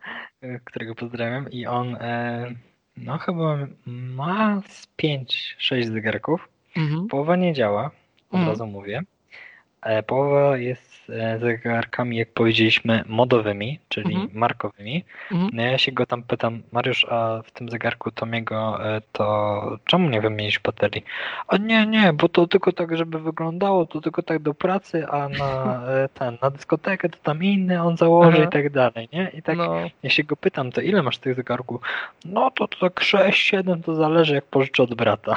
mhm. 0.43 0.61
którego 0.65 0.95
pozdrawiam 0.95 1.51
i 1.51 1.67
on 1.67 1.95
e, 1.95 2.47
no 2.97 3.19
chyba 3.19 3.59
ma 3.87 4.63
z 4.69 4.89
5-6 5.03 5.93
zegarków. 5.93 6.49
Mhm. 6.77 7.09
Połowa 7.09 7.37
nie 7.37 7.53
działa, 7.53 7.91
od 8.31 8.35
mhm. 8.35 8.49
razu 8.49 8.67
mówię. 8.67 9.03
Połowa 10.07 10.57
jest 10.57 10.96
zegarkami, 11.41 12.17
jak 12.17 12.33
powiedzieliśmy, 12.33 13.05
modowymi, 13.07 13.79
czyli 13.89 14.15
mhm. 14.15 14.31
markowymi. 14.35 15.05
Mhm. 15.33 15.51
No 15.53 15.63
ja 15.63 15.79
się 15.79 15.93
go 15.93 16.07
tam 16.07 16.23
pytam, 16.23 16.63
Mariusz, 16.73 17.07
a 17.11 17.43
w 17.45 17.51
tym 17.51 17.69
zegarku 17.69 18.11
Tomiego 18.11 18.87
e, 18.87 19.01
to 19.13 19.79
czemu 19.85 20.09
nie 20.09 20.21
wymienić 20.21 20.59
baterii? 20.59 21.05
A 21.49 21.57
nie, 21.57 21.87
nie, 21.87 22.13
bo 22.13 22.29
to 22.29 22.47
tylko 22.47 22.73
tak, 22.73 22.97
żeby 22.97 23.19
wyglądało, 23.19 23.87
to 23.87 24.01
tylko 24.01 24.23
tak 24.23 24.39
do 24.39 24.55
pracy, 24.55 25.07
a 25.09 25.29
na 25.29 25.83
e, 26.05 26.09
ten, 26.09 26.39
na 26.43 26.51
dyskotekę 26.51 27.09
to 27.09 27.19
tam 27.23 27.43
inny 27.43 27.83
on 27.83 27.97
założy 27.97 28.37
Aha. 28.37 28.47
i 28.47 28.49
tak 28.49 28.71
dalej, 28.71 29.09
nie? 29.13 29.31
I 29.35 29.43
tak 29.43 29.59
no. 29.59 29.75
ja 30.03 30.11
się 30.11 30.25
go 30.25 30.37
pytam, 30.37 30.73
to 30.73 30.81
ile 30.81 31.03
masz 31.03 31.19
tych 31.19 31.35
zegarków? 31.35 31.81
No 32.25 32.51
to, 32.51 32.69
to 32.69 32.79
tak 32.81 33.01
6-7 33.01 33.83
to 33.83 33.95
zależy 33.95 34.35
jak 34.35 34.45
pożyczę 34.45 34.83
od 34.83 34.95
brata. 34.95 35.35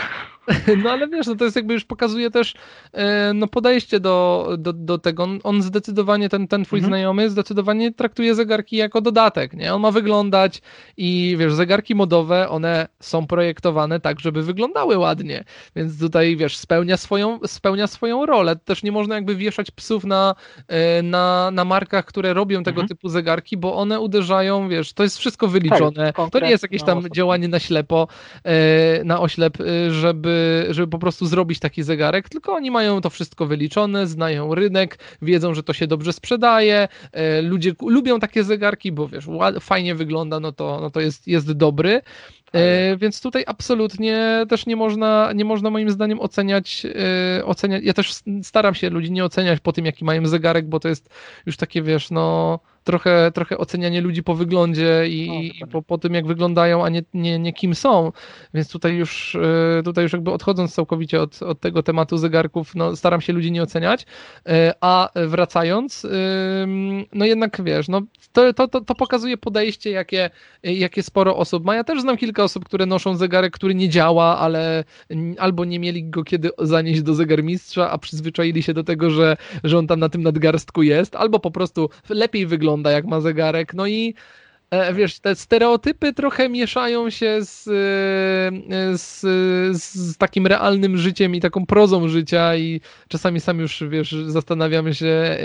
No 0.84 0.91
ale 0.91 1.08
wiesz, 1.08 1.28
no 1.28 1.36
to 1.36 1.43
jest 1.43 1.56
jakby 1.56 1.74
już 1.74 1.86
pokazuje 1.86 2.32
też 2.32 2.54
e, 2.93 3.34
no 3.34 3.47
podejście 3.47 4.00
do, 4.00 4.50
do, 4.58 4.74
do 4.74 4.97
tego. 4.97 5.28
On 5.43 5.62
zdecydowanie, 5.62 6.30
ten, 6.30 6.47
ten 6.47 6.66
twój 6.66 6.80
mhm. 6.80 6.91
znajomy 6.91 7.30
zdecydowanie 7.30 7.93
traktuje 7.93 8.36
zegarki 8.36 8.76
jako 8.76 9.02
dodatek, 9.02 9.54
nie? 9.54 9.74
On 9.74 9.82
ma 9.82 9.91
wyglądać 9.91 10.62
i 10.97 11.36
wiesz, 11.39 11.54
zegarki 11.54 11.95
modowe, 11.95 12.50
one 12.50 12.88
są 13.00 13.28
projektowane 13.28 14.00
tak, 14.00 14.20
żeby 14.20 14.43
wyglądały 14.43 14.97
ładnie, 14.97 15.43
więc 15.76 16.00
tutaj 16.00 16.38
wiesz, 16.38 16.58
spełnia 16.58 16.97
swoją, 16.97 17.39
spełnia 17.45 17.88
swoją 17.88 18.26
rolę. 18.26 18.56
Też 18.56 18.84
nie 18.84 18.91
można 18.91 19.16
jakby 19.16 19.36
wieszać 19.36 19.72
psów 19.72 20.04
na, 20.04 20.36
e, 20.68 21.02
na, 21.02 21.52
na 21.52 21.66
markach, 21.66 22.06
które 22.06 22.34
robią 22.34 22.64
tego 22.64 22.82
mhm. 22.82 22.88
typu 22.88 23.10
zegarki, 23.10 23.58
bo 23.58 23.76
one 23.76 24.00
uderzają, 24.00 24.70
wiesz, 24.70 24.93
to 24.93 25.04
jest 25.04 25.18
wszystko 25.18 25.47
wyliczone. 25.47 26.14
Tak, 26.14 26.32
to 26.32 26.39
nie 26.39 26.50
jest 26.50 26.64
jakieś 26.64 26.84
tam 26.84 27.04
działanie 27.16 27.47
na 27.47 27.60
ślepo, 27.60 28.08
e, 28.43 29.04
na 29.04 29.20
oślep, 29.20 29.58
żeby 29.89 30.38
żeby, 30.69 30.87
po 30.87 30.99
prostu 30.99 31.25
zrobić 31.25 31.59
taki 31.59 31.83
zegarek, 31.83 32.29
tylko 32.29 32.53
oni 32.53 32.71
mają 32.71 33.01
to 33.01 33.09
wszystko 33.09 33.45
wyliczone, 33.45 34.07
znają 34.07 34.55
rynek, 34.55 34.99
wiedzą, 35.21 35.53
że 35.53 35.63
to 35.63 35.73
się 35.73 35.87
dobrze 35.87 36.13
sprzedaje, 36.13 36.87
e, 37.11 37.41
ludzie 37.41 37.73
lubią 37.81 38.19
takie 38.19 38.43
zegarki, 38.43 38.91
bo 38.91 39.07
wiesz, 39.07 39.25
fajnie 39.59 39.95
wygląda, 39.95 40.39
no 40.39 40.51
to, 40.51 40.79
no 40.81 40.89
to 40.89 40.99
jest, 40.99 41.27
jest 41.27 41.51
dobry. 41.51 42.01
E, 42.53 42.97
więc 42.97 43.21
tutaj 43.21 43.43
absolutnie 43.47 44.45
też 44.49 44.65
nie 44.65 44.75
można, 44.75 45.31
nie 45.35 45.45
można 45.45 45.69
moim 45.69 45.89
zdaniem 45.89 46.19
oceniać, 46.19 46.85
e, 47.39 47.45
oceniać. 47.45 47.83
Ja 47.83 47.93
też 47.93 48.13
staram 48.43 48.75
się 48.75 48.89
ludzi 48.89 49.11
nie 49.11 49.25
oceniać 49.25 49.59
po 49.59 49.73
tym, 49.73 49.85
jaki 49.85 50.05
mają 50.05 50.25
zegarek, 50.25 50.67
bo 50.67 50.79
to 50.79 50.87
jest 50.87 51.09
już 51.45 51.57
takie, 51.57 51.81
wiesz, 51.81 52.11
no 52.11 52.59
trochę, 52.89 53.31
trochę 53.33 53.57
ocenianie 53.57 54.01
ludzi 54.01 54.23
po 54.23 54.35
wyglądzie 54.35 55.07
i, 55.07 55.47
i 55.47 55.67
po, 55.67 55.81
po, 55.81 55.97
tym, 55.97 56.13
jak 56.13 56.27
wyglądają, 56.27 56.85
a 56.85 56.89
nie, 56.89 57.03
nie, 57.13 57.39
nie 57.39 57.53
kim 57.53 57.75
są. 57.75 58.11
Więc 58.53 58.69
tutaj 58.69 58.95
już, 58.95 59.35
e, 59.35 59.83
tutaj 59.83 60.03
już 60.03 60.13
jakby 60.13 60.31
odchodząc 60.31 60.73
całkowicie 60.73 61.21
od, 61.21 61.43
od 61.43 61.59
tego 61.59 61.83
tematu 61.83 62.17
zegarków, 62.17 62.75
no, 62.75 62.95
staram 62.95 63.21
się 63.21 63.33
ludzi 63.33 63.51
nie 63.51 63.63
oceniać. 63.63 64.05
E, 64.47 64.73
a 64.81 65.09
wracając, 65.15 66.07
no 67.13 67.25
jednak 67.25 67.61
wiesz, 67.63 67.87
no, 67.87 68.01
to, 68.33 68.53
to, 68.53 68.67
to, 68.67 68.81
to 68.81 68.95
pokazuje 68.95 69.37
podejście, 69.37 69.91
jakie, 69.91 70.29
jakie 70.63 71.03
sporo 71.03 71.37
osób 71.37 71.65
ma. 71.65 71.75
Ja 71.75 71.83
też 71.83 72.01
znam 72.01 72.17
kilka 72.17 72.43
osób, 72.43 72.65
które 72.65 72.85
noszą 72.85 73.15
zegarek, 73.15 73.53
który 73.53 73.75
nie 73.75 73.89
działa, 73.89 74.37
ale 74.37 74.83
albo 75.37 75.65
nie 75.65 75.79
mieli 75.79 76.09
go 76.09 76.23
kiedy 76.23 76.49
zanieść 76.59 77.01
do 77.01 77.13
zegarmistrza, 77.13 77.91
a 77.91 77.97
przyzwyczaili 77.97 78.63
się 78.63 78.73
do 78.73 78.83
tego, 78.83 79.09
że, 79.09 79.37
że 79.63 79.77
on 79.77 79.87
tam 79.87 79.99
na 79.99 80.09
tym 80.09 80.23
nadgarstku 80.23 80.83
jest, 80.83 81.15
albo 81.15 81.39
po 81.39 81.51
prostu 81.51 81.89
lepiej 82.09 82.45
wygląda 82.45 82.78
wygląda 82.80 82.91
jak 82.91 83.05
ma 83.05 83.21
zegarek. 83.21 83.73
No 83.73 83.88
i 83.88 84.13
wiesz, 84.93 85.20
te 85.20 85.36
stereotypy 85.36 86.13
trochę 86.13 86.49
mieszają 86.49 87.09
się 87.09 87.38
z, 87.41 87.67
e, 87.67 88.97
z, 88.97 89.22
z, 89.82 90.17
takim 90.17 90.47
realnym 90.47 90.97
życiem 90.97 91.36
i 91.36 91.39
taką 91.39 91.65
prozą 91.65 92.07
życia 92.07 92.55
i 92.55 92.82
czasami 93.07 93.39
sam 93.39 93.59
już, 93.59 93.84
wiesz, 93.89 94.15
zastanawiam 94.28 94.93
się, 94.93 95.07
e, 95.07 95.39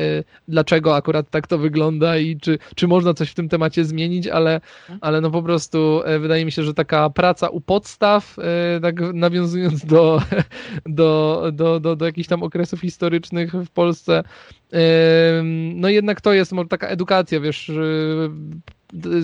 dlaczego 0.49 0.97
akurat 0.97 1.31
tak 1.31 1.47
to 1.47 1.59
wygląda 1.59 2.19
i 2.19 2.37
czy, 2.37 2.59
czy 2.75 2.89
można 2.89 3.15
coś 3.15 3.31
w 3.31 3.35
tym 3.35 3.49
temacie 3.49 3.85
zmienić, 3.85 4.29
ale, 4.29 4.61
ale 5.01 5.21
no 5.21 5.31
po 5.31 5.43
prostu 5.43 6.03
wydaje 6.21 6.45
mi 6.45 6.53
się, 6.53 6.63
że 6.63 6.75
taka 6.75 7.11
praca 7.11 7.49
u 7.49 7.61
podstaw, 7.61 8.37
tak 8.83 9.01
nawiązując 9.15 9.85
do, 9.85 10.23
do, 10.87 11.43
do, 11.53 11.81
do, 11.81 11.97
do 11.97 12.07
jakichś 12.07 12.29
tam 12.29 12.43
okresów 12.43 12.81
historycznych 12.81 13.53
w 13.53 13.71
Polsce, 13.71 14.25
no 15.75 15.89
jednak 15.89 16.21
to 16.21 16.33
jest 16.33 16.53
taka 16.69 16.89
edukacja, 16.89 17.41
wiesz, 17.41 17.71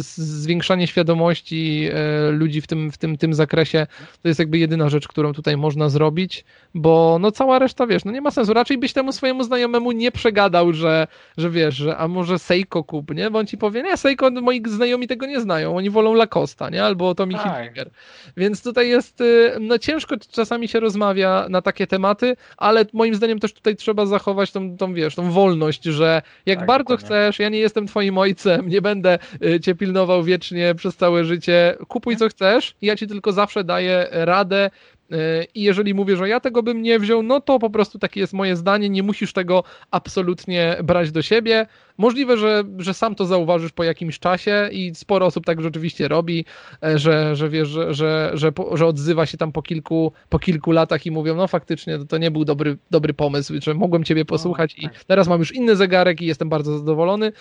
zwiększanie 0.06 0.86
świadomości 0.86 1.88
e, 1.92 2.30
ludzi 2.30 2.60
w 2.60 2.66
tym, 2.66 2.92
w 2.92 2.98
tym, 2.98 3.18
tym 3.18 3.34
zakresie 3.34 3.86
to 4.22 4.28
jest 4.28 4.40
jakby 4.40 4.58
jedyna 4.58 4.88
rzecz, 4.88 5.08
którą 5.08 5.32
tutaj 5.32 5.56
można 5.56 5.88
zrobić, 5.88 6.44
bo 6.74 7.18
no 7.20 7.32
cała 7.32 7.58
reszta, 7.58 7.86
wiesz, 7.86 8.04
no 8.04 8.12
nie 8.12 8.20
ma 8.20 8.30
sensu. 8.30 8.54
Raczej 8.54 8.78
byś 8.78 8.92
temu 8.92 9.12
swojemu 9.12 9.44
znajomemu 9.44 9.92
nie 9.92 10.12
przegadał, 10.12 10.72
że, 10.72 11.06
że 11.36 11.50
wiesz, 11.50 11.74
że 11.74 11.96
a 11.96 12.08
może 12.08 12.38
Seiko 12.38 12.84
kup, 12.84 13.14
nie? 13.14 13.30
Bo 13.30 13.38
on 13.38 13.46
ci 13.46 13.58
powie, 13.58 13.82
nie, 13.82 13.96
Seiko, 13.96 14.30
moi 14.30 14.62
znajomi 14.66 15.08
tego 15.08 15.26
nie 15.26 15.40
znają, 15.40 15.76
oni 15.76 15.90
wolą 15.90 16.14
Lacosta, 16.14 16.70
nie? 16.70 16.84
Albo 16.84 17.14
Tommy 17.14 17.34
tak. 17.34 17.56
Hilfiger. 17.56 17.90
Więc 18.36 18.62
tutaj 18.62 18.88
jest, 18.88 19.20
y, 19.20 19.52
no 19.60 19.78
ciężko 19.78 20.16
czasami 20.30 20.68
się 20.68 20.80
rozmawia 20.80 21.46
na 21.50 21.62
takie 21.62 21.86
tematy, 21.86 22.36
ale 22.56 22.84
moim 22.92 23.14
zdaniem 23.14 23.40
też 23.40 23.52
tutaj 23.52 23.76
trzeba 23.76 24.06
zachować 24.06 24.52
tą, 24.52 24.76
tą 24.76 24.94
wiesz, 24.94 25.14
tą 25.14 25.30
wolność, 25.30 25.84
że 25.84 26.22
jak 26.46 26.58
tak, 26.58 26.66
bardzo 26.66 26.84
dokładnie. 26.84 27.06
chcesz, 27.06 27.38
ja 27.38 27.48
nie 27.48 27.58
jestem 27.58 27.86
twoim 27.86 28.18
ojcem, 28.18 28.68
nie 28.68 28.82
będę 28.82 29.18
y, 29.44 29.59
cię 29.60 29.74
pilnował 29.74 30.24
wiecznie 30.24 30.74
przez 30.74 30.96
całe 30.96 31.24
życie. 31.24 31.76
Kupuj 31.88 32.16
co 32.16 32.28
chcesz, 32.28 32.74
ja 32.82 32.96
ci 32.96 33.06
tylko 33.06 33.32
zawsze 33.32 33.64
daję 33.64 34.08
radę. 34.10 34.70
E, 35.12 35.44
I 35.54 35.62
jeżeli 35.62 35.94
mówię, 35.94 36.16
że 36.16 36.28
ja 36.28 36.40
tego 36.40 36.62
bym 36.62 36.82
nie 36.82 36.98
wziął, 36.98 37.22
no 37.22 37.40
to 37.40 37.58
po 37.58 37.70
prostu 37.70 37.98
takie 37.98 38.20
jest 38.20 38.32
moje 38.32 38.56
zdanie. 38.56 38.88
Nie 38.88 39.02
musisz 39.02 39.32
tego 39.32 39.64
absolutnie 39.90 40.76
brać 40.84 41.10
do 41.10 41.22
siebie. 41.22 41.66
Możliwe, 41.98 42.36
że, 42.36 42.64
że 42.78 42.94
sam 42.94 43.14
to 43.14 43.26
zauważysz 43.26 43.72
po 43.72 43.84
jakimś 43.84 44.18
czasie 44.18 44.68
i 44.72 44.94
sporo 44.94 45.26
osób 45.26 45.46
tak 45.46 45.62
rzeczywiście 45.62 46.08
robi, 46.08 46.44
e, 46.84 46.98
że, 46.98 47.36
że 47.36 47.48
wiesz, 47.48 47.68
że, 47.68 47.94
że, 47.94 48.30
że, 48.34 48.52
że 48.72 48.86
odzywa 48.86 49.26
się 49.26 49.38
tam 49.38 49.52
po 49.52 49.62
kilku, 49.62 50.12
po 50.28 50.38
kilku 50.38 50.72
latach 50.72 51.06
i 51.06 51.10
mówią, 51.10 51.36
no 51.36 51.48
faktycznie 51.48 51.98
to, 51.98 52.04
to 52.04 52.18
nie 52.18 52.30
był 52.30 52.44
dobry, 52.44 52.76
dobry 52.90 53.14
pomysł, 53.14 53.54
że 53.62 53.74
mogłem 53.74 54.04
ciebie 54.04 54.24
posłuchać 54.24 54.74
i 54.78 54.82
tak. 54.82 55.04
teraz 55.04 55.28
mam 55.28 55.38
już 55.38 55.54
inny 55.54 55.76
zegarek 55.76 56.20
i 56.20 56.26
jestem 56.26 56.48
bardzo 56.48 56.78
zadowolony. 56.78 57.32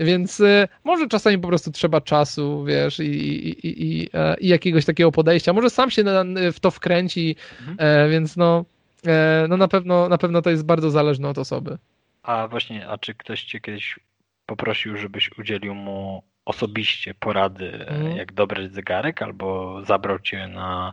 Więc 0.00 0.40
y, 0.40 0.68
może 0.84 1.08
czasami 1.08 1.38
po 1.38 1.48
prostu 1.48 1.72
trzeba 1.72 2.00
czasu, 2.00 2.64
wiesz, 2.64 3.00
i, 3.00 3.04
i, 3.04 3.56
i, 3.66 4.08
e, 4.14 4.36
i 4.40 4.48
jakiegoś 4.48 4.84
takiego 4.84 5.12
podejścia. 5.12 5.52
Może 5.52 5.70
sam 5.70 5.90
się 5.90 6.02
na, 6.02 6.24
w 6.52 6.60
to 6.60 6.70
wkręci, 6.70 7.36
mhm. 7.60 7.76
e, 7.80 8.08
więc 8.08 8.36
no, 8.36 8.64
e, 9.06 9.46
no 9.48 9.56
na, 9.56 9.68
pewno, 9.68 10.08
na 10.08 10.18
pewno 10.18 10.42
to 10.42 10.50
jest 10.50 10.66
bardzo 10.66 10.90
zależne 10.90 11.28
od 11.28 11.38
osoby. 11.38 11.78
A 12.22 12.48
właśnie, 12.48 12.88
a 12.88 12.98
czy 12.98 13.14
ktoś 13.14 13.44
cię 13.44 13.60
kiedyś 13.60 13.98
poprosił, 14.46 14.96
żebyś 14.96 15.38
udzielił 15.38 15.74
mu 15.74 16.22
osobiście 16.44 17.14
porady, 17.14 17.72
mhm. 17.72 18.16
jak 18.16 18.32
dobrać 18.32 18.72
zegarek, 18.72 19.22
albo 19.22 19.78
zabrał 19.84 20.18
cię 20.18 20.48
na 20.48 20.92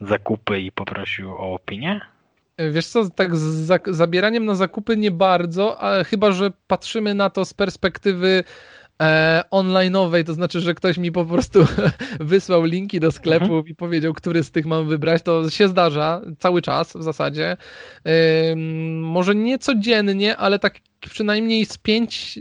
zakupy 0.00 0.60
i 0.60 0.72
poprosił 0.72 1.32
o 1.32 1.54
opinię? 1.54 2.00
Wiesz 2.58 2.86
co, 2.86 3.10
tak 3.10 3.36
z 3.36 3.82
zabieraniem 3.90 4.44
na 4.44 4.54
zakupy 4.54 4.96
nie 4.96 5.10
bardzo, 5.10 5.80
ale 5.80 6.04
chyba, 6.04 6.32
że 6.32 6.50
patrzymy 6.66 7.14
na 7.14 7.30
to 7.30 7.44
z 7.44 7.54
perspektywy 7.54 8.44
e, 9.02 9.42
online'owej, 9.50 10.24
to 10.24 10.34
znaczy, 10.34 10.60
że 10.60 10.74
ktoś 10.74 10.98
mi 10.98 11.12
po 11.12 11.24
prostu 11.24 11.66
wysłał 12.20 12.64
linki 12.64 13.00
do 13.00 13.12
sklepów 13.12 13.50
mhm. 13.50 13.66
i 13.66 13.74
powiedział, 13.74 14.14
który 14.14 14.42
z 14.44 14.50
tych 14.50 14.66
mam 14.66 14.88
wybrać, 14.88 15.22
to 15.22 15.50
się 15.50 15.68
zdarza 15.68 16.20
cały 16.38 16.62
czas 16.62 16.92
w 16.96 17.02
zasadzie. 17.02 17.56
E, 18.04 18.56
może 19.00 19.34
nie 19.34 19.58
codziennie, 19.58 20.36
ale 20.36 20.58
tak 20.58 20.74
przynajmniej 21.10 21.66
z 21.66 21.78
pięć, 21.78 22.38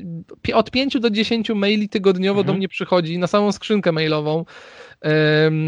od 0.53 0.71
5 0.71 0.99
do 0.99 1.09
10 1.09 1.49
maili 1.49 1.89
tygodniowo 1.89 2.39
mhm. 2.39 2.47
do 2.47 2.57
mnie 2.57 2.67
przychodzi 2.67 3.17
na 3.17 3.27
samą 3.27 3.51
skrzynkę 3.51 3.91
mailową 3.91 4.45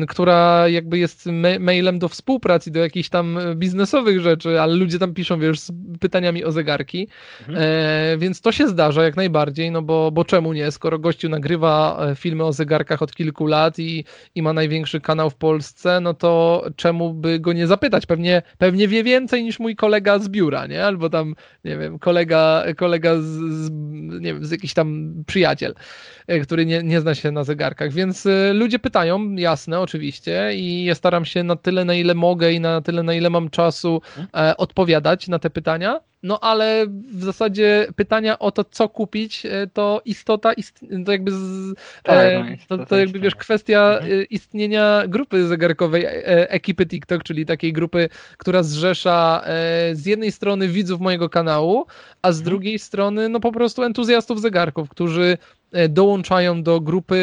która 0.08 0.68
jakby 0.68 0.98
jest 0.98 1.26
mailem 1.60 2.00
do 2.00 2.08
współpracy, 2.08 2.72
do 2.72 2.80
jakichś 2.80 3.10
tam 3.10 3.40
biznesowych 3.56 4.20
rzeczy, 4.20 4.62
ale 4.62 4.76
ludzie 4.76 5.00
tam 5.00 5.14
piszą, 5.14 5.40
wiesz, 5.40 5.60
z 5.60 5.72
pytaniami 6.00 6.44
o 6.44 6.52
zegarki, 6.52 7.08
mhm. 7.40 7.58
E, 7.62 8.18
więc 8.18 8.42
to 8.42 8.52
się 8.52 8.68
zdarza 8.68 9.04
jak 9.04 9.16
najbardziej, 9.16 9.72
no 9.72 9.82
bo, 9.82 10.12
bo 10.12 10.26
czemu 10.26 10.54
nie, 10.54 10.72
skoro 10.72 11.00
gościu 11.00 11.30
nagrywa 11.30 12.06
e, 12.12 12.16
filmy 12.16 12.44
o 12.44 12.54
zegarkach 12.54 13.02
od 13.02 13.16
kilku 13.16 13.46
lat 13.46 13.80
i, 13.80 14.06
i 14.36 14.42
ma 14.42 14.54
największy 14.54 15.02
kanał 15.02 15.30
w 15.30 15.36
Polsce, 15.36 16.00
no 16.02 16.14
to 16.14 16.64
czemu 16.76 17.14
by 17.14 17.40
go 17.40 17.54
nie 17.54 17.68
zapytać? 17.68 18.06
Pewnie, 18.06 18.42
pewnie 18.58 18.88
wie 18.88 19.04
więcej 19.04 19.44
niż 19.44 19.60
mój 19.60 19.76
kolega 19.76 20.20
z 20.20 20.30
biura, 20.30 20.68
nie? 20.68 20.86
Albo 20.86 21.10
tam, 21.10 21.36
nie 21.66 21.78
wiem, 21.78 22.00
kolega, 22.00 22.64
kolega 22.78 22.87
z, 23.22 23.24
z 23.24 23.72
nie 24.22 24.34
wiem, 24.34 24.46
z 24.46 24.52
jakiś 24.52 24.74
tam 24.74 25.14
przyjaciel, 25.28 25.76
e, 26.28 26.40
który 26.40 26.66
nie, 26.66 26.84
nie 26.84 27.02
zna 27.02 27.16
się 27.16 27.32
na 27.32 27.44
zegarkach, 27.44 27.92
więc 27.92 28.28
ludzie 28.54 28.80
pytają, 28.80 29.36
jasne, 29.36 29.80
oczywiście, 29.80 30.56
i 30.56 30.86
ja 30.86 30.96
staram 30.96 31.26
się 31.26 31.44
na 31.44 31.56
tyle, 31.56 31.86
na 31.86 31.94
ile 31.94 32.16
mogę 32.16 32.54
i 32.54 32.60
na 32.60 32.82
tyle, 32.82 33.04
na 33.04 33.14
ile 33.14 33.30
mam 33.30 33.50
czasu 33.50 34.02
mhm. 34.18 34.50
e, 34.50 34.58
odpowiadać 34.58 35.28
na 35.28 35.40
te 35.40 35.50
pytania. 35.50 36.00
No 36.28 36.40
ale 36.40 36.86
w 37.14 37.24
zasadzie 37.24 37.88
pytania 37.96 38.40
o 38.40 38.52
to, 38.52 38.64
co 38.64 38.90
kupić, 38.90 39.46
e, 39.46 39.68
to 39.74 40.02
istota, 40.06 40.54
ist, 40.54 40.80
to 41.06 41.12
jakby, 41.12 41.32
z, 41.32 41.76
tak, 42.04 42.16
e, 42.18 42.58
no, 42.70 42.78
to, 42.78 42.86
to 42.86 42.98
jakby 42.98 43.20
wiesz, 43.20 43.36
kwestia 43.36 43.98
mhm. 44.02 44.12
E, 44.12 44.24
istnienia 44.24 45.04
grupy 45.08 45.48
zegarkowej 45.48 46.06
ekipy 46.28 46.86
TikTok, 46.86 47.24
czyli 47.24 47.46
takiej 47.46 47.74
grupy, 47.74 48.10
która 48.38 48.64
zrzesza 48.64 49.44
z 49.94 50.06
jednej 50.06 50.32
strony 50.32 50.68
widzów 50.68 51.02
mojego 51.02 51.30
kanału, 51.30 51.86
a 52.22 52.32
z 52.32 52.38
mhm. 52.38 52.46
drugiej 52.46 52.80
strony 52.80 53.30
no 53.30 53.40
po 53.40 53.52
prostu 53.52 53.84
entuzjastów 53.84 54.42
zegarków, 54.42 54.90
którzy 54.90 55.38
dołączają 55.90 56.64
do 56.64 56.82
grupy, 56.82 57.18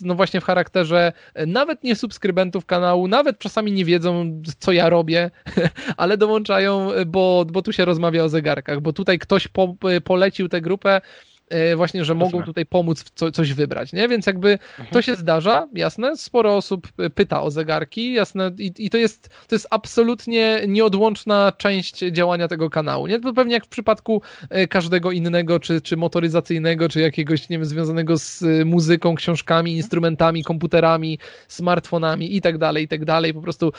no 0.00 0.14
właśnie 0.14 0.40
w 0.40 0.44
charakterze 0.44 1.12
nawet 1.46 1.84
nie 1.84 1.96
subskrybentów 1.96 2.66
kanału, 2.66 3.08
nawet 3.08 3.38
czasami 3.38 3.72
nie 3.72 3.84
wiedzą, 3.84 4.42
co 4.58 4.72
ja 4.72 4.88
robię, 4.88 5.30
ale 5.96 6.16
dołączają, 6.16 6.90
bo, 7.06 7.44
bo 7.52 7.62
tu 7.62 7.72
się 7.72 7.84
rozmawia 7.84 8.24
o 8.24 8.28
zegarkach, 8.28 8.80
bo 8.80 8.92
tutaj 8.92 9.18
ktoś 9.18 9.48
po, 9.48 9.74
polecił 10.04 10.48
tę 10.48 10.60
grupę 10.60 10.90
e, 10.96 11.33
właśnie, 11.76 12.04
że 12.04 12.14
mogą 12.14 12.42
tutaj 12.42 12.66
pomóc 12.66 13.04
co, 13.14 13.32
coś 13.32 13.52
wybrać, 13.52 13.92
nie? 13.92 14.08
Więc 14.08 14.26
jakby 14.26 14.52
mhm. 14.52 14.88
to 14.90 15.02
się 15.02 15.14
zdarza, 15.16 15.68
jasne, 15.74 16.16
sporo 16.16 16.56
osób 16.56 16.88
pyta 17.14 17.42
o 17.42 17.50
zegarki, 17.50 18.12
jasne, 18.12 18.50
i, 18.58 18.72
i 18.78 18.90
to, 18.90 18.96
jest, 18.96 19.28
to 19.48 19.54
jest 19.54 19.66
absolutnie 19.70 20.60
nieodłączna 20.68 21.52
część 21.58 21.98
działania 21.98 22.48
tego 22.48 22.70
kanału, 22.70 23.06
nie? 23.06 23.20
To 23.20 23.32
pewnie 23.32 23.54
jak 23.54 23.64
w 23.64 23.68
przypadku 23.68 24.22
e, 24.50 24.66
każdego 24.66 25.12
innego, 25.12 25.60
czy, 25.60 25.80
czy 25.80 25.96
motoryzacyjnego, 25.96 26.88
czy 26.88 27.00
jakiegoś, 27.00 27.48
nie 27.48 27.58
wiem, 27.58 27.64
związanego 27.64 28.18
z 28.18 28.42
e, 28.42 28.64
muzyką, 28.64 29.14
książkami, 29.14 29.76
instrumentami, 29.76 30.44
komputerami, 30.44 31.18
smartfonami 31.48 32.36
i 32.36 32.40
tak 32.40 32.58
dalej, 32.58 32.84
i 32.84 32.88
tak 32.88 33.04
dalej, 33.04 33.34
po 33.34 33.42
prostu 33.42 33.72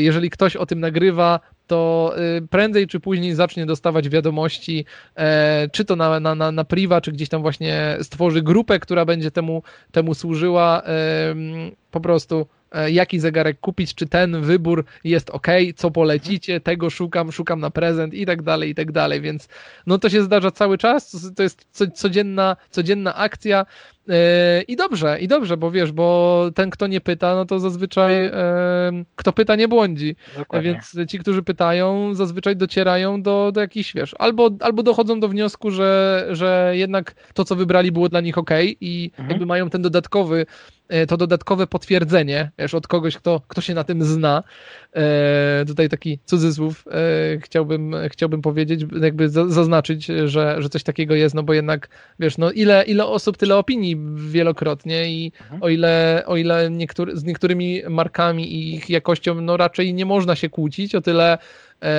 jeżeli 0.00 0.30
ktoś 0.30 0.56
o 0.56 0.66
tym 0.66 0.80
nagrywa, 0.80 1.40
to 1.66 2.14
y, 2.38 2.48
prędzej 2.48 2.86
czy 2.86 3.00
później 3.00 3.34
zacznie 3.34 3.66
dostawać 3.66 4.08
wiadomości, 4.08 4.84
e, 5.16 5.68
czy 5.72 5.84
to 5.84 5.96
na, 5.96 6.20
na, 6.20 6.34
na, 6.34 6.52
na 6.52 6.64
priwa, 6.64 7.00
czy 7.00 7.12
gdzieś 7.12 7.28
tam 7.28 7.42
właśnie 7.42 7.96
stworzy 8.02 8.42
grupę, 8.42 8.78
która 8.78 9.04
będzie 9.04 9.30
temu, 9.30 9.62
temu 9.92 10.14
służyła. 10.14 10.82
Po 11.90 12.00
prostu 12.00 12.46
e, 12.72 12.90
jaki 12.90 13.20
zegarek 13.20 13.60
kupić, 13.60 13.94
czy 13.94 14.06
ten 14.06 14.40
wybór 14.40 14.84
jest 15.04 15.30
ok, 15.30 15.46
co 15.76 15.90
polecicie, 15.90 16.60
tego 16.60 16.90
szukam, 16.90 17.32
szukam 17.32 17.60
na 17.60 17.70
prezent 17.70 18.14
i 18.14 18.26
tak 18.26 18.42
dalej, 18.42 18.70
i 18.70 18.74
tak 18.74 18.92
dalej, 18.92 19.20
więc 19.20 19.48
no 19.86 19.98
to 19.98 20.10
się 20.10 20.22
zdarza 20.22 20.50
cały 20.50 20.78
czas, 20.78 21.32
to 21.36 21.42
jest 21.42 21.66
codzienna, 21.94 22.56
codzienna 22.70 23.14
akcja, 23.14 23.66
I 24.68 24.76
dobrze, 24.76 25.18
i 25.20 25.28
dobrze, 25.28 25.56
bo 25.56 25.70
wiesz, 25.70 25.92
bo 25.92 26.50
ten, 26.54 26.70
kto 26.70 26.86
nie 26.86 27.00
pyta, 27.00 27.34
no 27.34 27.44
to 27.44 27.60
zazwyczaj 27.60 28.30
kto 29.16 29.32
pyta, 29.32 29.56
nie 29.56 29.68
błądzi. 29.68 30.16
Dokładnie. 30.36 30.70
Więc 30.70 31.10
ci, 31.10 31.18
którzy 31.18 31.42
pytają, 31.42 32.14
zazwyczaj 32.14 32.56
docierają 32.56 33.22
do, 33.22 33.52
do 33.52 33.60
jakichś, 33.60 33.94
wiesz, 33.94 34.14
albo, 34.18 34.50
albo 34.60 34.82
dochodzą 34.82 35.20
do 35.20 35.28
wniosku, 35.28 35.70
że, 35.70 36.26
że 36.30 36.72
jednak 36.76 37.14
to, 37.34 37.44
co 37.44 37.56
wybrali, 37.56 37.92
było 37.92 38.08
dla 38.08 38.20
nich 38.20 38.38
ok 38.38 38.50
i 38.80 39.10
mhm. 39.12 39.30
jakby 39.30 39.46
mają 39.46 39.70
ten 39.70 39.82
dodatkowy 39.82 40.46
e, 40.88 41.06
to 41.06 41.16
dodatkowe 41.16 41.66
potwierdzenie, 41.66 42.50
wiesz, 42.58 42.74
od 42.74 42.86
kogoś, 42.86 43.16
kto, 43.16 43.40
kto 43.48 43.60
się 43.60 43.74
na 43.74 43.84
tym 43.84 44.04
zna. 44.04 44.42
E, 44.96 45.64
tutaj 45.66 45.88
taki 45.88 46.18
cudzysłów 46.24 46.84
e, 46.90 47.38
chciałbym, 47.40 47.96
chciałbym 48.08 48.42
powiedzieć, 48.42 48.84
jakby 49.00 49.28
zaznaczyć, 49.28 50.06
że, 50.06 50.56
że 50.62 50.68
coś 50.68 50.82
takiego 50.82 51.14
jest, 51.14 51.34
no 51.34 51.42
bo 51.42 51.52
jednak, 51.52 51.88
wiesz, 52.20 52.38
no 52.38 52.50
ile, 52.50 52.84
ile 52.84 53.06
osób, 53.06 53.36
tyle 53.36 53.56
opinii 53.56 53.96
wielokrotnie 54.14 55.12
i 55.12 55.32
mhm. 55.40 55.62
o 55.62 55.68
ile, 55.68 56.22
o 56.26 56.36
ile 56.36 56.70
niektóry, 56.70 57.16
z 57.16 57.24
niektórymi 57.24 57.82
markami 57.90 58.54
i 58.54 58.74
ich 58.74 58.90
jakością 58.90 59.40
no 59.40 59.56
raczej 59.56 59.94
nie 59.94 60.06
można 60.06 60.36
się 60.36 60.48
kłócić, 60.48 60.94
o 60.94 61.00
tyle 61.00 61.38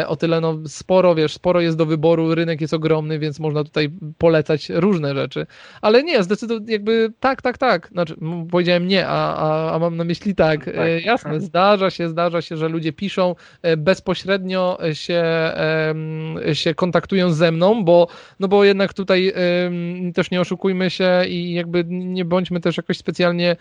o 0.08 0.16
tyle 0.16 0.42
no 0.42 0.60
sporo, 0.68 1.16
wiesz, 1.16 1.34
sporo 1.34 1.62
jest 1.62 1.78
do 1.78 1.86
wyboru, 1.86 2.36
rynek 2.36 2.62
jest 2.62 2.74
ogromny, 2.74 3.20
więc 3.20 3.40
można 3.40 3.64
tutaj 3.64 3.90
polecać 4.18 4.70
różne 4.70 5.16
rzeczy. 5.16 5.46
Ale 5.82 6.04
nie, 6.04 6.24
zdecydowanie 6.24 6.72
jakby 6.72 7.14
tak, 7.20 7.42
tak, 7.42 7.58
tak. 7.58 7.90
Znaczy, 7.92 8.16
powiedziałem 8.52 8.88
nie, 8.88 9.08
a, 9.08 9.36
a, 9.36 9.76
a 9.76 9.80
mam 9.80 9.98
na 9.98 10.04
myśli 10.04 10.36
tak. 10.36 10.66
tak. 10.66 10.76
E, 10.76 11.02
jasne, 11.02 11.42
zdarza 11.42 11.90
się, 11.90 12.10
zdarza 12.10 12.42
się, 12.42 12.58
że 12.58 12.70
ludzie 12.70 12.94
piszą 12.94 13.36
e, 13.62 13.78
bezpośrednio 13.78 14.78
się, 14.94 15.24
się 16.54 16.76
kontaktują 16.76 17.34
ze 17.34 17.52
mną, 17.52 17.84
bo 17.84 18.08
no 18.40 18.48
bo 18.48 18.64
jednak 18.64 18.94
tutaj 18.94 19.34
też 20.14 20.32
nie 20.32 20.42
oszukujmy 20.42 20.90
się 20.90 21.26
i 21.28 21.54
jakby 21.54 21.84
nie 21.90 22.26
bądźmy 22.26 22.60
też 22.60 22.78
jakoś 22.78 22.98
specjalnie 22.98 23.56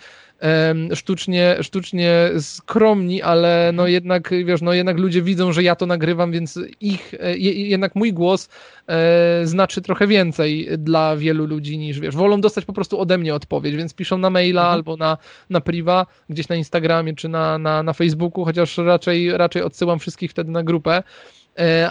sztucznie, 0.95 1.57
sztucznie 1.63 2.31
skromni, 2.41 3.23
ale 3.23 3.71
no 3.75 3.87
jednak, 3.87 4.31
wiesz, 4.45 4.63
no 4.63 4.73
jednak 4.73 4.99
ludzie 4.99 5.23
widzą, 5.23 5.53
że 5.53 5.63
ja 5.63 5.77
to 5.77 5.87
nagrywam, 5.87 6.33
więc 6.33 6.59
ich, 6.81 7.15
e, 7.21 7.39
jednak 7.39 7.95
mój 7.95 8.13
głos 8.13 8.49
e, 8.89 9.47
znaczy 9.47 9.83
trochę 9.83 10.07
więcej 10.07 10.69
dla 10.79 11.17
wielu 11.17 11.47
ludzi 11.47 11.79
niż, 11.79 12.01
wiesz, 12.01 12.17
wolą 12.17 12.41
dostać 12.41 12.65
po 12.65 12.73
prostu 12.73 13.01
ode 13.01 13.19
mnie 13.19 13.35
odpowiedź, 13.35 13.77
więc 13.77 13.95
piszą 13.95 14.19
na 14.19 14.31
maila 14.31 14.61
mhm. 14.61 14.75
albo 14.75 14.97
na, 14.97 15.19
na 15.51 15.61
priva, 15.61 16.07
gdzieś 16.29 16.49
na 16.49 16.57
Instagramie 16.57 17.15
czy 17.15 17.29
na, 17.29 17.59
na, 17.59 17.83
na 17.83 17.93
Facebooku, 17.93 18.45
chociaż 18.45 18.79
raczej, 18.79 19.37
raczej 19.37 19.63
odsyłam 19.63 19.99
wszystkich 19.99 20.31
wtedy 20.31 20.51
na 20.51 20.63
grupę, 20.63 21.03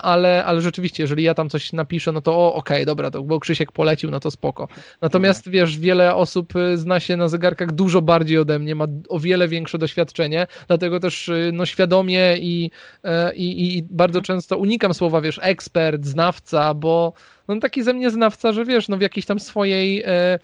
ale, 0.01 0.45
ale 0.45 0.61
rzeczywiście, 0.61 1.03
jeżeli 1.03 1.23
ja 1.23 1.33
tam 1.33 1.49
coś 1.49 1.73
napiszę, 1.73 2.11
no 2.11 2.21
to 2.21 2.35
o, 2.35 2.53
okej, 2.53 2.77
okay, 2.77 2.85
dobra, 2.85 3.11
to 3.11 3.23
bo 3.23 3.39
Krzysiek 3.39 3.71
polecił, 3.71 4.11
no 4.11 4.19
to 4.19 4.31
spoko. 4.31 4.67
Natomiast 5.01 5.49
wiesz, 5.49 5.79
wiele 5.79 6.15
osób 6.15 6.55
y, 6.55 6.77
zna 6.77 6.99
się 6.99 7.17
na 7.17 7.27
zegarkach 7.27 7.71
dużo 7.71 8.01
bardziej 8.01 8.37
ode 8.37 8.59
mnie, 8.59 8.75
ma 8.75 8.85
o 9.09 9.19
wiele 9.19 9.47
większe 9.47 9.77
doświadczenie, 9.77 10.47
dlatego 10.67 10.99
też 10.99 11.29
y, 11.29 11.51
no 11.53 11.65
świadomie 11.65 12.37
i, 12.37 12.71
e, 13.03 13.35
i, 13.35 13.77
i 13.77 13.83
bardzo 13.83 14.21
często 14.21 14.57
unikam 14.57 14.93
słowa, 14.93 15.21
wiesz, 15.21 15.39
ekspert, 15.43 16.05
znawca, 16.05 16.73
bo 16.73 17.13
no 17.47 17.59
taki 17.59 17.83
ze 17.83 17.93
mnie 17.93 18.11
znawca, 18.11 18.53
że 18.53 18.65
wiesz, 18.65 18.89
no 18.89 18.97
w 18.97 19.01
jakiejś 19.01 19.25
tam 19.25 19.39
swojej 19.39 20.03
e, 20.05 20.39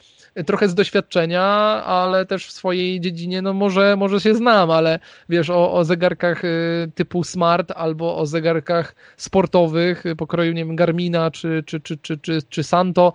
trochę 0.46 0.70
z 0.70 0.76
doświadczenia, 0.76 1.44
ale 1.86 2.26
też 2.26 2.48
w 2.48 2.52
swojej 2.52 3.02
dziedzinie, 3.02 3.42
no 3.42 3.54
może, 3.54 3.96
może 3.98 4.20
się 4.20 4.36
znam, 4.36 4.72
ale 4.72 5.00
wiesz, 5.30 5.50
o, 5.50 5.74
o 5.74 5.86
zegarkach 5.86 6.46
y, 6.46 6.92
typu 6.96 7.24
smart 7.24 7.72
albo 7.76 8.18
o 8.18 8.26
zegarkach 8.26 8.96
sportowych 9.18 10.04
pokroju, 10.18 10.54
nie 10.54 10.66
wiem, 10.66 10.76
Garmina 10.76 11.32
czy, 11.32 11.64
czy, 11.66 11.80
czy, 11.80 11.98
czy, 11.98 12.18
czy, 12.18 12.42
czy 12.50 12.64
Santo, 12.64 13.14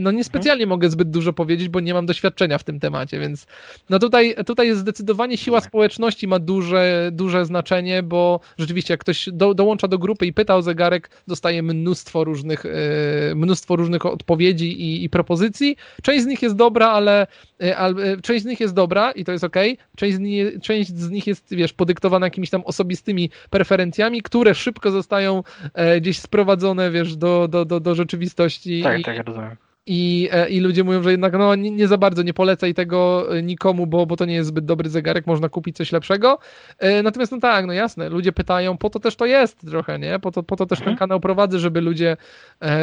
no 0.00 0.10
niespecjalnie 0.10 0.66
mogę 0.66 0.90
zbyt 0.90 1.10
dużo 1.10 1.32
powiedzieć, 1.32 1.68
bo 1.68 1.80
nie 1.80 1.94
mam 1.94 2.06
doświadczenia 2.06 2.58
w 2.58 2.64
tym 2.64 2.80
temacie, 2.80 3.20
więc 3.20 3.46
no 3.90 3.98
tutaj, 3.98 4.34
tutaj 4.46 4.66
jest 4.66 4.80
zdecydowanie 4.80 5.36
siła 5.36 5.60
społeczności 5.60 6.28
ma 6.28 6.38
duże, 6.38 7.10
duże 7.12 7.46
znaczenie, 7.46 8.02
bo 8.02 8.40
rzeczywiście 8.58 8.94
jak 8.94 9.00
ktoś 9.00 9.28
do, 9.32 9.54
dołącza 9.54 9.88
do 9.88 9.98
grupy 9.98 10.26
i 10.26 10.32
pyta 10.32 10.56
o 10.56 10.62
zegarek, 10.62 11.10
dostaje 11.28 11.62
mnóstwo 11.62 12.24
różnych, 12.24 12.66
e, 12.66 12.70
mnóstwo 13.34 13.76
różnych 13.76 14.06
odpowiedzi 14.06 14.82
i, 14.82 15.04
i 15.04 15.10
propozycji. 15.10 15.76
Część 16.02 16.24
z 16.24 16.26
nich 16.26 16.42
jest 16.42 16.56
dobra, 16.56 16.88
ale, 16.88 17.26
e, 17.62 17.76
ale 17.76 18.20
część 18.20 18.42
z 18.42 18.46
nich 18.46 18.60
jest 18.60 18.74
dobra 18.74 19.12
i 19.12 19.24
to 19.24 19.32
jest 19.32 19.44
ok. 19.44 19.56
Część 19.96 20.16
z, 20.16 20.20
nich, 20.20 20.60
część 20.62 20.90
z 20.90 21.10
nich 21.10 21.26
jest, 21.26 21.54
wiesz, 21.54 21.72
podyktowana 21.72 22.26
jakimiś 22.26 22.50
tam 22.50 22.62
osobistymi 22.64 23.30
preferencjami, 23.50 24.22
które 24.22 24.54
szybko 24.54 24.90
zostają 24.90 25.42
gdzieś 26.00 26.18
sprowadzone, 26.18 26.90
wiesz, 26.90 27.16
do, 27.16 27.48
do, 27.48 27.64
do, 27.64 27.80
do 27.80 27.94
rzeczywistości. 27.94 28.82
Tak, 28.82 29.00
i, 29.00 29.04
tak, 29.04 29.26
rozumiem 29.26 29.63
i, 29.86 30.28
e, 30.32 30.48
I 30.48 30.60
ludzie 30.60 30.84
mówią, 30.84 31.02
że 31.02 31.10
jednak 31.10 31.32
no, 31.32 31.54
nie, 31.54 31.70
nie, 31.70 31.88
za 31.88 31.98
bardzo 31.98 32.22
nie 32.22 32.34
polecaj 32.34 32.74
tego 32.74 33.28
e, 33.36 33.42
nikomu, 33.42 33.86
bo, 33.86 34.06
bo 34.06 34.16
to 34.16 34.24
nie 34.24 34.34
jest 34.34 34.48
zbyt 34.48 34.64
dobry 34.64 34.90
zegarek, 34.90 35.26
można 35.26 35.48
kupić 35.48 35.76
coś 35.76 35.92
lepszego. 35.92 36.38
E, 36.78 37.02
natomiast 37.02 37.32
no 37.32 37.40
tak, 37.40 37.66
no 37.66 37.72
jasne, 37.72 38.08
ludzie 38.08 38.32
pytają, 38.32 38.78
po 38.78 38.90
to 38.90 39.00
też 39.00 39.16
to 39.16 39.26
jest 39.26 39.66
trochę, 39.70 39.98
nie? 39.98 40.18
Po 40.18 40.32
to, 40.32 40.42
po 40.42 40.56
to 40.56 40.66
też 40.66 40.78
ten 40.78 40.88
mhm. 40.88 40.98
kanał 40.98 41.20
prowadzę, 41.20 41.58
żeby 41.58 41.80
ludzie, 41.80 42.16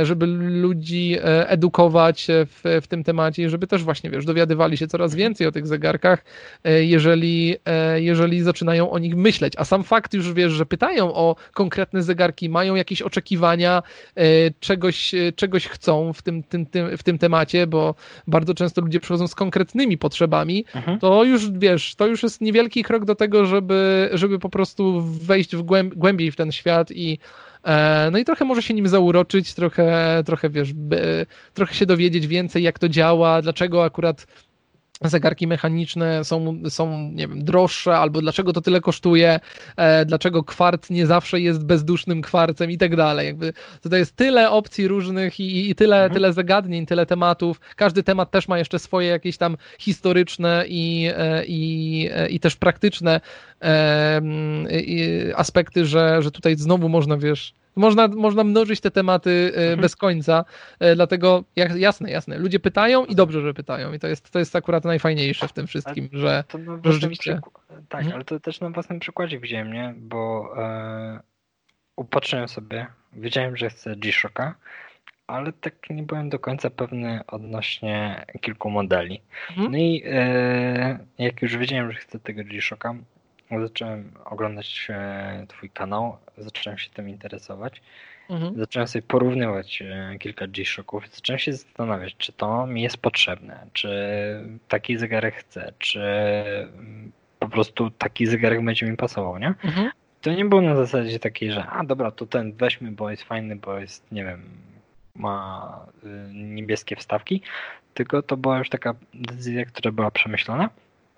żeby 0.04 0.26
ludzi 0.62 1.18
edukować 1.24 2.28
w, 2.30 2.80
w 2.82 2.88
tym 2.88 3.04
temacie, 3.04 3.50
żeby 3.50 3.68
też 3.68 3.84
właśnie, 3.84 4.10
wiesz, 4.10 4.26
dowiadywali 4.26 4.78
się 4.78 4.88
coraz 4.88 5.12
mhm. 5.12 5.20
więcej 5.20 5.48
o 5.48 5.52
tych 5.52 5.68
zegarkach, 5.68 6.24
jeżeli, 6.82 7.56
jeżeli 7.96 8.42
zaczynają 8.42 8.92
o 8.92 9.00
nich 9.00 9.16
myśleć. 9.16 9.54
A 9.58 9.66
sam 9.66 9.84
fakt 9.84 10.14
już, 10.14 10.34
wiesz, 10.34 10.52
że 10.52 10.66
pytają 10.66 11.14
o 11.14 11.36
konkretne 11.54 12.04
zegarki, 12.04 12.50
mają 12.50 12.76
jakieś 12.76 13.02
oczekiwania, 13.02 13.84
czegoś, 14.60 15.12
czegoś 15.36 15.68
chcą 15.68 16.14
w 16.14 16.22
tym, 16.22 16.44
tym, 16.44 16.66
tym 16.66 16.91
w 16.98 17.04
tym 17.04 17.18
temacie, 17.18 17.68
bo 17.68 17.96
bardzo 18.28 18.54
często 18.54 18.82
ludzie 18.82 19.00
przychodzą 19.00 19.28
z 19.28 19.36
konkretnymi 19.36 19.98
potrzebami, 19.98 20.66
mhm. 20.76 21.00
to 21.00 21.24
już 21.24 21.52
wiesz, 21.52 21.96
to 21.96 22.08
już 22.08 22.24
jest 22.24 22.42
niewielki 22.42 22.84
krok 22.84 23.06
do 23.06 23.16
tego, 23.16 23.46
żeby, 23.46 24.10
żeby 24.14 24.40
po 24.40 24.50
prostu 24.50 25.02
wejść 25.02 25.56
w 25.56 25.62
głęb, 25.62 25.94
głębiej 25.94 26.32
w 26.32 26.36
ten 26.36 26.52
świat 26.52 26.92
i 26.92 27.20
e, 27.64 28.10
no 28.12 28.18
i 28.18 28.26
trochę 28.26 28.46
może 28.46 28.62
się 28.62 28.74
nim 28.74 28.88
zauroczyć, 28.88 29.54
trochę, 29.54 30.22
trochę 30.26 30.50
wiesz, 30.50 30.70
trochę 31.54 31.74
się 31.74 31.86
dowiedzieć 31.86 32.28
więcej, 32.28 32.64
jak 32.64 32.80
to 32.80 32.90
działa, 32.90 33.42
dlaczego 33.42 33.84
akurat 33.84 34.28
zegarki 35.10 35.48
mechaniczne 35.48 36.26
są, 36.26 36.62
są 36.70 37.12
nie 37.12 37.28
wiem, 37.28 37.44
droższe, 37.44 37.98
albo 37.98 38.22
dlaczego 38.22 38.54
to 38.54 38.62
tyle 38.62 38.82
kosztuje, 38.82 39.40
e, 39.78 40.06
dlaczego 40.06 40.44
kwart 40.44 40.90
nie 40.90 41.08
zawsze 41.08 41.40
jest 41.40 41.66
bezdusznym 41.66 42.22
kwarcem 42.22 42.72
i 42.72 42.78
tak 42.78 42.96
dalej. 42.96 43.28
Jakby 43.28 43.54
tutaj 43.82 44.00
jest 44.00 44.16
tyle 44.16 44.52
opcji 44.52 44.88
różnych 44.88 45.40
i, 45.40 45.70
i 45.70 45.76
tyle, 45.76 45.96
mhm. 45.96 46.14
tyle 46.14 46.34
zagadnień, 46.34 46.86
tyle 46.86 47.06
tematów. 47.06 47.60
Każdy 47.76 48.04
temat 48.04 48.32
też 48.32 48.48
ma 48.48 48.58
jeszcze 48.58 48.80
swoje 48.80 49.08
jakieś 49.08 49.38
tam 49.38 49.58
historyczne 49.80 50.66
i, 50.68 51.12
e, 51.18 51.46
i, 51.46 52.10
e, 52.14 52.30
i 52.30 52.40
też 52.40 52.56
praktyczne 52.56 53.22
aspekty, 55.36 55.86
że, 55.86 56.22
że 56.22 56.32
tutaj 56.32 56.56
znowu 56.56 56.90
można, 56.90 57.18
wiesz, 57.18 57.54
można, 57.76 58.08
można 58.08 58.44
mnożyć 58.44 58.82
te 58.82 58.92
tematy 58.92 59.52
e, 59.56 59.60
mhm. 59.60 59.82
bez 59.82 59.96
końca, 59.96 60.46
e, 60.80 60.96
dlatego 60.96 61.44
jasne, 61.76 62.12
jasne, 62.12 62.38
ludzie 62.38 62.60
pytają 62.60 63.06
i 63.06 63.16
dobrze, 63.16 63.42
że 63.42 63.54
pytają 63.54 63.94
i 63.94 64.00
to 64.00 64.08
jest, 64.08 64.32
to 64.32 64.40
jest 64.40 64.56
akurat 64.56 64.86
najfajniejsze 64.86 65.48
w 65.48 65.54
tym 65.54 65.68
wszystkim, 65.68 66.10
że, 66.12 66.44
że 66.84 66.94
rzeczywiście... 66.94 67.40
Tak, 67.90 68.02
mhm. 68.02 68.16
ale 68.16 68.26
to 68.26 68.40
też 68.40 68.60
na 68.60 68.70
własnym 68.70 69.00
przykładzie 69.00 69.40
widziałem, 69.40 69.74
nie? 69.74 69.94
Bo 69.98 70.54
e, 70.58 71.20
upatrzyłem 71.96 72.48
sobie, 72.48 72.88
wiedziałem, 73.14 73.58
że 73.58 73.70
chcę 73.70 73.96
G-Shocka, 73.96 74.56
ale 75.28 75.54
tak 75.54 75.90
nie 75.90 76.04
byłem 76.04 76.30
do 76.30 76.40
końca 76.40 76.70
pewny 76.70 77.22
odnośnie 77.28 78.26
kilku 78.42 78.70
modeli. 78.70 79.22
Mhm. 79.50 79.72
No 79.72 79.78
i 79.78 80.04
e, 80.06 81.00
jak 81.18 81.42
już 81.42 81.58
wiedziałem, 81.58 81.92
że 81.92 81.98
chcę 82.00 82.20
tego 82.20 82.44
G-Shocka, 82.44 82.96
zacząłem 83.60 84.12
oglądać 84.26 84.88
e, 84.90 85.46
Twój 85.48 85.70
kanał, 85.70 86.18
zacząłem 86.38 86.80
się 86.80 86.90
tym 86.90 87.10
interesować. 87.10 87.82
Mhm. 88.30 88.60
Zacząłem 88.60 88.88
sobie 88.88 89.02
porównywać 89.02 89.82
e, 89.82 90.18
kilka 90.20 90.48
G-Shocków. 90.48 91.16
Zacząłem 91.16 91.40
się 91.40 91.54
zastanawiać, 91.54 92.16
czy 92.18 92.34
to 92.34 92.68
mi 92.68 92.82
jest 92.82 92.98
potrzebne, 92.98 93.68
czy 93.74 93.90
taki 94.68 94.98
zegarek 94.98 95.36
chcę, 95.36 95.74
czy 95.80 96.02
mm, 96.02 97.12
po 97.40 97.50
prostu 97.50 97.90
taki 97.90 98.28
zegarek 98.28 98.66
będzie 98.66 98.86
mi 98.86 98.98
pasował, 98.98 99.38
nie? 99.38 99.48
Mhm. 99.48 99.92
To 100.22 100.34
nie 100.34 100.46
było 100.46 100.62
na 100.62 100.76
zasadzie 100.76 101.20
takiej, 101.20 101.52
że 101.52 101.66
a 101.66 101.84
dobra, 101.84 102.12
to 102.12 102.26
ten 102.26 102.54
weźmy, 102.54 102.92
bo 102.92 103.12
jest 103.12 103.24
fajny, 103.24 103.56
bo 103.56 103.80
jest, 103.80 104.12
nie 104.12 104.24
wiem, 104.24 104.44
ma 105.16 105.86
y, 106.04 106.08
niebieskie 106.34 106.96
wstawki, 106.96 107.42
tylko 107.94 108.22
to 108.22 108.38
była 108.38 108.58
już 108.58 108.70
taka 108.70 108.96
decyzja, 109.14 109.66
która 109.66 109.92
była 109.92 110.12
przemyślana. 110.12 110.70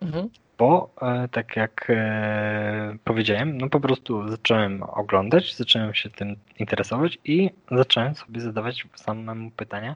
Mhm 0.04 0.30
bo 0.58 0.90
e, 1.02 1.28
tak 1.28 1.56
jak 1.56 1.88
e, 1.90 2.98
powiedziałem, 3.04 3.58
no 3.58 3.70
po 3.70 3.80
prostu 3.80 4.30
zacząłem 4.30 4.84
oglądać, 4.84 5.56
zacząłem 5.56 5.94
się 5.94 6.10
tym 6.10 6.36
interesować 6.60 7.18
i 7.26 7.50
zacząłem 7.72 8.16
sobie 8.16 8.42
zadawać 8.42 8.88
samemu 8.96 9.52
pytania, 9.52 9.96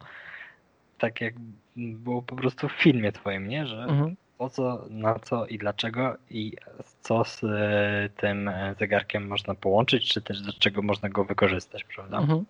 tak 0.98 1.22
jak 1.22 1.34
było 1.76 2.22
po 2.22 2.36
prostu 2.36 2.70
w 2.70 2.72
filmie 2.72 3.12
twoim, 3.12 3.48
nie? 3.48 3.68
Że 3.68 3.84
mhm. 3.84 4.16
po 4.38 4.50
co, 4.50 4.86
na 4.90 5.20
co 5.20 5.46
i 5.46 5.58
dlaczego 5.58 6.18
i 6.30 6.54
co 7.02 7.24
z 7.24 7.44
e, 7.44 8.10
tym 8.18 8.52
zegarkiem 8.80 9.28
można 9.28 9.56
połączyć, 9.56 10.14
czy 10.14 10.22
też 10.22 10.42
do 10.42 10.54
czego 10.54 10.82
można 10.82 11.10
go 11.10 11.26
wykorzystać, 11.26 11.84
prawda? 11.84 12.18
Mhm. 12.18 12.46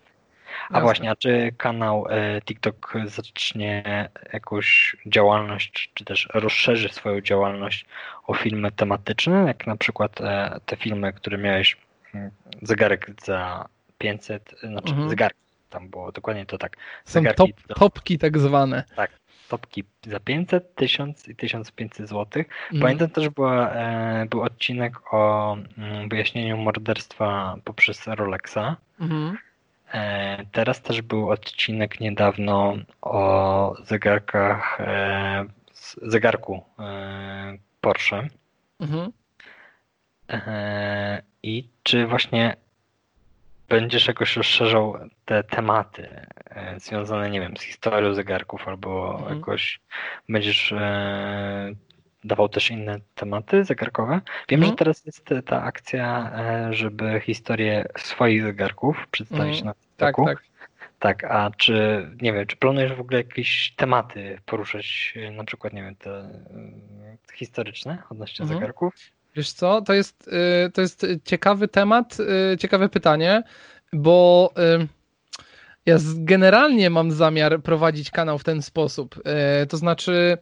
A 0.69 0.81
właśnie, 0.81 1.11
a 1.11 1.15
czy 1.15 1.53
kanał 1.57 2.07
e, 2.09 2.41
TikTok 2.41 2.93
zacznie 3.05 4.09
jakąś 4.33 4.97
działalność, 5.05 5.91
czy 5.93 6.05
też 6.05 6.27
rozszerzy 6.33 6.89
swoją 6.89 7.21
działalność 7.21 7.85
o 8.27 8.33
filmy 8.33 8.71
tematyczne, 8.71 9.43
jak 9.47 9.67
na 9.67 9.75
przykład 9.75 10.21
e, 10.21 10.59
te 10.65 10.75
filmy, 10.75 11.13
które 11.13 11.37
miałeś, 11.37 11.77
mm, 12.13 12.31
zegarek 12.61 13.11
za 13.23 13.67
500, 13.97 14.55
znaczy 14.63 14.89
mhm. 14.89 15.09
zegarki, 15.09 15.39
tam 15.69 15.89
było 15.89 16.11
dokładnie 16.11 16.45
to 16.45 16.57
tak. 16.57 16.77
Zegarki 17.05 17.41
Są 17.41 17.47
top, 17.47 17.77
topki 17.79 18.17
tak 18.17 18.37
zwane. 18.37 18.83
Tak, 18.95 19.11
topki 19.47 19.83
za 20.07 20.19
500, 20.19 20.75
1000 20.75 21.27
i 21.27 21.35
1500 21.35 22.09
zł. 22.09 22.25
Mhm. 22.25 22.81
Pamiętam 22.81 23.09
też 23.09 23.29
była, 23.29 23.71
e, 23.71 24.25
był 24.29 24.41
odcinek 24.41 25.13
o 25.13 25.53
mm, 25.77 26.09
wyjaśnieniu 26.09 26.57
morderstwa 26.57 27.57
poprzez 27.63 28.07
Rolexa. 28.07 28.75
Mhm. 28.99 29.37
E, 29.93 30.45
teraz 30.51 30.81
też 30.81 31.01
był 31.01 31.29
odcinek 31.29 31.99
niedawno 31.99 32.77
o 33.01 33.75
zegarkach, 33.85 34.81
e, 34.81 35.45
zegarku 36.01 36.63
e, 36.79 37.57
Porsche. 37.81 38.27
Mhm. 38.79 39.11
I 41.43 41.69
czy 41.83 42.07
właśnie 42.07 42.55
będziesz 43.69 44.07
jakoś 44.07 44.37
rozszerzał 44.37 44.97
te 45.25 45.43
tematy 45.43 46.25
związane, 46.77 47.29
nie 47.29 47.39
wiem, 47.39 47.57
z 47.57 47.61
historią 47.61 48.13
zegarków, 48.13 48.67
albo 48.67 49.15
mhm. 49.19 49.37
jakoś 49.37 49.79
będziesz 50.29 50.73
dawał 52.23 52.49
też 52.49 52.71
inne 52.71 52.99
tematy 53.15 53.63
zegarkowe. 53.63 54.21
Wiem, 54.49 54.61
że 54.61 54.65
mhm. 54.65 54.77
teraz 54.77 55.05
jest 55.05 55.29
ta 55.45 55.63
akcja, 55.63 56.31
e, 56.35 56.73
żeby 56.73 57.21
historię 57.25 57.85
swoich 57.97 58.43
zegarków 58.43 59.07
przedstawić 59.11 59.61
mm. 59.61 59.65
na 59.65 59.73
TikToku. 59.73 60.25
Tak, 60.25 60.37
tak. 60.37 60.47
Tak, 60.99 61.23
a 61.23 61.51
czy, 61.57 62.07
nie 62.21 62.33
wiem, 62.33 62.47
czy 62.47 62.55
planujesz 62.55 62.93
w 62.93 62.99
ogóle 62.99 63.17
jakieś 63.17 63.73
tematy 63.75 64.39
poruszać, 64.45 65.13
e, 65.15 65.31
na 65.31 65.43
przykład, 65.43 65.73
nie 65.73 65.83
wiem, 65.83 65.95
te 65.95 66.11
e, 66.11 66.37
historyczne 67.33 68.03
odnośnie 68.09 68.43
mhm. 68.43 68.59
zegarków? 68.59 68.93
Wiesz 69.35 69.51
co, 69.51 69.81
to 69.81 69.93
jest, 69.93 70.29
to 70.73 70.81
jest 70.81 71.05
ciekawy 71.25 71.67
temat, 71.67 72.17
ciekawe 72.59 72.89
pytanie, 72.89 73.43
bo 73.93 74.53
ja 75.85 75.97
generalnie 76.15 76.89
mam 76.89 77.11
zamiar 77.11 77.61
prowadzić 77.61 78.11
kanał 78.11 78.39
w 78.39 78.43
ten 78.43 78.61
sposób. 78.61 79.23
To 79.69 79.77
znaczy, 79.77 80.37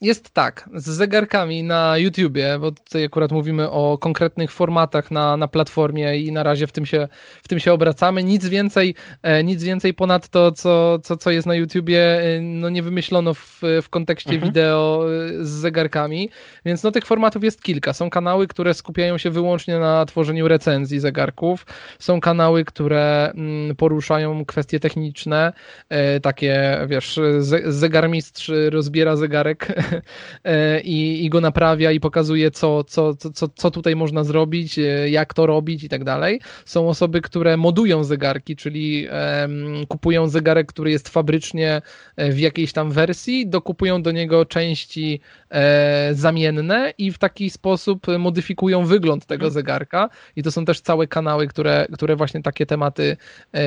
jest 0.00 0.30
tak, 0.30 0.70
z 0.74 0.88
zegarkami 0.88 1.62
na 1.62 1.98
YouTubie, 1.98 2.58
bo 2.60 2.72
tutaj 2.72 3.04
akurat 3.04 3.32
mówimy 3.32 3.70
o 3.70 3.98
konkretnych 3.98 4.52
formatach 4.52 5.10
na, 5.10 5.36
na 5.36 5.48
platformie 5.48 6.18
i 6.18 6.32
na 6.32 6.42
razie 6.42 6.66
w 6.66 6.72
tym, 6.72 6.86
się, 6.86 7.08
w 7.42 7.48
tym 7.48 7.58
się 7.58 7.72
obracamy. 7.72 8.24
Nic 8.24 8.46
więcej, 8.46 8.94
e, 9.22 9.44
nic 9.44 9.62
więcej 9.62 9.94
ponad 9.94 10.28
to, 10.28 10.52
co, 10.52 10.98
co, 10.98 11.16
co 11.16 11.30
jest 11.30 11.46
na 11.46 11.54
YouTubie, 11.54 12.22
e, 12.22 12.40
no 12.40 12.68
nie 12.68 12.82
wymyślono 12.82 13.34
w, 13.34 13.60
w 13.82 13.88
kontekście 13.88 14.30
mhm. 14.30 14.52
wideo 14.52 15.06
e, 15.40 15.44
z 15.44 15.48
zegarkami, 15.48 16.30
więc 16.64 16.82
no 16.82 16.90
tych 16.90 17.06
formatów 17.06 17.44
jest 17.44 17.62
kilka. 17.62 17.92
Są 17.92 18.10
kanały, 18.10 18.46
które 18.48 18.74
skupiają 18.74 19.18
się 19.18 19.30
wyłącznie 19.30 19.78
na 19.78 20.06
tworzeniu 20.06 20.48
recenzji 20.48 21.00
zegarków, 21.00 21.66
są 21.98 22.20
kanały, 22.20 22.64
które 22.64 23.32
mm, 23.34 23.76
poruszają 23.76 24.44
kwestie 24.44 24.80
techniczne, 24.80 25.52
takie 26.22 26.80
wiesz, 26.86 27.20
zegarmistrz 27.64 28.50
rozbiera 28.70 29.16
zegarek 29.16 29.51
E, 30.44 30.80
i, 30.80 31.24
i 31.24 31.30
go 31.30 31.40
naprawia 31.40 31.90
i 31.90 32.00
pokazuje, 32.00 32.50
co, 32.50 32.84
co, 32.84 33.14
co, 33.14 33.48
co 33.48 33.70
tutaj 33.70 33.96
można 33.96 34.24
zrobić, 34.24 34.78
e, 34.78 35.10
jak 35.10 35.34
to 35.34 35.46
robić 35.46 35.84
i 35.84 35.88
tak 35.88 36.04
dalej. 36.04 36.40
Są 36.64 36.88
osoby, 36.88 37.20
które 37.20 37.56
modują 37.56 38.04
zegarki, 38.04 38.56
czyli 38.56 39.08
kupują 39.88 40.28
zegarek, 40.28 40.66
który 40.66 40.90
jest 40.90 41.08
fabrycznie 41.08 41.82
e, 42.16 42.32
w 42.32 42.40
jakiejś 42.40 42.72
tam 42.72 42.90
wersji, 42.90 43.46
dokupują 43.46 44.02
do 44.02 44.10
niego 44.10 44.46
części 44.46 45.20
zamienne 46.12 46.92
i 46.98 47.12
w 47.12 47.18
taki 47.18 47.50
sposób 47.50 48.06
modyfikują 48.18 48.86
wygląd 48.86 49.26
tego 49.26 49.44
mhm. 49.44 49.52
zegarka 49.54 50.08
i 50.36 50.42
to 50.42 50.52
są 50.52 50.64
też 50.64 50.80
całe 50.80 51.06
kanały, 51.06 51.46
które, 51.46 51.86
które 51.92 52.16
właśnie 52.16 52.42
takie 52.42 52.66
tematy, 52.66 53.16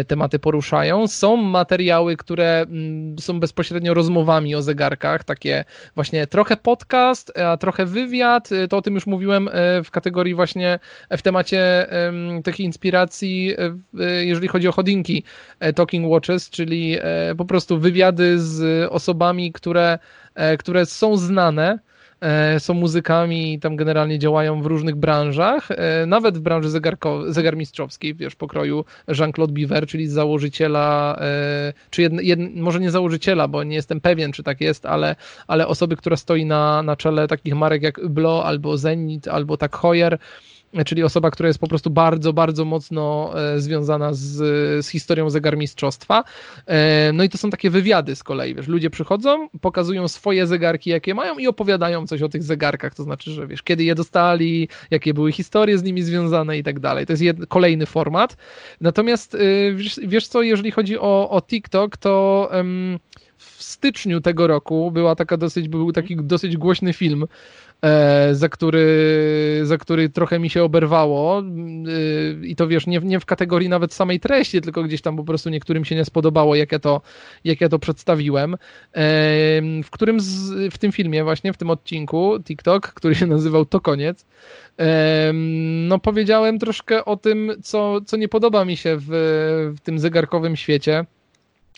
tematy 0.08 0.40
poruszają. 0.40 1.08
Są 1.08 1.38
materiały, 1.38 2.18
które 2.18 2.62
mm, 2.62 3.20
są 3.20 3.40
bezpośrednio 3.40 3.94
rozmowami 3.94 4.56
o 4.56 4.62
zegarkach, 4.62 5.24
takie 5.24 5.66
właśnie 5.96 6.28
trochę 6.28 6.58
podcast, 6.58 7.38
a 7.40 7.58
trochę 7.58 7.86
wywiad, 7.86 8.50
to 8.70 8.78
o 8.78 8.82
tym 8.82 8.96
już 8.96 9.08
mówiłem 9.08 9.50
w 9.84 9.92
kategorii 9.92 10.36
właśnie 10.36 10.80
w 11.12 11.22
temacie 11.22 11.88
takiej 12.44 12.66
inspiracji, 12.66 13.56
jeżeli 14.22 14.48
chodzi 14.48 14.68
o 14.68 14.72
chodinki 14.72 15.24
Talking 15.76 16.12
Watches, 16.12 16.50
czyli 16.50 16.98
po 17.38 17.46
prostu 17.46 17.80
wywiady 17.80 18.40
z 18.40 18.88
osobami, 18.92 19.52
które, 19.52 20.00
które 20.60 20.86
są 20.86 21.18
znane, 21.18 21.80
są 22.60 22.74
muzykami 22.74 23.54
i 23.54 23.60
tam 23.60 23.76
generalnie 23.76 24.20
działają 24.20 24.62
w 24.62 24.66
różnych 24.66 24.96
branżach, 24.96 25.72
e, 25.72 26.06
nawet 26.06 26.38
w 26.38 26.42
branży 26.42 26.70
zegarko, 26.70 27.34
zegarmistrzowskiej, 27.34 28.16
wiesz, 28.16 28.36
pokroju 28.36 28.86
Jean-Claude 29.08 29.54
Biver, 29.54 29.88
czyli 29.88 30.08
założyciela, 30.08 31.18
e, 31.22 31.74
czy 31.90 32.02
jed, 32.02 32.14
jed, 32.14 32.40
może 32.56 32.80
nie 32.80 32.92
założyciela, 32.92 33.48
bo 33.48 33.64
nie 33.64 33.76
jestem 33.76 34.02
pewien, 34.02 34.32
czy 34.32 34.44
tak 34.44 34.62
jest, 34.62 34.86
ale, 34.86 35.16
ale 35.48 35.68
osoby, 35.68 35.96
która 35.96 36.18
stoi 36.18 36.46
na, 36.46 36.84
na 36.84 36.96
czele 36.96 37.28
takich 37.28 37.56
marek 37.56 37.82
jak 37.82 38.02
Hublot, 38.02 38.46
albo 38.46 38.78
Zenit, 38.78 39.28
albo 39.28 39.58
tak 39.58 39.78
Heuer, 39.78 40.18
czyli 40.84 41.04
osoba, 41.04 41.32
która 41.32 41.48
jest 41.48 41.60
po 41.60 41.68
prostu 41.68 41.90
bardzo, 41.90 42.34
bardzo 42.34 42.66
mocno 42.66 43.34
e, 43.36 43.60
związana 43.60 44.14
z, 44.14 44.22
z 44.86 44.88
historią 44.88 45.30
zegarmistrzostwa. 45.30 46.24
E, 46.68 47.12
no 47.14 47.24
i 47.24 47.30
to 47.30 47.38
są 47.38 47.50
takie 47.50 47.70
wywiady 47.70 48.16
z 48.16 48.24
kolei, 48.24 48.56
wiesz, 48.56 48.68
ludzie 48.68 48.90
przychodzą, 48.90 49.50
pokazują 49.62 50.08
swoje 50.08 50.48
zegarki, 50.48 50.90
jakie 50.90 51.14
mają 51.14 51.38
i 51.38 51.48
opowiadają 51.48 52.08
coś 52.08 52.22
o 52.22 52.30
tych 52.30 52.44
zegarkach, 52.44 52.96
to 52.96 53.04
znaczy, 53.04 53.32
że 53.32 53.48
wiesz, 53.48 53.64
kiedy 53.64 53.84
je 53.84 53.96
dostali, 53.96 54.70
jakie 54.92 55.14
były 55.14 55.32
historie 55.32 55.78
z 55.78 55.84
nimi 55.84 56.02
związane 56.02 56.58
i 56.58 56.64
tak 56.64 56.80
dalej. 56.80 57.06
To 57.06 57.14
jest 57.14 57.24
jed, 57.24 57.38
kolejny 57.48 57.86
format. 57.86 58.38
Natomiast 58.82 59.36
e, 59.36 59.38
wiesz, 59.74 60.00
wiesz, 60.04 60.28
co, 60.28 60.42
jeżeli 60.42 60.72
chodzi 60.72 61.00
o, 61.00 61.30
o 61.30 61.42
TikTok, 61.42 61.98
to 61.98 62.50
um, 62.54 63.00
w 63.38 63.64
styczniu 63.64 64.22
tego 64.22 64.48
roku 64.48 64.92
była 64.92 65.16
taka 65.16 65.38
dosyć, 65.38 65.68
był 65.68 65.92
taki 65.92 66.16
dosyć 66.16 66.58
głośny 66.58 66.94
film, 66.94 67.26
za 68.32 68.50
który, 68.50 69.62
za 69.64 69.78
który 69.78 70.10
trochę 70.10 70.40
mi 70.40 70.50
się 70.50 70.64
oberwało. 70.64 71.40
E, 71.40 71.44
i 72.46 72.56
to 72.56 72.68
wiesz, 72.68 72.88
nie, 72.88 73.00
nie 73.00 73.20
w 73.20 73.26
kategorii 73.26 73.70
nawet 73.70 73.94
samej 73.94 74.20
treści, 74.20 74.62
tylko 74.62 74.84
gdzieś 74.84 75.02
tam 75.02 75.18
po 75.18 75.24
prostu 75.24 75.50
niektórym 75.50 75.86
się 75.86 75.96
nie 75.96 76.06
spodobało, 76.06 76.56
jak 76.56 76.72
ja 76.72 76.80
to, 76.80 77.02
jak 77.44 77.62
ja 77.62 77.70
to 77.70 77.80
przedstawiłem, 77.80 78.54
e, 78.54 78.58
w 79.84 79.90
którym 79.92 80.20
z, 80.20 80.54
w 80.74 80.78
tym 80.78 80.92
filmie 80.92 81.24
właśnie, 81.24 81.54
w 81.54 81.58
tym 81.58 81.70
odcinku 81.70 82.40
TikTok, 82.44 82.88
który 82.88 83.16
się 83.16 83.26
nazywał 83.26 83.66
To 83.66 83.80
Koniec, 83.80 84.26
no 85.88 86.00
powiedziałem 86.00 86.60
troszkę 86.60 87.06
o 87.06 87.18
tym, 87.18 87.52
co, 87.64 88.02
co 88.02 88.18
nie 88.18 88.28
podoba 88.28 88.66
mi 88.66 88.78
się 88.78 88.98
w, 89.00 89.08
w 89.78 89.80
tym 89.80 90.00
zegarkowym 90.00 90.56
świecie, 90.56 91.06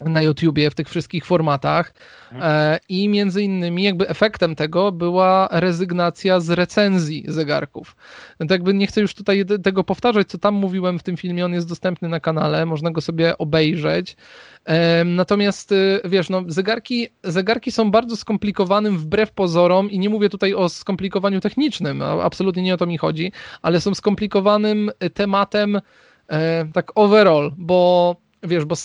na 0.06 0.22
YouTubie 0.22 0.70
w 0.70 0.76
tych 0.76 0.90
wszystkich 0.90 1.26
formatach 1.26 1.94
mhm. 2.32 2.52
e, 2.52 2.80
i 2.90 3.10
między 3.10 3.44
innymi 3.44 3.84
jakby 3.84 4.10
efektem 4.10 4.56
tego 4.56 4.92
była 4.92 5.48
rezygnacja 5.52 6.40
z 6.40 6.50
recenzji 6.50 7.24
zegarków. 7.28 7.96
No 8.40 8.48
to 8.48 8.54
jakby 8.54 8.74
nie 8.74 8.88
chcę 8.88 9.02
już 9.02 9.14
tutaj 9.14 9.46
tego 9.64 9.84
powtarzać, 9.84 10.28
co 10.28 10.38
tam 10.38 10.56
mówiłem 10.56 11.00
w 11.00 11.04
tym 11.04 11.18
filmie, 11.18 11.46
on 11.46 11.54
jest 11.54 11.70
dostępny 11.70 12.10
na 12.10 12.20
kanale, 12.20 12.66
można 12.66 12.92
go 12.92 13.02
sobie 13.02 13.38
obejrzeć. 13.38 14.16
Natomiast 15.06 15.72
y, 15.72 16.00
wiesz, 16.06 16.30
no, 16.30 16.44
zegarki, 16.48 17.08
zegarki 17.24 17.72
są 17.72 17.92
bardzo 17.92 18.16
skomplikowanym 18.16 18.98
wbrew 18.98 19.32
pozorom 19.32 19.92
i 19.92 20.00
nie 20.00 20.10
mówię 20.10 20.30
tutaj 20.30 20.54
o 20.54 20.70
skomplikowaniu 20.70 21.42
technicznym, 21.42 22.02
absolutnie 22.02 22.64
nie 22.64 22.74
o 22.74 22.78
to 22.78 22.86
mi 22.86 22.98
chodzi, 22.98 23.32
ale 23.62 23.82
są 23.82 23.94
skomplikowanym 23.94 24.92
tematem 25.14 25.82
e, 26.28 26.66
tak 26.74 26.92
overall, 26.96 27.52
bo 27.58 28.16
wiesz, 28.48 28.66
bo 28.66 28.76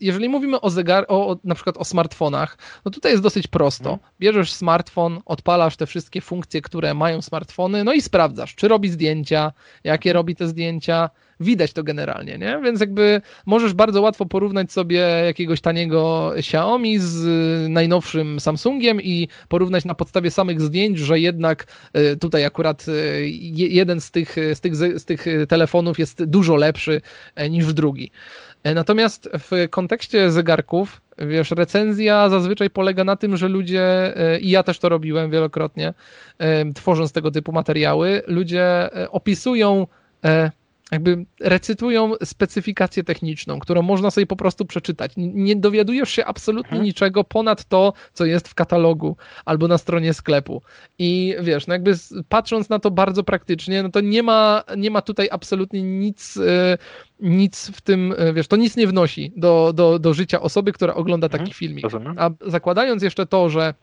jeżeli 0.00 0.28
mówimy 0.28 0.60
o 0.60 0.70
zegar, 0.70 1.04
o, 1.08 1.28
o, 1.28 1.36
na 1.44 1.54
przykład 1.54 1.76
o 1.76 1.84
smartfonach, 1.84 2.58
no 2.84 2.90
tutaj 2.90 3.12
jest 3.12 3.22
dosyć 3.22 3.46
prosto. 3.46 3.90
Mhm. 3.90 4.12
Bierzesz 4.20 4.52
smartfon, 4.52 5.20
odpalasz 5.26 5.76
te 5.76 5.86
wszystkie 5.86 6.20
funkcje, 6.20 6.62
które 6.62 6.94
mają 6.94 7.22
smartfony, 7.22 7.84
no 7.84 7.92
i 7.92 8.02
sprawdzasz, 8.02 8.54
czy 8.54 8.68
robi 8.68 8.88
zdjęcia, 8.88 9.52
jakie 9.84 10.12
robi 10.12 10.36
te 10.36 10.48
zdjęcia, 10.48 11.10
widać 11.40 11.72
to 11.72 11.82
generalnie, 11.82 12.38
nie? 12.38 12.60
Więc 12.64 12.80
jakby 12.80 13.20
możesz 13.46 13.74
bardzo 13.74 14.02
łatwo 14.02 14.26
porównać 14.26 14.72
sobie 14.72 14.98
jakiegoś 15.26 15.60
taniego 15.60 16.32
Xiaomi 16.36 16.98
z 16.98 17.26
najnowszym 17.68 18.40
Samsungiem 18.40 19.02
i 19.02 19.28
porównać 19.48 19.84
na 19.84 19.94
podstawie 19.94 20.30
samych 20.30 20.60
zdjęć, 20.60 20.98
że 20.98 21.20
jednak 21.20 21.66
e, 21.92 22.16
tutaj 22.16 22.44
akurat 22.44 22.86
e, 22.88 22.92
jeden 23.52 24.00
z 24.00 24.10
tych, 24.10 24.36
z 24.54 24.60
tych, 24.60 24.76
z 24.76 25.04
tych 25.04 25.26
telefonów 25.48 25.98
jest 25.98 26.24
dużo 26.24 26.56
lepszy 26.56 27.00
niż 27.50 27.74
drugi. 27.74 28.10
Natomiast 28.64 29.28
w 29.38 29.68
kontekście 29.70 30.30
zegarków, 30.30 31.00
wiesz, 31.18 31.50
recenzja 31.50 32.28
zazwyczaj 32.28 32.70
polega 32.70 33.04
na 33.04 33.16
tym, 33.16 33.36
że 33.36 33.48
ludzie, 33.48 34.14
i 34.40 34.50
ja 34.50 34.62
też 34.62 34.78
to 34.78 34.88
robiłem 34.88 35.30
wielokrotnie, 35.30 35.94
tworząc 36.74 37.12
tego 37.12 37.30
typu 37.30 37.52
materiały, 37.52 38.22
ludzie 38.26 38.88
opisują 39.10 39.86
jakby 40.92 41.26
recytują 41.40 42.12
specyfikację 42.24 43.04
techniczną, 43.04 43.58
którą 43.58 43.82
można 43.82 44.10
sobie 44.10 44.26
po 44.26 44.36
prostu 44.36 44.64
przeczytać. 44.64 45.12
Nie 45.16 45.56
dowiadujesz 45.56 46.10
się 46.10 46.24
absolutnie 46.24 46.70
mhm. 46.70 46.84
niczego 46.84 47.24
ponad 47.24 47.64
to, 47.64 47.92
co 48.12 48.24
jest 48.24 48.48
w 48.48 48.54
katalogu 48.54 49.16
albo 49.44 49.68
na 49.68 49.78
stronie 49.78 50.14
sklepu. 50.14 50.62
I 50.98 51.36
wiesz, 51.40 51.66
no 51.66 51.74
jakby 51.74 51.94
patrząc 52.28 52.68
na 52.68 52.78
to 52.78 52.90
bardzo 52.90 53.24
praktycznie, 53.24 53.82
no 53.82 53.88
to 53.88 54.00
nie 54.00 54.22
ma, 54.22 54.64
nie 54.76 54.90
ma 54.90 55.02
tutaj 55.02 55.28
absolutnie 55.30 55.82
nic, 55.82 56.36
e, 56.36 56.78
nic 57.20 57.70
w 57.74 57.80
tym, 57.80 58.14
e, 58.18 58.32
wiesz, 58.32 58.48
to 58.48 58.56
nic 58.56 58.76
nie 58.76 58.86
wnosi 58.86 59.32
do, 59.36 59.72
do, 59.74 59.98
do 59.98 60.14
życia 60.14 60.40
osoby, 60.40 60.72
która 60.72 60.94
ogląda 60.94 61.28
taki 61.28 61.42
mhm. 61.42 61.54
filmik. 61.54 61.86
A 62.16 62.30
zakładając 62.46 63.02
jeszcze 63.02 63.26
to, 63.26 63.50
że 63.50 63.74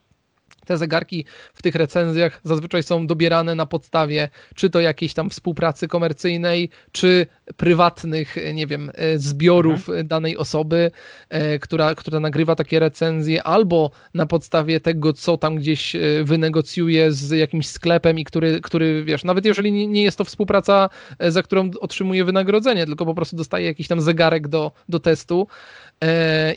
te 0.65 0.77
zegarki 0.77 1.25
w 1.53 1.61
tych 1.61 1.75
recenzjach 1.75 2.41
zazwyczaj 2.43 2.83
są 2.83 3.07
dobierane 3.07 3.55
na 3.55 3.65
podstawie 3.65 4.29
czy 4.55 4.69
to 4.69 4.81
jakiejś 4.81 5.13
tam 5.13 5.29
współpracy 5.29 5.87
komercyjnej, 5.87 6.69
czy 6.91 7.27
prywatnych, 7.57 8.35
nie 8.53 8.67
wiem, 8.67 8.91
e, 8.93 9.19
zbiorów 9.19 9.89
mhm. 9.89 10.07
danej 10.07 10.37
osoby, 10.37 10.91
e, 11.29 11.59
która, 11.59 11.95
która 11.95 12.19
nagrywa 12.19 12.55
takie 12.55 12.79
recenzje, 12.79 13.43
albo 13.43 13.91
na 14.13 14.25
podstawie 14.25 14.79
tego, 14.79 15.13
co 15.13 15.37
tam 15.37 15.55
gdzieś 15.55 15.95
e, 15.95 15.99
wynegocjuje 16.23 17.11
z 17.11 17.31
jakimś 17.31 17.67
sklepem 17.67 18.19
i 18.19 18.25
który, 18.25 18.61
który 18.61 19.03
wiesz, 19.03 19.23
nawet 19.23 19.45
jeżeli 19.45 19.87
nie 19.87 20.03
jest 20.03 20.17
to 20.17 20.23
współpraca, 20.23 20.89
za 21.19 21.43
którą 21.43 21.71
otrzymuje 21.79 22.25
wynagrodzenie, 22.25 22.85
tylko 22.85 23.05
po 23.05 23.15
prostu 23.15 23.35
dostaje 23.35 23.65
jakiś 23.65 23.87
tam 23.87 24.01
zegarek 24.01 24.47
do, 24.47 24.71
do 24.89 24.99
testu, 24.99 25.47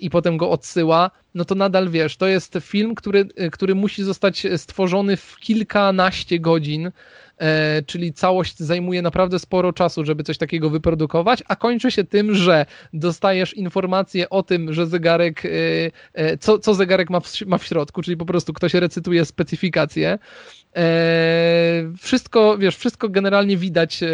i 0.01 0.11
potem 0.11 0.37
go 0.37 0.51
odsyła, 0.51 1.11
no 1.35 1.45
to 1.45 1.55
nadal 1.55 1.89
wiesz, 1.89 2.17
to 2.17 2.27
jest 2.27 2.59
film, 2.61 2.95
który, 2.95 3.29
e, 3.37 3.51
który 3.51 3.75
musi 3.75 4.05
zostać 4.05 4.47
stworzony 4.57 5.17
w 5.17 5.37
kilkanaście 5.37 6.41
godzin, 6.41 6.91
e, 7.39 7.83
czyli 7.83 8.13
całość 8.13 8.59
zajmuje 8.59 9.03
naprawdę 9.03 9.39
sporo 9.39 9.73
czasu, 9.73 10.05
żeby 10.05 10.23
coś 10.23 10.39
takiego 10.39 10.71
wyprodukować, 10.71 11.43
a 11.49 11.57
kończy 11.57 11.91
się 11.91 12.05
tym, 12.05 12.35
że 12.35 12.67
dostajesz 12.93 13.55
informację 13.55 14.31
o 14.31 14.43
tym, 14.43 14.73
że 14.73 14.87
zegarek, 14.87 15.43
co, 16.41 16.59
co 16.59 16.75
zegarek 16.75 17.11
ma 17.11 17.21
w, 17.21 17.41
ma 17.47 17.59
w 17.59 17.65
środku, 17.65 18.03
czyli 18.03 18.17
po 18.17 18.27
prostu 18.27 18.53
ktoś 18.53 18.75
recytuje 18.75 19.25
specyfikację, 19.25 20.19
E, 20.68 20.68
wszystko, 21.99 22.59
wiesz, 22.59 22.77
wszystko 22.77 23.09
generalnie 23.09 23.57
widać. 23.57 24.03
E, 24.03 24.09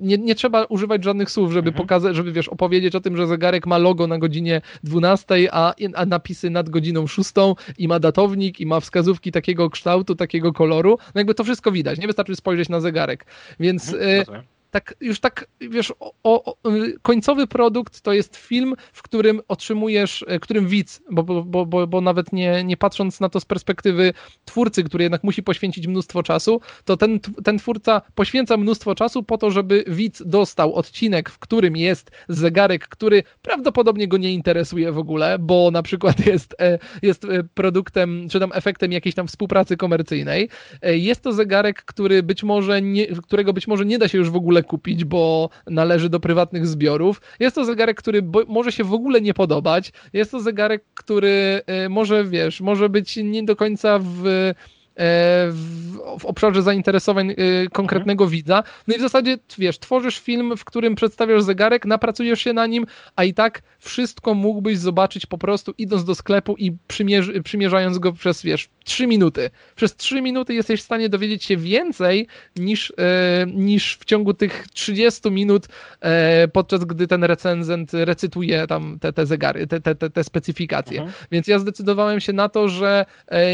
nie, 0.00 0.18
nie 0.18 0.34
trzeba 0.34 0.64
używać 0.64 1.04
żadnych 1.04 1.30
słów, 1.30 1.52
żeby 1.52 1.68
mhm. 1.68 1.82
pokazać, 1.86 2.16
żeby, 2.16 2.32
wiesz, 2.32 2.48
opowiedzieć 2.48 2.94
o 2.94 3.00
tym, 3.00 3.16
że 3.16 3.26
zegarek 3.26 3.66
ma 3.66 3.78
logo 3.78 4.06
na 4.06 4.18
godzinie 4.18 4.60
12, 4.84 5.48
a, 5.52 5.74
a 5.94 6.06
napisy 6.06 6.50
nad 6.50 6.68
godziną 6.68 7.06
6 7.06 7.30
i 7.78 7.88
ma 7.88 7.98
datownik 7.98 8.60
i 8.60 8.66
ma 8.66 8.80
wskazówki 8.80 9.32
takiego 9.32 9.70
kształtu, 9.70 10.14
takiego 10.14 10.52
koloru. 10.52 10.98
No 11.14 11.18
jakby 11.18 11.34
to 11.34 11.44
wszystko 11.44 11.72
widać. 11.72 11.98
Nie 11.98 12.06
wystarczy 12.06 12.36
spojrzeć 12.36 12.68
na 12.68 12.80
zegarek. 12.80 13.26
Więc 13.60 13.94
mhm, 13.94 14.24
e, 14.38 14.42
tak 14.72 14.94
już 15.00 15.20
tak, 15.20 15.46
wiesz, 15.60 15.92
o, 16.00 16.14
o, 16.22 16.56
końcowy 17.02 17.46
produkt 17.46 18.00
to 18.00 18.12
jest 18.12 18.36
film, 18.36 18.74
w 18.92 19.02
którym 19.02 19.40
otrzymujesz, 19.48 20.24
e, 20.28 20.38
którym 20.38 20.66
widz, 20.66 21.02
bo, 21.10 21.22
bo, 21.22 21.66
bo, 21.66 21.86
bo 21.86 22.00
nawet 22.00 22.32
nie, 22.32 22.64
nie 22.64 22.76
patrząc 22.76 23.20
na 23.20 23.28
to 23.28 23.40
z 23.40 23.44
perspektywy 23.44 24.12
twórcy, 24.44 24.84
który 24.84 25.04
jednak 25.04 25.24
musi 25.24 25.42
poświęcić 25.42 25.86
mnóstwo 25.86 26.22
czasu, 26.22 26.60
to 26.84 26.96
ten, 26.96 27.20
ten 27.20 27.58
twórca 27.58 28.02
poświęca 28.14 28.56
mnóstwo 28.56 28.94
czasu 28.94 29.22
po 29.22 29.38
to, 29.38 29.50
żeby 29.50 29.84
widz 29.86 30.22
dostał 30.26 30.74
odcinek, 30.74 31.30
w 31.30 31.38
którym 31.38 31.76
jest 31.76 32.10
zegarek, 32.28 32.88
który 32.88 33.22
prawdopodobnie 33.42 34.08
go 34.08 34.16
nie 34.16 34.32
interesuje 34.32 34.92
w 34.92 34.98
ogóle, 34.98 35.38
bo 35.38 35.70
na 35.70 35.82
przykład 35.82 36.26
jest, 36.32 36.54
e, 36.60 36.78
jest 37.02 37.24
e, 37.24 37.44
produktem, 37.54 38.28
czy 38.30 38.40
tam 38.40 38.50
efektem 38.54 38.92
jakiejś 38.92 39.14
tam 39.14 39.26
współpracy 39.26 39.76
komercyjnej. 39.76 40.48
Jest 40.82 41.22
to 41.22 41.32
zegarek, 41.32 41.82
który 41.82 42.22
być 42.22 42.42
może 42.42 42.82
nie, 42.82 43.06
którego 43.06 43.52
być 43.52 43.66
może 43.66 43.84
nie 43.84 43.98
da 43.98 44.08
się 44.08 44.18
już 44.18 44.30
w 44.30 44.36
ogóle 44.36 44.61
kupić, 44.62 45.04
bo 45.04 45.50
należy 45.66 46.08
do 46.08 46.20
prywatnych 46.20 46.66
zbiorów. 46.66 47.20
Jest 47.40 47.56
to 47.56 47.64
zegarek, 47.64 47.96
który 47.96 48.22
może 48.48 48.72
się 48.72 48.84
w 48.84 48.94
ogóle 48.94 49.20
nie 49.20 49.34
podobać. 49.34 49.92
Jest 50.12 50.30
to 50.30 50.40
zegarek, 50.40 50.84
który 50.94 51.62
y, 51.84 51.88
może, 51.88 52.24
wiesz, 52.24 52.60
może 52.60 52.88
być 52.88 53.16
nie 53.16 53.42
do 53.42 53.56
końca 53.56 53.98
w 54.02 54.52
w, 54.96 55.98
w, 56.20 56.24
obszarze 56.24 56.62
zainteresowań 56.62 57.30
e, 57.30 57.34
konkretnego 57.72 58.24
mhm. 58.24 58.36
widza. 58.36 58.62
No 58.88 58.94
i 58.94 58.98
w 58.98 59.00
zasadzie, 59.00 59.38
wiesz, 59.58 59.78
tworzysz 59.78 60.18
film, 60.18 60.56
w 60.56 60.64
którym 60.64 60.94
przedstawiasz 60.94 61.42
zegarek, 61.42 61.86
napracujesz 61.86 62.40
się 62.40 62.52
na 62.52 62.66
nim, 62.66 62.86
a 63.16 63.24
i 63.24 63.34
tak 63.34 63.62
wszystko 63.78 64.34
mógłbyś 64.34 64.78
zobaczyć 64.78 65.26
po 65.26 65.38
prostu 65.38 65.74
idąc 65.78 66.04
do 66.04 66.14
sklepu 66.14 66.56
i 66.58 66.72
przymierz, 66.88 67.30
przymierzając 67.44 67.98
go 67.98 68.12
przez, 68.12 68.42
wiesz, 68.42 68.68
3 68.84 69.06
minuty. 69.06 69.50
Przez 69.76 69.96
3 69.96 70.22
minuty 70.22 70.54
jesteś 70.54 70.80
w 70.80 70.84
stanie 70.84 71.08
dowiedzieć 71.08 71.44
się 71.44 71.56
więcej 71.56 72.26
niż, 72.56 72.92
e, 72.98 73.46
niż 73.46 73.96
w 73.96 74.04
ciągu 74.04 74.34
tych 74.34 74.66
30 74.72 75.30
minut, 75.30 75.66
e, 76.00 76.48
podczas 76.48 76.84
gdy 76.84 77.06
ten 77.06 77.24
recenzent 77.24 77.90
recytuje 77.94 78.66
tam 78.66 78.98
te, 79.00 79.12
te 79.12 79.26
zegary, 79.26 79.66
te, 79.66 79.80
te, 79.80 79.94
te 79.94 80.24
specyfikacje. 80.24 81.00
Mhm. 81.00 81.26
Więc 81.32 81.46
ja 81.48 81.58
zdecydowałem 81.58 82.20
się 82.20 82.32
na 82.32 82.48
to, 82.48 82.68
że 82.68 83.06
e, 83.30 83.44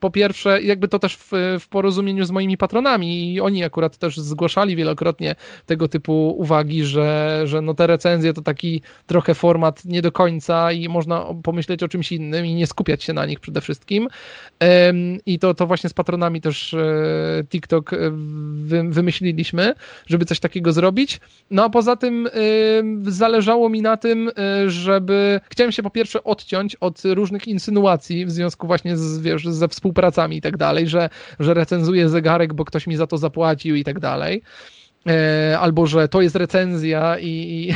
po 0.00 0.10
pierwsze, 0.10 0.62
jakby 0.62 0.83
to 0.88 0.98
też 0.98 1.16
w, 1.16 1.30
w 1.60 1.68
porozumieniu 1.68 2.24
z 2.24 2.30
moimi 2.30 2.56
patronami 2.56 3.34
i 3.34 3.40
oni 3.40 3.64
akurat 3.64 3.96
też 3.96 4.16
zgłaszali 4.16 4.76
wielokrotnie 4.76 5.34
tego 5.66 5.88
typu 5.88 6.34
uwagi, 6.38 6.84
że, 6.84 7.42
że 7.44 7.62
no 7.62 7.74
te 7.74 7.86
recenzje 7.86 8.32
to 8.32 8.42
taki 8.42 8.82
trochę 9.06 9.34
format 9.34 9.84
nie 9.84 10.02
do 10.02 10.12
końca 10.12 10.72
i 10.72 10.88
można 10.88 11.26
pomyśleć 11.42 11.82
o 11.82 11.88
czymś 11.88 12.12
innym 12.12 12.46
i 12.46 12.54
nie 12.54 12.66
skupiać 12.66 13.04
się 13.04 13.12
na 13.12 13.26
nich 13.26 13.40
przede 13.40 13.60
wszystkim. 13.60 14.08
I 15.26 15.38
to, 15.38 15.54
to 15.54 15.66
właśnie 15.66 15.90
z 15.90 15.94
patronami 15.94 16.40
też 16.40 16.74
e, 16.74 17.44
TikTok 17.48 17.92
e, 17.92 17.96
wymyśliliśmy, 18.88 19.74
żeby 20.06 20.24
coś 20.24 20.40
takiego 20.40 20.72
zrobić. 20.72 21.20
No 21.50 21.64
a 21.64 21.70
poza 21.70 21.96
tym 21.96 22.28
zależało 23.02 23.68
mi 23.68 23.82
na 23.82 23.96
tym, 23.96 24.28
e, 24.28 24.70
żeby 24.70 25.40
chciałem 25.50 25.72
się 25.72 25.82
po 25.82 25.90
pierwsze 25.90 26.24
odciąć 26.24 26.76
od 26.76 27.02
różnych 27.04 27.48
insynuacji 27.48 28.26
w 28.26 28.30
związku 28.30 28.66
właśnie 28.66 28.96
z, 28.96 29.18
wiesz, 29.18 29.44
ze 29.44 29.68
współpracami 29.68 30.36
i 30.36 30.40
tak 30.40 30.56
dalej, 30.56 30.73
że, 30.88 31.08
że 31.40 31.54
recenzuję 31.54 32.08
zegarek, 32.08 32.54
bo 32.54 32.64
ktoś 32.64 32.86
mi 32.86 32.96
za 32.96 33.06
to 33.06 33.18
zapłacił 33.18 33.76
i 33.76 33.84
tak 33.84 34.00
dalej. 34.00 34.42
E, 35.08 35.58
albo 35.60 35.86
że 35.86 36.08
to 36.08 36.20
jest 36.20 36.36
recenzja 36.36 37.18
i, 37.18 37.28
i 37.28 37.74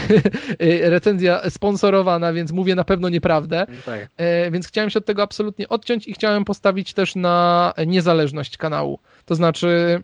recenzja 0.91 1.51
sponsorowana, 1.51 2.33
więc 2.33 2.53
mówię 2.53 2.75
na 2.75 2.85
pewno 2.85 3.09
nieprawdę. 3.09 3.66
Tak. 3.87 4.09
E, 4.16 4.51
więc 4.51 4.69
chciałem 4.69 4.91
się 4.91 4.99
od 4.99 5.07
tego 5.07 5.23
absolutnie 5.23 5.69
odciąć 5.69 6.09
i 6.09 6.12
chciałem 6.12 6.45
postawić 6.45 6.95
też 6.95 7.16
na 7.16 7.73
niezależność 7.87 8.57
kanału. 8.57 8.99
To 9.25 9.35
znaczy, 9.35 10.03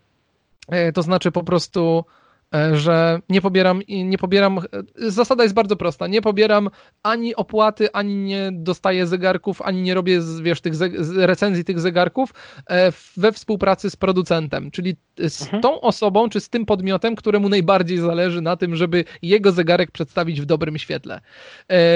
e, 0.69 0.93
to 0.93 1.03
znaczy 1.03 1.33
po 1.33 1.43
prostu 1.45 2.05
E, 2.05 2.24
że 2.73 3.21
nie 3.29 3.41
pobieram, 3.41 3.83
nie 3.89 4.19
pobieram, 4.19 4.59
e, 4.59 4.63
zasada 4.97 5.43
jest 5.43 5.55
bardzo 5.55 5.77
prosta, 5.77 6.07
nie 6.07 6.23
pobieram 6.23 6.71
ani 7.03 7.35
opłaty, 7.35 7.93
ani 7.93 8.17
nie 8.17 8.51
dostaję 8.53 9.07
zegarków, 9.07 9.63
ani 9.63 9.83
nie 9.83 9.95
robię, 9.95 10.21
wiesz, 10.43 10.61
tych 10.61 10.75
recenzji 11.17 11.65
tych 11.65 11.81
zegarków 11.81 12.35
e, 12.71 12.93
we 13.17 13.33
współpracy 13.33 13.91
z 13.91 13.97
producentem, 13.97 14.71
czyli 14.71 14.97
z 15.29 15.43
mhm. 15.43 15.63
tą 15.63 15.81
osobą, 15.81 16.29
czy 16.29 16.41
z 16.41 16.49
tym 16.49 16.67
podmiotem, 16.67 17.17
któremu 17.17 17.49
najbardziej 17.49 17.99
zależy 17.99 18.41
na 18.41 18.57
tym, 18.57 18.77
żeby 18.77 19.05
jego 19.23 19.53
zegarek 19.53 19.91
przedstawić 19.91 20.41
w 20.41 20.45
dobrym 20.45 20.79
świetle. 20.79 21.21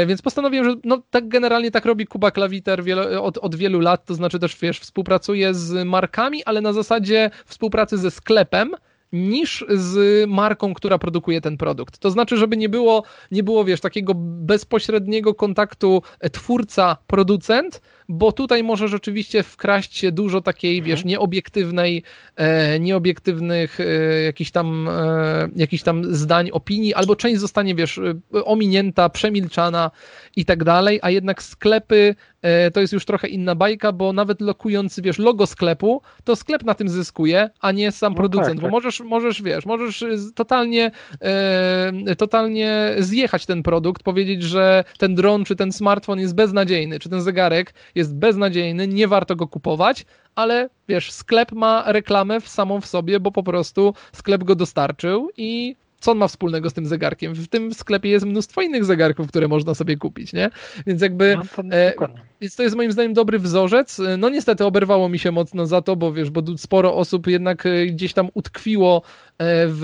Więc 0.06 0.22
postanowiłem, 0.22 0.64
że 0.64 0.76
no, 0.84 1.02
tak 1.10 1.28
generalnie 1.28 1.70
tak 1.70 1.84
robi 1.84 2.06
Kuba 2.06 2.30
Klawiter 2.30 2.82
od, 3.20 3.38
od 3.38 3.54
wielu 3.54 3.80
lat, 3.80 4.04
to 4.04 4.14
znaczy 4.14 4.38
też, 4.38 4.56
wiesz, 4.60 4.80
współpracuje 4.80 5.54
z 5.54 5.86
markami, 5.86 6.44
ale 6.44 6.60
na 6.60 6.72
zasadzie 6.72 7.30
współpracy 7.46 7.98
ze 7.98 8.10
sklepem, 8.10 8.74
niż 9.12 9.64
z 9.68 10.26
marką, 10.30 10.74
która 10.74 10.98
produkuje 10.98 11.40
ten 11.40 11.56
produkt. 11.56 11.98
To 11.98 12.10
znaczy, 12.10 12.36
żeby 12.36 12.56
nie 12.56 12.68
było, 12.68 13.02
nie 13.30 13.42
było 13.42 13.64
wiesz, 13.64 13.80
takiego 13.80 14.12
bezpośredniego 14.16 15.34
kontaktu 15.34 16.02
twórca-producent, 16.32 17.80
bo 18.08 18.32
tutaj 18.32 18.62
może 18.62 18.88
rzeczywiście 18.88 19.42
wkraść 19.42 19.96
się 19.96 20.12
dużo 20.12 20.40
takiej, 20.40 20.78
mhm. 20.78 20.88
wiesz, 20.90 21.04
nieobiektywnej, 21.04 22.02
e, 22.36 22.80
nieobiektywnych 22.80 23.80
e, 23.80 23.84
jakichś 24.22 24.50
tam, 24.50 24.88
e, 24.88 25.48
jakichś 25.56 25.82
tam 25.82 26.14
zdań, 26.14 26.50
opinii, 26.50 26.94
albo 26.94 27.16
część 27.16 27.40
zostanie, 27.40 27.74
wiesz, 27.74 27.98
e, 27.98 28.44
ominięta, 28.44 29.08
przemilczana 29.08 29.90
i 30.36 30.44
tak 30.44 30.64
dalej, 30.64 30.98
a 31.02 31.10
jednak 31.10 31.42
sklepy 31.42 32.14
e, 32.42 32.70
to 32.70 32.80
jest 32.80 32.92
już 32.92 33.04
trochę 33.04 33.28
inna 33.28 33.54
bajka, 33.54 33.92
bo 33.92 34.12
nawet 34.12 34.40
lokując, 34.40 35.00
wiesz, 35.00 35.18
logo 35.18 35.46
sklepu, 35.46 36.02
to 36.24 36.36
sklep 36.36 36.64
na 36.64 36.74
tym 36.74 36.88
zyskuje, 36.88 37.50
a 37.60 37.72
nie 37.72 37.92
sam 37.92 38.12
no 38.12 38.16
producent, 38.16 38.48
tak, 38.48 38.60
bo 38.60 38.66
tak. 38.66 38.72
możesz, 38.72 39.00
możesz, 39.00 39.42
wiesz, 39.42 39.66
możesz 39.66 40.04
totalnie, 40.34 40.90
e, 41.20 42.16
totalnie 42.16 42.94
zjechać 42.98 43.46
ten 43.46 43.62
produkt, 43.62 44.02
powiedzieć, 44.02 44.42
że 44.42 44.84
ten 44.98 45.14
dron, 45.14 45.44
czy 45.44 45.56
ten 45.56 45.72
smartfon 45.72 46.20
jest 46.20 46.34
beznadziejny, 46.34 46.98
czy 46.98 47.08
ten 47.08 47.22
zegarek 47.22 47.74
jest 47.98 48.14
beznadziejny, 48.14 48.88
nie 48.88 49.08
warto 49.08 49.36
go 49.36 49.48
kupować, 49.48 50.06
ale 50.34 50.68
wiesz, 50.88 51.12
sklep 51.12 51.52
ma 51.52 51.84
reklamę 51.86 52.40
w 52.40 52.48
samą 52.48 52.80
w 52.80 52.86
sobie, 52.86 53.20
bo 53.20 53.32
po 53.32 53.42
prostu 53.42 53.94
sklep 54.12 54.44
go 54.44 54.54
dostarczył 54.54 55.30
i 55.36 55.76
co 56.00 56.10
on 56.12 56.18
ma 56.18 56.28
wspólnego 56.28 56.70
z 56.70 56.72
tym 56.72 56.86
zegarkiem? 56.86 57.34
W 57.34 57.48
tym 57.48 57.74
sklepie 57.74 58.08
jest 58.08 58.26
mnóstwo 58.26 58.62
innych 58.62 58.84
zegarków, 58.84 59.28
które 59.28 59.48
można 59.48 59.74
sobie 59.74 59.96
kupić, 59.96 60.32
nie? 60.32 60.50
Więc 60.86 61.02
jakby. 61.02 61.38
No, 61.64 61.76
e, 61.76 61.92
więc 62.40 62.56
to 62.56 62.62
jest 62.62 62.76
moim 62.76 62.92
zdaniem 62.92 63.14
dobry 63.14 63.38
wzorzec. 63.38 64.00
No 64.18 64.28
niestety 64.28 64.64
oberwało 64.64 65.08
mi 65.08 65.18
się 65.18 65.32
mocno 65.32 65.66
za 65.66 65.82
to, 65.82 65.96
bo 65.96 66.12
wiesz, 66.12 66.30
bo 66.30 66.42
sporo 66.56 66.94
osób 66.94 67.26
jednak 67.26 67.66
e, 67.66 67.86
gdzieś 67.86 68.12
tam 68.12 68.28
utkwiło 68.34 69.02
E, 69.38 69.66
w, 69.68 69.82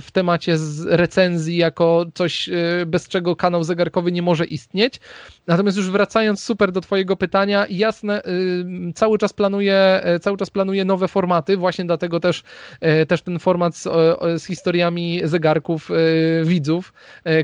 w 0.00 0.10
temacie 0.10 0.58
z 0.58 0.86
recenzji 0.86 1.56
jako 1.56 2.06
coś, 2.14 2.50
bez 2.86 3.08
czego 3.08 3.36
kanał 3.36 3.64
zegarkowy 3.64 4.12
nie 4.12 4.22
może 4.22 4.44
istnieć. 4.44 5.00
Natomiast 5.46 5.76
już 5.76 5.90
wracając 5.90 6.44
super 6.44 6.72
do 6.72 6.80
Twojego 6.80 7.16
pytania, 7.16 7.66
jasne, 7.70 8.22
cały 8.94 9.18
czas 9.18 9.32
planuję, 9.32 10.02
cały 10.20 10.36
czas 10.36 10.50
planuję 10.50 10.84
nowe 10.84 11.08
formaty, 11.08 11.56
właśnie 11.56 11.84
dlatego 11.84 12.20
też, 12.20 12.42
też 13.08 13.22
ten 13.22 13.38
format 13.38 13.76
z, 13.76 13.82
z 14.42 14.46
historiami 14.46 15.20
zegarków 15.24 15.90
widzów 16.44 16.92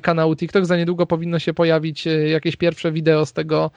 kanału 0.03 0.37
TikTok. 0.37 0.66
Za 0.66 0.77
niedługo 0.77 1.07
powinno 1.07 1.39
się 1.39 1.55
pojawić 1.55 2.05
jakieś 2.27 2.57
pierwsze 2.57 2.93
wideo 2.93 3.27
z 3.27 3.33
tego, 3.33 3.70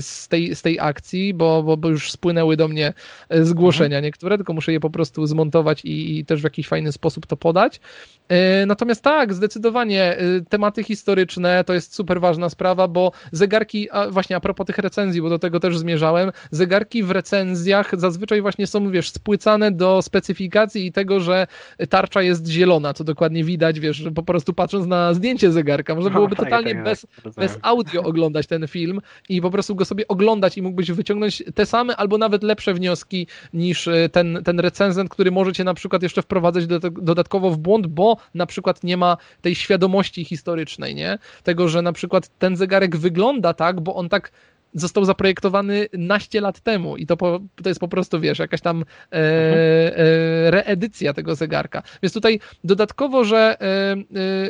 z 0.00 0.13
tej, 0.28 0.54
z 0.54 0.62
tej 0.62 0.80
akcji, 0.80 1.34
bo, 1.34 1.62
bo, 1.62 1.76
bo 1.76 1.88
już 1.88 2.12
spłynęły 2.12 2.56
do 2.56 2.68
mnie 2.68 2.92
zgłoszenia 3.30 3.96
mhm. 3.96 4.04
niektóre, 4.04 4.36
tylko 4.36 4.52
muszę 4.52 4.72
je 4.72 4.80
po 4.80 4.90
prostu 4.90 5.26
zmontować 5.26 5.84
i, 5.84 6.18
i 6.18 6.24
też 6.24 6.40
w 6.40 6.44
jakiś 6.44 6.68
fajny 6.68 6.92
sposób 6.92 7.14
sposób 7.14 7.26
to 7.26 7.36
podać. 7.36 7.80
E, 8.28 8.66
natomiast 8.66 9.02
tak, 9.02 9.34
zdecydowanie 9.34 10.18
e, 10.18 10.40
tematy 10.48 10.84
historyczne 10.84 11.64
to 11.64 11.74
jest 11.74 11.94
super 11.94 12.20
ważna 12.20 12.48
sprawa, 12.48 12.88
bo 12.88 13.12
zegarki, 13.32 13.90
a 13.90 14.10
właśnie 14.10 14.36
a 14.36 14.40
propos 14.40 14.66
tych 14.66 14.78
recenzji, 14.78 15.22
bo 15.22 15.28
do 15.28 15.38
tego 15.38 15.60
też 15.60 15.78
zmierzałem, 15.78 16.32
zegarki 16.50 17.02
w 17.02 17.10
recenzjach 17.10 18.00
zazwyczaj 18.00 18.42
właśnie 18.42 18.66
są, 18.66 18.90
wiesz, 18.90 19.10
spłycane 19.10 19.72
do 19.72 20.02
specyfikacji 20.02 20.86
i 20.86 20.92
tego, 20.92 21.20
że 21.20 21.46
tarcza 21.88 22.22
jest 22.22 22.46
zielona, 22.46 22.94
co 22.94 23.04
dokładnie 23.04 23.44
widać, 23.44 23.80
wiesz, 23.80 24.04
po 24.14 24.22
prostu 24.22 24.52
patrząc 24.52 24.86
na 24.86 25.14
zdjęcie 25.14 25.52
zegarka, 25.52 25.94
można 25.94 26.10
byłoby 26.18 26.36
tak, 26.36 26.44
totalnie 26.44 26.74
tak, 26.74 26.84
bez, 26.84 27.06
bez 27.36 27.58
audio 27.62 28.02
oglądać 28.02 28.46
ten 28.46 28.68
film 28.68 29.00
i 29.28 29.40
po 29.40 29.50
prostu 29.50 29.74
go 29.74 29.84
sobie 29.84 30.03
oglądać 30.08 30.58
i 30.58 30.62
mógłbyś 30.62 30.90
wyciągnąć 30.90 31.42
te 31.54 31.66
same 31.66 31.96
albo 31.96 32.18
nawet 32.18 32.42
lepsze 32.42 32.74
wnioski 32.74 33.26
niż 33.54 33.88
e, 33.88 34.08
ten, 34.08 34.40
ten 34.44 34.60
recenzent, 34.60 35.10
który 35.10 35.30
możecie 35.30 35.64
na 35.64 35.74
przykład 35.74 36.02
jeszcze 36.02 36.22
wprowadzać 36.22 36.66
do, 36.66 36.80
dodatkowo 36.80 37.50
w 37.50 37.58
błąd, 37.58 37.86
bo 37.86 38.16
na 38.34 38.46
przykład 38.46 38.84
nie 38.84 38.96
ma 38.96 39.16
tej 39.42 39.54
świadomości 39.54 40.24
historycznej, 40.24 40.94
nie? 40.94 41.18
Tego, 41.42 41.68
że 41.68 41.82
na 41.82 41.92
przykład 41.92 42.38
ten 42.38 42.56
zegarek 42.56 42.96
wygląda 42.96 43.54
tak, 43.54 43.80
bo 43.80 43.94
on 43.94 44.08
tak 44.08 44.30
został 44.74 45.04
zaprojektowany 45.04 45.86
naście 45.92 46.40
lat 46.40 46.60
temu 46.60 46.96
i 46.96 47.06
to, 47.06 47.16
po, 47.16 47.40
to 47.62 47.68
jest 47.68 47.80
po 47.80 47.88
prostu, 47.88 48.20
wiesz, 48.20 48.38
jakaś 48.38 48.60
tam 48.60 48.84
e, 49.12 49.16
e, 49.16 50.50
reedycja 50.50 51.14
tego 51.14 51.34
zegarka. 51.34 51.82
Więc 52.02 52.12
tutaj 52.12 52.40
dodatkowo, 52.64 53.24
że, 53.24 53.56
e, 53.60 53.92
e 53.92 53.96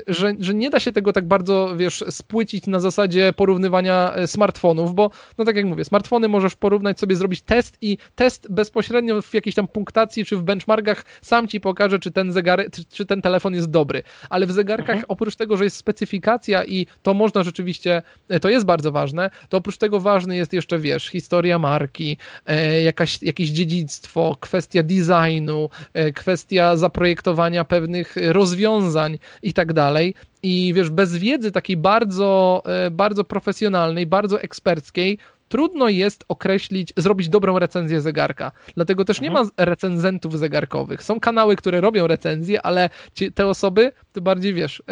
że, 0.06 0.34
że 0.40 0.54
nie 0.54 0.70
da 0.70 0.80
się 0.80 0.92
tego 0.92 1.12
tak 1.12 1.28
bardzo, 1.28 1.76
wiesz, 1.76 2.04
spłycić 2.10 2.66
na 2.66 2.80
zasadzie 2.80 3.32
porównywania 3.32 4.14
e, 4.14 4.26
smartfonów, 4.26 4.94
bo, 4.94 5.10
no 5.38 5.44
tak 5.44 5.56
jak 5.56 5.66
mówię, 5.66 5.84
smartfony 5.84 6.28
możesz 6.28 6.54
porównać 6.56 7.00
sobie, 7.00 7.16
zrobić 7.16 7.42
test 7.42 7.76
i 7.80 7.98
test 8.14 8.46
bezpośrednio 8.50 9.22
w 9.22 9.34
jakiejś 9.34 9.54
tam 9.54 9.68
punktacji 9.68 10.24
czy 10.24 10.36
w 10.36 10.42
benchmarkach 10.42 11.04
sam 11.22 11.48
ci 11.48 11.60
pokaże, 11.60 11.98
czy 11.98 12.10
ten 12.10 12.32
zegarek, 12.32 12.70
czy, 12.70 12.84
czy 12.84 13.06
ten 13.06 13.22
telefon 13.22 13.54
jest 13.54 13.70
dobry. 13.70 14.02
Ale 14.30 14.46
w 14.46 14.52
zegarkach, 14.52 14.96
mhm. 14.96 15.04
oprócz 15.08 15.36
tego, 15.36 15.56
że 15.56 15.64
jest 15.64 15.76
specyfikacja 15.76 16.64
i 16.64 16.86
to 17.02 17.14
można 17.14 17.42
rzeczywiście, 17.42 18.02
e, 18.28 18.40
to 18.40 18.48
jest 18.48 18.66
bardzo 18.66 18.92
ważne, 18.92 19.30
to 19.48 19.56
oprócz 19.56 19.76
tego 19.76 20.00
ważne 20.00 20.13
ważny 20.14 20.36
jest 20.36 20.52
jeszcze, 20.52 20.78
wiesz, 20.78 21.08
historia 21.08 21.58
marki, 21.58 22.16
e, 22.46 22.82
jakaś, 22.82 23.22
jakieś 23.22 23.48
dziedzictwo, 23.50 24.36
kwestia 24.40 24.82
designu, 24.82 25.70
e, 25.94 26.12
kwestia 26.12 26.76
zaprojektowania 26.76 27.64
pewnych 27.64 28.14
rozwiązań 28.16 29.18
i 29.42 29.52
tak 29.52 29.72
dalej. 29.72 30.14
I 30.42 30.72
wiesz, 30.74 30.90
bez 30.90 31.16
wiedzy 31.16 31.52
takiej 31.52 31.76
bardzo, 31.76 32.62
e, 32.66 32.90
bardzo 32.90 33.24
profesjonalnej, 33.24 34.06
bardzo 34.06 34.40
eksperckiej, 34.40 35.18
trudno 35.48 35.88
jest 35.88 36.24
określić, 36.28 36.92
zrobić 36.96 37.28
dobrą 37.28 37.58
recenzję 37.58 38.00
zegarka. 38.00 38.52
Dlatego 38.74 39.04
też 39.04 39.20
nie 39.20 39.28
mhm. 39.28 39.46
ma 39.56 39.64
recenzentów 39.64 40.38
zegarkowych. 40.38 41.02
Są 41.02 41.20
kanały, 41.20 41.56
które 41.56 41.80
robią 41.80 42.06
recenzje, 42.06 42.62
ale 42.62 42.90
te 43.34 43.46
osoby 43.46 43.92
to 44.12 44.20
bardziej, 44.20 44.54
wiesz, 44.54 44.82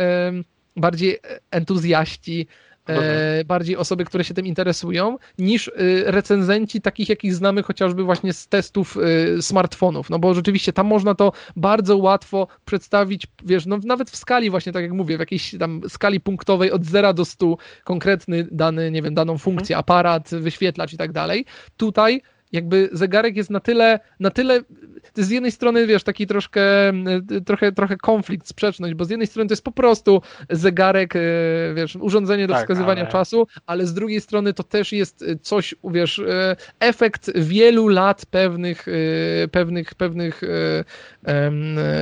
bardziej 0.77 1.19
entuzjaści, 1.51 2.47
e, 2.89 3.45
bardziej 3.45 3.77
osoby, 3.77 4.05
które 4.05 4.25
się 4.25 4.35
tym 4.35 4.47
interesują, 4.47 5.19
niż 5.39 5.69
y, 5.69 5.73
recenzenci 6.07 6.81
takich, 6.81 7.09
jakich 7.09 7.35
znamy 7.35 7.63
chociażby 7.63 8.05
właśnie 8.05 8.33
z 8.33 8.49
testów 8.49 8.97
y, 9.39 9.43
smartfonów, 9.43 10.11
no 10.11 10.19
bo 10.19 10.35
rzeczywiście 10.35 10.73
tam 10.73 10.87
można 10.87 11.15
to 11.15 11.33
bardzo 11.57 11.97
łatwo 11.97 12.49
przedstawić, 12.65 13.27
wiesz, 13.45 13.67
no 13.67 13.79
nawet 13.85 14.11
w 14.11 14.17
skali 14.17 14.51
właśnie, 14.51 14.73
tak 14.73 14.83
jak 14.83 14.93
mówię, 14.93 15.17
w 15.17 15.21
jakiejś 15.21 15.55
tam 15.59 15.81
skali 15.89 16.21
punktowej 16.21 16.71
od 16.71 16.85
0 16.85 17.15
do 17.15 17.25
100 17.25 17.57
konkretny 17.85 18.49
dany, 18.51 18.91
nie 18.91 19.03
wiem, 19.03 19.15
daną 19.15 19.39
funkcję, 19.39 19.77
aparat, 19.77 20.31
wyświetlacz 20.31 20.93
i 20.93 20.97
tak 20.97 21.13
dalej. 21.13 21.45
Tutaj 21.77 22.23
jakby 22.53 22.89
zegarek 22.93 23.37
jest 23.37 23.51
na 23.51 23.61
tyle, 23.61 24.01
na 24.21 24.31
tyle, 24.31 24.61
z 25.15 25.31
jednej 25.31 25.53
strony, 25.53 25.87
wiesz, 25.87 26.05
taki 26.05 26.27
troszkę, 26.27 26.63
trochę, 27.47 27.73
trochę 27.73 27.97
konflikt, 27.97 28.49
sprzeczność, 28.49 28.95
bo 28.95 29.05
z 29.05 29.11
jednej 29.11 29.27
strony 29.27 29.49
to 29.49 29.53
jest 29.53 29.65
po 29.65 29.73
prostu 29.73 30.23
zegarek, 30.51 31.15
wiesz, 31.75 31.97
urządzenie 31.97 32.47
do 32.47 32.55
tak, 32.55 32.63
wskazywania 32.63 33.03
ale... 33.03 33.13
czasu, 33.13 33.47
ale 33.67 33.87
z 33.87 33.95
drugiej 33.95 34.21
strony 34.21 34.53
to 34.53 34.63
też 34.63 34.93
jest 34.93 35.25
coś, 35.43 35.75
wiesz, 35.85 36.23
efekt 36.81 37.39
wielu 37.39 37.89
lat 37.89 38.27
pewnych, 38.27 38.87
pewnych, 39.53 39.95
pewnych, 39.95 40.41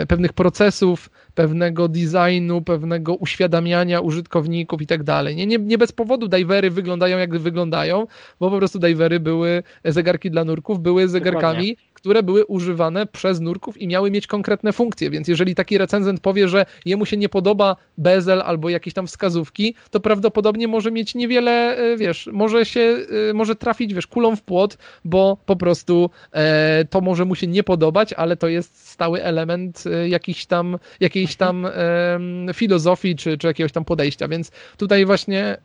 pewnych 0.09 0.33
procesów, 0.33 1.11
pewnego 1.41 1.89
designu, 1.89 2.63
pewnego 2.63 3.15
uświadamiania 3.15 4.01
użytkowników 4.01 4.83
i 4.83 4.87
tak 4.87 5.03
dalej. 5.03 5.37
Nie, 5.37 5.47
nie, 5.47 5.59
nie 5.59 5.79
bez 5.79 5.93
powodu 5.93 6.29
divery 6.29 6.71
wyglądają 6.71 7.19
jak 7.19 7.39
wyglądają, 7.39 8.07
bo 8.41 8.51
po 8.51 8.59
prostu 8.59 8.79
divery 8.79 9.21
były, 9.21 9.63
zegarki 9.85 10.31
dla 10.31 10.45
nurków 10.45 10.81
były 10.81 11.09
zegarkami, 11.09 11.69
Dokładnie 11.69 11.90
które 12.01 12.23
były 12.23 12.47
używane 12.47 13.07
przez 13.07 13.41
nurków 13.41 13.79
i 13.81 13.89
miały 13.89 14.11
mieć 14.11 14.27
konkretne 14.27 14.73
funkcje, 14.73 15.11
więc 15.11 15.29
jeżeli 15.29 15.55
taki 15.55 15.79
recenzent 15.79 16.21
powie, 16.21 16.49
że 16.49 16.67
jemu 16.85 17.07
się 17.07 17.17
nie 17.17 17.29
podoba 17.29 17.77
bezel 17.99 18.43
albo 18.43 18.69
jakieś 18.69 18.95
tam 18.95 19.07
wskazówki, 19.07 19.75
to 19.91 20.01
prawdopodobnie 20.01 20.69
może 20.69 20.91
mieć 20.91 21.15
niewiele, 21.15 21.77
e, 21.77 21.97
wiesz, 21.97 22.29
może 22.33 22.67
się, 22.67 22.97
e, 23.31 23.35
może 23.35 23.57
trafić, 23.57 23.95
wiesz, 23.95 24.07
kulą 24.07 24.37
w 24.37 24.43
płot, 24.43 24.79
bo 25.05 25.37
po 25.47 25.57
prostu 25.57 26.11
e, 26.33 26.85
to 26.91 27.01
może 27.01 27.25
mu 27.25 27.35
się 27.35 27.47
nie 27.47 27.63
podobać, 27.63 28.13
ale 28.13 28.37
to 28.37 28.49
jest 28.49 28.89
stały 28.89 29.23
element 29.23 29.85
e, 29.87 30.09
jakichś 30.09 30.47
tam, 30.47 30.79
jakiejś 31.01 31.37
tam 31.37 31.67
e, 31.67 32.55
filozofii 32.55 33.17
czy, 33.17 33.39
czy 33.39 33.47
jakiegoś 33.47 33.73
tam 33.73 33.85
podejścia, 33.85 34.29
więc 34.29 34.51
tutaj 34.77 35.07
właśnie 35.07 35.57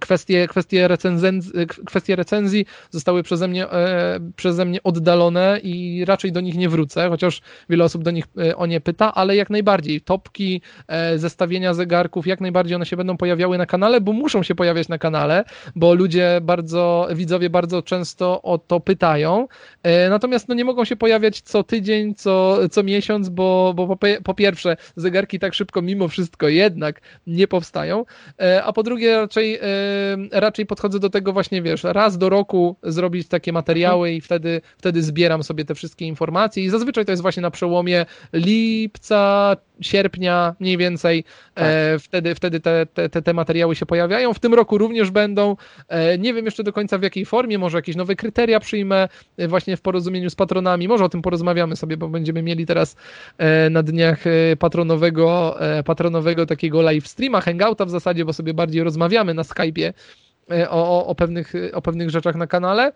kwestie, 0.00 0.48
kwestie, 0.48 0.88
kwestie 1.86 2.16
recenzji 2.16 2.66
zostały 2.90 3.22
przeze 3.22 3.48
mnie, 3.48 3.70
e, 3.70 4.20
przeze 4.36 4.64
mnie 4.64 4.82
oddalone 4.82 5.60
i 5.62 6.04
raczej 6.04 6.32
do 6.32 6.40
nich 6.40 6.56
nie 6.56 6.68
wrócę, 6.68 7.08
chociaż 7.08 7.40
wiele 7.68 7.84
osób 7.84 8.02
do 8.02 8.10
nich 8.10 8.24
e, 8.38 8.56
o 8.56 8.66
nie 8.66 8.80
pyta, 8.80 9.14
ale 9.14 9.36
jak 9.36 9.50
najbardziej 9.50 10.00
topki, 10.00 10.60
e, 10.88 11.18
zestawienia 11.18 11.74
zegarków, 11.74 12.26
jak 12.26 12.40
najbardziej 12.40 12.76
one 12.76 12.86
się 12.86 12.96
będą 12.96 13.16
pojawiały 13.16 13.58
na 13.58 13.66
kanale, 13.66 14.00
bo 14.00 14.12
muszą 14.12 14.42
się 14.42 14.54
pojawiać 14.54 14.88
na 14.88 14.98
kanale, 14.98 15.44
bo 15.76 15.94
ludzie 15.94 16.40
bardzo, 16.42 17.08
widzowie 17.14 17.50
bardzo 17.50 17.82
często 17.82 18.42
o 18.42 18.58
to 18.58 18.80
pytają, 18.80 19.48
natomiast 20.10 20.48
no 20.48 20.54
nie 20.54 20.64
mogą 20.64 20.84
się 20.84 20.96
pojawiać 20.96 21.40
co 21.40 21.62
tydzień, 21.62 22.14
co, 22.14 22.58
co 22.68 22.82
miesiąc, 22.82 23.28
bo, 23.28 23.72
bo 23.76 23.96
po, 24.24 24.34
pierwsze 24.34 24.76
zegarki 24.96 25.38
tak 25.38 25.54
szybko 25.54 25.82
mimo 25.82 26.08
wszystko 26.08 26.48
jednak 26.48 27.00
nie 27.26 27.48
powstają, 27.48 28.04
a 28.64 28.72
po 28.72 28.82
drugie 28.82 29.16
raczej 29.16 29.60
raczej 30.32 30.66
podchodzę 30.66 30.98
do 30.98 31.10
tego 31.10 31.32
właśnie, 31.32 31.62
wiesz, 31.62 31.84
raz 31.84 32.18
do 32.18 32.28
roku 32.28 32.76
zrobić 32.82 33.28
takie 33.28 33.52
materiały 33.52 34.12
i 34.12 34.20
wtedy, 34.20 34.60
wtedy 34.78 35.02
zbieram 35.02 35.42
sobie 35.42 35.64
te 35.64 35.74
wszystkie 35.74 36.06
informacje 36.06 36.64
i 36.64 36.70
zazwyczaj 36.70 37.04
to 37.04 37.12
jest 37.12 37.22
właśnie 37.22 37.42
na 37.42 37.50
przełomie 37.50 38.06
lipca, 38.32 39.56
sierpnia 39.80 40.54
mniej 40.60 40.76
więcej, 40.76 41.24
tak. 41.54 41.64
e, 41.66 41.98
wtedy, 41.98 42.34
wtedy 42.34 42.60
te, 42.60 42.86
te, 42.86 43.22
te, 43.22 43.34
materiały 43.34 43.76
się 43.76 43.86
pojawiają. 43.86 44.34
W 44.34 44.38
tym 44.38 44.54
roku 44.54 44.78
również 44.78 45.10
będą. 45.10 45.56
E, 45.88 46.18
nie 46.18 46.34
wiem 46.34 46.44
jeszcze 46.44 46.64
do 46.64 46.72
końca 46.72 46.98
w 46.98 47.02
jakiej 47.02 47.24
formie, 47.24 47.58
może 47.58 47.78
jakieś 47.78 47.96
nowe 47.96 48.16
kryteria 48.16 48.60
przyjmę 48.60 49.08
e, 49.36 49.48
właśnie 49.48 49.76
w 49.76 49.80
porozumieniu 49.80 50.30
z 50.30 50.34
patronami. 50.34 50.88
Może 50.88 51.04
o 51.04 51.08
tym 51.08 51.22
porozmawiamy 51.22 51.76
sobie, 51.76 51.96
bo 51.96 52.08
będziemy 52.08 52.42
mieli 52.42 52.66
teraz 52.66 52.96
e, 53.38 53.70
na 53.70 53.82
dniach 53.82 54.26
e, 54.26 54.56
patronowego, 54.56 55.56
e, 55.60 55.82
patronowego 55.82 56.46
takiego 56.46 56.82
live 56.82 57.08
streama, 57.08 57.40
hangouta 57.40 57.84
w 57.84 57.90
zasadzie, 57.90 58.24
bo 58.24 58.32
sobie 58.32 58.54
bardziej 58.54 58.82
rozmawiamy 58.82 59.34
na 59.34 59.42
Skype'ie 59.42 59.92
o, 60.70 61.06
o, 61.06 61.14
pewnych, 61.14 61.52
o 61.72 61.82
pewnych 61.82 62.10
rzeczach 62.10 62.34
na 62.34 62.46
kanale. 62.46 62.92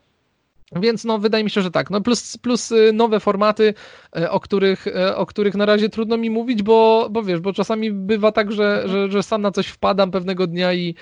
Więc 0.73 1.05
no, 1.05 1.19
wydaje 1.19 1.45
mi 1.45 1.51
się, 1.51 1.63
że 1.63 1.71
tak. 1.71 1.91
No 1.91 2.01
plus, 2.01 2.37
plus 2.37 2.73
y, 2.73 2.93
nowe 2.93 3.21
formaty, 3.21 3.75
y, 4.19 4.31
o 4.31 4.41
których, 4.41 4.87
y, 4.87 5.17
o 5.17 5.27
których 5.27 5.55
na 5.55 5.67
razie 5.67 5.89
trudno 5.89 6.17
mi 6.17 6.31
mówić, 6.31 6.63
bo, 6.63 7.09
bo 7.11 7.23
wiesz, 7.23 7.41
bo 7.41 7.53
czasami 7.53 7.93
bywa 7.93 8.33
tak, 8.33 8.53
że, 8.53 8.83
że, 8.87 9.11
że 9.11 9.23
sam 9.23 9.43
na 9.43 9.51
coś 9.51 9.67
wpadam 9.67 10.11
pewnego 10.11 10.47
dnia 10.47 10.73
i, 10.73 10.95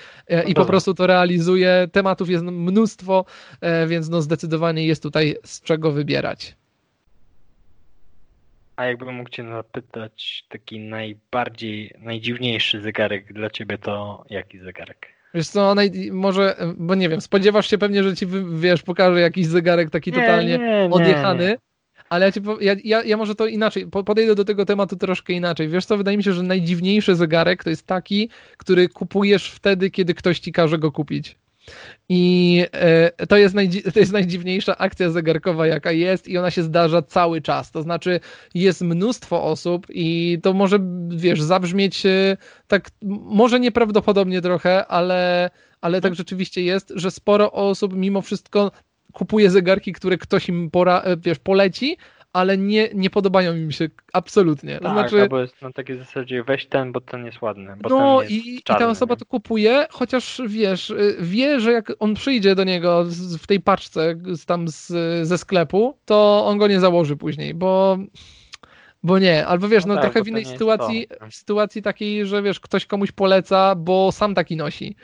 i 0.47 0.53
po 0.53 0.65
prostu 0.65 0.93
to 0.93 1.07
realizuję. 1.07 1.87
Tematów 1.91 2.29
jest 2.29 2.43
mnóstwo, 2.43 3.25
więc 3.87 4.09
no 4.09 4.21
zdecydowanie 4.21 4.85
jest 4.85 5.03
tutaj 5.03 5.35
z 5.43 5.61
czego 5.61 5.91
wybierać. 5.91 6.55
A 8.75 8.85
jakbym 8.85 9.15
mógł 9.15 9.29
Cię 9.29 9.49
zapytać, 9.49 10.45
taki 10.49 10.79
najbardziej, 10.79 11.93
najdziwniejszy 11.97 12.81
zegarek 12.81 13.33
dla 13.33 13.49
Ciebie 13.49 13.77
to 13.77 14.25
jaki 14.29 14.59
zegarek? 14.59 15.18
Wiesz 15.33 15.47
co, 15.47 15.75
może, 16.11 16.55
bo 16.77 16.95
nie 16.95 17.09
wiem, 17.09 17.21
spodziewasz 17.21 17.69
się 17.69 17.77
pewnie, 17.77 18.03
że 18.03 18.15
ci, 18.15 18.25
wiesz, 18.53 18.83
pokaże 18.83 19.21
jakiś 19.21 19.47
zegarek 19.47 19.89
taki 19.89 20.11
nie, 20.11 20.17
totalnie 20.17 20.57
nie, 20.57 20.87
nie, 20.87 20.89
odjechany, 20.91 21.57
ale 22.09 22.25
ja, 22.25 22.31
ci, 22.31 22.39
ja, 22.61 22.75
ja, 22.83 23.03
ja 23.03 23.17
może 23.17 23.35
to 23.35 23.47
inaczej, 23.47 23.87
podejdę 23.87 24.35
do 24.35 24.45
tego 24.45 24.65
tematu 24.65 24.95
troszkę 24.95 25.33
inaczej. 25.33 25.67
Wiesz 25.67 25.85
co, 25.85 25.97
wydaje 25.97 26.17
mi 26.17 26.23
się, 26.23 26.33
że 26.33 26.43
najdziwniejszy 26.43 27.15
zegarek 27.15 27.63
to 27.63 27.69
jest 27.69 27.85
taki, 27.85 28.29
który 28.57 28.89
kupujesz 28.89 29.51
wtedy, 29.51 29.91
kiedy 29.91 30.13
ktoś 30.13 30.39
ci 30.39 30.51
każe 30.51 30.77
go 30.77 30.91
kupić. 30.91 31.35
I 32.09 32.65
e, 32.71 33.27
to 33.27 33.37
jest, 33.37 33.55
to 33.93 33.99
jest 33.99 34.11
najdziwniejsza 34.11 34.77
akcja 34.77 35.09
zegarkowa, 35.09 35.67
jaka 35.67 35.91
jest, 35.91 36.27
i 36.27 36.37
ona 36.37 36.51
się 36.51 36.63
zdarza 36.63 37.01
cały 37.01 37.41
czas. 37.41 37.71
To 37.71 37.81
znaczy, 37.81 38.19
jest 38.53 38.81
mnóstwo 38.81 39.43
osób, 39.43 39.87
i 39.89 40.39
to 40.43 40.53
może, 40.53 40.79
wiesz, 41.09 41.41
zabrzmieć 41.41 42.05
e, 42.05 42.37
tak, 42.67 42.89
może 43.21 43.59
nieprawdopodobnie 43.59 44.41
trochę, 44.41 44.87
ale, 44.87 45.49
ale 45.81 46.01
tak 46.01 46.15
rzeczywiście 46.15 46.61
jest, 46.61 46.93
że 46.95 47.11
sporo 47.11 47.51
osób 47.51 47.93
mimo 47.95 48.21
wszystko 48.21 48.71
kupuje 49.13 49.49
zegarki, 49.49 49.93
które 49.93 50.17
ktoś 50.17 50.49
im 50.49 50.71
pora, 50.71 51.01
e, 51.01 51.17
wiesz, 51.17 51.39
poleci, 51.39 51.97
ale 52.33 52.57
nie, 52.57 52.89
nie 52.93 53.09
podobają 53.09 53.53
mi 53.53 53.73
się 53.73 53.89
absolutnie. 54.13 54.79
Tak, 54.79 54.91
znaczy, 54.91 55.21
albo 55.21 55.39
jest 55.39 55.61
na 55.61 55.71
takiej 55.71 55.97
zasadzie 55.97 56.43
weź 56.43 56.65
ten, 56.65 56.91
bo 56.91 57.01
ten 57.01 57.25
jest 57.25 57.41
ładny. 57.41 57.75
no 57.89 58.21
i, 58.29 58.55
i 58.55 58.61
ta 58.63 58.87
osoba 58.87 59.15
to 59.15 59.25
kupuje, 59.25 59.87
chociaż 59.91 60.41
wiesz, 60.47 60.89
y, 60.89 61.17
wie, 61.19 61.59
że 61.59 61.71
jak 61.71 61.93
on 61.99 62.13
przyjdzie 62.13 62.55
do 62.55 62.63
niego 62.63 63.05
w 63.39 63.47
tej 63.47 63.59
paczce 63.59 64.15
tam 64.45 64.67
z, 64.67 64.87
ze 65.27 65.37
sklepu, 65.37 65.97
to 66.05 66.45
on 66.45 66.57
go 66.57 66.67
nie 66.67 66.79
założy 66.79 67.17
później, 67.17 67.53
bo 67.53 67.97
bo 69.03 69.19
nie, 69.19 69.47
albo 69.47 69.67
wiesz, 69.67 69.85
no, 69.85 69.95
no 69.95 70.01
tak, 70.01 70.11
trochę 70.11 70.23
w 70.23 70.27
innej 70.27 70.45
sytuacji, 70.45 71.07
w 71.29 71.35
sytuacji 71.35 71.81
takiej, 71.81 72.25
że 72.25 72.41
wiesz, 72.41 72.59
ktoś 72.59 72.85
komuś 72.85 73.11
poleca, 73.11 73.75
bo 73.75 74.11
sam 74.11 74.35
taki 74.35 74.55
nosi 74.55 74.95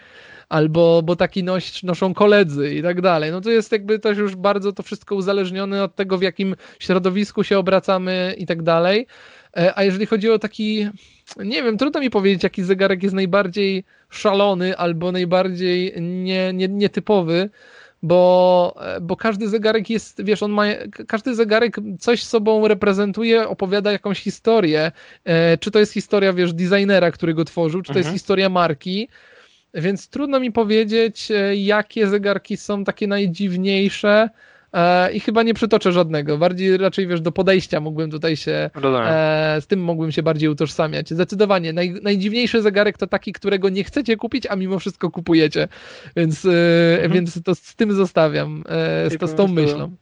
albo 0.50 1.02
bo 1.04 1.16
taki 1.16 1.44
noś, 1.44 1.84
noszą 1.84 2.14
koledzy 2.14 2.76
i 2.76 2.84
tak 2.84 3.02
dalej. 3.02 3.32
No 3.32 3.42
to 3.42 3.52
jest 3.52 3.72
jakby 3.72 4.00
też 4.00 4.18
już 4.18 4.36
bardzo 4.36 4.74
to 4.74 4.84
wszystko 4.84 5.16
uzależnione 5.16 5.84
od 5.84 5.96
tego, 5.96 6.18
w 6.18 6.22
jakim 6.22 6.56
środowisku 6.80 7.44
się 7.44 7.60
obracamy 7.60 8.36
i 8.38 8.46
tak 8.46 8.64
dalej. 8.64 9.08
E, 9.58 9.78
a 9.78 9.84
jeżeli 9.84 10.06
chodzi 10.06 10.30
o 10.30 10.40
taki, 10.40 10.88
nie 11.38 11.64
wiem, 11.64 11.78
trudno 11.78 12.00
mi 12.00 12.10
powiedzieć, 12.10 12.44
jaki 12.44 12.64
zegarek 12.64 13.04
jest 13.04 13.16
najbardziej 13.16 13.84
szalony 14.10 14.78
albo 14.78 15.12
najbardziej 15.12 15.94
nie, 16.02 16.54
nie, 16.54 16.68
nietypowy, 16.68 17.50
bo, 18.04 18.76
e, 18.82 19.02
bo 19.02 19.16
każdy 19.16 19.50
zegarek 19.50 19.90
jest, 19.90 20.24
wiesz, 20.24 20.44
on 20.44 20.52
ma, 20.52 20.64
każdy 21.08 21.36
zegarek 21.36 21.78
coś 22.00 22.24
sobą 22.24 22.68
reprezentuje, 22.68 23.48
opowiada 23.48 23.92
jakąś 23.92 24.20
historię. 24.20 24.92
E, 25.24 25.58
czy 25.58 25.72
to 25.72 25.80
jest 25.80 25.94
historia, 25.94 26.34
wiesz, 26.34 26.54
designera, 26.54 27.12
który 27.12 27.34
go 27.34 27.46
tworzył, 27.46 27.82
czy 27.82 27.94
to 27.94 28.00
mhm. 28.00 28.04
jest 28.04 28.14
historia 28.14 28.50
marki, 28.50 29.10
więc 29.76 30.10
trudno 30.10 30.40
mi 30.40 30.52
powiedzieć, 30.52 31.32
e, 31.32 31.56
jakie 31.56 32.08
zegarki 32.08 32.58
są 32.58 32.84
takie 32.84 33.08
najdziwniejsze. 33.08 34.30
E, 34.74 35.12
I 35.12 35.20
chyba 35.20 35.44
nie 35.44 35.54
przytoczę 35.54 35.92
żadnego. 35.92 36.38
Bardziej 36.38 36.78
raczej 36.78 37.08
wiesz, 37.08 37.22
do 37.22 37.32
podejścia 37.32 37.80
mógłbym 37.80 38.12
tutaj 38.12 38.36
się. 38.36 38.70
E, 38.84 39.58
z 39.62 39.68
tym 39.68 39.84
mógłbym 39.84 40.12
się 40.12 40.24
bardziej 40.24 40.50
utożsamiać. 40.50 41.10
Zdecydowanie. 41.10 41.74
Naj, 41.74 41.94
najdziwniejszy 42.04 42.62
zegarek 42.62 42.98
to 42.98 43.08
taki, 43.08 43.34
którego 43.34 43.70
nie 43.70 43.84
chcecie 43.84 44.18
kupić, 44.18 44.48
a 44.48 44.56
mimo 44.56 44.80
wszystko 44.80 45.12
kupujecie. 45.12 45.68
Więc, 46.16 46.46
mhm. 46.46 47.12
więc 47.12 47.44
to 47.44 47.56
z 47.56 47.76
tym 47.76 47.94
zostawiam. 47.94 48.64
z, 49.10 49.18
to, 49.18 49.28
z 49.28 49.36
tą 49.36 49.48
myślą. 49.48 49.96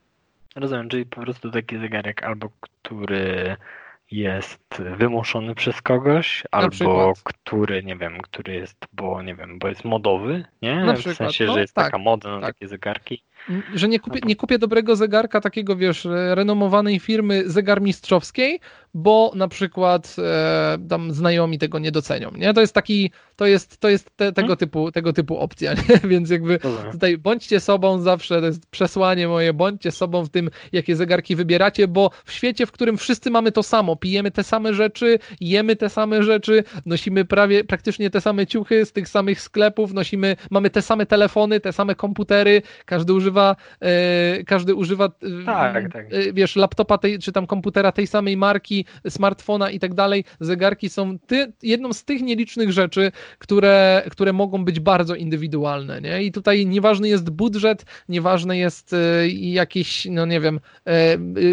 Rozumiem, 0.56 0.88
czyli 0.88 1.06
po 1.06 1.20
prostu 1.20 1.50
taki 1.50 1.78
zegarek 1.78 2.22
albo 2.22 2.50
który 2.60 3.56
jest 4.10 4.82
wymuszony 4.98 5.54
przez 5.54 5.82
kogoś, 5.82 6.42
albo 6.50 6.70
przykład. 6.70 7.22
który, 7.22 7.82
nie 7.82 7.96
wiem, 7.96 8.20
który 8.20 8.54
jest, 8.54 8.86
bo 8.92 9.22
nie 9.22 9.34
wiem, 9.34 9.58
bo 9.58 9.68
jest 9.68 9.84
modowy, 9.84 10.44
nie? 10.62 10.84
Na 10.84 10.92
w 10.92 10.96
przykład. 10.96 11.16
sensie, 11.16 11.44
no, 11.44 11.54
że 11.54 11.60
jest 11.60 11.74
tak, 11.74 11.84
taka 11.84 11.98
moda 11.98 12.28
na 12.28 12.40
tak. 12.40 12.54
takie 12.54 12.68
zegarki. 12.68 13.22
Że 13.74 13.88
nie 13.88 14.00
kupię, 14.00 14.20
nie 14.24 14.36
kupię 14.36 14.58
dobrego 14.58 14.96
zegarka 14.96 15.40
takiego, 15.40 15.76
wiesz, 15.76 16.08
renomowanej 16.34 16.98
firmy 16.98 17.42
zegarmistrzowskiej, 17.50 18.60
bo 18.94 19.32
na 19.34 19.48
przykład 19.48 20.16
e, 20.18 20.78
tam 20.88 21.12
znajomi 21.12 21.58
tego 21.58 21.78
nie 21.78 21.92
docenią, 21.92 22.30
nie? 22.36 22.54
To 22.54 22.60
jest 22.60 22.74
taki, 22.74 23.10
to 23.36 23.46
jest, 23.46 23.78
to 23.78 23.88
jest 23.88 24.16
te, 24.16 24.32
tego, 24.32 24.46
hmm? 24.46 24.56
typu, 24.56 24.92
tego 24.92 25.12
typu 25.12 25.38
opcja, 25.38 25.74
nie? 25.88 26.08
Więc 26.08 26.30
jakby 26.30 26.58
tutaj 26.92 27.18
bądźcie 27.18 27.60
sobą 27.60 28.00
zawsze, 28.00 28.40
to 28.40 28.46
jest 28.46 28.66
przesłanie 28.66 29.28
moje, 29.28 29.52
bądźcie 29.52 29.90
sobą 29.90 30.24
w 30.24 30.28
tym, 30.28 30.50
jakie 30.72 30.96
zegarki 30.96 31.36
wybieracie, 31.36 31.88
bo 31.88 32.10
w 32.24 32.32
świecie, 32.32 32.66
w 32.66 32.72
którym 32.72 32.96
wszyscy 32.98 33.30
mamy 33.30 33.52
to 33.52 33.62
samo, 33.62 33.96
pijemy 33.96 34.30
te 34.30 34.44
same 34.44 34.74
rzeczy, 34.74 35.18
jemy 35.40 35.76
te 35.76 35.88
same 35.88 36.22
rzeczy, 36.22 36.64
nosimy 36.86 37.24
prawie, 37.24 37.64
praktycznie 37.64 38.10
te 38.10 38.20
same 38.20 38.46
ciuchy 38.46 38.86
z 38.86 38.92
tych 38.92 39.08
samych 39.08 39.40
sklepów, 39.40 39.92
nosimy, 39.92 40.36
mamy 40.50 40.70
te 40.70 40.82
same 40.82 41.06
telefony, 41.06 41.60
te 41.60 41.72
same 41.72 41.94
komputery, 41.94 42.62
każdy 42.86 43.12
używa 43.12 43.33
używa, 43.34 43.56
e, 43.80 44.44
każdy 44.44 44.74
używa 44.74 45.08
tak, 45.46 45.92
tak. 45.92 46.06
wiesz, 46.32 46.56
laptopa 46.56 46.98
tej, 46.98 47.18
czy 47.18 47.32
tam 47.32 47.46
komputera 47.46 47.92
tej 47.92 48.06
samej 48.06 48.36
marki, 48.36 48.84
smartfona 49.08 49.70
i 49.70 49.78
tak 49.78 49.94
dalej. 49.94 50.24
Zegarki 50.40 50.88
są 50.88 51.18
ty, 51.18 51.52
jedną 51.62 51.92
z 51.92 52.04
tych 52.04 52.22
nielicznych 52.22 52.72
rzeczy, 52.72 53.12
które, 53.38 54.02
które 54.10 54.32
mogą 54.32 54.64
być 54.64 54.80
bardzo 54.80 55.14
indywidualne, 55.14 56.00
nie? 56.00 56.22
I 56.22 56.32
tutaj 56.32 56.66
nieważny 56.66 57.08
jest 57.08 57.30
budżet, 57.30 57.84
nieważne 58.08 58.58
jest 58.58 58.94
jakieś, 59.30 60.06
no 60.10 60.26
nie 60.26 60.40
wiem, 60.40 60.60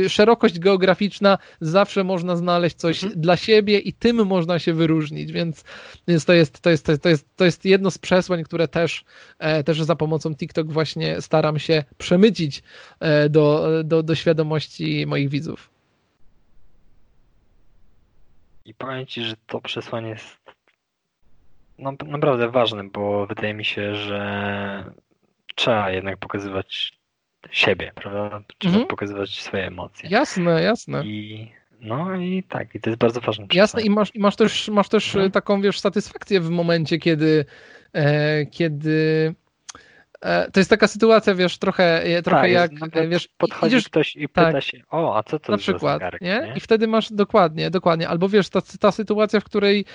szerokość 0.07 0.59
geograficzna, 0.59 1.37
zawsze 1.61 2.03
można 2.03 2.35
znaleźć 2.35 2.75
coś 2.75 3.03
mhm. 3.03 3.21
dla 3.21 3.37
siebie 3.37 3.79
i 3.79 3.93
tym 3.93 4.25
można 4.25 4.59
się 4.59 4.73
wyróżnić, 4.73 5.31
więc, 5.31 5.63
więc 6.07 6.25
to, 6.25 6.33
jest, 6.33 6.59
to, 6.59 6.69
jest, 6.69 6.85
to, 7.01 7.09
jest, 7.09 7.25
to 7.35 7.45
jest 7.45 7.65
jedno 7.65 7.91
z 7.91 7.97
przesłań, 7.97 8.43
które 8.43 8.67
też, 8.67 9.03
e, 9.39 9.63
też 9.63 9.83
za 9.83 9.95
pomocą 9.95 10.35
TikTok 10.35 10.71
właśnie 10.71 11.21
staram 11.21 11.59
się 11.59 11.70
przemycić 11.97 12.63
e, 12.99 13.29
do, 13.29 13.69
do, 13.83 14.03
do 14.03 14.15
świadomości 14.15 15.05
moich 15.07 15.29
widzów. 15.29 15.69
I 18.65 18.73
powiem 18.73 19.05
Ci, 19.05 19.23
że 19.23 19.35
to 19.47 19.61
przesłanie 19.61 20.09
jest 20.09 20.41
no, 21.79 21.93
naprawdę 22.05 22.49
ważne, 22.49 22.83
bo 22.83 23.27
wydaje 23.27 23.53
mi 23.53 23.65
się, 23.65 23.95
że 23.95 24.93
trzeba 25.55 25.91
jednak 25.91 26.17
pokazywać 26.17 27.01
siebie, 27.51 27.91
prawda? 27.95 28.41
Trzeba 28.57 28.71
mhm. 28.71 28.87
pokazywać 28.87 29.41
swoje 29.41 29.67
emocje. 29.67 30.09
Jasne, 30.09 30.61
jasne. 30.61 31.03
I 31.05 31.51
no 31.81 32.15
i 32.15 32.43
tak, 32.43 32.75
i 32.75 32.79
to 32.79 32.89
jest 32.89 32.99
bardzo 32.99 33.21
ważne. 33.21 33.45
Jasne, 33.53 33.81
i 33.81 33.89
masz, 33.89 34.15
i 34.15 34.19
masz 34.19 34.35
też, 34.35 34.69
masz 34.69 34.89
też 34.89 35.15
mhm. 35.15 35.31
taką, 35.31 35.61
wiesz, 35.61 35.79
satysfakcję 35.79 36.39
w 36.41 36.49
momencie, 36.49 36.97
kiedy, 36.97 37.45
e, 37.93 38.45
kiedy 38.45 39.33
to 40.53 40.59
jest 40.59 40.69
taka 40.69 40.87
sytuacja, 40.87 41.35
wiesz, 41.35 41.57
trochę, 41.57 42.03
e, 42.03 42.21
trochę 42.21 42.41
tak, 42.41 42.51
jak, 42.51 42.71
no, 42.71 42.87
wiesz, 43.09 43.29
podchodzi 43.37 43.75
idziesz, 43.75 43.85
ktoś 43.85 44.15
i 44.15 44.27
pyta 44.27 44.51
tak, 44.51 44.63
się, 44.63 44.81
o, 44.91 45.17
a 45.17 45.23
co 45.23 45.39
to 45.39 45.51
na 45.51 45.57
przykład, 45.57 45.95
zegarek, 45.95 46.21
nie? 46.21 46.41
nie? 46.47 46.53
I 46.57 46.59
wtedy 46.59 46.87
masz, 46.87 47.13
dokładnie, 47.13 47.69
dokładnie, 47.69 48.09
albo 48.09 48.29
wiesz, 48.29 48.49
ta, 48.49 48.61
ta 48.79 48.91
sytuacja, 48.91 49.39
w 49.39 49.43
której 49.43 49.85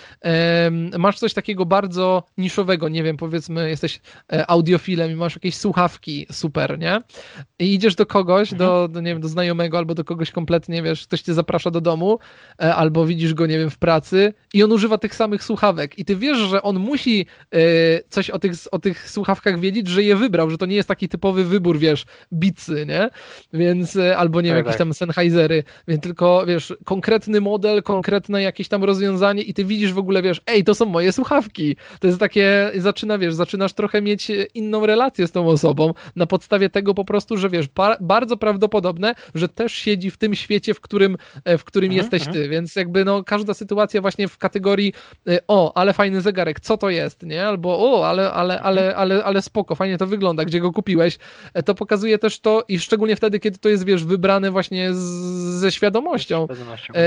masz 0.98 1.18
coś 1.18 1.34
takiego 1.34 1.66
bardzo 1.66 2.22
niszowego, 2.38 2.88
nie 2.88 3.02
wiem, 3.02 3.16
powiedzmy, 3.16 3.68
jesteś 3.68 4.00
e, 4.32 4.50
audiofilem 4.50 5.10
i 5.10 5.14
masz 5.14 5.34
jakieś 5.34 5.56
słuchawki, 5.56 6.26
super, 6.32 6.78
nie? 6.78 7.00
I 7.58 7.74
idziesz 7.74 7.94
do 7.94 8.06
kogoś, 8.06 8.52
mhm. 8.52 8.70
do, 8.70 8.88
do, 8.88 9.00
nie 9.00 9.10
wiem, 9.10 9.20
do 9.20 9.28
znajomego, 9.28 9.78
albo 9.78 9.94
do 9.94 10.04
kogoś 10.04 10.30
kompletnie, 10.30 10.82
wiesz, 10.82 11.06
ktoś 11.06 11.22
cię 11.22 11.34
zaprasza 11.34 11.70
do 11.70 11.80
domu, 11.80 12.18
e, 12.62 12.74
albo 12.74 13.06
widzisz 13.06 13.34
go, 13.34 13.46
nie 13.46 13.58
wiem, 13.58 13.70
w 13.70 13.78
pracy 13.78 14.34
i 14.54 14.62
on 14.62 14.72
używa 14.72 14.98
tych 14.98 15.14
samych 15.14 15.44
słuchawek 15.44 15.98
i 15.98 16.04
ty 16.04 16.16
wiesz, 16.16 16.38
że 16.38 16.62
on 16.62 16.78
musi 16.78 17.26
e, 17.54 17.58
coś 18.08 18.30
o 18.30 18.38
tych, 18.38 18.52
o 18.72 18.78
tych 18.78 19.10
słuchawkach 19.10 19.60
wiedzieć, 19.60 19.88
że 19.88 20.02
je 20.02 20.15
wybrał, 20.16 20.50
że 20.50 20.58
to 20.58 20.66
nie 20.66 20.76
jest 20.76 20.88
taki 20.88 21.08
typowy 21.08 21.44
wybór, 21.44 21.78
wiesz, 21.78 22.04
bicy, 22.32 22.86
nie? 22.88 23.10
Więc, 23.52 23.96
e, 23.96 24.16
albo 24.16 24.40
nie 24.40 24.48
wiem, 24.48 24.56
tak, 24.56 24.66
jakieś 24.66 24.78
tak. 24.78 24.86
tam 24.86 24.94
Sennheisery, 24.94 25.64
więc 25.88 26.02
tylko, 26.02 26.46
wiesz, 26.46 26.74
konkretny 26.84 27.40
model, 27.40 27.82
konkretne 27.82 28.42
jakieś 28.42 28.68
tam 28.68 28.84
rozwiązanie 28.84 29.42
i 29.42 29.54
ty 29.54 29.64
widzisz 29.64 29.92
w 29.92 29.98
ogóle, 29.98 30.22
wiesz, 30.22 30.40
ej, 30.46 30.64
to 30.64 30.74
są 30.74 30.86
moje 30.86 31.12
słuchawki. 31.12 31.76
To 32.00 32.06
jest 32.06 32.20
takie, 32.20 32.70
zaczyna, 32.76 33.18
wiesz, 33.18 33.34
zaczynasz 33.34 33.72
trochę 33.72 34.02
mieć 34.02 34.32
inną 34.54 34.86
relację 34.86 35.26
z 35.26 35.32
tą 35.32 35.48
osobą 35.48 35.94
na 36.16 36.26
podstawie 36.26 36.70
tego 36.70 36.94
po 36.94 37.04
prostu, 37.04 37.36
że 37.36 37.50
wiesz, 37.50 37.66
bardzo 38.00 38.36
prawdopodobne, 38.36 39.14
że 39.34 39.48
też 39.48 39.72
siedzi 39.72 40.10
w 40.10 40.16
tym 40.16 40.34
świecie, 40.34 40.74
w 40.74 40.80
którym, 40.80 41.16
e, 41.44 41.58
w 41.58 41.64
którym 41.64 41.90
mhm, 41.90 42.02
jesteś 42.02 42.26
mhm. 42.26 42.36
ty, 42.36 42.48
więc 42.48 42.76
jakby 42.76 43.04
no 43.04 43.24
każda 43.24 43.54
sytuacja 43.54 44.00
właśnie 44.00 44.28
w 44.28 44.38
kategorii 44.38 44.92
e, 45.28 45.38
o, 45.48 45.76
ale 45.76 45.92
fajny 45.92 46.20
zegarek, 46.20 46.60
co 46.60 46.76
to 46.76 46.90
jest, 46.90 47.22
nie? 47.22 47.46
Albo 47.46 47.78
o, 47.78 48.08
ale, 48.08 48.32
ale, 48.32 48.60
ale, 48.60 48.96
ale, 48.96 49.24
ale 49.24 49.42
spoko, 49.42 49.74
fajnie 49.74 49.98
to 49.98 50.05
wygląda, 50.06 50.44
gdzie 50.44 50.60
go 50.60 50.72
kupiłeś, 50.72 51.18
e, 51.54 51.62
to 51.62 51.74
pokazuje 51.74 52.18
też 52.18 52.40
to 52.40 52.64
i 52.68 52.78
szczególnie 52.78 53.16
wtedy, 53.16 53.40
kiedy 53.40 53.58
to 53.58 53.68
jest, 53.68 53.84
wiesz, 53.84 54.04
wybrane 54.04 54.50
właśnie 54.50 54.94
z, 54.94 54.98
ze 55.60 55.72
świadomością, 55.72 56.46
świadomością. 56.46 56.94
E, 56.94 56.98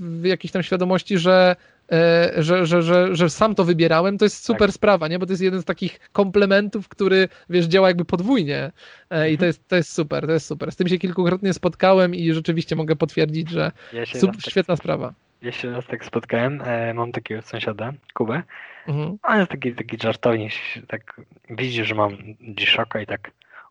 w 0.00 0.24
jakiejś 0.24 0.52
tam 0.52 0.62
świadomości, 0.62 1.18
że 1.18 1.56
e, 1.92 2.32
że, 2.42 2.66
że, 2.66 2.82
że, 2.82 3.16
że 3.16 3.30
sam 3.30 3.54
to 3.54 3.64
wybierałem, 3.64 4.18
to 4.18 4.24
jest 4.24 4.44
super 4.44 4.68
tak. 4.68 4.74
sprawa, 4.74 5.08
nie? 5.08 5.18
Bo 5.18 5.26
to 5.26 5.32
jest 5.32 5.42
jeden 5.42 5.62
z 5.62 5.64
takich 5.64 6.00
komplementów, 6.12 6.88
który, 6.88 7.28
wiesz, 7.50 7.66
działa 7.66 7.88
jakby 7.88 8.04
podwójnie 8.04 8.72
mhm. 9.10 9.32
i 9.32 9.38
to 9.38 9.46
jest, 9.46 9.68
to 9.68 9.76
jest 9.76 9.92
super, 9.92 10.26
to 10.26 10.32
jest 10.32 10.46
super. 10.46 10.72
Z 10.72 10.76
tym 10.76 10.88
się 10.88 10.98
kilkukrotnie 10.98 11.52
spotkałem 11.52 12.14
i 12.14 12.32
rzeczywiście 12.32 12.76
mogę 12.76 12.96
potwierdzić, 12.96 13.50
że 13.50 13.72
ja 13.92 14.06
super, 14.06 14.36
tak 14.36 14.50
świetna 14.50 14.76
sprawa. 14.76 15.14
Się 15.50 15.72
raz 15.72 15.86
tak 15.86 16.04
spotkałem, 16.04 16.62
mam 16.94 17.12
takiego 17.12 17.42
sąsiada, 17.42 17.92
Kubę, 18.14 18.42
Mhm. 18.86 19.18
A 19.22 19.38
jest 19.38 19.50
taki, 19.50 19.74
taki 19.74 19.96
żartownik, 20.02 20.52
tak 20.88 21.20
widzi, 21.50 21.84
że 21.84 21.94
mam 21.94 22.16
dziszoka 22.40 23.00
i 23.00 23.06
tak 23.06 23.30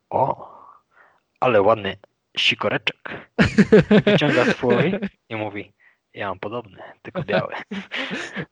o, 0.10 0.56
ale 1.40 1.62
ładny 1.62 1.98
sikoreczek. 2.38 3.30
Wyciąga 4.06 4.46
swój 4.46 5.00
i 5.30 5.36
mówi 5.36 5.72
ja 6.16 6.30
mam 6.30 6.40
podobny, 6.40 6.78
tylko 7.02 7.24
biały. 7.24 7.54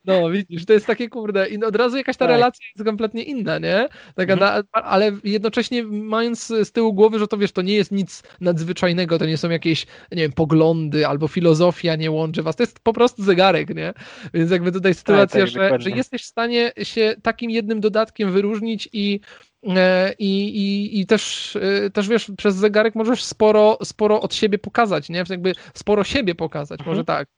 No 0.04 0.30
widzisz, 0.30 0.64
to 0.66 0.72
jest 0.72 0.86
takie 0.86 1.08
kurde, 1.08 1.48
i 1.48 1.64
od 1.64 1.76
razu 1.76 1.96
jakaś 1.96 2.16
ta 2.16 2.26
tak. 2.26 2.34
relacja 2.34 2.66
jest 2.76 2.86
kompletnie 2.86 3.22
inna, 3.22 3.58
nie? 3.58 3.88
Taka 4.14 4.32
mhm. 4.32 4.64
na, 4.72 4.80
ale 4.82 5.12
jednocześnie 5.24 5.84
mając 5.84 6.46
z 6.46 6.72
tyłu 6.72 6.94
głowy, 6.94 7.18
że 7.18 7.28
to 7.28 7.38
wiesz, 7.38 7.52
to 7.52 7.62
nie 7.62 7.74
jest 7.74 7.92
nic 7.92 8.22
nadzwyczajnego, 8.40 9.18
to 9.18 9.26
nie 9.26 9.36
są 9.36 9.50
jakieś, 9.50 9.86
nie 10.12 10.22
wiem, 10.22 10.32
poglądy 10.32 11.06
albo 11.06 11.28
filozofia 11.28 11.96
nie 11.96 12.10
łączy 12.10 12.42
was, 12.42 12.56
to 12.56 12.62
jest 12.62 12.80
po 12.80 12.92
prostu 12.92 13.22
zegarek, 13.22 13.74
nie? 13.74 13.92
Więc 14.34 14.50
jakby 14.50 14.72
tutaj 14.72 14.94
sytuacja, 14.94 15.46
tak, 15.46 15.54
tak, 15.54 15.80
że, 15.80 15.90
że 15.90 15.96
jesteś 15.96 16.22
w 16.22 16.26
stanie 16.26 16.72
się 16.82 17.14
takim 17.22 17.50
jednym 17.50 17.80
dodatkiem 17.80 18.32
wyróżnić 18.32 18.88
i 18.92 19.20
I, 20.18 20.48
i, 20.48 21.00
i 21.00 21.06
też, 21.06 21.56
e, 21.56 21.90
też 21.90 22.08
wiesz, 22.08 22.30
przez 22.36 22.56
zegarek 22.56 22.94
możesz 22.94 23.24
sporo, 23.24 23.78
sporo 23.84 24.20
od 24.20 24.34
siebie 24.34 24.58
pokazać, 24.58 25.08
nie? 25.08 25.24
Jakby 25.28 25.52
sporo 25.74 26.04
siebie 26.04 26.34
pokazać, 26.34 26.80
mhm. 26.80 26.94
może 26.94 27.04
tak, 27.04 27.28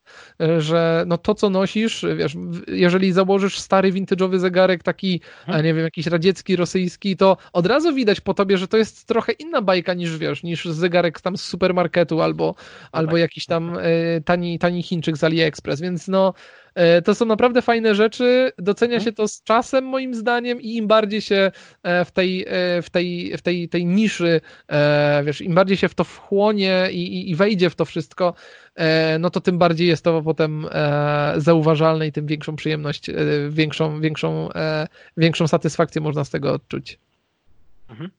e, 0.40 0.60
że 0.60 1.04
no 1.06 1.18
to, 1.18 1.34
co 1.34 1.50
nosisz, 1.50 2.04
wiesz, 2.16 2.36
jeżeli 2.68 3.12
założysz 3.12 3.58
stary, 3.58 3.92
vintage'owy 3.92 4.38
zegarek, 4.38 4.82
taki, 4.82 5.20
mhm. 5.46 5.64
nie 5.64 5.74
wiem, 5.74 5.84
jakiś 5.84 6.06
radziecki, 6.06 6.56
rosyjski, 6.56 7.16
to 7.16 7.36
od 7.52 7.66
razu 7.66 7.94
widać 7.94 8.20
po 8.20 8.34
tobie, 8.34 8.58
że 8.58 8.68
to 8.68 8.76
jest 8.76 9.06
trochę 9.06 9.32
inna 9.32 9.62
bajka 9.62 9.94
niż, 9.94 10.18
wiesz, 10.18 10.42
niż 10.42 10.64
zegarek 10.64 11.20
tam 11.20 11.36
z 11.36 11.42
supermarketu 11.42 12.22
albo, 12.22 12.44
no 12.46 12.54
albo 12.92 13.12
tak. 13.12 13.20
jakiś 13.20 13.46
tam 13.46 13.78
tani, 14.24 14.58
tani 14.58 14.82
Chińczyk 14.82 15.16
z 15.16 15.24
AliExpress, 15.24 15.80
więc 15.80 16.08
no 16.08 16.34
E, 16.65 16.65
to 17.04 17.14
są 17.14 17.24
naprawdę 17.24 17.62
fajne 17.62 17.94
rzeczy. 17.94 18.52
Docenia 18.58 18.94
mhm. 18.94 19.04
się 19.04 19.12
to 19.12 19.28
z 19.28 19.42
czasem, 19.42 19.84
moim 19.84 20.14
zdaniem, 20.14 20.60
i 20.60 20.76
im 20.76 20.86
bardziej 20.86 21.20
się 21.20 21.50
e, 21.82 22.04
w 22.04 22.10
tej, 22.10 22.44
e, 22.48 22.82
w 22.82 22.90
tej, 22.90 23.36
w 23.36 23.42
tej, 23.42 23.68
tej 23.68 23.86
niszy, 23.86 24.40
wiesz, 25.24 25.40
im 25.40 25.54
bardziej 25.54 25.76
się 25.76 25.88
w 25.88 25.94
to 25.94 26.04
wchłonie 26.04 26.88
i, 26.92 27.30
i 27.30 27.34
wejdzie 27.34 27.70
w 27.70 27.74
to 27.74 27.84
wszystko, 27.84 28.34
no 29.18 29.30
to 29.30 29.40
tym 29.40 29.58
bardziej 29.58 29.88
jest 29.88 30.04
to 30.04 30.22
potem 30.22 30.66
zauważalne 31.36 32.06
i 32.06 32.12
tym 32.12 32.26
większą 32.26 32.56
przyjemność, 32.56 33.10
większą, 33.50 34.00
większą, 34.00 34.48
większą 35.16 35.48
satysfakcję 35.48 36.00
można 36.00 36.24
z 36.24 36.30
tego 36.30 36.52
odczuć. 36.52 36.98
Mhm. 37.88 38.10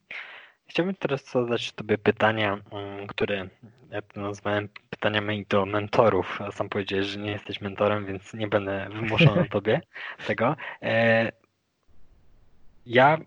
Chciałbym 0.78 0.94
teraz 0.94 1.30
zadać 1.30 1.72
Tobie 1.72 1.98
pytania, 1.98 2.58
mm, 2.72 3.06
które 3.06 3.48
ja 3.90 4.02
to 4.02 4.20
nazwałem 4.20 4.68
pytaniami 4.90 5.46
do 5.48 5.66
mentorów, 5.66 6.40
a 6.40 6.52
sam 6.52 6.68
powiedziałeś, 6.68 7.06
że 7.06 7.18
nie 7.18 7.30
jesteś 7.30 7.60
mentorem, 7.60 8.06
więc 8.06 8.34
nie 8.34 8.48
będę 8.48 8.88
wymuszał 8.92 9.36
na 9.36 9.44
Tobie 9.54 9.80
tego. 10.26 10.56
E, 10.82 11.32
ja 12.86 13.18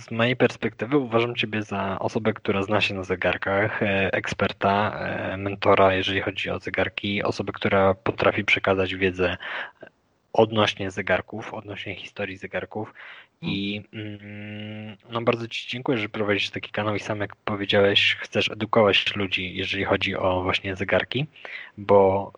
z 0.00 0.10
mojej 0.10 0.36
perspektywy 0.36 0.98
uważam 0.98 1.34
Ciebie 1.34 1.62
za 1.62 1.98
osobę, 1.98 2.32
która 2.32 2.62
zna 2.62 2.80
się 2.80 2.94
na 2.94 3.04
zegarkach, 3.04 3.82
e, 3.82 4.12
eksperta, 4.12 4.98
e, 4.98 5.36
mentora, 5.36 5.94
jeżeli 5.94 6.20
chodzi 6.20 6.50
o 6.50 6.58
zegarki, 6.58 7.22
osobę, 7.22 7.52
która 7.52 7.94
potrafi 7.94 8.44
przekazać 8.44 8.94
wiedzę 8.94 9.36
odnośnie 10.32 10.90
zegarków, 10.90 11.54
odnośnie 11.54 11.94
historii 11.94 12.36
zegarków 12.36 12.94
i 13.42 13.82
mm, 13.92 14.96
no 15.10 15.22
bardzo 15.22 15.48
Ci 15.48 15.68
dziękuję, 15.68 15.98
że 15.98 16.08
prowadzisz 16.08 16.50
taki 16.50 16.70
kanał 16.70 16.94
i 16.94 17.00
sam 17.00 17.20
jak 17.20 17.36
powiedziałeś, 17.36 18.16
chcesz 18.20 18.50
edukować 18.50 19.16
ludzi, 19.16 19.54
jeżeli 19.54 19.84
chodzi 19.84 20.16
o 20.16 20.42
właśnie 20.42 20.76
zegarki, 20.76 21.26
bo 21.78 22.32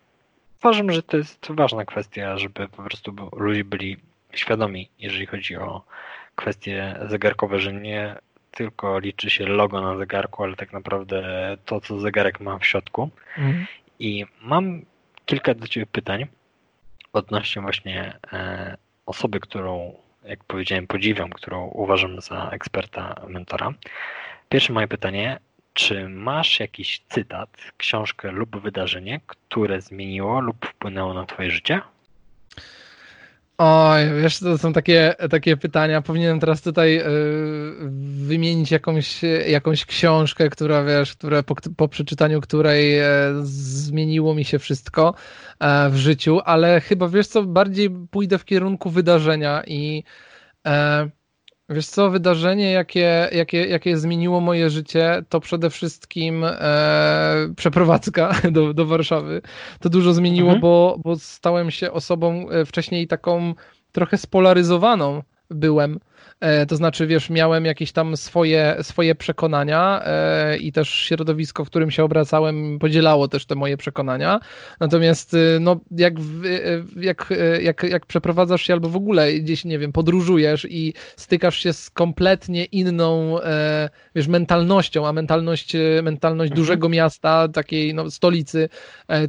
uważam, 0.59 0.91
że 0.91 1.03
to 1.03 1.17
jest 1.17 1.47
ważna 1.49 1.85
kwestia, 1.85 2.37
żeby 2.37 2.67
po 2.67 2.83
prostu 2.83 3.15
ludzie 3.37 3.63
byli 3.63 3.97
świadomi, 4.33 4.89
jeżeli 4.99 5.25
chodzi 5.25 5.55
o 5.55 5.81
kwestie 6.35 6.95
zegarkowe, 7.09 7.59
że 7.59 7.73
nie 7.73 8.15
tylko 8.51 8.99
liczy 8.99 9.29
się 9.29 9.45
logo 9.45 9.81
na 9.81 9.97
zegarku, 9.97 10.43
ale 10.43 10.55
tak 10.55 10.73
naprawdę 10.73 11.21
to, 11.65 11.81
co 11.81 11.99
zegarek 11.99 12.39
ma 12.39 12.57
w 12.59 12.65
środku. 12.65 13.09
Mhm. 13.37 13.65
I 13.99 14.25
mam 14.41 14.81
kilka 15.25 15.53
do 15.53 15.67
Ciebie 15.67 15.85
pytań 15.85 16.27
odnośnie 17.13 17.61
właśnie 17.61 18.19
osoby, 19.05 19.39
którą, 19.39 19.93
jak 20.27 20.43
powiedziałem, 20.43 20.87
podziwiam, 20.87 21.29
którą 21.29 21.67
uważam 21.67 22.21
za 22.21 22.49
eksperta, 22.49 23.15
mentora. 23.27 23.73
Pierwsze 24.49 24.73
moje 24.73 24.87
pytanie, 24.87 25.39
czy 25.73 26.09
masz 26.09 26.59
jakiś 26.59 27.01
cytat, 27.09 27.57
książkę 27.77 28.31
lub 28.31 28.61
wydarzenie, 28.61 29.21
które 29.27 29.81
zmieniło 29.81 30.41
lub 30.41 30.65
wpłynęło 30.65 31.13
na 31.13 31.25
Twoje 31.25 31.51
życie? 31.51 31.81
Oj, 33.59 34.01
wiesz, 34.21 34.39
to 34.39 34.57
są 34.57 34.73
takie, 34.73 35.15
takie 35.29 35.57
pytania. 35.57 36.01
Powinienem 36.01 36.39
teraz 36.39 36.61
tutaj 36.61 36.95
yy, 36.95 37.03
wymienić 38.25 38.71
jakąś, 38.71 39.21
jakąś 39.47 39.85
książkę, 39.85 40.49
która 40.49 40.83
wiesz, 40.83 41.15
która, 41.15 41.43
po, 41.43 41.55
po 41.77 41.87
przeczytaniu 41.87 42.41
której 42.41 42.99
e, 42.99 43.05
zmieniło 43.43 44.35
mi 44.35 44.45
się 44.45 44.59
wszystko 44.59 45.13
e, 45.59 45.89
w 45.89 45.95
życiu, 45.95 46.39
ale 46.45 46.81
chyba 46.81 47.07
wiesz 47.07 47.27
co, 47.27 47.43
bardziej 47.43 47.89
pójdę 48.11 48.37
w 48.37 48.45
kierunku 48.45 48.89
wydarzenia 48.89 49.63
i 49.67 50.03
e, 50.67 51.09
Wiesz 51.69 51.87
co, 51.87 52.09
wydarzenie, 52.09 52.71
jakie, 52.71 53.29
jakie, 53.31 53.65
jakie 53.65 53.97
zmieniło 53.97 54.41
moje 54.41 54.69
życie, 54.69 55.23
to 55.29 55.39
przede 55.39 55.69
wszystkim 55.69 56.43
e, 56.43 57.53
przeprowadzka 57.55 58.35
do, 58.51 58.73
do 58.73 58.85
Warszawy. 58.85 59.41
To 59.79 59.89
dużo 59.89 60.13
zmieniło, 60.13 60.47
mhm. 60.47 60.61
bo, 60.61 60.97
bo 61.03 61.15
stałem 61.15 61.71
się 61.71 61.91
osobą 61.91 62.49
e, 62.49 62.65
wcześniej 62.65 63.07
taką 63.07 63.53
trochę 63.91 64.17
spolaryzowaną 64.17 65.23
byłem. 65.49 65.99
E, 66.39 66.65
to 66.65 66.75
znaczy, 66.75 67.07
wiesz, 67.07 67.29
miałem 67.29 67.65
jakieś 67.65 67.91
tam 67.91 68.17
swoje, 68.17 68.77
swoje 68.81 69.15
przekonania 69.15 70.01
e, 70.05 70.57
i 70.57 70.71
też 70.71 70.89
środowisko, 70.89 71.65
w 71.65 71.67
którym 71.67 71.91
się 71.91 72.03
obracałem, 72.03 72.79
podzielało 72.79 73.27
też 73.27 73.45
te 73.45 73.55
moje 73.55 73.77
przekonania. 73.77 74.39
Natomiast, 74.79 75.33
y, 75.33 75.57
no, 75.61 75.79
jak, 75.91 76.13
y, 76.19 76.83
jak, 76.95 77.31
y, 77.31 77.61
jak, 77.63 77.83
jak 77.83 78.05
przeprowadzasz 78.05 78.61
się 78.61 78.73
albo 78.73 78.89
w 78.89 78.95
ogóle 78.95 79.33
gdzieś, 79.33 79.65
nie 79.65 79.79
wiem, 79.79 79.91
podróżujesz 79.91 80.67
i 80.69 80.93
stykasz 81.15 81.57
się 81.57 81.73
z 81.73 81.89
kompletnie 81.89 82.65
inną, 82.65 83.41
e, 83.41 83.89
wiesz, 84.15 84.27
mentalnością, 84.27 85.07
a 85.07 85.13
mentalność, 85.13 85.73
mentalność 86.03 86.51
mhm. 86.51 86.65
dużego 86.65 86.89
miasta, 86.89 87.47
takiej 87.47 87.93
no, 87.93 88.11
stolicy, 88.11 88.69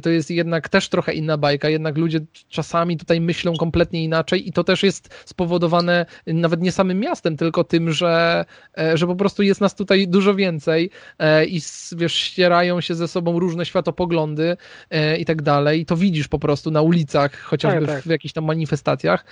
to 0.01 0.09
jest 0.09 0.31
jednak 0.31 0.69
też 0.69 0.89
trochę 0.89 1.13
inna 1.13 1.37
bajka. 1.37 1.69
Jednak 1.69 1.97
ludzie 1.97 2.19
czasami 2.49 2.97
tutaj 2.97 3.21
myślą 3.21 3.53
kompletnie 3.59 4.03
inaczej 4.03 4.47
i 4.47 4.53
to 4.53 4.63
też 4.63 4.83
jest 4.83 5.23
spowodowane 5.25 6.05
nawet 6.27 6.61
nie 6.61 6.71
samym 6.71 6.98
miastem, 6.99 7.37
tylko 7.37 7.63
tym, 7.63 7.91
że, 7.91 8.45
e, 8.77 8.97
że 8.97 9.07
po 9.07 9.15
prostu 9.15 9.43
jest 9.43 9.61
nas 9.61 9.75
tutaj 9.75 10.07
dużo 10.07 10.35
więcej 10.35 10.89
e, 11.19 11.45
i 11.45 11.61
wiesz, 11.97 12.13
ścierają 12.13 12.81
się 12.81 12.95
ze 12.95 13.07
sobą 13.07 13.39
różne 13.39 13.65
światopoglądy 13.65 14.57
e, 14.89 15.17
i 15.17 15.25
tak 15.25 15.41
dalej. 15.41 15.81
I 15.81 15.85
to 15.85 15.95
widzisz 15.95 16.27
po 16.27 16.39
prostu 16.39 16.71
na 16.71 16.81
ulicach, 16.81 17.41
chociażby 17.41 17.85
tak, 17.85 17.95
tak. 17.95 18.03
w 18.03 18.09
jakichś 18.09 18.33
tam 18.33 18.45
manifestacjach. 18.45 19.25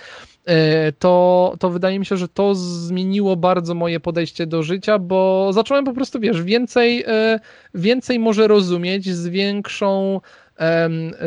To, 0.98 1.54
to 1.60 1.70
wydaje 1.70 1.98
mi 1.98 2.06
się, 2.06 2.16
że 2.16 2.28
to 2.28 2.54
zmieniło 2.54 3.36
bardzo 3.36 3.74
moje 3.74 4.00
podejście 4.00 4.46
do 4.46 4.62
życia, 4.62 4.98
bo 4.98 5.50
zacząłem 5.52 5.84
po 5.84 5.92
prostu, 5.92 6.20
wiesz, 6.20 6.42
więcej, 6.42 7.04
więcej 7.74 8.18
może 8.18 8.48
rozumieć, 8.48 9.14
z 9.14 9.28
większą 9.28 10.20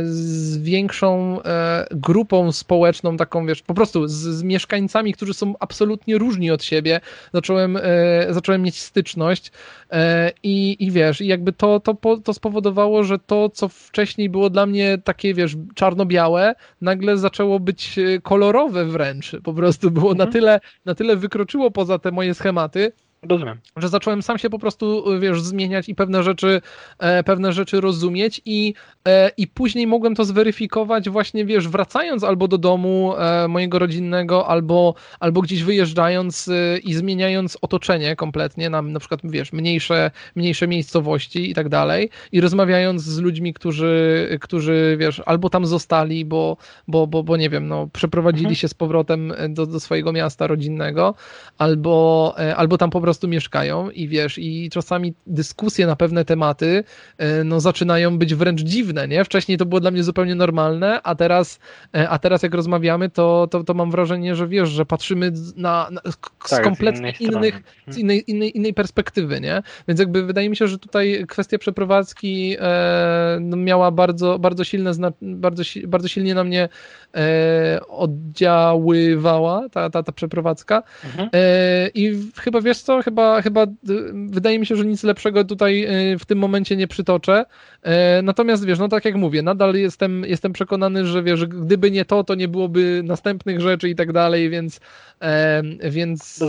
z 0.03 0.57
większą 0.57 1.41
e, 1.41 1.87
grupą 1.91 2.51
społeczną, 2.51 3.17
taką 3.17 3.45
wiesz, 3.45 3.61
po 3.61 3.73
prostu 3.73 4.07
z, 4.07 4.11
z 4.13 4.43
mieszkańcami, 4.43 5.13
którzy 5.13 5.33
są 5.33 5.53
absolutnie 5.59 6.17
różni 6.17 6.51
od 6.51 6.63
siebie, 6.63 7.01
zacząłem, 7.33 7.77
e, 7.77 7.81
zacząłem 8.29 8.61
mieć 8.61 8.79
styczność 8.79 9.51
e, 9.91 10.31
i, 10.43 10.77
i 10.79 10.91
wiesz, 10.91 11.21
i 11.21 11.27
jakby 11.27 11.53
to, 11.53 11.79
to, 11.79 11.97
to 12.23 12.33
spowodowało, 12.33 13.03
że 13.03 13.19
to, 13.19 13.49
co 13.49 13.67
wcześniej 13.67 14.29
było 14.29 14.49
dla 14.49 14.65
mnie 14.65 14.97
takie, 15.03 15.33
wiesz, 15.33 15.55
czarno-białe, 15.75 16.55
nagle 16.81 17.17
zaczęło 17.17 17.59
być 17.59 17.99
kolorowe 18.23 18.85
wręcz, 18.85 19.35
po 19.43 19.53
prostu 19.53 19.91
było 19.91 20.11
mhm. 20.11 20.27
na 20.27 20.33
tyle, 20.33 20.59
na 20.85 20.95
tyle 20.95 21.15
wykroczyło 21.15 21.71
poza 21.71 21.99
te 21.99 22.11
moje 22.11 22.33
schematy, 22.33 22.91
Rozumiem. 23.29 23.57
Że 23.77 23.89
zacząłem 23.89 24.21
sam 24.21 24.37
się 24.37 24.49
po 24.49 24.59
prostu, 24.59 25.03
wiesz, 25.19 25.41
zmieniać 25.41 25.89
i 25.89 25.95
pewne 25.95 26.23
rzeczy, 26.23 26.61
e, 26.99 27.23
pewne 27.23 27.53
rzeczy 27.53 27.81
rozumieć 27.81 28.41
i, 28.45 28.73
e, 29.07 29.31
i 29.37 29.47
później 29.47 29.87
mogłem 29.87 30.15
to 30.15 30.25
zweryfikować 30.25 31.09
właśnie, 31.09 31.45
wiesz, 31.45 31.67
wracając 31.67 32.23
albo 32.23 32.47
do 32.47 32.57
domu 32.57 33.13
e, 33.17 33.47
mojego 33.47 33.79
rodzinnego, 33.79 34.47
albo, 34.47 34.93
albo 35.19 35.41
gdzieś 35.41 35.63
wyjeżdżając 35.63 36.47
e, 36.47 36.77
i 36.77 36.93
zmieniając 36.93 37.57
otoczenie 37.61 38.15
kompletnie 38.15 38.69
na 38.69 38.81
na 38.81 38.99
przykład, 38.99 39.21
wiesz, 39.23 39.53
mniejsze, 39.53 40.11
mniejsze 40.35 40.67
miejscowości 40.67 41.51
i 41.51 41.53
tak 41.53 41.69
dalej 41.69 42.09
i 42.31 42.41
rozmawiając 42.41 43.01
z 43.01 43.19
ludźmi, 43.19 43.53
którzy, 43.53 44.27
którzy 44.41 44.95
wiesz, 44.99 45.21
albo 45.25 45.49
tam 45.49 45.65
zostali, 45.65 46.25
bo, 46.25 46.57
bo, 46.87 47.07
bo, 47.07 47.23
bo 47.23 47.37
nie 47.37 47.49
wiem, 47.49 47.67
no, 47.67 47.87
przeprowadzili 47.93 48.45
mhm. 48.45 48.55
się 48.55 48.67
z 48.67 48.73
powrotem 48.73 49.33
do, 49.49 49.65
do 49.65 49.79
swojego 49.79 50.11
miasta 50.11 50.47
rodzinnego, 50.47 51.15
albo, 51.57 52.35
e, 52.39 52.55
albo 52.55 52.77
tam 52.77 52.89
po 52.89 53.01
prostu 53.01 53.10
prostu 53.11 53.27
mieszkają 53.27 53.89
i 53.89 54.07
wiesz, 54.07 54.37
i 54.37 54.69
czasami 54.69 55.13
dyskusje 55.27 55.87
na 55.87 55.95
pewne 55.95 56.25
tematy 56.25 56.83
e, 57.17 57.43
no, 57.43 57.59
zaczynają 57.59 58.17
być 58.17 58.35
wręcz 58.35 58.61
dziwne, 58.61 59.07
nie? 59.07 59.25
Wcześniej 59.25 59.57
to 59.57 59.65
było 59.65 59.81
dla 59.81 59.91
mnie 59.91 60.03
zupełnie 60.03 60.35
normalne, 60.35 61.01
a 61.03 61.15
teraz, 61.15 61.59
e, 61.95 62.09
a 62.09 62.19
teraz 62.19 62.43
jak 62.43 62.53
rozmawiamy, 62.53 63.09
to, 63.09 63.47
to, 63.51 63.63
to 63.63 63.73
mam 63.73 63.91
wrażenie, 63.91 64.35
że 64.35 64.47
wiesz, 64.47 64.69
że 64.69 64.85
patrzymy 64.85 65.31
na, 65.55 65.89
na 65.91 66.01
z 66.45 66.49
tak, 66.49 66.63
kompletnie 66.63 67.13
z 67.17 67.21
innych, 67.21 67.61
z 67.87 67.97
innej, 67.97 68.31
innej, 68.31 68.57
innej 68.57 68.73
perspektywy, 68.73 69.41
nie? 69.41 69.63
Więc 69.87 69.99
jakby 69.99 70.23
wydaje 70.23 70.49
mi 70.49 70.55
się, 70.55 70.67
że 70.67 70.79
tutaj 70.79 71.25
kwestia 71.27 71.57
przeprowadzki 71.57 72.55
e, 72.59 73.37
no, 73.41 73.57
miała 73.57 73.91
bardzo, 73.91 74.39
bardzo 74.39 74.63
silne, 74.63 74.91
bardzo, 75.21 75.63
bardzo 75.87 76.07
silnie 76.07 76.35
na 76.35 76.43
mnie 76.43 76.69
e, 77.15 77.79
oddziaływała 77.87 79.69
ta, 79.69 79.89
ta, 79.89 80.03
ta 80.03 80.11
przeprowadzka 80.11 80.83
mhm. 81.05 81.29
e, 81.33 81.87
i 81.93 82.31
chyba 82.37 82.61
wiesz 82.61 82.81
co, 82.81 83.01
chyba, 83.01 83.41
chyba 83.41 83.65
wydaje 84.13 84.59
mi 84.59 84.65
się, 84.65 84.75
że 84.75 84.85
nic 84.85 85.03
lepszego 85.03 85.43
tutaj 85.43 85.83
e, 85.83 86.17
w 86.19 86.25
tym 86.25 86.37
momencie 86.37 86.75
nie 86.75 86.87
przytoczę. 86.87 87.45
E, 87.83 88.21
natomiast 88.21 88.65
wiesz, 88.65 88.79
no 88.79 88.87
tak 88.87 89.05
jak 89.05 89.15
mówię, 89.15 89.41
nadal 89.41 89.75
jestem, 89.75 90.25
jestem 90.25 90.53
przekonany, 90.53 91.05
że 91.05 91.23
wiesz, 91.23 91.45
gdyby 91.45 91.91
nie 91.91 92.05
to, 92.05 92.23
to 92.23 92.35
nie 92.35 92.47
byłoby 92.47 93.01
następnych 93.03 93.61
rzeczy 93.61 93.89
i 93.89 93.95
tak 93.95 94.13
dalej, 94.13 94.49
więc, 94.49 94.79
e, 95.21 95.61
więc, 95.89 96.43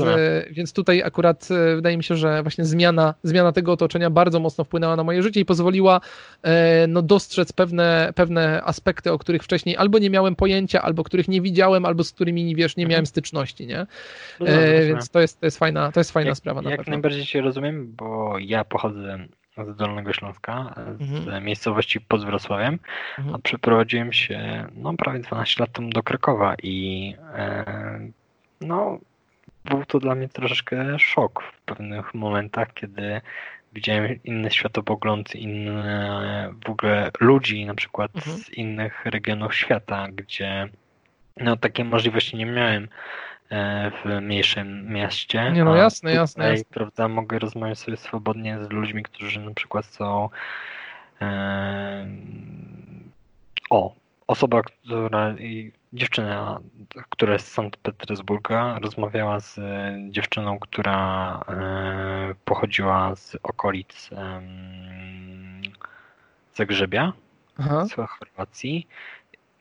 więc 0.50 0.72
tutaj 0.72 1.02
akurat 1.02 1.48
wydaje 1.76 1.96
mi 1.96 2.04
się, 2.04 2.16
że 2.16 2.42
właśnie 2.42 2.64
zmiana, 2.64 3.14
zmiana 3.22 3.52
tego 3.52 3.72
otoczenia 3.72 4.10
bardzo 4.10 4.40
mocno 4.40 4.64
wpłynęła 4.64 4.96
na 4.96 5.04
moje 5.04 5.22
życie 5.22 5.40
i 5.40 5.44
pozwoliła 5.44 6.00
no, 6.88 7.02
dostrzec 7.02 7.52
pewne, 7.52 8.12
pewne 8.14 8.62
aspekty, 8.64 9.12
o 9.12 9.18
których 9.18 9.42
wcześniej 9.42 9.76
albo 9.76 9.98
nie 9.98 10.10
miałem 10.10 10.36
pojęcia, 10.36 10.51
albo 10.82 11.04
których 11.04 11.28
nie 11.28 11.40
widziałem, 11.40 11.84
albo 11.84 12.04
z 12.04 12.12
którymi 12.12 12.56
wiesz, 12.56 12.76
nie 12.76 12.84
miałem 12.84 13.00
mhm. 13.00 13.06
styczności, 13.06 13.66
nie? 13.66 13.86
więc 14.86 15.10
to 15.10 15.20
jest, 15.20 15.40
to 15.40 15.46
jest 15.46 15.58
fajna, 15.58 15.92
to 15.92 16.00
jest 16.00 16.12
fajna 16.12 16.34
sprawa. 16.34 16.62
Na 16.62 16.70
jak 16.70 16.78
pewno. 16.80 16.90
najbardziej 16.90 17.24
się 17.24 17.40
rozumiem, 17.40 17.92
bo 17.96 18.38
ja 18.38 18.64
pochodzę 18.64 19.18
z 19.58 19.76
Dolnego 19.76 20.12
Śląska, 20.12 20.74
z 21.00 21.02
mhm. 21.02 21.44
miejscowości 21.44 22.00
pod 22.00 22.24
Wrocławiem, 22.24 22.78
mhm. 23.18 23.34
a 23.34 23.38
przeprowadziłem 23.38 24.12
się 24.12 24.66
no, 24.74 24.94
prawie 24.94 25.18
12 25.18 25.62
lat 25.62 25.72
temu 25.72 25.90
do 25.90 26.02
Krakowa 26.02 26.54
i 26.62 27.14
e, 27.34 28.00
no, 28.60 28.98
był 29.64 29.84
to 29.84 29.98
dla 29.98 30.14
mnie 30.14 30.28
troszeczkę 30.28 30.98
szok 30.98 31.42
w 31.42 31.60
pewnych 31.60 32.14
momentach, 32.14 32.74
kiedy 32.74 33.20
widziałem 33.72 34.22
inny 34.24 34.50
światopogląd, 34.50 35.34
inne 35.34 36.50
w 36.66 36.70
ogóle 36.70 37.10
ludzi, 37.20 37.66
na 37.66 37.74
przykład 37.74 38.16
mhm. 38.16 38.36
z 38.36 38.50
innych 38.50 39.04
regionów 39.04 39.54
świata, 39.54 40.08
gdzie 40.12 40.68
no, 41.36 41.56
takie 41.56 41.84
możliwości 41.84 42.36
nie 42.36 42.46
miałem. 42.46 42.88
E, 43.52 43.90
w 43.90 44.20
mniejszym 44.20 44.92
mieście. 44.92 45.52
Nie, 45.52 45.64
no 45.64 45.76
jasne, 45.76 46.10
tutaj, 46.10 46.20
jasne, 46.20 46.50
jasne. 46.50 46.64
Prawda, 46.70 47.08
mogę 47.08 47.38
rozmawiać 47.38 47.78
sobie 47.78 47.96
swobodnie 47.96 48.58
z 48.64 48.70
ludźmi, 48.70 49.02
którzy 49.02 49.40
na 49.40 49.54
przykład 49.54 49.84
są 49.86 50.28
e, 51.20 52.06
o, 53.70 53.94
osoba, 54.26 54.62
która 54.62 55.34
dziewczyna, 55.92 56.60
która 57.10 57.32
jest 57.32 57.46
z 57.46 57.52
Sankt 57.52 57.80
Petersburga, 57.80 58.78
rozmawiała 58.78 59.40
z 59.40 59.60
dziewczyną, 60.10 60.58
która 60.58 61.40
e, 61.48 62.34
pochodziła 62.44 63.16
z 63.16 63.36
okolic 63.42 64.10
Zagrzebia, 66.54 67.12
Aha. 67.58 67.86
z 67.86 67.92
Chorwacji 67.92 68.86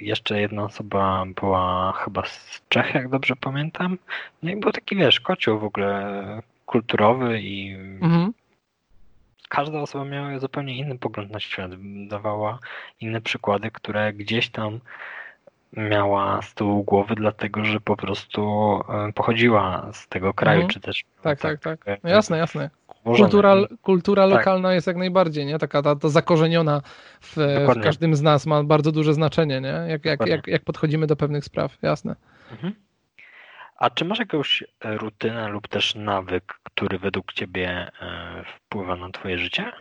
jeszcze 0.01 0.41
jedna 0.41 0.63
osoba 0.63 1.25
była 1.35 1.93
chyba 1.93 2.25
z 2.25 2.61
Czech, 2.69 2.93
jak 2.95 3.09
dobrze 3.09 3.35
pamiętam. 3.35 3.97
No 4.43 4.51
i 4.51 4.55
był 4.55 4.71
taki, 4.71 4.95
wiesz, 4.95 5.19
kocioł 5.19 5.59
w 5.59 5.63
ogóle 5.63 6.41
kulturowy 6.65 7.41
i 7.41 7.75
mhm. 8.01 8.33
każda 9.49 9.81
osoba 9.81 10.05
miała 10.05 10.39
zupełnie 10.39 10.77
inny 10.77 10.97
pogląd 10.97 11.31
na 11.31 11.39
świat. 11.39 11.71
Dawała 12.07 12.59
inne 12.99 13.21
przykłady, 13.21 13.71
które 13.71 14.13
gdzieś 14.13 14.49
tam 14.49 14.79
miała 15.73 16.41
z 16.41 16.53
tyłu 16.53 16.83
głowy, 16.83 17.15
dlatego 17.15 17.65
że 17.65 17.79
po 17.79 17.97
prostu 17.97 18.41
e, 18.89 19.13
pochodziła 19.13 19.89
z 19.93 20.07
tego 20.07 20.33
kraju, 20.33 20.61
mhm. 20.61 20.69
czy 20.69 20.79
też. 20.79 21.03
Tak, 21.21 21.39
tak, 21.39 21.59
tak. 21.59 21.85
tak. 21.85 22.03
No 22.03 22.09
jasne, 22.09 22.37
jasne. 22.37 22.69
Kultura, 23.03 23.55
kultura 23.81 24.23
tak. 24.23 24.37
lokalna 24.37 24.73
jest 24.73 24.87
jak 24.87 24.97
najbardziej, 24.97 25.45
nie? 25.45 25.59
Taka 25.59 25.81
ta, 25.81 25.95
ta 25.95 26.09
zakorzeniona 26.09 26.81
w, 27.21 27.37
w, 27.75 27.83
każdym 27.83 28.15
z 28.15 28.21
nas 28.21 28.45
ma 28.45 28.63
bardzo 28.63 28.91
duże 28.91 29.13
znaczenie, 29.13 29.61
nie? 29.61 29.85
Jak, 29.87 30.05
jak, 30.05 30.27
jak, 30.27 30.47
jak 30.47 30.63
podchodzimy 30.63 31.07
do 31.07 31.15
pewnych 31.15 31.45
spraw, 31.45 31.77
jasne. 31.81 32.15
Mhm. 32.51 32.73
A 33.77 33.89
czy 33.89 34.05
masz 34.05 34.19
jakąś 34.19 34.63
rutynę 34.83 35.49
lub 35.49 35.67
też 35.67 35.95
nawyk, 35.95 36.59
który 36.63 36.99
według 36.99 37.33
ciebie 37.33 37.91
e, 38.01 38.43
wpływa 38.55 38.95
na 38.95 39.09
twoje 39.09 39.37
życie? 39.37 39.71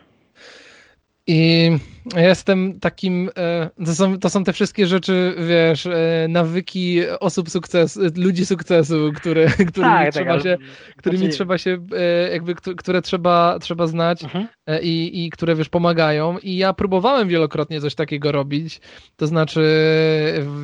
I 1.27 1.71
ja 2.15 2.27
jestem 2.27 2.79
takim, 2.79 3.29
e, 3.37 3.69
to 3.85 3.95
są, 3.95 4.19
to 4.19 4.29
są 4.29 4.43
te 4.43 4.53
wszystkie 4.53 4.87
rzeczy, 4.87 5.35
wiesz, 5.47 5.85
e, 5.85 6.25
nawyki 6.29 7.09
osób 7.19 7.49
sukcesu, 7.49 7.99
ludzi 8.15 8.45
sukcesu, 8.45 9.11
które, 9.15 9.47
którymi, 9.71 9.93
tak, 9.93 10.13
trzeba, 10.13 10.33
tak, 10.33 10.43
się, 10.43 10.57
którymi 10.97 11.23
znaczy... 11.23 11.33
trzeba 11.33 11.57
się, 11.57 11.77
e, 11.97 12.31
jakby, 12.31 12.55
które 12.55 13.01
trzeba, 13.01 13.57
trzeba 13.61 13.87
znać 13.87 14.23
mhm. 14.23 14.47
i, 14.81 15.25
i 15.25 15.29
które, 15.29 15.55
wiesz, 15.55 15.69
pomagają. 15.69 16.37
I 16.37 16.55
ja 16.55 16.73
próbowałem 16.73 17.27
wielokrotnie 17.27 17.81
coś 17.81 17.95
takiego 17.95 18.31
robić, 18.31 18.81
to 19.15 19.27
znaczy, 19.27 19.63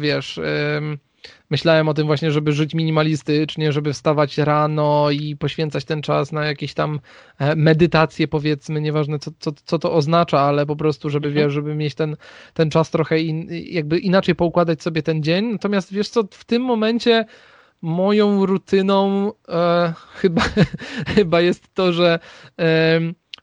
wiesz 0.01 0.39
myślałem 1.49 1.89
o 1.89 1.93
tym 1.93 2.07
właśnie, 2.07 2.31
żeby 2.31 2.51
żyć 2.51 2.73
minimalistycznie, 2.73 3.71
żeby 3.71 3.93
wstawać 3.93 4.37
rano 4.37 5.11
i 5.11 5.35
poświęcać 5.35 5.85
ten 5.85 6.01
czas 6.01 6.31
na 6.31 6.45
jakieś 6.45 6.73
tam 6.73 6.99
e, 7.39 7.55
medytacje, 7.55 8.27
powiedzmy, 8.27 8.81
nieważne 8.81 9.19
co, 9.19 9.31
co, 9.39 9.51
co 9.65 9.79
to 9.79 9.93
oznacza, 9.93 10.39
ale 10.39 10.65
po 10.65 10.75
prostu, 10.75 11.09
żeby, 11.09 11.27
mhm. 11.27 11.45
wiesz, 11.45 11.53
żeby 11.53 11.75
mieć 11.75 11.95
ten, 11.95 12.17
ten 12.53 12.69
czas 12.69 12.91
trochę 12.91 13.19
in, 13.19 13.47
jakby 13.51 13.99
inaczej 13.99 14.35
poukładać 14.35 14.81
sobie 14.81 15.03
ten 15.03 15.23
dzień. 15.23 15.45
Natomiast 15.45 15.93
wiesz 15.93 16.09
co, 16.09 16.23
w 16.31 16.45
tym 16.45 16.61
momencie 16.61 17.25
moją 17.81 18.45
rutyną 18.45 19.31
e, 19.49 19.93
chyba, 20.15 20.41
chyba 21.15 21.41
jest 21.41 21.73
to, 21.73 21.93
że 21.93 22.19
e, 22.59 22.99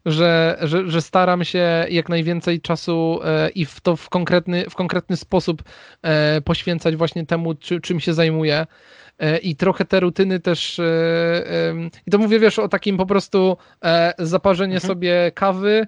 że, 0.06 0.58
że, 0.62 0.90
że 0.90 1.02
staram 1.02 1.44
się 1.44 1.86
jak 1.90 2.08
najwięcej 2.08 2.60
czasu 2.60 3.20
e, 3.24 3.48
i 3.48 3.64
w 3.64 3.80
to 3.80 3.96
w 3.96 4.08
konkretny, 4.08 4.70
w 4.70 4.74
konkretny 4.74 5.16
sposób 5.16 5.62
e, 6.02 6.40
poświęcać 6.40 6.96
właśnie 6.96 7.26
temu, 7.26 7.54
czy, 7.54 7.80
czym 7.80 8.00
się 8.00 8.14
zajmuję. 8.14 8.66
E, 9.18 9.38
I 9.38 9.56
trochę 9.56 9.84
te 9.84 10.00
rutyny 10.00 10.40
też. 10.40 10.80
I 12.06 12.10
to 12.10 12.18
mówię, 12.18 12.38
wiesz, 12.38 12.58
o 12.58 12.68
takim 12.68 12.96
po 12.96 13.06
prostu 13.06 13.56
zaparzenie 14.18 14.74
mhm. 14.74 14.88
sobie 14.88 15.32
kawy, 15.34 15.86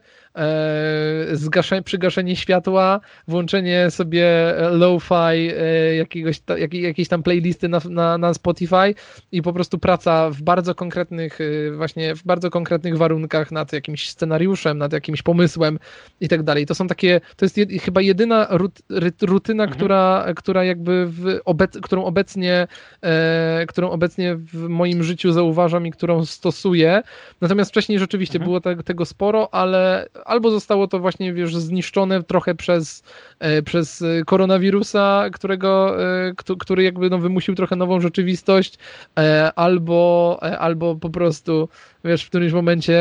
zgaszenie, 1.32 1.82
przygaszenie 1.82 2.36
światła, 2.36 3.00
włączenie 3.28 3.90
sobie 3.90 4.26
low-fi 4.70 5.50
e, 5.58 5.96
jakiegoś, 5.96 6.40
jak, 6.58 6.74
jakiejś 6.74 7.08
tam 7.08 7.22
playlisty 7.22 7.68
na, 7.68 7.80
na, 7.90 8.18
na 8.18 8.34
Spotify 8.34 8.94
i 9.32 9.42
po 9.42 9.52
prostu 9.52 9.78
praca 9.78 10.30
w 10.30 10.42
bardzo 10.42 10.74
konkretnych, 10.74 11.38
e, 11.40 11.70
właśnie 11.76 12.14
w 12.14 12.24
bardzo 12.24 12.50
konkretnych 12.50 12.98
warunkach 12.98 13.52
nad 13.52 13.72
jakimś 13.72 14.10
scenariuszem, 14.10 14.78
nad 14.78 14.92
jakimś 14.92 15.22
pomysłem 15.22 15.78
i 16.20 16.28
tak 16.28 16.42
dalej. 16.42 16.66
To 16.66 16.74
są 16.74 16.86
takie, 16.86 17.20
to 17.36 17.44
jest 17.44 17.56
jed, 17.56 17.70
chyba 17.82 18.00
jedyna 18.00 18.46
rut, 18.50 18.78
rutyna, 19.22 19.64
mhm. 19.64 19.78
która, 19.78 20.26
która 20.36 20.64
jakby 20.64 21.06
w 21.06 21.40
obec, 21.44 21.78
którą 21.82 22.04
obecnie 22.04 22.66
e, 23.02 23.64
którą 23.68 23.90
obecnie 23.90 24.36
w 24.36 24.68
moim 24.68 25.02
życiu 25.02 25.32
zauważam 25.32 25.86
i 25.86 25.90
którą 25.90 26.24
stosuję. 26.24 27.02
Natomiast 27.40 27.70
wcześniej 27.70 27.98
rzeczywiście 27.98 28.38
mhm. 28.38 28.46
było 28.46 28.60
te, 28.60 28.82
tego 28.82 29.04
sporo, 29.04 29.54
ale 29.54 30.06
albo 30.26 30.50
zostało 30.50 30.88
to 30.88 30.98
właśnie, 30.98 31.32
wiesz, 31.32 31.56
zniszczone 31.56 32.22
trochę 32.22 32.54
przez, 32.54 33.02
e, 33.38 33.62
przez 33.62 34.04
koronawirusa, 34.26 35.24
którego, 35.32 36.02
e, 36.26 36.32
który 36.58 36.82
jakby 36.82 37.10
no, 37.10 37.18
wymusił 37.18 37.54
trochę 37.54 37.76
nową 37.76 38.00
rzeczywistość, 38.00 38.78
e, 39.18 39.52
albo, 39.54 40.38
albo 40.58 40.96
po 40.96 41.10
prostu 41.10 41.68
wiesz, 42.06 42.24
w 42.24 42.28
którymś 42.28 42.52
momencie 42.52 42.96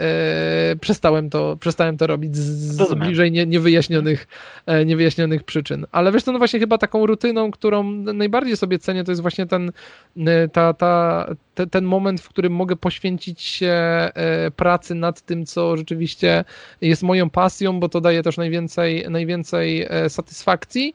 e, 0.00 0.76
przestałem, 0.80 1.30
to, 1.30 1.56
przestałem 1.56 1.96
to 1.96 2.06
robić 2.06 2.36
z, 2.36 2.76
z 2.76 2.94
bliżej 2.94 3.32
nie, 3.32 3.46
niewyjaśnionych, 3.46 4.26
e, 4.66 4.84
niewyjaśnionych 4.84 5.42
przyczyn. 5.44 5.86
Ale 5.92 6.12
wiesz, 6.12 6.24
to 6.24 6.32
no 6.32 6.38
właśnie 6.38 6.60
chyba 6.60 6.78
taką 6.78 7.06
rutyną, 7.06 7.50
którą 7.50 7.84
najbardziej 7.92 8.56
sobie 8.56 8.78
cenię, 8.78 9.04
to 9.04 9.12
jest 9.12 9.22
właśnie 9.22 9.46
ten, 9.46 9.72
e, 10.16 10.48
ta, 10.48 10.74
ta, 10.74 11.26
te, 11.54 11.66
ten 11.66 11.84
moment, 11.84 12.20
w 12.20 12.28
którym 12.28 12.52
mogę 12.52 12.76
poświęcić 12.76 13.42
się 13.42 13.72
e, 13.72 14.50
pracy 14.56 14.94
nad 14.94 15.20
tym, 15.20 15.46
co 15.46 15.76
rzeczywiście 15.76 16.44
jest 16.80 17.02
moją 17.02 17.30
pasją, 17.30 17.80
bo 17.80 17.88
to 17.88 18.00
daje 18.00 18.22
też 18.22 18.36
najwięcej, 18.36 19.06
najwięcej 19.10 19.86
e, 19.90 20.10
satysfakcji. 20.10 20.94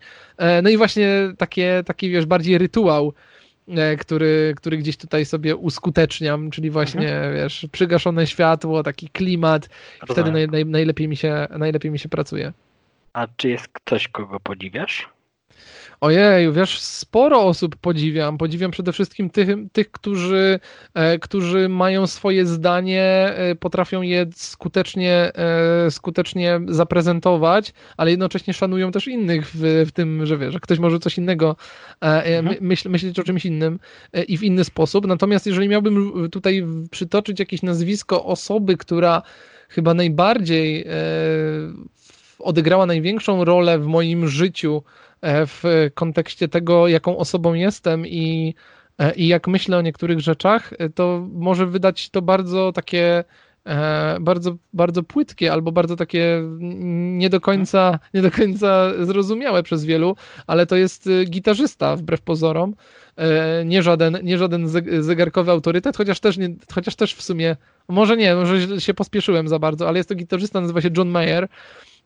No 0.63 0.69
i 0.69 0.77
właśnie 0.77 1.33
takie, 1.37 1.83
taki, 1.85 2.09
wiesz, 2.09 2.25
bardziej 2.25 2.57
rytuał, 2.57 3.13
który, 3.99 4.53
który 4.57 4.77
gdzieś 4.77 4.97
tutaj 4.97 5.25
sobie 5.25 5.55
uskuteczniam, 5.55 6.51
czyli 6.51 6.69
właśnie, 6.71 7.15
mhm. 7.15 7.35
wiesz, 7.35 7.67
przygaszone 7.71 8.27
światło, 8.27 8.83
taki 8.83 9.09
klimat, 9.09 9.69
wtedy 10.09 10.31
naj, 10.31 10.47
naj, 10.47 10.65
najlepiej, 10.65 11.07
mi 11.07 11.17
się, 11.17 11.47
najlepiej 11.57 11.91
mi 11.91 11.99
się 11.99 12.09
pracuje. 12.09 12.53
A 13.13 13.27
czy 13.37 13.49
jest 13.49 13.67
ktoś, 13.67 14.07
kogo 14.07 14.39
podziwiasz? 14.39 15.14
Ojej, 16.05 16.51
wiesz, 16.51 16.79
sporo 16.79 17.41
osób 17.41 17.75
podziwiam. 17.75 18.37
Podziwiam 18.37 18.71
przede 18.71 18.93
wszystkim 18.93 19.29
tych, 19.29 19.47
tych 19.71 19.91
którzy, 19.91 20.59
e, 20.93 21.19
którzy 21.19 21.69
mają 21.69 22.07
swoje 22.07 22.45
zdanie, 22.45 23.03
e, 23.03 23.55
potrafią 23.55 24.01
je 24.01 24.25
skutecznie, 24.35 25.31
e, 25.35 25.91
skutecznie 25.91 26.59
zaprezentować, 26.67 27.73
ale 27.97 28.11
jednocześnie 28.11 28.53
szanują 28.53 28.91
też 28.91 29.07
innych 29.07 29.51
w, 29.53 29.83
w 29.87 29.91
tym, 29.91 30.25
że 30.25 30.37
wiesz, 30.37 30.53
że 30.53 30.59
ktoś 30.59 30.79
może 30.79 30.99
coś 30.99 31.17
innego 31.17 31.55
mhm. 32.01 32.57
myśl, 32.61 32.89
myśleć 32.89 33.19
o 33.19 33.23
czymś 33.23 33.45
innym 33.45 33.79
i 34.27 34.37
w 34.37 34.43
inny 34.43 34.63
sposób. 34.63 35.07
Natomiast 35.07 35.45
jeżeli 35.45 35.69
miałbym 35.69 36.29
tutaj 36.31 36.65
przytoczyć 36.91 37.39
jakieś 37.39 37.61
nazwisko 37.61 38.25
osoby, 38.25 38.77
która 38.77 39.21
chyba 39.69 39.93
najbardziej 39.93 40.85
odegrała 42.39 42.85
największą 42.85 43.45
rolę 43.45 43.79
w 43.79 43.85
moim 43.85 44.27
życiu, 44.27 44.83
w 45.25 45.89
kontekście 45.93 46.47
tego, 46.47 46.87
jaką 46.87 47.17
osobą 47.17 47.53
jestem 47.53 48.07
i, 48.07 48.55
e, 48.97 49.15
i 49.15 49.27
jak 49.27 49.47
myślę 49.47 49.77
o 49.77 49.81
niektórych 49.81 50.19
rzeczach, 50.19 50.73
e, 50.79 50.89
to 50.89 51.27
może 51.33 51.65
wydać 51.65 52.09
to 52.09 52.21
bardzo 52.21 52.71
takie 52.71 53.23
bardzo, 54.19 54.55
bardzo 54.73 55.03
płytkie 55.03 55.53
albo 55.53 55.71
bardzo 55.71 55.95
takie 55.95 56.41
nie 57.17 57.29
do 57.29 57.41
końca, 57.41 57.99
nie 58.13 58.21
do 58.21 58.31
końca 58.31 58.91
zrozumiałe 59.05 59.63
przez 59.63 59.85
wielu, 59.85 60.15
ale 60.47 60.65
to 60.65 60.75
jest 60.75 61.09
gitarzysta 61.25 61.95
wbrew 61.95 62.21
pozorom. 62.21 62.75
Nie 63.65 63.83
żaden, 63.83 64.17
nie 64.23 64.37
żaden 64.37 64.67
zegarkowy 64.99 65.51
autorytet, 65.51 65.97
chociaż 65.97 66.19
też, 66.19 66.37
nie, 66.37 66.55
chociaż 66.73 66.95
też 66.95 67.15
w 67.15 67.21
sumie, 67.21 67.55
może 67.87 68.17
nie, 68.17 68.35
może 68.35 68.81
się 68.81 68.93
pospieszyłem 68.93 69.47
za 69.47 69.59
bardzo, 69.59 69.87
ale 69.87 69.97
jest 69.99 70.09
to 70.09 70.15
gitarzysta, 70.15 70.61
nazywa 70.61 70.81
się 70.81 70.89
John 70.97 71.09
Mayer 71.09 71.47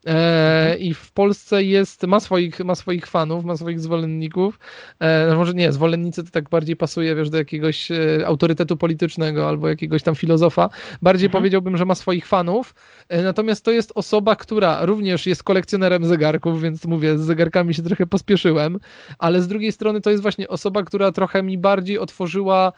E, 0.06 0.78
I 0.78 0.94
w 0.94 1.12
Polsce 1.12 1.64
jest, 1.64 2.04
ma 2.04 2.20
swoich, 2.20 2.60
ma 2.60 2.76
swoich 2.76 3.08
fanów, 3.08 3.46
ma 3.46 3.58
swoich 3.58 3.80
zwolenników. 3.80 4.60
E, 5.00 5.36
może 5.36 5.54
nie, 5.54 5.72
zwolennicy 5.72 6.24
to 6.24 6.32
tak 6.32 6.50
bardziej 6.50 6.76
pasuje, 6.76 7.16
wiesz, 7.16 7.30
do 7.30 7.38
jakiegoś 7.38 7.92
e, 7.92 7.98
autorytetu 8.26 8.78
politycznego 8.78 9.48
albo 9.48 9.70
jakiegoś 9.70 10.04
tam 10.04 10.16
filozofa. 10.16 10.70
Bardziej 11.02 11.26
mhm. 11.26 11.42
powiedziałbym, 11.42 11.78
że 11.78 11.86
ma 11.86 11.96
swoich 11.96 12.28
fanów. 12.28 12.76
Natomiast 13.24 13.66
to 13.66 13.72
jest 13.72 13.92
osoba, 13.96 14.36
która 14.36 14.86
również 14.86 15.26
jest 15.26 15.44
kolekcjonerem 15.44 16.06
zegarków, 16.06 16.62
więc 16.62 16.86
mówię, 16.86 17.18
z 17.18 17.22
zegarkami 17.22 17.74
się 17.74 17.84
trochę 17.84 18.08
pospieszyłem, 18.08 18.80
ale 19.20 19.42
z 19.42 19.48
drugiej 19.48 19.72
strony 19.72 20.02
to 20.02 20.10
jest 20.10 20.22
właśnie 20.22 20.48
osoba, 20.48 20.84
która 20.84 21.12
trochę 21.12 21.44
mi 21.44 21.58
bardziej 21.58 22.00
otworzyła 22.00 22.74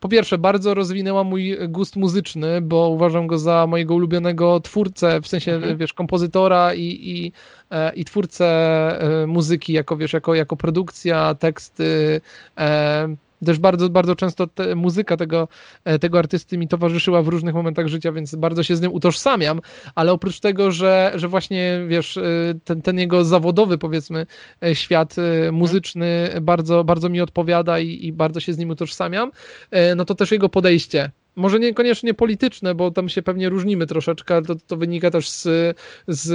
po 0.00 0.08
pierwsze, 0.08 0.38
bardzo 0.38 0.74
rozwinęła 0.74 1.24
mój 1.24 1.56
gust 1.68 1.96
muzyczny, 1.96 2.60
bo 2.60 2.88
uważam 2.88 3.26
go 3.26 3.38
za 3.38 3.66
mojego 3.66 3.94
ulubionego 3.94 4.60
twórcę, 4.60 5.20
w 5.20 5.28
sensie, 5.28 5.52
mhm. 5.52 5.76
wiesz, 5.76 5.92
kompozytora 5.92 6.74
i, 6.74 6.82
i, 6.82 7.32
e, 7.70 7.94
i 7.94 8.04
twórcę 8.04 8.46
e, 9.22 9.26
muzyki, 9.26 9.72
jako, 9.72 9.96
wiesz, 9.96 10.12
jako, 10.12 10.34
jako 10.34 10.56
produkcja, 10.56 11.34
teksty, 11.34 12.20
też 13.44 13.58
bardzo, 13.58 13.88
bardzo 13.88 14.16
często 14.16 14.46
te, 14.46 14.74
muzyka 14.74 15.16
tego, 15.16 15.48
e, 15.84 15.98
tego 15.98 16.18
artysty 16.18 16.58
mi 16.58 16.68
towarzyszyła 16.68 17.22
w 17.22 17.28
różnych 17.28 17.54
momentach 17.54 17.86
życia, 17.86 18.12
więc 18.12 18.34
bardzo 18.34 18.62
się 18.62 18.76
z 18.76 18.80
nim 18.80 18.92
utożsamiam, 18.92 19.60
ale 19.94 20.12
oprócz 20.12 20.40
tego, 20.40 20.70
że, 20.70 21.12
że 21.14 21.28
właśnie, 21.28 21.84
wiesz, 21.88 22.16
e, 22.16 22.22
ten, 22.64 22.82
ten 22.82 22.98
jego 22.98 23.24
zawodowy, 23.24 23.78
powiedzmy, 23.78 24.26
e, 24.62 24.74
świat 24.74 25.16
muzyczny 25.52 26.30
bardzo, 26.40 26.84
bardzo 26.84 27.08
mi 27.08 27.20
odpowiada 27.20 27.78
i, 27.78 28.06
i 28.06 28.12
bardzo 28.12 28.40
się 28.40 28.52
z 28.52 28.58
nim 28.58 28.70
utożsamiam, 28.70 29.30
no 29.96 30.04
to 30.04 30.14
też 30.14 30.30
jego 30.30 30.48
podejście 30.48 31.10
może 31.38 31.58
niekoniecznie 31.58 32.14
polityczne, 32.14 32.74
bo 32.74 32.90
tam 32.90 33.08
się 33.08 33.22
pewnie 33.22 33.48
różnimy 33.48 33.86
troszeczkę, 33.86 34.42
to, 34.42 34.54
to 34.66 34.76
wynika 34.76 35.10
też 35.10 35.30
z, 35.30 35.42
z, 36.08 36.26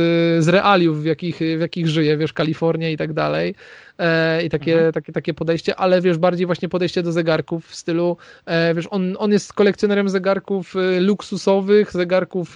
z 0.43 0.47
realiów, 0.47 1.01
w 1.01 1.05
jakich, 1.05 1.37
w 1.57 1.59
jakich 1.59 1.87
żyje, 1.87 2.17
wiesz, 2.17 2.33
Kalifornia 2.33 2.89
i 2.89 2.97
tak 2.97 3.13
dalej. 3.13 3.55
E, 3.99 4.43
I 4.43 4.49
takie, 4.49 4.73
mhm. 4.73 4.93
takie, 4.93 5.13
takie 5.13 5.33
podejście, 5.33 5.75
ale 5.75 6.01
wiesz, 6.01 6.17
bardziej 6.17 6.45
właśnie 6.45 6.69
podejście 6.69 7.03
do 7.03 7.11
zegarków 7.11 7.67
w 7.67 7.75
stylu, 7.75 8.17
e, 8.45 8.73
wiesz, 8.73 8.87
on, 8.91 9.15
on 9.19 9.31
jest 9.31 9.53
kolekcjonerem 9.53 10.09
zegarków 10.09 10.75
e, 10.75 10.99
luksusowych, 10.99 11.91
zegarków 11.91 12.55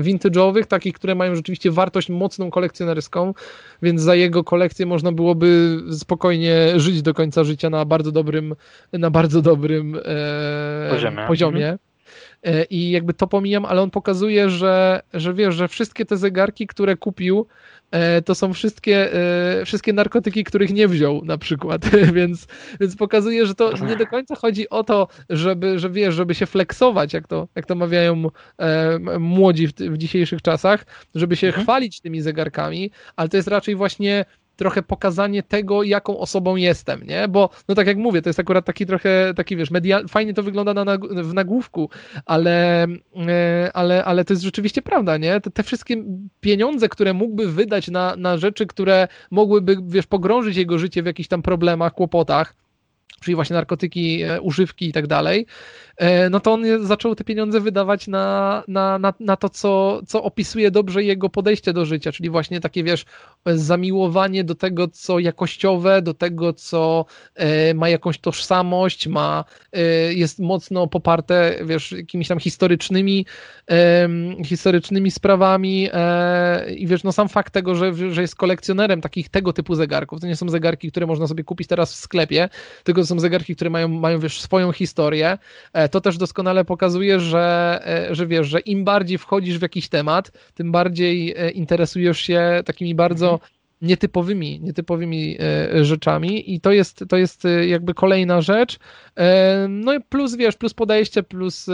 vintage'owych, 0.00 0.66
takich, 0.66 0.94
które 0.94 1.14
mają 1.14 1.34
rzeczywiście 1.34 1.70
wartość 1.70 2.08
mocną 2.08 2.50
kolekcjonerską, 2.50 3.34
więc 3.82 4.02
za 4.02 4.14
jego 4.14 4.44
kolekcję 4.44 4.86
można 4.86 5.12
byłoby 5.12 5.78
spokojnie 5.92 6.80
żyć 6.80 7.02
do 7.02 7.14
końca 7.14 7.44
życia 7.44 7.70
na 7.70 7.84
bardzo 7.84 8.12
dobrym, 8.12 8.54
na 8.92 9.10
bardzo 9.10 9.42
dobrym 9.42 9.96
poziomie. 10.90 11.26
poziomie. 11.26 11.78
Mhm. 12.42 12.66
i 12.70 12.90
jakby 12.90 13.14
to 13.14 13.26
pomijam, 13.26 13.64
ale 13.64 13.82
on 13.82 13.90
pokazuje, 13.90 14.50
że, 14.50 15.02
że 15.14 15.34
wiesz, 15.34 15.54
że 15.54 15.68
wszystkie 15.68 16.06
te 16.06 16.16
zegarki, 16.16 16.66
które 16.66 16.96
kupił, 16.96 17.46
to 18.24 18.34
są 18.34 18.52
wszystkie, 18.52 19.14
e, 19.60 19.64
wszystkie 19.64 19.92
narkotyki, 19.92 20.44
których 20.44 20.70
nie 20.70 20.88
wziął 20.88 21.24
na 21.24 21.38
przykład, 21.38 21.88
więc, 22.14 22.46
więc 22.80 22.96
pokazuje, 22.96 23.46
że 23.46 23.54
to 23.54 23.86
nie 23.86 23.96
do 23.96 24.06
końca 24.06 24.34
chodzi 24.34 24.68
o 24.68 24.84
to, 24.84 25.08
żeby, 25.30 25.78
że 25.78 25.90
wiesz, 25.90 26.14
żeby 26.14 26.34
się 26.34 26.46
flexować, 26.46 27.12
jak 27.12 27.26
to, 27.26 27.48
jak 27.54 27.66
to 27.66 27.74
mawiają 27.74 28.24
e, 28.58 28.98
młodzi 29.18 29.68
w, 29.68 29.72
w 29.72 29.98
dzisiejszych 29.98 30.42
czasach, 30.42 30.86
żeby 31.14 31.36
się 31.36 31.46
mhm. 31.46 31.64
chwalić 31.64 32.00
tymi 32.00 32.20
zegarkami, 32.20 32.90
ale 33.16 33.28
to 33.28 33.36
jest 33.36 33.48
raczej 33.48 33.76
właśnie 33.76 34.24
trochę 34.58 34.82
pokazanie 34.82 35.42
tego, 35.42 35.82
jaką 35.82 36.18
osobą 36.18 36.56
jestem, 36.56 37.02
nie? 37.06 37.28
Bo, 37.28 37.50
no 37.68 37.74
tak 37.74 37.86
jak 37.86 37.96
mówię, 37.96 38.22
to 38.22 38.28
jest 38.28 38.40
akurat 38.40 38.64
taki 38.64 38.86
trochę, 38.86 39.34
taki 39.36 39.56
wiesz, 39.56 39.70
medial, 39.70 40.08
fajnie 40.08 40.34
to 40.34 40.42
wygląda 40.42 40.74
na, 40.74 40.98
w 41.22 41.34
nagłówku, 41.34 41.90
ale, 42.26 42.84
e, 42.84 43.70
ale, 43.74 44.04
ale 44.04 44.24
to 44.24 44.32
jest 44.32 44.42
rzeczywiście 44.42 44.82
prawda, 44.82 45.16
nie? 45.16 45.40
Te, 45.40 45.50
te 45.50 45.62
wszystkie 45.62 46.04
pieniądze, 46.40 46.88
które 46.88 47.12
mógłby 47.12 47.52
wydać 47.52 47.88
na, 47.88 48.16
na 48.16 48.38
rzeczy, 48.38 48.66
które 48.66 49.08
mogłyby, 49.30 49.76
wiesz, 49.86 50.06
pogrążyć 50.06 50.56
jego 50.56 50.78
życie 50.78 51.02
w 51.02 51.06
jakichś 51.06 51.28
tam 51.28 51.42
problemach, 51.42 51.94
kłopotach, 51.94 52.54
czyli 53.20 53.34
właśnie 53.34 53.54
narkotyki, 53.54 54.22
e, 54.22 54.40
używki 54.40 54.88
i 54.88 54.92
tak 54.92 55.06
dalej, 55.06 55.46
no 56.30 56.40
to 56.40 56.52
on 56.52 56.86
zaczął 56.86 57.14
te 57.14 57.24
pieniądze 57.24 57.60
wydawać 57.60 58.06
na, 58.06 58.62
na, 58.68 58.98
na, 58.98 59.14
na 59.20 59.36
to, 59.36 59.48
co, 59.48 60.00
co 60.06 60.22
opisuje 60.22 60.70
dobrze 60.70 61.04
jego 61.04 61.28
podejście 61.28 61.72
do 61.72 61.84
życia, 61.84 62.12
czyli 62.12 62.30
właśnie 62.30 62.60
takie, 62.60 62.84
wiesz, 62.84 63.04
zamiłowanie 63.46 64.44
do 64.44 64.54
tego, 64.54 64.88
co 64.88 65.18
jakościowe, 65.18 66.02
do 66.02 66.14
tego, 66.14 66.52
co 66.52 67.04
e, 67.34 67.74
ma 67.74 67.88
jakąś 67.88 68.18
tożsamość, 68.18 69.06
ma, 69.06 69.44
e, 69.72 69.82
jest 70.14 70.38
mocno 70.38 70.86
poparte, 70.86 71.58
wiesz, 71.64 71.92
jakimiś 71.92 72.28
tam 72.28 72.38
historycznymi, 72.38 73.26
historycznymi 74.44 75.10
sprawami 75.10 75.88
i 76.76 76.86
wiesz, 76.86 77.04
no 77.04 77.12
sam 77.12 77.28
fakt 77.28 77.52
tego, 77.52 77.74
że, 77.74 78.12
że 78.12 78.22
jest 78.22 78.36
kolekcjonerem 78.36 79.00
takich 79.00 79.28
tego 79.28 79.52
typu 79.52 79.74
zegarków, 79.74 80.20
to 80.20 80.26
nie 80.26 80.36
są 80.36 80.48
zegarki, 80.48 80.90
które 80.90 81.06
można 81.06 81.26
sobie 81.26 81.44
kupić 81.44 81.68
teraz 81.68 81.92
w 81.92 81.96
sklepie, 81.96 82.48
tylko 82.84 83.00
to 83.00 83.06
są 83.06 83.20
zegarki, 83.20 83.56
które 83.56 83.70
mają, 83.70 83.88
mają 83.88 84.18
wiesz, 84.20 84.40
swoją 84.40 84.72
historię, 84.72 85.38
to 85.88 86.00
też 86.00 86.18
doskonale 86.18 86.64
pokazuje, 86.64 87.20
że, 87.20 87.80
e, 88.10 88.14
że 88.14 88.26
wiesz, 88.26 88.48
że 88.48 88.60
im 88.60 88.84
bardziej 88.84 89.18
wchodzisz 89.18 89.58
w 89.58 89.62
jakiś 89.62 89.88
temat, 89.88 90.32
tym 90.54 90.72
bardziej 90.72 91.34
e, 91.36 91.50
interesujesz 91.50 92.20
się 92.20 92.62
takimi 92.64 92.94
bardzo 92.94 93.32
mhm 93.32 93.57
nietypowymi, 93.82 94.60
nietypowymi 94.60 95.36
e, 95.40 95.84
rzeczami 95.84 96.54
i 96.54 96.60
to 96.60 96.72
jest, 96.72 97.04
to 97.08 97.16
jest 97.16 97.44
e, 97.44 97.66
jakby 97.66 97.94
kolejna 97.94 98.40
rzecz. 98.40 98.78
E, 99.16 99.66
no 99.68 99.94
i 99.94 100.00
plus, 100.00 100.36
wiesz, 100.36 100.56
plus 100.56 100.74
podejście, 100.74 101.22
plus 101.22 101.66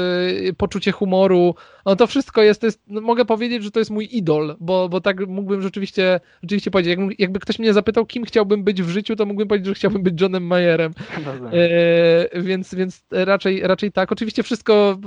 poczucie 0.57 0.93
humoru, 0.93 1.55
no 1.87 1.97
to 1.97 2.07
wszystko 2.07 2.43
jest, 2.43 2.61
to 2.61 2.67
jest 2.67 2.83
no 2.87 3.01
mogę 3.01 3.25
powiedzieć, 3.25 3.65
że 3.65 3.71
to 3.71 3.79
jest 3.79 3.91
mój 3.91 4.09
idol, 4.13 4.57
bo, 4.61 4.89
bo 4.89 5.01
tak 5.01 5.27
mógłbym 5.27 5.63
rzeczywiście, 5.63 6.21
rzeczywiście 6.43 6.71
powiedzieć, 6.71 6.91
jakby, 6.99 7.15
jakby 7.19 7.41
ktoś 7.41 7.59
mnie 7.59 7.73
zapytał, 7.73 8.07
kim 8.07 8.25
chciałbym 8.25 8.65
być 8.65 8.83
w 8.83 8.89
życiu, 8.89 9.17
to 9.17 9.27
mógłbym 9.27 9.49
powiedzieć, 9.49 9.67
że 9.67 9.75
chciałbym 9.75 10.03
być 10.03 10.21
Johnem 10.21 10.47
Mayerem. 10.47 10.93
E, 11.53 12.43
więc, 12.43 12.75
więc 12.75 13.05
raczej, 13.11 13.61
raczej 13.61 13.93
tak. 13.93 14.13
Oczywiście 14.13 14.43
wszystko, 14.43 14.99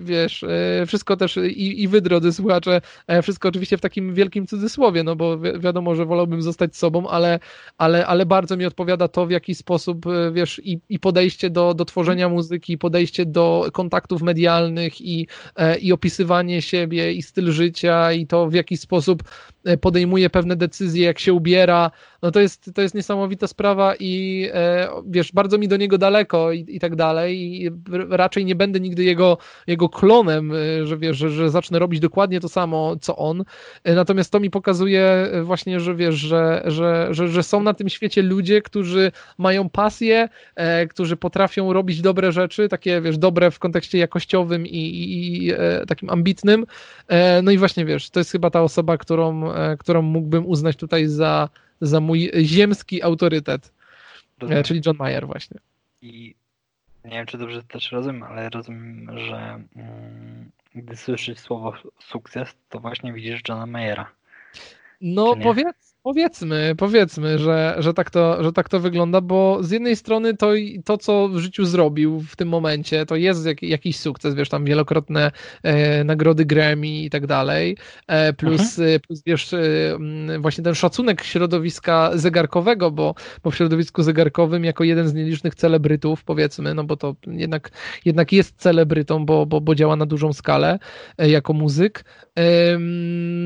wiesz, 0.00 0.44
wszystko 0.86 1.16
też 1.16 1.36
i, 1.36 1.82
i 1.82 1.88
wy, 1.88 2.00
drodzy 2.00 2.32
słuchacze, 2.32 2.80
wszystko 3.22 3.48
oczywiście 3.48 3.76
w 3.76 3.80
takim 3.80 4.14
wielkim 4.14 4.46
cudzysłowie, 4.46 5.02
no 5.02 5.16
bo 5.16 5.38
wi 5.38 5.50
wiadomo, 5.58 5.94
że 5.94 6.06
wolałbym 6.06 6.41
zostać 6.42 6.76
sobą, 6.76 7.08
ale, 7.08 7.40
ale, 7.78 8.06
ale 8.06 8.26
bardzo 8.26 8.56
mi 8.56 8.66
odpowiada 8.66 9.08
to, 9.08 9.26
w 9.26 9.30
jaki 9.30 9.54
sposób, 9.54 10.06
e, 10.06 10.32
wiesz, 10.32 10.60
i, 10.64 10.80
i 10.88 10.98
podejście 10.98 11.50
do, 11.50 11.74
do 11.74 11.84
tworzenia 11.84 12.28
muzyki, 12.28 12.78
podejście 12.78 13.26
do 13.26 13.68
kontaktów 13.72 14.22
medialnych 14.22 15.00
i, 15.00 15.26
e, 15.56 15.78
i 15.78 15.92
opisywanie 15.92 16.62
siebie 16.62 17.12
i 17.12 17.22
styl 17.22 17.52
życia 17.52 18.12
i 18.12 18.26
to, 18.26 18.46
w 18.46 18.54
jaki 18.54 18.76
sposób 18.76 19.22
podejmuje 19.80 20.30
pewne 20.30 20.56
decyzje, 20.56 21.06
jak 21.06 21.18
się 21.18 21.32
ubiera, 21.32 21.90
no 22.22 22.30
to 22.30 22.40
jest, 22.40 22.70
to 22.74 22.82
jest 22.82 22.94
niesamowita 22.94 23.46
sprawa 23.46 23.94
i 24.00 24.48
e, 24.54 24.88
wiesz, 25.06 25.32
bardzo 25.32 25.58
mi 25.58 25.68
do 25.68 25.76
niego 25.76 25.98
daleko 25.98 26.52
i, 26.52 26.66
i 26.68 26.80
tak 26.80 26.96
dalej 26.96 27.62
i 27.62 27.70
raczej 28.10 28.44
nie 28.44 28.54
będę 28.54 28.80
nigdy 28.80 29.04
jego, 29.04 29.38
jego 29.66 29.88
klonem, 29.88 30.52
e, 30.52 30.86
że 30.86 30.96
wiesz, 30.98 31.16
że, 31.16 31.30
że 31.30 31.50
zacznę 31.50 31.78
robić 31.78 32.00
dokładnie 32.00 32.40
to 32.40 32.48
samo, 32.48 32.96
co 33.00 33.16
on, 33.16 33.44
e, 33.84 33.94
natomiast 33.94 34.32
to 34.32 34.40
mi 34.40 34.50
pokazuje 34.50 35.30
właśnie, 35.44 35.80
że 35.80 35.94
wiesz, 35.94 36.14
że, 36.14 36.62
że, 36.64 37.08
że, 37.10 37.28
że 37.28 37.42
są 37.42 37.62
na 37.62 37.74
tym 37.74 37.88
świecie 37.88 38.22
ludzie, 38.22 38.62
którzy 38.62 39.12
mają 39.38 39.68
pasję, 39.68 40.28
e, 40.54 40.86
którzy 40.86 41.16
potrafią 41.16 41.72
robić 41.72 42.00
dobre 42.00 42.32
rzeczy, 42.32 42.68
takie 42.68 43.00
wiesz, 43.00 43.18
dobre 43.18 43.50
w 43.50 43.58
kontekście 43.58 43.98
jakościowym 43.98 44.66
i, 44.66 44.78
i, 44.78 45.46
i 45.46 45.52
e, 45.52 45.86
takim 45.88 46.10
ambitnym, 46.10 46.66
e, 47.08 47.42
no 47.42 47.50
i 47.50 47.58
właśnie 47.58 47.84
wiesz, 47.84 48.10
to 48.10 48.20
jest 48.20 48.32
chyba 48.32 48.50
ta 48.50 48.62
osoba, 48.62 48.98
którą, 48.98 49.51
którą 49.78 50.02
mógłbym 50.02 50.46
uznać 50.46 50.76
tutaj 50.76 51.06
za 51.06 51.48
za 51.80 52.00
mój 52.00 52.30
ziemski 52.42 53.02
autorytet, 53.02 53.72
rozumiem. 54.38 54.60
E, 54.60 54.64
czyli 54.64 54.80
John 54.86 54.96
Mayer 54.96 55.26
właśnie. 55.26 55.60
I 56.02 56.34
nie 57.04 57.10
wiem, 57.10 57.26
czy 57.26 57.38
dobrze 57.38 57.62
też 57.62 57.92
rozumiem, 57.92 58.22
ale 58.22 58.50
rozumiem, 58.50 59.18
że 59.18 59.60
mm, 59.76 60.50
gdy 60.74 60.96
słyszysz 60.96 61.38
słowo 61.38 61.74
sukces, 62.00 62.54
to 62.68 62.80
właśnie 62.80 63.12
widzisz 63.12 63.40
Johna 63.48 63.66
Mayera. 63.66 64.10
No 65.00 65.36
powiedz, 65.36 65.91
Powiedzmy, 66.04 66.74
powiedzmy, 66.78 67.38
że, 67.38 67.76
że, 67.78 67.94
tak 67.94 68.10
to, 68.10 68.44
że 68.44 68.52
tak 68.52 68.68
to 68.68 68.80
wygląda, 68.80 69.20
bo 69.20 69.62
z 69.62 69.70
jednej 69.70 69.96
strony 69.96 70.36
to, 70.36 70.52
to, 70.84 70.98
co 70.98 71.28
w 71.28 71.38
życiu 71.38 71.64
zrobił 71.64 72.20
w 72.20 72.36
tym 72.36 72.48
momencie, 72.48 73.06
to 73.06 73.16
jest 73.16 73.46
jak, 73.46 73.62
jakiś 73.62 73.98
sukces, 73.98 74.34
wiesz, 74.34 74.48
tam 74.48 74.64
wielokrotne 74.64 75.30
e, 75.62 76.04
nagrody 76.04 76.44
Grammy 76.44 76.88
i 76.88 77.10
tak 77.10 77.26
dalej, 77.26 77.76
e, 78.06 78.32
plus, 78.32 78.78
mhm. 78.78 78.96
E, 78.96 79.00
plus 79.00 79.22
wiesz, 79.26 79.52
e, 79.54 79.60
właśnie 80.38 80.64
ten 80.64 80.74
szacunek 80.74 81.24
środowiska 81.24 82.10
zegarkowego, 82.14 82.90
bo, 82.90 83.14
bo 83.42 83.50
w 83.50 83.56
środowisku 83.56 84.02
zegarkowym 84.02 84.64
jako 84.64 84.84
jeden 84.84 85.08
z 85.08 85.14
nielicznych 85.14 85.54
celebrytów, 85.54 86.24
powiedzmy, 86.24 86.74
no 86.74 86.84
bo 86.84 86.96
to 86.96 87.16
jednak, 87.26 87.70
jednak 88.04 88.32
jest 88.32 88.56
celebrytą, 88.56 89.26
bo, 89.26 89.46
bo, 89.46 89.60
bo 89.60 89.74
działa 89.74 89.96
na 89.96 90.06
dużą 90.06 90.32
skalę 90.32 90.78
e, 91.18 91.30
jako 91.30 91.52
muzyk, 91.52 92.04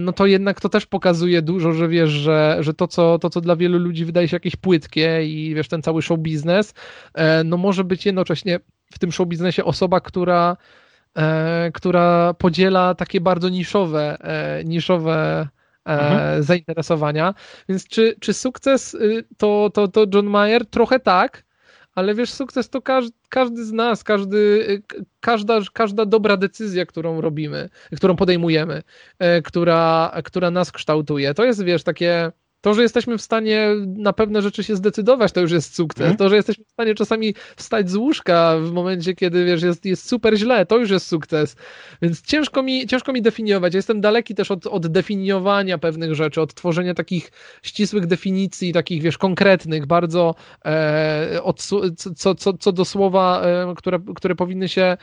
no 0.05 0.13
to 0.13 0.27
jednak 0.27 0.61
to 0.61 0.69
też 0.69 0.87
pokazuje 0.87 1.43
dużo, 1.43 1.73
że 1.73 1.89
wiesz, 1.89 2.11
że, 2.11 2.46
że 2.61 2.75
to, 2.75 2.89
co, 2.89 3.19
to, 3.19 3.31
co 3.31 3.41
dla 3.41 3.57
wielu 3.57 3.79
ludzi 3.79 4.05
wydaje 4.05 4.29
się 4.29 4.37
jakieś 4.37 4.57
płytkie 4.57 5.27
i 5.27 5.55
wiesz, 5.55 5.69
ten 5.69 5.83
cały 5.83 6.03
show 6.03 6.19
biznes, 6.19 6.75
e, 7.15 7.45
no 7.45 7.57
może 7.57 7.85
być 7.85 8.07
jednocześnie 8.07 8.61
w 8.93 8.99
tym 8.99 9.13
show 9.13 9.29
biznesie 9.29 9.65
osoba, 9.65 10.01
która, 10.01 10.57
e, 11.17 11.71
która 11.75 12.35
podziela 12.35 12.95
takie 12.95 13.21
bardzo 13.21 13.49
niszowe, 13.49 14.17
e, 14.21 14.65
niszowe 14.65 15.49
mhm. 15.85 16.43
zainteresowania. 16.43 17.35
Więc 17.69 17.89
czy, 17.89 18.17
czy 18.21 18.35
sukces 18.35 18.95
y, 18.95 19.25
to, 19.37 19.71
to, 19.75 19.89
to 19.89 20.07
John 20.15 20.27
Mayer? 20.27 20.67
Trochę 20.67 21.01
tak, 21.01 21.46
ale 21.97 22.15
wiesz, 22.15 22.33
sukces 22.33 22.71
to 22.71 22.83
każdy, 22.83 23.17
każdy 23.29 23.65
z 23.65 23.73
nas, 23.73 24.05
każdy, 24.05 24.67
każda, 25.21 25.61
każda 25.73 26.07
dobra 26.07 26.37
decyzja, 26.37 26.87
którą 26.87 27.21
robimy, 27.21 27.69
którą 27.97 28.17
podejmujemy, 28.17 28.83
e, 29.19 29.43
która, 29.43 30.13
która 30.25 30.51
nas 30.51 30.73
kształtuje. 30.73 31.35
To 31.35 31.45
jest, 31.45 31.65
wiesz, 31.65 31.83
takie 31.83 32.33
to, 32.61 32.75
że 32.75 32.83
jesteśmy 32.83 33.19
w 33.19 33.23
stanie 33.23 33.69
na 33.87 34.13
pewne 34.13 34.43
rzeczy 34.43 34.65
się 34.65 34.77
zdecydować, 34.77 35.33
to 35.33 35.41
już 35.41 35.53
jest 35.53 35.75
sukces. 35.75 36.07
Mm. 36.07 36.17
To, 36.17 36.29
że 36.29 36.37
jesteśmy 36.37 36.65
w 36.65 36.71
stanie 36.71 36.95
czasami 36.95 37.35
wstać 37.57 37.91
z 37.91 37.97
łóżka 37.97 38.57
w 38.59 38.73
momencie, 38.73 39.15
kiedy 39.15 39.45
wiesz, 39.45 39.63
jest, 39.63 39.85
jest 39.85 40.09
super 40.09 40.37
źle, 40.39 40.67
to 40.67 40.79
już 40.79 40.91
jest 40.91 41.07
sukces. 41.07 41.57
Więc 42.03 42.23
ciężko 42.23 42.63
mi, 42.63 42.87
ciężko 42.87 43.13
mi 43.13 43.23
definiować. 43.23 43.75
Ja 43.75 43.79
jestem 43.79 44.01
daleki 44.01 44.35
też 44.35 44.51
od, 44.51 44.67
od 44.67 44.87
definiowania 44.87 45.79
pewnych 45.79 46.15
rzeczy, 46.15 46.41
od 46.41 46.55
tworzenia 46.55 46.95
takich 46.95 47.33
ścisłych 47.63 48.07
definicji, 48.07 48.73
takich 48.73 49.03
wiesz, 49.03 49.19
konkretnych, 49.19 49.87
bardzo 49.87 50.35
e, 50.65 51.41
od, 51.43 51.63
co, 52.17 52.35
co, 52.35 52.55
co 52.55 52.73
do 52.73 52.85
słowa, 52.85 53.43
e, 53.43 53.75
które, 53.77 53.99
które 54.15 54.35
powinny 54.35 54.69
się 54.69 54.97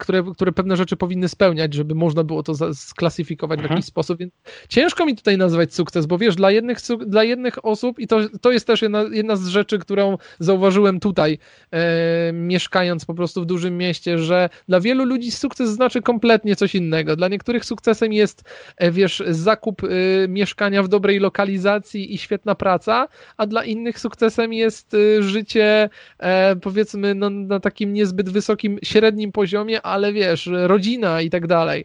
które, 0.00 0.24
które 0.34 0.52
pewne 0.52 0.76
rzeczy 0.76 0.96
powinny 0.96 1.28
spełniać, 1.28 1.74
żeby 1.74 1.94
można 1.94 2.24
było 2.24 2.42
to 2.42 2.74
sklasyfikować 2.74 3.58
mhm. 3.58 3.68
w 3.68 3.70
jakiś 3.70 3.86
sposób. 3.86 4.18
Więc 4.18 4.32
ciężko 4.68 5.06
mi 5.06 5.16
tutaj 5.16 5.38
nazwać 5.38 5.74
sukces, 5.74 6.06
bo 6.06 6.18
wiesz, 6.18 6.36
dla 6.36 6.50
jednych, 6.50 6.78
dla 7.06 7.24
jednych 7.24 7.64
osób, 7.64 7.98
i 7.98 8.06
to, 8.06 8.18
to 8.40 8.52
jest 8.52 8.66
też 8.66 8.82
jedna, 8.82 9.04
jedna 9.12 9.36
z 9.36 9.46
rzeczy, 9.46 9.78
którą 9.78 10.18
zauważyłem 10.38 11.00
tutaj, 11.00 11.38
e, 11.70 12.32
mieszkając 12.32 13.04
po 13.04 13.14
prostu 13.14 13.42
w 13.42 13.46
dużym 13.46 13.78
mieście, 13.78 14.18
że 14.18 14.48
dla 14.68 14.80
wielu 14.80 15.04
ludzi 15.04 15.30
sukces 15.30 15.70
znaczy 15.70 16.02
kompletnie 16.02 16.56
coś 16.56 16.74
innego. 16.74 17.16
Dla 17.16 17.28
niektórych 17.28 17.64
sukcesem 17.64 18.12
jest, 18.12 18.42
e, 18.76 18.90
wiesz, 18.90 19.22
zakup 19.28 19.82
e, 19.84 19.88
mieszkania 20.28 20.82
w 20.82 20.88
dobrej 20.88 21.20
lokalizacji 21.20 22.14
i 22.14 22.18
świetna 22.18 22.54
praca, 22.54 23.08
a 23.36 23.46
dla 23.46 23.64
innych 23.64 24.00
sukcesem 24.00 24.52
jest 24.52 24.94
e, 24.94 25.22
życie, 25.22 25.90
e, 26.18 26.56
powiedzmy, 26.56 27.14
no, 27.14 27.30
na 27.30 27.60
takim 27.60 27.92
niezbyt 27.92 28.28
wysokim, 28.30 28.78
średnim 28.82 29.32
poziomie, 29.32 29.59
poziomie, 29.60 29.82
ale 29.82 30.12
wiesz, 30.12 30.48
rodzina 30.52 31.20
i 31.20 31.30
tak 31.30 31.46
dalej. 31.46 31.84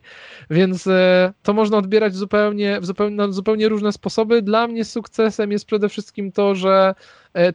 Więc 0.50 0.88
e, 0.88 1.34
to 1.44 1.54
można 1.54 1.78
odbierać 1.78 2.16
zupełnie, 2.16 2.80
zupełnie, 2.82 3.16
na 3.16 3.32
zupełnie 3.32 3.70
różne 3.70 3.92
sposoby. 3.92 4.42
Dla 4.42 4.68
mnie 4.68 4.86
sukcesem 4.86 5.52
jest 5.52 5.66
przede 5.66 5.90
wszystkim 5.90 6.32
to, 6.32 6.56
że 6.56 6.96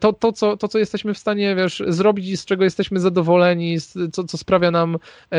to, 0.01 0.13
to, 0.13 0.33
co, 0.33 0.57
to, 0.57 0.69
co 0.69 0.79
jesteśmy 0.79 1.15
w 1.15 1.19
stanie, 1.19 1.57
wiesz, 1.57 1.83
zrobić 1.89 2.29
i 2.29 2.37
z 2.37 2.45
czego 2.45 2.65
jesteśmy 2.65 3.01
zadowoleni, 3.01 3.77
co, 4.13 4.25
co 4.25 4.39
sprawia 4.39 4.71
nam, 4.71 4.99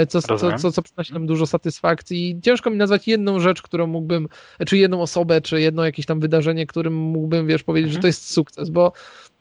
co, 0.09 0.21
co, 0.21 0.57
co, 0.57 0.71
co 0.71 0.81
przynosi 0.81 1.13
nam 1.13 1.27
dużo 1.27 1.47
satysfakcji. 1.47 2.39
Ciężko 2.43 2.69
mi 2.69 2.77
nazwać 2.77 3.07
jedną 3.07 3.39
rzecz, 3.39 3.61
którą 3.61 3.87
mógłbym, 3.87 4.27
czy 4.67 4.77
jedną 4.77 5.01
osobę, 5.01 5.41
czy 5.41 5.61
jedno 5.61 5.85
jakieś 5.85 6.05
tam 6.05 6.19
wydarzenie, 6.19 6.67
którym 6.67 6.93
mógłbym, 6.93 7.47
wiesz, 7.47 7.63
powiedzieć, 7.63 7.89
mhm. 7.89 7.99
że 7.99 8.01
to 8.01 8.07
jest 8.07 8.33
sukces, 8.33 8.69
bo 8.69 8.93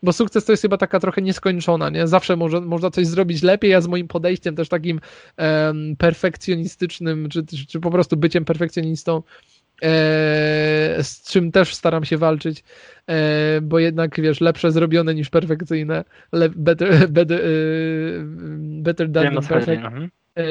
bo 0.02 0.12
sukces 0.12 0.44
to 0.44 0.52
jest 0.52 0.62
chyba 0.62 0.76
taka 0.76 1.00
trochę 1.00 1.22
nieskończona, 1.22 1.90
nie? 1.90 2.06
Zawsze 2.06 2.36
może, 2.36 2.60
można 2.60 2.90
coś 2.90 3.06
zrobić 3.06 3.42
lepiej, 3.42 3.70
ja 3.70 3.80
z 3.80 3.86
moim 3.86 4.08
podejściem 4.08 4.56
też 4.56 4.68
takim 4.68 5.00
um, 5.38 5.96
perfekcjonistycznym, 5.96 7.28
czy, 7.28 7.46
czy, 7.46 7.66
czy, 7.66 7.80
po 7.80 7.90
prostu 7.90 8.16
byciem 8.16 8.44
perfekcjonistą, 8.44 9.22
z 11.02 11.22
czym 11.30 11.52
też 11.52 11.74
staram 11.74 12.04
się 12.04 12.16
walczyć, 12.16 12.64
e, 13.06 13.60
bo 13.62 13.78
jednak, 13.78 14.20
wiesz, 14.20 14.40
lepsze 14.40 14.72
zrobione 14.72 15.14
niż 15.14 15.30
perfekcyjne, 15.30 16.04
le, 16.32 16.48
better, 16.48 17.08
better, 17.18 17.40
e, 17.40 17.44
better 18.82 19.08
done 19.08 19.30
than 19.30 19.46
perfect. 19.46 19.84
Mhm. 19.84 20.10
E, 20.34 20.42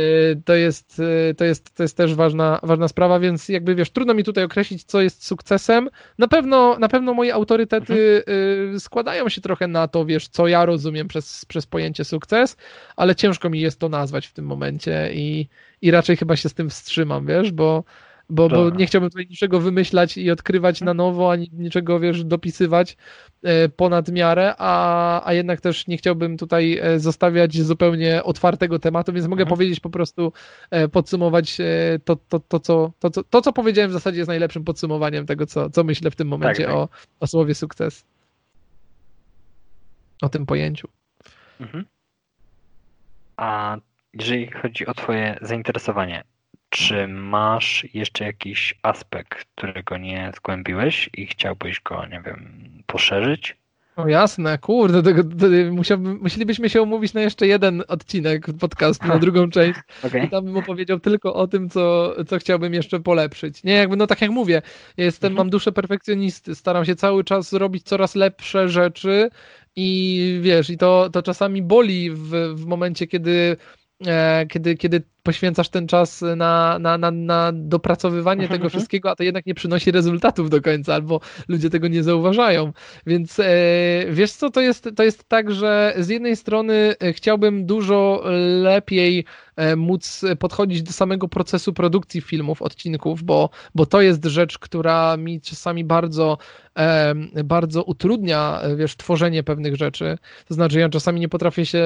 to 0.46 0.56
jest, 0.56 1.02
e, 1.30 1.34
to 1.34 1.46
jest, 1.46 1.76
to 1.76 1.84
jest 1.84 1.98
też 1.98 2.16
ważna, 2.16 2.60
ważna 2.64 2.88
sprawa, 2.88 3.20
więc 3.20 3.50
jakby 3.50 3.76
wiesz, 3.76 3.90
trudno 3.90 4.14
mi 4.14 4.24
tutaj 4.24 4.44
określić, 4.44 4.84
co 4.84 5.02
jest 5.02 5.26
sukcesem. 5.26 5.90
Na 6.18 6.28
pewno, 6.28 6.80
na 6.80 6.88
pewno 6.88 7.14
moje 7.14 7.34
autorytety 7.34 8.24
mhm. 8.28 8.76
E, 8.76 8.80
składają 8.80 9.30
się 9.30 9.42
trochę 9.42 9.68
na 9.68 9.88
to, 9.88 10.06
wiesz, 10.06 10.28
co 10.28 10.48
ja 10.48 10.66
rozumiem 10.66 11.08
przez, 11.08 11.46
przez 11.46 11.66
pojęcie 11.66 12.06
sukces, 12.06 12.58
ale 12.96 13.16
ciężko 13.16 13.50
mi 13.50 13.60
jest 13.60 13.80
to 13.80 13.90
nazwać 13.90 14.28
w 14.28 14.34
tym 14.34 14.46
momencie 14.46 15.10
i, 15.14 15.48
i 15.82 15.92
raczej 15.92 16.18
chyba 16.18 16.36
się 16.36 16.50
z 16.50 16.54
tym 16.54 16.70
wstrzymam, 16.70 17.26
wiesz, 17.26 17.52
bo, 17.52 17.84
bo, 18.30 18.50
bo 18.50 18.70
nie 18.70 18.86
chciałbym 18.86 19.10
tutaj 19.10 19.28
niczego 19.30 19.60
wymyślać 19.60 20.18
i 20.18 20.32
odkrywać 20.32 20.82
na 20.82 20.94
nowo, 20.94 21.32
ani 21.32 21.50
niczego, 21.54 22.00
wiesz, 22.00 22.24
dopisywać 22.24 22.98
e, 23.44 23.70
ponad 23.70 24.12
miarę, 24.12 24.54
a, 24.58 25.28
a 25.28 25.34
jednak 25.34 25.62
też 25.62 25.88
nie 25.88 25.98
chciałbym 25.98 26.38
tutaj 26.38 26.80
e, 26.82 27.00
zostawiać 27.00 27.62
zupełnie 27.62 28.24
otwartego 28.24 28.80
tematu, 28.80 29.14
więc 29.14 29.28
mogę 29.28 29.44
mhm. 29.44 29.58
powiedzieć 29.58 29.80
po 29.80 29.90
prostu, 29.90 30.34
e, 30.72 30.88
podsumować 30.88 31.58
to, 32.06 32.16
to, 32.16 32.40
to, 32.40 32.60
co, 32.60 32.92
to, 33.00 33.10
co, 33.10 33.24
to, 33.24 33.42
co 33.42 33.54
powiedziałem 33.54 33.90
w 33.90 33.94
zasadzie 33.94 34.18
jest 34.18 34.28
najlepszym 34.28 34.64
podsumowaniem 34.64 35.26
tego, 35.26 35.46
co, 35.46 35.70
co 35.70 35.84
myślę 35.84 36.12
w 36.12 36.16
tym 36.16 36.28
momencie 36.28 36.64
tak, 36.64 36.74
tak. 36.74 36.76
O, 36.76 36.90
o 37.20 37.28
słowie 37.28 37.56
sukces. 37.56 38.06
O 40.22 40.30
tym 40.30 40.46
pojęciu. 40.46 40.88
Mhm. 41.60 41.86
A 43.38 43.78
jeżeli 44.14 44.52
chodzi 44.52 44.86
o 44.86 44.94
twoje 44.94 45.38
zainteresowanie, 45.42 46.24
czy 46.70 47.08
masz 47.08 47.86
jeszcze 47.94 48.26
jakiś 48.26 48.76
aspekt, 48.82 49.46
którego 49.56 49.98
nie 49.98 50.32
zgłębiłeś 50.36 51.10
i 51.18 51.28
chciałbyś 51.28 51.82
go, 51.82 52.06
nie 52.06 52.22
wiem, 52.26 52.64
poszerzyć? 52.86 53.60
O 54.00 54.08
jasne, 54.08 54.58
kurde, 54.58 55.04
tego, 55.04 55.24
musielibyśmy 56.22 56.70
się 56.70 56.82
umówić 56.82 57.14
na 57.14 57.22
jeszcze 57.22 57.48
jeden 57.48 57.84
odcinek 57.88 58.46
podcastu, 58.60 59.08
na 59.08 59.20
drugą 59.20 59.50
część. 59.56 59.80
Okay. 60.04 60.26
I 60.26 60.30
tam 60.30 60.46
bym 60.46 60.58
opowiedział 60.58 61.00
tylko 61.00 61.34
o 61.34 61.48
tym, 61.48 61.70
co, 61.70 62.16
co 62.28 62.38
chciałbym 62.38 62.74
jeszcze 62.74 63.00
polepszyć. 63.00 63.64
Nie, 63.64 63.74
jakby, 63.74 63.96
no 63.96 64.08
tak 64.08 64.22
jak 64.22 64.32
mówię, 64.32 64.62
jestem, 64.98 65.32
mhm. 65.32 65.38
mam 65.38 65.50
duszę 65.50 65.72
perfekcjonisty, 65.72 66.56
staram 66.56 66.86
się 66.86 66.96
cały 66.96 67.24
czas 67.24 67.54
robić 67.54 67.84
coraz 67.84 68.16
lepsze 68.16 68.70
rzeczy 68.70 69.30
i 69.76 70.40
wiesz, 70.42 70.70
i 70.70 70.78
to, 70.78 71.10
to 71.10 71.22
czasami 71.24 71.62
boli 71.62 72.12
w, 72.12 72.30
w 72.56 72.66
momencie, 72.66 73.08
kiedy 73.08 73.58
e, 74.08 74.46
kiedy, 74.50 74.76
kiedy 74.76 75.04
poświęcasz 75.24 75.70
ten 75.70 75.88
czas 75.88 76.22
na, 76.36 76.80
na, 76.80 76.98
na, 76.98 77.12
na 77.12 77.52
dopracowywanie 77.54 78.42
mhm, 78.42 78.58
tego 78.60 78.66
mhm. 78.66 78.70
wszystkiego, 78.70 79.12
a 79.12 79.16
to 79.16 79.24
jednak 79.24 79.46
nie 79.46 79.54
przynosi 79.54 79.92
rezultatów 79.92 80.50
do 80.50 80.62
końca, 80.62 80.94
albo 80.94 81.20
ludzie 81.48 81.70
tego 81.70 81.88
nie 81.88 82.04
zauważają. 82.04 82.74
Więc 83.06 83.40
e, 83.40 83.46
wiesz 84.10 84.32
co, 84.32 84.50
to 84.50 84.62
jest, 84.62 84.90
to 84.96 85.04
jest 85.04 85.24
tak, 85.24 85.52
że 85.52 85.94
z 85.98 86.10
jednej 86.10 86.36
strony 86.36 86.96
e, 87.00 87.14
chciałbym 87.14 87.66
dużo 87.66 88.24
lepiej 88.64 89.26
e, 89.56 89.76
móc 89.76 90.26
podchodzić 90.40 90.84
do 90.84 90.92
samego 90.92 91.28
procesu 91.28 91.74
produkcji 91.74 92.22
filmów, 92.22 92.62
odcinków, 92.62 93.24
bo, 93.24 93.50
bo 93.76 93.86
to 93.86 94.02
jest 94.02 94.26
rzecz, 94.26 94.60
która 94.60 95.18
mi 95.18 95.42
czasami 95.42 95.84
bardzo, 95.84 96.38
bardzo 97.44 97.84
utrudnia, 97.84 98.62
wiesz, 98.78 98.96
tworzenie 98.96 99.44
pewnych 99.44 99.76
rzeczy. 99.76 100.18
To 100.48 100.54
znaczy, 100.54 100.80
ja 100.80 100.90
czasami 100.90 101.20
nie 101.20 101.30
potrafię 101.30 101.66
się 101.66 101.86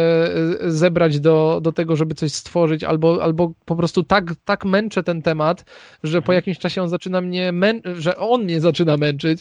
zebrać 0.61 1.19
do, 1.19 1.60
do 1.64 1.72
tego, 1.72 1.95
żeby 1.95 2.15
coś 2.15 2.34
stworzyć, 2.34 2.84
albo, 2.84 3.22
albo 3.23 3.53
po 3.65 3.75
prostu 3.75 4.03
tak, 4.03 4.25
tak 4.45 4.65
męczę 4.65 5.03
ten 5.03 5.21
temat, 5.21 5.65
że 6.03 6.21
po 6.21 6.25
mhm. 6.25 6.35
jakimś 6.35 6.59
czasie 6.59 6.81
on 6.81 6.89
zaczyna 6.89 7.21
mnie, 7.21 7.51
mę- 7.53 7.95
że 7.95 8.17
on 8.17 8.43
mnie 8.43 8.61
zaczyna 8.61 8.97
męczyć, 8.97 9.39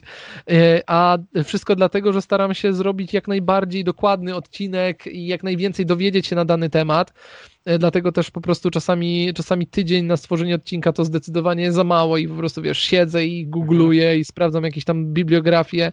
e, 0.51 0.83
a 0.87 1.19
wszystko 1.45 1.77
dlatego, 1.77 2.13
że 2.13 2.23
staram 2.23 2.55
się 2.55 2.73
zrobić 2.73 3.13
jak 3.13 3.29
najbardziej 3.29 3.85
dokładny 3.85 4.35
odcinek 4.35 5.07
i 5.07 5.27
jak 5.27 5.43
najwięcej 5.43 5.87
dowiedzieć 5.87 6.27
się 6.27 6.37
na 6.37 6.45
dany 6.45 6.71
temat. 6.71 7.13
E, 7.65 7.79
dlatego 7.79 8.13
też 8.13 8.31
po 8.31 8.41
prostu 8.41 8.71
czasami, 8.71 9.35
czasami 9.35 9.67
tydzień 9.67 10.05
na 10.05 10.17
stworzenie 10.17 10.55
odcinka 10.55 10.93
to 10.93 11.05
zdecydowanie 11.05 11.73
za 11.73 11.85
mało 11.85 12.19
i 12.19 12.29
po 12.29 12.35
prostu 12.35 12.63
wiesz, 12.63 12.79
siedzę 12.79 13.27
i 13.27 13.47
googluję 13.47 14.05
mhm. 14.05 14.21
i 14.21 14.25
sprawdzam 14.25 14.65
jakieś 14.65 14.85
tam 14.85 15.07
bibliografię 15.07 15.93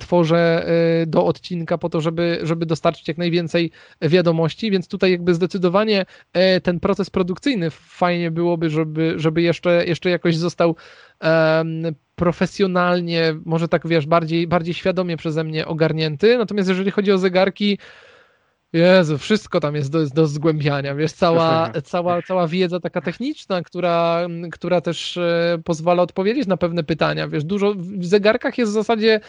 tworzę 0.00 0.66
e, 1.02 1.06
do 1.06 1.26
odcinka 1.26 1.78
po 1.78 1.88
to, 1.88 2.00
żeby, 2.00 2.38
żeby 2.42 2.66
dostarczyć 2.66 3.08
jak 3.08 3.18
najwięcej 3.18 3.70
wiadomości, 4.02 4.70
więc 4.70 4.88
tutaj 4.88 5.10
jakby 5.10 5.34
zdecydowanie 5.34 6.06
e, 6.32 6.60
ten 6.60 6.80
proces 6.80 7.10
produkcyjny 7.10 7.70
fajnie 7.70 8.30
byłoby, 8.30 8.70
żeby, 8.70 9.14
żeby 9.16 9.42
jeszcze, 9.42 9.84
jeszcze 9.86 10.10
jakoś 10.10 10.36
został 10.36 10.76
profesjonalnie, 12.14 13.34
może 13.44 13.68
tak 13.68 13.86
wiesz, 13.86 14.06
bardziej, 14.06 14.46
bardziej 14.46 14.74
świadomie 14.74 15.16
przeze 15.16 15.44
mnie 15.44 15.66
ogarnięty. 15.66 16.38
Natomiast 16.38 16.68
jeżeli 16.68 16.90
chodzi 16.90 17.12
o 17.12 17.18
zegarki, 17.18 17.78
Jezu, 18.72 19.18
wszystko 19.18 19.60
tam 19.60 19.74
jest 19.74 19.90
do, 19.90 20.06
do 20.06 20.26
zgłębiania, 20.26 20.94
wiesz, 20.94 21.12
cała, 21.12 21.72
cała, 21.84 22.22
cała 22.22 22.48
wiedza 22.48 22.80
taka 22.80 23.00
techniczna, 23.00 23.62
która, 23.62 24.26
która 24.52 24.80
też 24.80 25.16
e, 25.16 25.58
pozwala 25.64 26.02
odpowiedzieć 26.02 26.46
na 26.46 26.56
pewne 26.56 26.84
pytania, 26.84 27.28
wiesz, 27.28 27.44
dużo, 27.44 27.74
w 27.76 28.04
zegarkach 28.04 28.58
jest 28.58 28.72
w 28.72 28.74
zasadzie 28.74 29.20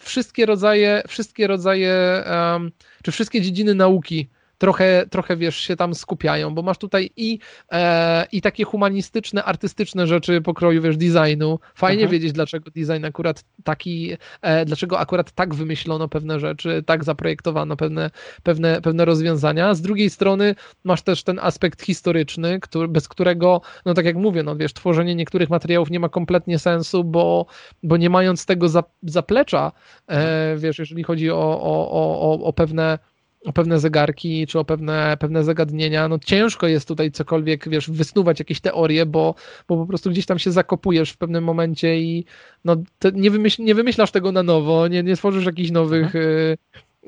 wszystkie 0.00 0.46
rodzaje, 0.46 1.02
wszystkie 1.08 1.46
rodzaje, 1.46 2.24
um, 2.30 2.72
czy 3.02 3.12
wszystkie 3.12 3.40
dziedziny 3.40 3.74
nauki 3.74 4.28
trochę, 4.58 5.06
trochę 5.10 5.36
wiesz, 5.36 5.56
się 5.56 5.76
tam 5.76 5.94
skupiają, 5.94 6.54
bo 6.54 6.62
masz 6.62 6.78
tutaj 6.78 7.10
i, 7.16 7.38
e, 7.72 8.26
i 8.32 8.40
takie 8.40 8.64
humanistyczne, 8.64 9.44
artystyczne 9.44 10.06
rzeczy 10.06 10.40
pokroju, 10.40 10.82
wiesz, 10.82 10.96
designu. 10.96 11.58
Fajnie 11.74 12.02
mhm. 12.02 12.12
wiedzieć, 12.12 12.32
dlaczego 12.32 12.70
design 12.70 13.04
akurat 13.04 13.44
taki, 13.64 14.16
e, 14.42 14.64
dlaczego 14.64 14.98
akurat 14.98 15.32
tak 15.32 15.54
wymyślono 15.54 16.08
pewne 16.08 16.40
rzeczy, 16.40 16.82
tak 16.86 17.04
zaprojektowano 17.04 17.76
pewne, 17.76 18.10
pewne, 18.42 18.80
pewne 18.80 19.04
rozwiązania. 19.04 19.74
Z 19.74 19.80
drugiej 19.80 20.10
strony 20.10 20.54
masz 20.84 21.02
też 21.02 21.22
ten 21.22 21.38
aspekt 21.38 21.82
historyczny, 21.82 22.60
który, 22.60 22.88
bez 22.88 23.08
którego, 23.08 23.60
no 23.84 23.94
tak 23.94 24.04
jak 24.04 24.16
mówię, 24.16 24.42
no 24.42 24.56
wiesz, 24.56 24.72
tworzenie 24.72 25.14
niektórych 25.14 25.50
materiałów 25.50 25.90
nie 25.90 26.00
ma 26.00 26.08
kompletnie 26.08 26.58
sensu, 26.58 27.04
bo, 27.04 27.46
bo 27.82 27.96
nie 27.96 28.10
mając 28.10 28.46
tego 28.46 28.66
zaplecza, 29.02 29.72
e, 30.08 30.56
wiesz, 30.56 30.78
jeżeli 30.78 31.02
chodzi 31.02 31.30
o, 31.30 31.60
o, 31.60 31.90
o, 31.90 32.44
o 32.44 32.52
pewne 32.52 32.98
o 33.44 33.52
pewne 33.52 33.78
zegarki, 33.80 34.46
czy 34.46 34.58
o 34.58 34.64
pewne, 34.64 35.16
pewne 35.20 35.44
zagadnienia, 35.44 36.08
no 36.08 36.18
ciężko 36.18 36.66
jest 36.66 36.88
tutaj 36.88 37.10
cokolwiek, 37.10 37.68
wiesz, 37.68 37.90
wysnuwać 37.90 38.38
jakieś 38.38 38.60
teorie, 38.60 39.06
bo, 39.06 39.34
bo 39.68 39.76
po 39.76 39.86
prostu 39.86 40.10
gdzieś 40.10 40.26
tam 40.26 40.38
się 40.38 40.52
zakopujesz 40.52 41.10
w 41.10 41.16
pewnym 41.16 41.44
momencie 41.44 42.00
i 42.00 42.24
no, 42.64 42.76
nie, 43.14 43.30
wymyśl, 43.30 43.62
nie 43.62 43.74
wymyślasz 43.74 44.10
tego 44.10 44.32
na 44.32 44.42
nowo, 44.42 44.88
nie, 44.88 45.02
nie 45.02 45.16
stworzysz 45.16 45.46
jakichś 45.46 45.70
nowych, 45.70 46.06
mhm. 46.06 46.56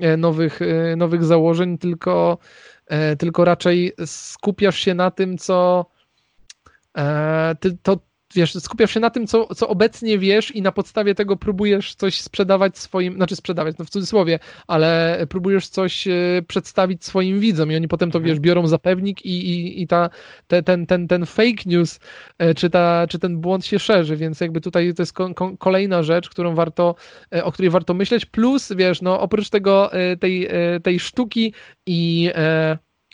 e, 0.00 0.16
nowych, 0.16 0.62
e, 0.62 0.96
nowych 0.96 1.24
założeń, 1.24 1.78
tylko, 1.78 2.38
e, 2.86 3.16
tylko 3.16 3.44
raczej 3.44 3.92
skupiasz 4.06 4.78
się 4.78 4.94
na 4.94 5.10
tym, 5.10 5.38
co 5.38 5.86
ty, 7.60 7.76
to, 7.82 7.98
wiesz, 8.34 8.54
skupiasz 8.54 8.94
się 8.94 9.00
na 9.00 9.10
tym, 9.10 9.26
co, 9.26 9.54
co 9.54 9.68
obecnie 9.68 10.18
wiesz 10.18 10.50
i 10.50 10.62
na 10.62 10.72
podstawie 10.72 11.14
tego 11.14 11.36
próbujesz 11.36 11.94
coś 11.94 12.20
sprzedawać 12.20 12.78
swoim, 12.78 13.14
znaczy 13.14 13.36
sprzedawać, 13.36 13.78
no 13.78 13.84
w 13.84 13.90
cudzysłowie, 13.90 14.38
ale 14.66 15.18
próbujesz 15.30 15.68
coś 15.68 16.08
e, 16.08 16.12
przedstawić 16.48 17.04
swoim 17.04 17.40
widzom 17.40 17.72
i 17.72 17.76
oni 17.76 17.88
potem 17.88 18.10
to, 18.10 18.18
mhm. 18.18 18.34
wiesz, 18.34 18.40
biorą 18.40 18.66
za 18.66 18.78
pewnik 18.78 19.24
i, 19.24 19.50
i, 19.50 19.82
i 19.82 19.86
ta, 19.86 20.10
te, 20.46 20.62
ten, 20.62 20.86
ten, 20.86 21.08
ten 21.08 21.26
fake 21.26 21.62
news, 21.66 22.00
e, 22.38 22.54
czy, 22.54 22.70
ta, 22.70 23.06
czy 23.10 23.18
ten 23.18 23.40
błąd 23.40 23.66
się 23.66 23.78
szerzy, 23.78 24.16
więc 24.16 24.40
jakby 24.40 24.60
tutaj 24.60 24.94
to 24.94 25.02
jest 25.02 25.12
ko 25.12 25.56
kolejna 25.58 26.02
rzecz, 26.02 26.28
którą 26.30 26.54
warto, 26.54 26.94
e, 27.34 27.44
o 27.44 27.52
której 27.52 27.70
warto 27.70 27.94
myśleć, 27.94 28.26
plus, 28.26 28.72
wiesz, 28.76 29.02
no 29.02 29.20
oprócz 29.20 29.50
tego 29.50 29.90
tej, 30.20 30.48
tej 30.82 31.00
sztuki 31.00 31.52
i 31.86 32.30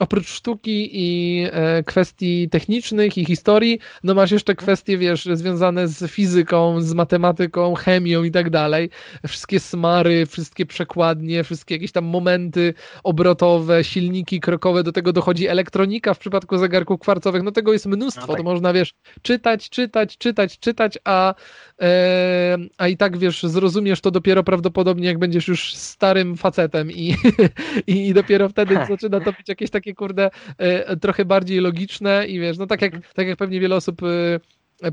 oprócz 0.01 0.29
sztuki 0.29 0.91
i 0.93 1.43
e, 1.53 1.83
kwestii 1.83 2.49
technicznych 2.49 3.19
i 3.19 3.25
historii, 3.25 3.79
no 4.05 4.15
masz 4.15 4.31
jeszcze 4.31 4.55
kwestie, 4.55 4.99
wiesz, 4.99 5.29
związane 5.33 5.89
z 5.89 6.11
fizyką, 6.11 6.81
z 6.81 6.95
matematyką, 6.95 7.75
chemią 7.75 8.25
i 8.25 8.31
tak 8.31 8.51
dalej. 8.51 8.91
Wszystkie 9.27 9.61
smary, 9.61 10.27
wszystkie 10.27 10.67
przekładnie, 10.67 11.45
wszystkie 11.45 11.75
jakieś 11.75 11.93
tam 11.93 12.05
momenty 12.05 12.75
obrotowe, 13.05 13.85
silniki 13.85 14.41
krokowe, 14.41 14.83
do 14.83 14.93
tego 14.93 15.13
dochodzi 15.13 15.49
elektronika 15.49 16.15
w 16.15 16.19
przypadku 16.19 16.59
zegarków 16.59 17.01
kwarcowych, 17.01 17.43
no 17.43 17.53
tego 17.53 17.73
jest 17.73 17.87
mnóstwo, 17.87 18.21
no 18.21 18.27
tak. 18.27 18.37
to 18.37 18.43
można, 18.43 18.73
wiesz, 18.73 18.95
czytać, 19.23 19.71
czytać, 19.71 20.19
czytać, 20.19 20.59
czytać, 20.59 20.99
a, 21.05 21.35
e, 21.81 22.59
a 22.79 22.89
i 22.89 22.97
tak, 22.97 23.19
wiesz, 23.19 23.43
zrozumiesz 23.43 24.01
to 24.01 24.11
dopiero 24.11 24.43
prawdopodobnie, 24.45 25.07
jak 25.07 25.19
będziesz 25.19 25.49
już 25.49 25.75
starym 25.75 26.37
facetem 26.37 26.91
i, 26.91 27.17
i 27.87 28.15
dopiero 28.15 28.49
wtedy 28.49 28.75
zaczyna 28.89 29.21
to 29.21 29.33
być 29.33 29.49
jakieś 29.49 29.71
takie 29.71 29.92
kurde 29.95 30.31
e, 30.59 30.97
trochę 30.97 31.25
bardziej 31.25 31.61
logiczne 31.61 32.27
i 32.27 32.41
wiesz, 32.41 32.59
no 32.59 32.67
tak 32.67 32.83
jak, 32.83 33.13
tak 33.15 33.27
jak 33.27 33.37
pewnie 33.39 33.61
wiele 33.61 33.77
osób 33.77 34.03
e, 34.03 34.07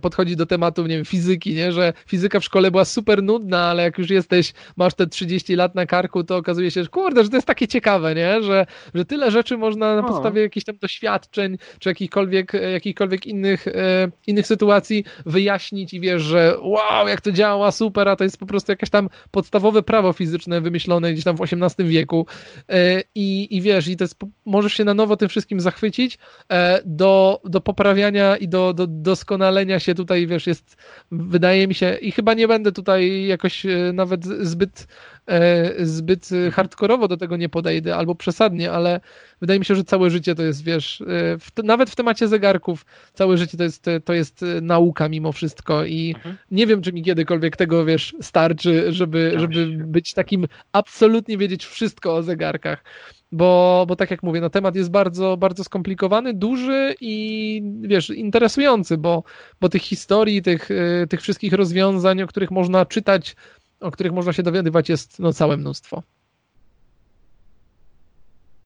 podchodzi 0.01 0.35
do 0.35 0.45
tematu, 0.45 0.87
nie 0.87 0.95
wiem, 0.95 1.05
fizyki, 1.05 1.53
nie? 1.53 1.71
że 1.71 1.93
fizyka 2.07 2.39
w 2.39 2.43
szkole 2.43 2.71
była 2.71 2.85
super 2.85 3.23
nudna, 3.23 3.61
ale 3.61 3.83
jak 3.83 3.97
już 3.97 4.09
jesteś, 4.09 4.53
masz 4.77 4.93
te 4.93 5.07
30 5.07 5.55
lat 5.55 5.75
na 5.75 5.85
karku, 5.85 6.23
to 6.23 6.37
okazuje 6.37 6.71
się, 6.71 6.83
że 6.83 6.89
kurde, 6.89 7.23
że 7.23 7.29
to 7.29 7.37
jest 7.37 7.47
takie 7.47 7.67
ciekawe, 7.67 8.15
nie? 8.15 8.43
Że, 8.43 8.65
że 8.93 9.05
tyle 9.05 9.31
rzeczy 9.31 9.57
można 9.57 9.95
na 9.95 10.03
podstawie 10.03 10.41
jakichś 10.41 10.65
tam 10.65 10.77
doświadczeń, 10.77 11.57
czy 11.79 11.89
jakichkolwiek, 11.89 12.53
jakichkolwiek 12.53 13.27
innych, 13.27 13.67
e, 13.67 14.11
innych 14.27 14.47
sytuacji 14.47 15.03
wyjaśnić 15.25 15.93
i 15.93 15.99
wiesz, 15.99 16.21
że 16.21 16.55
wow, 16.61 17.07
jak 17.07 17.21
to 17.21 17.31
działa, 17.31 17.71
super, 17.71 18.09
a 18.09 18.15
to 18.15 18.23
jest 18.23 18.37
po 18.37 18.45
prostu 18.45 18.71
jakieś 18.71 18.89
tam 18.89 19.09
podstawowe 19.31 19.83
prawo 19.83 20.13
fizyczne 20.13 20.61
wymyślone 20.61 21.13
gdzieś 21.13 21.23
tam 21.23 21.37
w 21.37 21.41
XVIII 21.41 21.89
wieku 21.89 22.25
e, 22.69 23.01
i, 23.15 23.57
i 23.57 23.61
wiesz, 23.61 23.87
i 23.87 23.97
to 23.97 24.03
jest, 24.03 24.15
możesz 24.45 24.73
się 24.73 24.83
na 24.83 24.93
nowo 24.93 25.17
tym 25.17 25.29
wszystkim 25.29 25.59
zachwycić 25.59 26.17
e, 26.51 26.81
do, 26.85 27.41
do 27.45 27.61
poprawiania 27.61 28.37
i 28.37 28.47
do, 28.47 28.73
do 28.73 28.87
doskonalenia 28.87 29.78
się 29.79 29.95
tutaj, 29.95 30.27
wiesz, 30.27 30.47
jest, 30.47 30.77
wydaje 31.11 31.67
mi 31.67 31.73
się, 31.73 31.97
i 32.01 32.11
chyba 32.11 32.33
nie 32.33 32.47
będę 32.47 32.71
tutaj 32.71 33.25
jakoś 33.27 33.65
e, 33.65 33.91
nawet 33.93 34.25
zbyt, 34.25 34.87
e, 35.27 35.85
zbyt 35.85 36.29
hardkorowo 36.51 37.07
do 37.07 37.17
tego 37.17 37.37
nie 37.37 37.49
podejdę, 37.49 37.95
albo 37.95 38.15
przesadnie, 38.15 38.71
ale 38.71 38.99
wydaje 39.41 39.59
mi 39.59 39.65
się, 39.65 39.75
że 39.75 39.83
całe 39.83 40.09
życie 40.09 40.35
to 40.35 40.43
jest, 40.43 40.63
wiesz, 40.63 41.01
e, 41.01 41.05
w, 41.39 41.63
nawet 41.63 41.89
w 41.89 41.95
temacie 41.95 42.27
zegarków, 42.27 42.85
całe 43.13 43.37
życie 43.37 43.57
to 43.57 43.63
jest, 43.63 43.85
to 44.05 44.13
jest 44.13 44.45
nauka 44.61 45.09
mimo 45.09 45.31
wszystko 45.31 45.85
i 45.85 46.13
mhm. 46.17 46.37
nie 46.51 46.67
wiem, 46.67 46.81
czy 46.81 46.93
mi 46.93 47.03
kiedykolwiek 47.03 47.57
tego, 47.57 47.85
wiesz, 47.85 48.15
starczy, 48.21 48.91
żeby, 48.91 49.33
żeby 49.37 49.65
być 49.65 50.13
takim, 50.13 50.47
absolutnie 50.71 51.37
wiedzieć 51.37 51.65
wszystko 51.65 52.15
o 52.15 52.23
zegarkach 52.23 52.83
bo, 53.31 53.85
bo 53.87 53.95
tak 53.95 54.11
jak 54.11 54.23
mówię, 54.23 54.41
no 54.41 54.49
temat 54.49 54.75
jest 54.75 54.91
bardzo, 54.91 55.37
bardzo 55.37 55.63
skomplikowany, 55.63 56.33
duży 56.33 56.95
i 57.01 57.61
wiesz, 57.81 58.09
interesujący, 58.09 58.97
bo, 58.97 59.23
bo 59.61 59.69
tych 59.69 59.81
historii, 59.81 60.41
tych, 60.41 60.71
y, 60.71 61.07
tych 61.09 61.21
wszystkich 61.21 61.53
rozwiązań, 61.53 62.21
o 62.21 62.27
których 62.27 62.51
można 62.51 62.85
czytać, 62.85 63.35
o 63.79 63.91
których 63.91 64.11
można 64.11 64.33
się 64.33 64.43
dowiadywać, 64.43 64.89
jest 64.89 65.19
no, 65.19 65.33
całe 65.33 65.57
mnóstwo. 65.57 66.03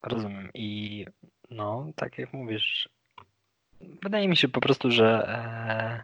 Rozumiem. 0.04 0.50
I 0.54 1.06
no, 1.52 1.88
tak 1.96 2.18
jak 2.18 2.34
mówisz, 2.34 2.90
wydaje 4.04 4.28
mi 4.28 4.38
się 4.38 4.48
po 4.48 4.62
prostu, 4.62 4.92
że 4.92 5.28
e, 5.28 6.04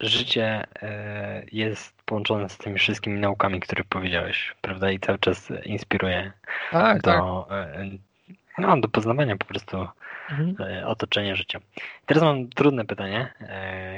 życie 0.00 0.66
e, 0.82 1.44
jest 1.52 1.93
połączone 2.04 2.48
z 2.48 2.58
tymi 2.58 2.78
wszystkimi 2.78 3.20
naukami, 3.20 3.60
które 3.60 3.84
powiedziałeś, 3.84 4.54
prawda? 4.60 4.90
I 4.90 4.98
cały 4.98 5.18
czas 5.18 5.52
inspiruje 5.64 6.32
tak, 6.70 7.02
do, 7.02 7.46
tak. 7.48 7.58
E, 7.58 7.90
no, 8.58 8.80
do 8.80 8.88
poznawania 8.88 9.36
po 9.36 9.44
prostu 9.44 9.88
mhm. 10.30 10.56
E, 10.70 10.86
otoczenia 10.86 11.36
życia. 11.36 11.60
Teraz 12.06 12.22
mam 12.22 12.48
trudne 12.48 12.84
pytanie. 12.84 13.32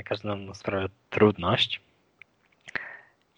Każdy 0.04 0.28
nam 0.28 0.54
sprawia 0.54 0.88
trudność. 1.10 1.80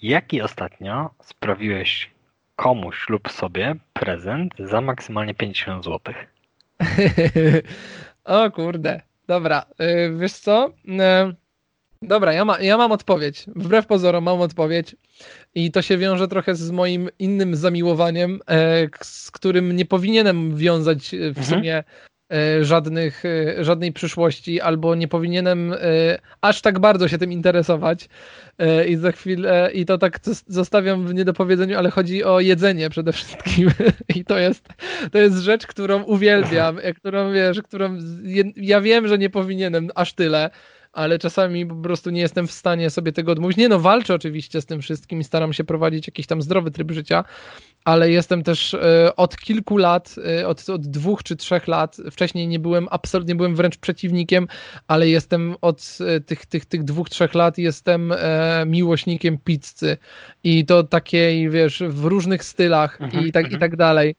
Jaki 0.03 0.43
ostatnio 0.43 1.11
sprawiłeś 1.23 2.11
komuś 2.57 3.09
lub 3.09 3.31
sobie 3.31 3.75
prezent 3.93 4.55
za 4.59 4.81
maksymalnie 4.81 5.35
50 5.35 5.85
zł? 5.85 6.15
o 8.25 8.51
kurde. 8.51 9.01
Dobra, 9.27 9.65
wiesz 10.19 10.33
co? 10.33 10.71
Dobra, 12.03 12.33
ja, 12.33 12.45
ma, 12.45 12.61
ja 12.61 12.77
mam 12.77 12.93
odpowiedź. 12.93 13.45
Wbrew 13.57 13.87
pozorom 13.87 14.25
mam 14.25 14.41
odpowiedź. 14.41 14.97
I 15.55 15.71
to 15.71 15.83
się 15.83 15.99
wiąże 15.99 16.29
trochę 16.29 16.55
z 16.55 16.71
moim 16.71 17.09
innym 17.19 17.57
zamiłowaniem, 17.57 18.41
e, 18.51 18.89
z 19.03 19.31
którym 19.31 19.77
nie 19.77 19.85
powinienem 19.85 20.57
wiązać 20.57 21.15
e, 21.15 21.19
w 21.19 21.39
mhm. 21.39 21.47
sumie 21.47 21.85
e, 22.33 22.65
żadnych, 22.65 23.25
e, 23.25 23.65
żadnej 23.65 23.93
przyszłości, 23.93 24.61
albo 24.61 24.95
nie 24.95 25.09
powinienem 25.09 25.73
e, 25.73 25.77
aż 26.41 26.61
tak 26.63 26.79
bardzo 26.79 27.09
się 27.09 27.19
tym 27.19 27.33
interesować. 27.33 28.09
E, 28.59 28.87
I 28.87 28.97
za 28.97 29.13
chwilę, 29.13 29.71
i 29.75 29.87
to 29.87 29.99
tak 29.99 30.19
zostawiam 30.47 31.07
w 31.07 31.15
niedopowiedzeniu, 31.15 31.79
ale 31.79 31.91
chodzi 31.91 32.25
o 32.25 32.41
jedzenie 32.41 32.91
przede 32.91 33.13
wszystkim. 33.13 33.71
I 34.17 34.25
to 34.25 34.39
jest, 34.39 34.69
to 35.13 35.19
jest 35.19 35.37
rzecz, 35.37 35.67
którą 35.67 36.03
uwielbiam, 36.03 36.79
którą 36.97 37.33
wiesz, 37.33 37.63
którą 37.63 37.99
ja 38.57 38.81
wiem, 38.81 39.09
że 39.09 39.19
nie 39.19 39.31
powinienem 39.31 39.91
aż 39.95 40.13
tyle 40.13 40.51
ale 40.93 41.19
czasami 41.19 41.67
po 41.67 41.75
prostu 41.75 42.11
nie 42.11 42.21
jestem 42.21 42.47
w 42.47 42.53
stanie 42.53 42.91
sobie 42.91 43.13
tego 43.13 43.33
odmówić. 43.33 43.57
Nie 43.57 43.69
no, 43.69 43.79
walczę 43.81 44.15
oczywiście 44.15 44.61
z 44.61 44.67
tym 44.67 44.81
wszystkim 44.81 45.21
i 45.21 45.25
staram 45.25 45.53
się 45.53 45.65
prowadzić 45.65 46.07
jakiś 46.07 46.27
tam 46.27 46.43
zdrowy 46.43 46.71
tryb 46.71 46.91
życia, 46.91 47.25
ale 47.85 48.11
jestem 48.11 48.43
też 48.43 48.75
e, 48.75 49.17
od 49.17 49.37
kilku 49.37 49.77
lat, 49.77 50.15
e, 50.41 50.49
od, 50.49 50.69
od 50.69 50.87
dwóch 50.87 51.23
czy 51.23 51.37
trzech 51.37 51.69
lat, 51.69 51.97
wcześniej 52.11 52.49
nie 52.49 52.59
byłem, 52.59 52.89
absolutnie 52.91 53.35
byłem 53.35 53.57
wręcz 53.57 53.77
przeciwnikiem, 53.77 54.49
ale 54.87 55.09
jestem 55.09 55.55
od 55.61 55.99
e, 56.01 56.21
tych, 56.21 56.47
tych, 56.47 56.67
tych 56.67 56.85
dwóch, 56.85 57.11
trzech 57.11 57.35
lat 57.35 57.59
jestem 57.59 58.15
miłośnikiem 58.67 59.39
pizzy 59.39 59.97
i 60.45 60.67
to 60.67 60.83
takiej, 60.83 61.51
wiesz, 61.51 61.83
w 61.89 62.05
różnych 62.05 62.45
stylach 62.45 63.01
mhm, 63.01 63.27
i, 63.27 63.33
tak, 63.33 63.45
i 63.45 63.55
mhm. 63.55 63.61
tak 63.61 63.77
dalej. 63.77 64.15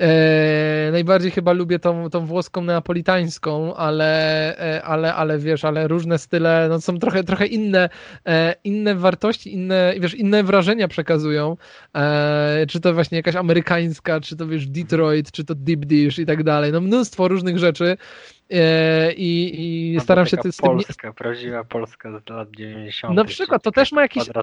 E, 0.00 0.88
najbardziej 0.92 1.30
chyba 1.30 1.52
lubię 1.52 1.78
tą, 1.78 2.10
tą 2.10 2.26
włoską 2.26 2.62
neapolitańską, 2.62 3.74
ale, 3.74 4.58
e, 4.58 4.82
ale, 4.82 5.14
ale 5.14 5.38
wiesz, 5.38 5.64
ale 5.64 5.88
różne 5.88 6.18
style 6.18 6.66
no, 6.68 6.80
są 6.80 6.98
trochę, 6.98 7.24
trochę 7.24 7.46
inne, 7.46 7.88
e, 8.26 8.54
inne 8.64 8.94
wartości, 8.94 9.54
inne, 9.54 9.94
wiesz, 10.00 10.14
inne 10.14 10.42
wrażenia 10.42 10.88
przekazują. 10.88 11.56
E, 11.96 12.66
czy 12.68 12.80
to 12.80 12.94
właśnie 12.94 13.16
jakaś 13.16 13.36
amerykańska, 13.36 14.20
czy 14.20 14.36
to 14.36 14.46
wiesz 14.46 14.66
Detroit, 14.66 15.30
czy 15.30 15.44
to 15.44 15.54
Deep 15.54 15.80
Dish 15.80 16.18
i 16.18 16.26
tak 16.26 16.42
dalej. 16.42 16.72
No 16.72 16.80
mnóstwo 16.80 17.28
różnych 17.28 17.58
rzeczy. 17.58 17.96
E, 18.50 19.12
I, 19.12 19.52
i 19.54 19.94
no 19.94 20.00
staram 20.00 20.26
się 20.26 20.36
z 20.36 20.40
tym. 20.40 20.52
Polska, 20.60 21.12
prawdziwa 21.12 21.64
Polska 21.64 22.10
z 22.10 22.30
lat 22.30 22.50
90. 22.50 23.14
Na 23.14 23.24
przykład 23.24 23.62
to 23.62 23.72
też 23.72 23.92
ma 23.92 24.02
jakiś. 24.02 24.24
To, 24.26 24.42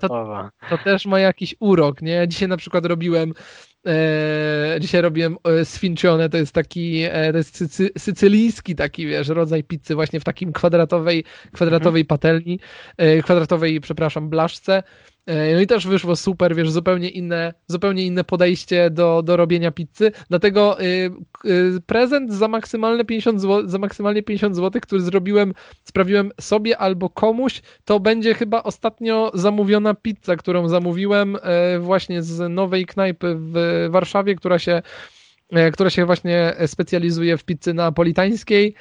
to, 0.69 0.77
też 0.84 1.05
ma 1.05 1.19
jakiś 1.19 1.55
urok, 1.59 2.01
nie? 2.01 2.27
Dzisiaj 2.27 2.49
na 2.49 2.57
przykład 2.57 2.85
robiłem. 2.85 3.34
E, 3.88 4.77
dzisiaj 4.80 5.01
robiłem 5.01 5.38
e, 5.43 5.65
sfincione, 5.65 6.30
to 6.30 6.38
jest 6.38 6.53
taki, 6.53 7.03
e, 7.03 7.31
to 7.31 7.38
jest 7.38 7.57
sycy, 7.57 7.89
sycylijski 7.97 8.76
taki, 8.76 9.07
wiesz, 9.07 9.27
rodzaj 9.27 9.64
pizzy 9.64 9.95
właśnie 9.95 10.19
w 10.19 10.23
takim 10.23 10.53
kwadratowej, 10.53 11.23
kwadratowej 11.51 12.01
mhm. 12.01 12.07
patelni, 12.07 12.60
e, 12.97 13.22
kwadratowej, 13.22 13.81
przepraszam, 13.81 14.30
blaszce. 14.30 14.84
E, 15.25 15.53
no 15.53 15.61
i 15.61 15.67
też 15.67 15.87
wyszło 15.87 16.15
super, 16.15 16.55
wiesz, 16.55 16.71
zupełnie 16.71 17.09
inne, 17.09 17.53
zupełnie 17.67 18.05
inne 18.05 18.23
podejście 18.23 18.89
do, 18.89 19.21
do 19.23 19.37
robienia 19.37 19.71
pizzy. 19.71 20.11
Dlatego 20.29 20.81
y, 20.81 21.11
y, 21.45 21.81
prezent 21.85 22.33
za 22.33 22.47
maksymalne 22.47 23.05
50 23.05 23.41
zł, 23.41 23.69
za 23.69 23.77
maksymalnie 23.77 24.23
50 24.23 24.55
zł, 24.55 24.81
który 24.81 25.01
zrobiłem, 25.01 25.53
sprawiłem 25.83 26.31
sobie 26.41 26.77
albo 26.77 27.09
komuś, 27.09 27.61
to 27.85 27.99
będzie 27.99 28.33
chyba 28.33 28.63
ostatnio 28.63 29.31
zamówiona 29.33 29.93
pizza, 29.93 30.35
którą 30.35 30.67
zamówiłem 30.67 31.35
y, 31.35 31.79
właśnie 31.79 32.23
z 32.23 32.53
nowej 32.53 32.85
knajpy 32.85 33.35
w 33.37 33.87
Warszawie, 33.89 34.35
która 34.35 34.59
się 34.59 34.81
która 35.73 35.89
się 35.89 36.05
właśnie 36.05 36.55
specjalizuje 36.67 37.37
w 37.37 37.43
pizzy 37.43 37.73
napolitańskiej. 37.73 38.75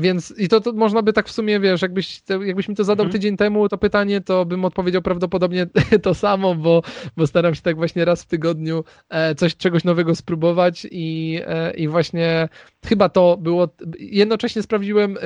Więc 0.00 0.34
i 0.38 0.48
to, 0.48 0.60
to 0.60 0.72
można 0.72 1.02
by 1.02 1.12
tak 1.12 1.28
w 1.28 1.32
sumie, 1.32 1.60
wiesz, 1.60 1.82
jakbyś, 1.82 2.22
jakbyś 2.46 2.68
mi 2.68 2.76
to 2.76 2.84
zadał 2.84 3.04
mhm. 3.04 3.12
tydzień 3.12 3.36
temu, 3.36 3.68
to 3.68 3.78
pytanie, 3.78 4.20
to 4.20 4.44
bym 4.44 4.64
odpowiedział 4.64 5.02
prawdopodobnie 5.02 5.66
to 6.02 6.14
samo, 6.14 6.54
bo, 6.54 6.82
bo 7.16 7.26
staram 7.26 7.54
się 7.54 7.62
tak 7.62 7.76
właśnie 7.76 8.04
raz 8.04 8.22
w 8.22 8.26
tygodniu 8.26 8.84
e, 9.08 9.34
coś, 9.34 9.56
czegoś 9.56 9.84
nowego 9.84 10.14
spróbować 10.14 10.86
i, 10.90 11.40
e, 11.46 11.74
i 11.74 11.88
właśnie 11.88 12.48
chyba 12.86 13.08
to 13.08 13.36
było, 13.36 13.68
jednocześnie 13.98 14.62
sprawdziłem, 14.62 15.16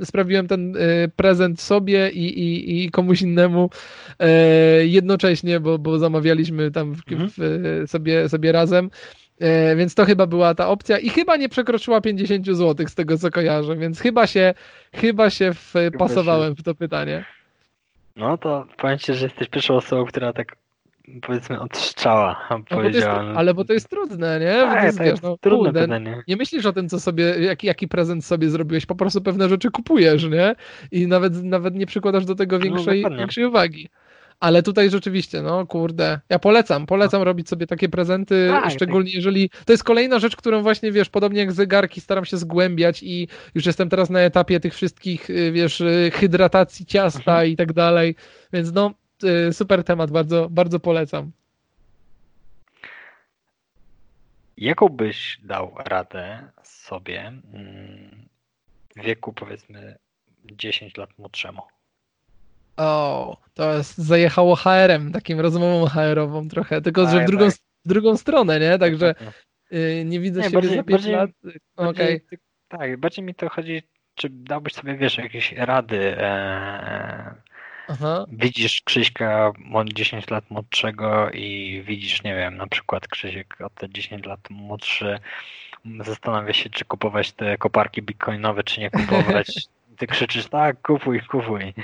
e, 0.00 0.06
sprawiłem 0.06 0.48
ten 0.48 0.74
prezent 1.16 1.60
sobie 1.60 2.10
i, 2.10 2.38
i, 2.40 2.84
i 2.84 2.90
komuś 2.90 3.22
innemu 3.22 3.70
jednocześnie, 4.82 5.60
bo, 5.60 5.78
bo 5.78 5.98
zamawialiśmy 5.98 6.70
tam 6.70 6.94
w, 6.94 7.12
mhm. 7.12 7.30
w, 7.36 7.90
sobie, 7.90 8.28
sobie 8.28 8.52
razem. 8.52 8.90
E, 9.42 9.76
więc 9.76 9.94
to 9.94 10.04
chyba 10.04 10.26
była 10.26 10.54
ta 10.54 10.68
opcja 10.68 10.98
i 10.98 11.08
chyba 11.08 11.36
nie 11.36 11.48
przekroczyła 11.48 12.00
50 12.00 12.46
zł 12.46 12.88
z 12.88 12.94
tego 12.94 13.18
co 13.18 13.30
kojarzę, 13.30 13.76
więc 13.76 14.00
chyba 14.00 14.26
się, 14.26 14.54
chyba 14.94 15.30
się 15.30 15.52
wpasowałem 15.54 16.54
w 16.56 16.62
to 16.62 16.74
pytanie. 16.74 17.24
No 18.16 18.38
to 18.38 18.66
powiem 18.78 18.98
Ci, 18.98 19.14
że 19.14 19.26
jesteś 19.26 19.48
pierwszą 19.48 19.74
osobą, 19.76 20.04
która 20.06 20.32
tak 20.32 20.56
powiedzmy 21.22 21.60
od 21.60 21.76
strzała 21.76 22.46
No, 22.50 22.58
bo 22.58 22.64
jest, 22.64 22.68
powiedziałem. 22.70 23.38
ale 23.38 23.54
bo 23.54 23.64
to 23.64 23.72
jest 23.72 23.88
trudne, 23.88 24.40
nie? 24.40 24.52
Bo 24.66 24.72
Tak, 24.72 24.80
to 24.80 24.86
jest, 24.86 24.98
to 24.98 25.04
jest 25.04 25.22
no, 25.22 25.36
trudne 25.40 25.64
kurde, 25.64 25.82
pytanie. 25.82 26.22
nie 26.28 26.36
myślisz 26.36 26.66
o 26.66 26.72
tym, 26.72 26.88
co 26.88 27.00
sobie, 27.00 27.24
jaki, 27.24 27.66
jaki 27.66 27.88
prezent 27.88 28.24
sobie 28.24 28.50
zrobiłeś, 28.50 28.86
po 28.86 28.94
prostu 28.94 29.20
pewne 29.22 29.48
rzeczy 29.48 29.70
kupujesz, 29.70 30.24
nie? 30.24 30.54
I 30.92 31.06
nawet, 31.06 31.42
nawet 31.44 31.74
nie 31.74 31.86
przykładasz 31.86 32.24
do 32.24 32.34
tego 32.34 32.58
większej, 32.58 32.96
dokładnie. 33.02 33.18
większej 33.18 33.44
uwagi. 33.44 33.88
Ale 34.40 34.62
tutaj 34.62 34.90
rzeczywiście, 34.90 35.42
no 35.42 35.66
kurde, 35.66 36.20
ja 36.28 36.38
polecam, 36.38 36.86
polecam 36.86 37.22
robić 37.22 37.48
sobie 37.48 37.66
takie 37.66 37.88
prezenty, 37.88 38.48
Tak, 38.50 38.70
szczególnie 38.72 39.10
jeżeli, 39.12 39.50
to 39.64 39.72
jest 39.72 39.84
kolejna 39.84 40.18
rzecz, 40.18 40.36
którą 40.36 40.62
właśnie, 40.62 40.92
wiesz, 40.92 41.08
podobnie 41.08 41.40
jak 41.40 41.52
zegarki, 41.52 42.00
staram 42.00 42.24
się 42.24 42.36
zgłębiać 42.36 43.02
i 43.02 43.28
już 43.54 43.66
jestem 43.66 43.88
teraz 43.88 44.10
na 44.10 44.20
etapie 44.20 44.60
tych 44.60 44.74
wszystkich, 44.74 45.30
y, 45.30 45.52
wiesz, 45.52 45.80
y, 45.80 46.10
hydratacji 46.14 46.86
ciasta 46.86 47.32
Mhm. 47.32 47.48
i 47.48 47.56
tak 47.56 47.72
dalej, 47.72 48.14
więc 48.52 48.72
no, 48.72 48.94
y, 49.48 49.52
super 49.52 49.84
temat, 49.84 50.10
bardzo, 50.10 50.48
bardzo 50.50 50.80
polecam. 50.80 51.32
Jaką 54.56 54.88
byś 54.88 55.40
dał 55.42 55.74
radę 55.86 56.50
sobie 56.62 57.20
mm, 57.54 58.28
w 58.96 59.02
wieku 59.02 59.32
powiedzmy 59.32 59.98
10 60.44 60.96
lat 60.96 61.18
młodszemu? 61.18 61.62
O, 62.76 63.36
to 63.54 63.72
jest 63.74 63.98
zajechało 63.98 64.56
HR-em, 64.56 65.12
takim 65.12 65.40
rozmową 65.40 65.86
HR-ową 65.86 66.48
trochę, 66.48 66.80
tylko 66.82 67.02
że 67.02 67.16
w 67.16 67.18
Tak, 67.18 67.26
drugą, 67.26 67.44
tak. 67.46 67.54
drugą 67.84 68.16
stronę, 68.16 68.60
nie? 68.60 68.78
Także 68.78 69.08
Dokładnie. 69.14 69.32
y, 70.00 70.04
nie 70.04 70.20
widzę 70.20 70.40
Nie, 70.40 70.44
siebie 70.44 70.54
bardziej- 70.60 70.76
za 70.76 70.82
5 70.82 70.90
bardziej- 70.90 71.12
lat. 71.14 71.30
Bardziej 71.76 72.20
Tak, 72.68 72.96
bardziej 72.96 73.24
mi 73.24 73.34
to 73.34 73.48
chodzi, 73.48 73.82
czy 74.14 74.28
dałbyś 74.30 74.72
sobie, 74.74 74.94
wiesz, 74.96 75.18
jakieś 75.18 75.52
rady. 75.52 76.16
E, 76.18 77.34
Aha. 77.88 78.26
widzisz 78.32 78.82
Krzyśka 78.82 79.52
mo- 79.58 79.84
10 79.84 80.30
lat 80.30 80.50
młodszego 80.50 81.30
i 81.30 81.82
widzisz, 81.86 82.22
nie 82.22 82.34
wiem, 82.36 82.56
na 82.56 82.66
przykład 82.66 83.08
Krzysiek 83.08 83.56
o 83.60 83.70
te 83.70 83.88
10 83.88 84.26
lat 84.26 84.40
młodszy 84.50 85.18
zastanawia 86.04 86.52
się, 86.52 86.70
czy 86.70 86.84
kupować 86.84 87.32
te 87.32 87.58
koparki 87.58 88.02
bitcoinowe, 88.02 88.62
czy 88.64 88.80
nie 88.80 88.90
kupować. 88.90 89.46
Ty 90.02 90.06
krzyczysz, 90.06 90.46
tak, 90.46 90.82
kupuj, 90.82 91.20
kupuj. 91.20 91.74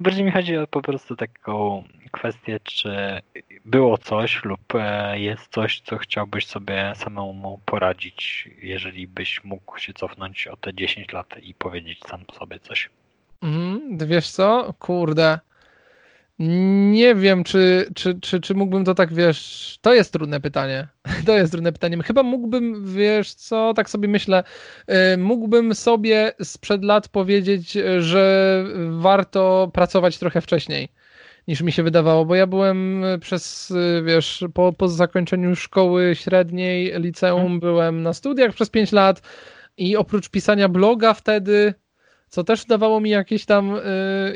Bardziej 0.00 0.24
mi 0.24 0.30
chodzi 0.30 0.56
o 0.56 0.66
po 0.66 0.82
prostu 0.82 1.16
taką 1.16 1.84
kwestię, 2.10 2.60
czy 2.62 3.20
było 3.64 3.98
coś 3.98 4.44
lub 4.44 4.74
e, 4.74 5.18
jest 5.18 5.52
coś, 5.52 5.80
co 5.80 5.98
chciałbyś 5.98 6.46
sobie 6.46 6.92
samemu 6.96 7.60
poradzić, 7.64 8.48
jeżeli 8.62 9.06
byś 9.08 9.44
mógł 9.44 9.78
się 9.78 9.92
cofnąć 9.92 10.46
o 10.46 10.56
te 10.56 10.74
10 10.74 11.12
lat 11.12 11.36
i 11.42 11.54
powiedzieć 11.54 12.00
sam 12.08 12.24
sobie 12.38 12.58
coś. 12.58 12.90
Mhm, 13.42 13.98
wiesz 13.98 14.30
co? 14.30 14.74
Kurde. 14.78 15.38
Nie 16.38 17.14
wiem, 17.14 17.44
czy, 17.44 17.86
czy, 17.94 18.20
czy, 18.20 18.40
czy 18.40 18.54
mógłbym 18.54 18.84
to 18.84 18.94
tak, 18.94 19.14
wiesz, 19.14 19.78
to 19.80 19.94
jest 19.94 20.12
trudne 20.12 20.40
pytanie. 20.40 20.88
To 21.26 21.36
jest 21.36 21.52
trudne 21.52 21.72
pytanie. 21.72 22.02
Chyba 22.02 22.22
mógłbym, 22.22 22.94
wiesz 22.94 23.34
co, 23.34 23.74
tak 23.74 23.90
sobie 23.90 24.08
myślę, 24.08 24.44
y, 25.14 25.18
mógłbym 25.18 25.74
sobie 25.74 26.32
sprzed 26.42 26.84
lat 26.84 27.08
powiedzieć, 27.08 27.78
że 27.98 28.64
warto 28.90 29.70
pracować 29.74 30.18
trochę 30.18 30.40
wcześniej 30.40 30.88
niż 31.48 31.60
mi 31.60 31.72
się 31.72 31.82
wydawało, 31.82 32.24
bo 32.24 32.34
ja 32.34 32.46
byłem 32.46 33.04
przez, 33.20 33.72
wiesz, 34.04 34.44
po, 34.54 34.72
po 34.72 34.88
zakończeniu 34.88 35.56
szkoły 35.56 36.14
średniej, 36.14 36.92
liceum, 37.00 37.60
byłem 37.60 38.02
na 38.02 38.12
studiach 38.12 38.54
przez 38.54 38.70
5 38.70 38.92
lat 38.92 39.22
i 39.76 39.96
oprócz 39.96 40.28
pisania 40.28 40.68
bloga 40.68 41.14
wtedy, 41.14 41.74
co 42.32 42.44
też 42.44 42.64
dawało 42.64 43.00
mi 43.00 43.10
jakieś 43.10 43.44
tam, 43.44 43.76
y, 43.76 43.80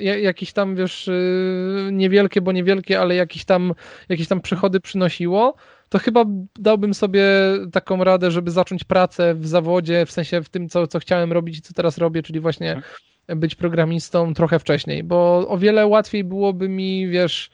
ja- 0.01 0.19
jakieś 0.19 0.53
tam, 0.53 0.77
wiesz, 0.77 1.09
y, 1.09 1.89
niewielkie, 1.93 2.41
bo 2.41 2.53
niewielkie, 2.53 3.01
ale 3.01 3.15
jakieś 3.15 3.45
tam, 3.45 3.75
jakieś 4.09 4.29
tam 4.29 4.41
przychody 4.41 4.81
przynosiło, 4.81 5.55
to 5.89 5.99
chyba 5.99 6.25
dałbym 6.59 6.95
sobie 6.95 7.25
taką 7.73 8.05
radę, 8.05 8.31
żeby 8.31 8.51
zacząć 8.51 8.85
pracę 8.85 9.35
w 9.35 9.47
zawodzie, 9.47 10.07
w 10.07 10.13
sensie 10.13 10.43
w 10.43 10.49
tym, 10.49 10.69
co, 10.69 10.87
co 10.87 10.99
chciałem 10.99 11.33
robić 11.33 11.59
i 11.59 11.63
co 11.63 11.75
teraz 11.75 11.99
robię, 11.99 12.23
czyli 12.23 12.41
właśnie 12.41 12.83
być 13.29 13.55
programistą 13.55 14.35
trochę 14.35 14.59
wcześniej, 14.59 15.05
bo 15.05 15.49
o 15.49 15.59
wiele 15.59 15.87
łatwiej 15.87 16.25
byłoby 16.25 16.69
mi, 16.69 17.09
wiesz, 17.09 17.51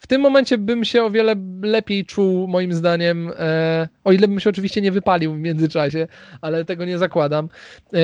w 0.00 0.06
tym 0.06 0.20
momencie 0.20 0.58
bym 0.58 0.84
się 0.84 1.02
o 1.04 1.10
wiele 1.10 1.34
lepiej 1.62 2.04
czuł, 2.04 2.48
moim 2.48 2.72
zdaniem, 2.72 3.32
e, 3.38 3.88
o 4.04 4.12
ile 4.12 4.28
bym 4.28 4.40
się 4.40 4.50
oczywiście 4.50 4.80
nie 4.80 4.92
wypalił 4.92 5.34
w 5.34 5.38
międzyczasie, 5.38 6.06
ale 6.40 6.64
tego 6.64 6.84
nie 6.84 6.98
zakładam. 6.98 7.48
E, 7.94 7.98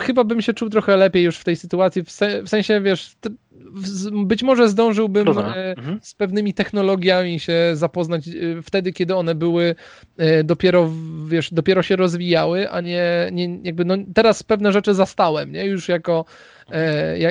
chyba 0.00 0.24
bym 0.24 0.42
się 0.42 0.54
czuł 0.54 0.68
trochę 0.70 0.96
lepiej 0.96 1.24
już 1.24 1.38
w 1.38 1.44
tej 1.44 1.56
sytuacji, 1.56 2.04
w, 2.04 2.10
se, 2.10 2.42
w 2.42 2.48
sensie, 2.48 2.80
wiesz, 2.80 3.14
t, 3.20 3.30
w, 3.74 4.24
być 4.26 4.42
może 4.42 4.68
zdążyłbym 4.68 5.28
e, 5.28 5.74
Mhm. 5.78 5.98
z 6.02 6.14
pewnymi 6.14 6.54
technologiami 6.54 7.40
się 7.40 7.70
zapoznać 7.74 8.28
e, 8.28 8.32
wtedy, 8.62 8.92
kiedy 8.92 9.16
one 9.16 9.34
były 9.34 9.74
e, 10.16 10.44
dopiero, 10.44 10.90
wiesz, 11.28 11.52
dopiero 11.54 11.82
się 11.82 11.96
rozwijały, 11.96 12.70
a 12.70 12.80
nie, 12.80 13.28
nie 13.32 13.58
jakby, 13.62 13.84
no 13.84 13.94
teraz 14.14 14.42
pewne 14.42 14.72
rzeczy 14.72 14.94
zastałem, 14.94 15.52
nie, 15.52 15.66
już 15.66 15.88
jako 15.88 16.24
ja- 16.57 16.57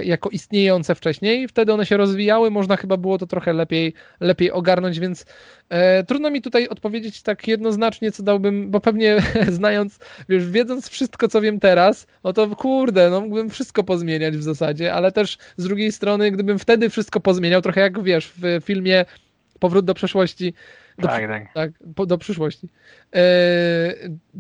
jako 0.04 0.30
istniejące 0.30 0.96
wcześniej. 0.96 1.48
Wtedy 1.48 1.74
one 1.74 1.86
się 1.86 1.98
rozwijały, 1.98 2.52
można 2.52 2.78
chyba 2.78 2.98
było 2.98 3.18
to 3.18 3.28
trochę 3.28 3.54
lepiej, 3.54 3.94
lepiej 4.20 4.52
ogarnąć, 4.52 5.00
więc 5.00 5.26
e, 5.70 6.04
trudno 6.04 6.32
mi 6.32 6.42
tutaj 6.42 6.68
odpowiedzieć 6.68 7.22
tak 7.22 7.48
jednoznacznie, 7.48 8.12
co 8.12 8.24
dałbym, 8.24 8.72
bo 8.72 8.80
pewnie 8.80 9.18
znając, 9.50 10.00
wiesz, 10.30 10.50
wiedząc 10.50 10.90
wszystko, 10.90 11.28
co 11.28 11.42
wiem 11.42 11.60
teraz, 11.60 12.08
no 12.24 12.34
to 12.34 12.56
kurde, 12.56 13.10
no 13.10 13.22
mógłbym 13.22 13.50
wszystko 13.50 13.84
pozmieniać 13.84 14.38
w 14.38 14.44
zasadzie, 14.44 14.94
ale 14.94 15.12
też 15.12 15.38
z 15.58 15.64
drugiej 15.64 15.92
strony, 15.92 16.32
gdybym 16.32 16.60
wtedy 16.60 16.90
wszystko 16.90 17.20
pozmieniał, 17.20 17.62
trochę 17.62 17.82
jak 17.82 18.04
wiesz, 18.04 18.34
w 18.38 18.66
filmie 18.66 19.06
Powrót 19.60 19.86
do 19.86 19.94
przeszłości, 19.94 20.54
do, 20.98 21.08
Tak, 21.08 21.28
tak. 21.28 21.54
tak, 21.54 21.72
po, 21.96 22.06
do 22.06 22.18
przyszłości. 22.18 22.70
E, 23.16 23.22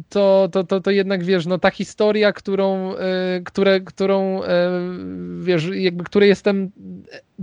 to, 0.10 0.50
to, 0.52 0.64
to, 0.64 0.82
to 0.82 0.92
jednak 0.92 1.24
wiesz, 1.24 1.46
no 1.46 1.58
ta 1.58 1.72
historia, 1.72 2.34
którą, 2.34 2.96
e, 2.96 3.42
które, 3.46 3.82
którą 3.82 4.44
e, 4.44 4.72
wiesz, 5.42 5.70
jakby 5.74 6.04
której 6.04 6.30
jestem 6.30 6.72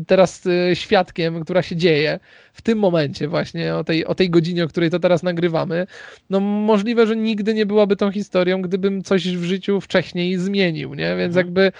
teraz 0.06 0.46
e, 0.46 0.76
świadkiem, 0.76 1.44
która 1.44 1.62
się 1.62 1.76
dzieje 1.76 2.20
w 2.52 2.62
tym 2.62 2.78
momencie 2.78 3.28
właśnie, 3.28 3.74
o 3.74 3.84
tej, 3.84 4.04
o 4.04 4.14
tej 4.14 4.30
godzinie, 4.30 4.64
o 4.64 4.68
której 4.68 4.90
to 4.90 4.98
teraz 4.98 5.22
nagrywamy, 5.22 5.86
no 6.30 6.40
możliwe, 6.40 7.06
że 7.06 7.16
nigdy 7.16 7.54
nie 7.54 7.66
byłaby 7.66 7.96
tą 7.96 8.10
historią, 8.10 8.62
gdybym 8.62 9.02
coś 9.02 9.36
w 9.36 9.44
życiu 9.44 9.80
wcześniej 9.80 10.36
zmienił, 10.38 10.94
nie? 10.94 11.16
Więc 11.16 11.36
Mhm. 11.36 11.46
jakby 11.46 11.72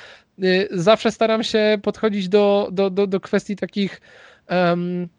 y, 0.45 0.69
zawsze 0.71 1.11
staram 1.11 1.43
się 1.43 1.79
podchodzić 1.83 2.29
do, 2.29 2.69
do, 2.73 2.91
do, 2.91 3.07
do 3.07 3.21
kwestii 3.21 3.57
takich 3.57 4.01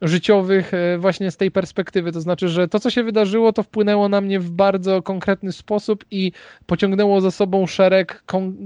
życiowych 0.01 0.73
e, 0.73 0.97
właśnie 0.97 1.31
z 1.31 1.37
tej 1.37 1.51
perspektywy. 1.51 2.11
To 2.11 2.21
znaczy, 2.21 2.49
że 2.49 2.67
to, 2.67 2.79
co 2.79 2.89
się 2.89 3.03
wydarzyło, 3.03 3.53
to 3.53 3.63
wpłynęło 3.63 4.09
na 4.09 4.21
mnie 4.21 4.39
w 4.39 4.51
bardzo 4.51 5.01
konkretny 5.01 5.51
sposób 5.51 6.05
i 6.11 6.31
pociągnęło 6.65 7.21
za 7.21 7.31
sobą 7.31 7.67
szereg 7.67 8.23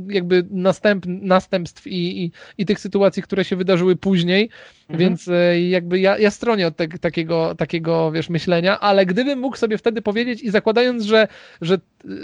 jakby 0.07 0.45
następ, 0.51 1.05
następstw 1.07 1.87
i, 1.87 2.23
i, 2.23 2.31
i 2.57 2.65
tych 2.65 2.79
sytuacji, 2.79 3.23
które 3.23 3.45
się 3.45 3.55
wydarzyły 3.55 3.95
później. 3.95 4.49
Mhm. 4.81 4.99
Więc 4.99 5.27
e, 5.27 5.61
jakby 5.61 5.99
ja, 5.99 6.17
ja 6.17 6.31
stronię 6.31 6.67
od 6.67 6.75
te, 6.75 6.87
takiego, 6.87 7.55
takiego, 7.55 8.11
wiesz, 8.11 8.29
myślenia, 8.29 8.79
ale 8.79 9.05
gdybym 9.05 9.39
mógł 9.39 9.57
sobie 9.57 9.77
wtedy 9.77 10.01
powiedzieć 10.01 10.41
i 10.41 10.49
zakładając, 10.49 11.03
że, 11.03 11.27
że 11.61 11.77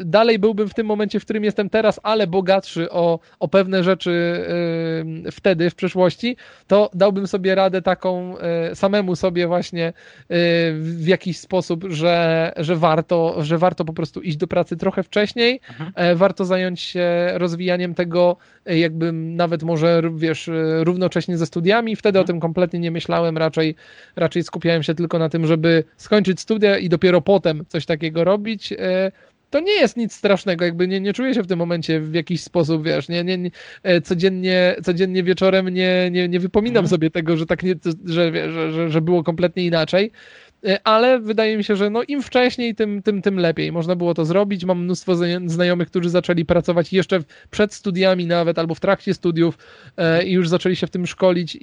dalej 0.06 0.40
byłbym 0.40 0.70
w 0.70 0.74
tym 0.74 0.88
momencie, 0.88 1.20
w 1.20 1.24
którym 1.26 1.44
jestem 1.44 1.70
teraz, 1.70 2.00
ale 2.04 2.28
bogatszy 2.28 2.92
o, 2.92 3.20
o 3.40 3.48
pewne 3.48 3.84
rzeczy 3.84 4.46
wtedy, 5.32 5.70
w 5.70 5.76
przeszłości, 5.76 6.38
to 6.68 6.90
dałbym 6.94 7.28
sobie 7.28 7.56
radę 7.56 7.82
taką 7.82 8.36
y, 8.72 8.76
samemu 8.76 9.16
sobie 9.16 9.48
właśnie 9.48 9.88
y, 9.88 9.94
w 10.74 11.08
jakiś 11.08 11.40
sposób, 11.40 11.84
że, 11.90 12.52
że, 12.58 12.76
warto, 12.76 13.36
że 13.44 13.58
warto 13.58 13.86
po 13.86 13.94
prostu 13.94 14.22
iść 14.22 14.38
do 14.38 14.48
pracy 14.48 14.78
trochę 14.78 15.04
wcześniej, 15.04 15.60
Mhm. 15.70 15.92
e, 15.96 16.16
warto 16.16 16.46
zająć 16.46 16.82
się 16.82 17.08
rozwijaniem 17.34 17.94
tego, 17.96 18.38
e, 18.66 18.78
jakby 18.80 19.12
nawet 19.12 19.64
może, 19.64 20.02
wiesz, 20.16 20.48
e, 20.50 20.84
równocześnie 20.84 21.38
ze 21.38 21.46
studiami. 21.46 21.96
Wtedy 21.96 22.20
o 22.20 22.22
Mhm. 22.22 22.28
tym 22.28 22.40
kompletnie 22.40 22.80
nie 22.80 22.92
myślałem, 22.92 23.38
raczej, 23.38 23.76
raczej 24.16 24.44
skupiałem 24.44 24.84
się 24.84 24.96
tylko 24.96 25.20
na 25.20 25.30
tym, 25.30 25.46
żeby 25.48 25.84
skończyć 25.98 26.40
studia 26.40 26.78
i 26.78 26.90
dopiero 26.90 27.22
potem 27.22 27.66
coś 27.68 27.86
takiego 27.86 28.24
robić. 28.24 28.74
To 29.56 29.60
nie 29.60 29.74
jest 29.74 29.98
nic 29.98 30.14
strasznego, 30.14 30.66
jakby 30.66 30.88
nie, 30.88 31.00
nie 31.00 31.14
czuję 31.14 31.34
się 31.34 31.44
w 31.44 31.48
tym 31.48 31.60
momencie 31.60 32.00
w 32.00 32.14
jakiś 32.14 32.44
sposób, 32.44 32.86
wiesz, 32.86 33.10
nie, 33.10 33.24
nie, 33.24 33.38
nie, 33.38 33.52
e, 33.84 34.02
codziennie, 34.02 34.76
codziennie 34.84 35.24
wieczorem 35.24 35.70
nie, 35.70 36.10
nie, 36.12 36.28
nie 36.28 36.40
wypominam 36.40 36.78
Mhm. 36.86 36.90
sobie 36.90 37.12
tego, 37.12 37.38
że 37.38 37.46
tak 37.46 37.64
nie, 37.64 37.76
że, 38.06 38.52
że, 38.52 38.72
że, 38.72 38.90
że 38.90 39.02
było 39.02 39.24
kompletnie 39.24 39.66
inaczej. 39.66 40.12
E, 40.66 40.80
Ale 40.88 41.20
wydaje 41.20 41.58
mi 41.58 41.64
się, 41.64 41.76
że 41.76 41.90
no 41.90 42.04
im 42.04 42.22
wcześniej, 42.24 42.76
tym, 42.76 43.02
tym, 43.02 43.22
tym 43.22 43.40
lepiej. 43.40 43.72
Można 43.72 43.96
było 43.96 44.14
to 44.14 44.26
zrobić. 44.26 44.66
Mam 44.66 44.84
mnóstwo 44.84 45.16
zna- 45.16 45.50
znajomych, 45.50 45.88
którzy 45.88 46.10
zaczęli 46.10 46.46
pracować 46.46 46.94
jeszcze 46.94 47.20
przed 47.52 47.74
studiami 47.74 48.26
nawet, 48.26 48.60
albo 48.60 48.76
w 48.76 48.80
trakcie 48.80 49.14
studiów 49.14 49.58
e, 49.98 50.24
i 50.26 50.32
już 50.32 50.50
zaczęli 50.50 50.76
się 50.76 50.88
w 50.88 50.92
tym 50.92 51.08
szkolić 51.08 51.56
i, 51.56 51.60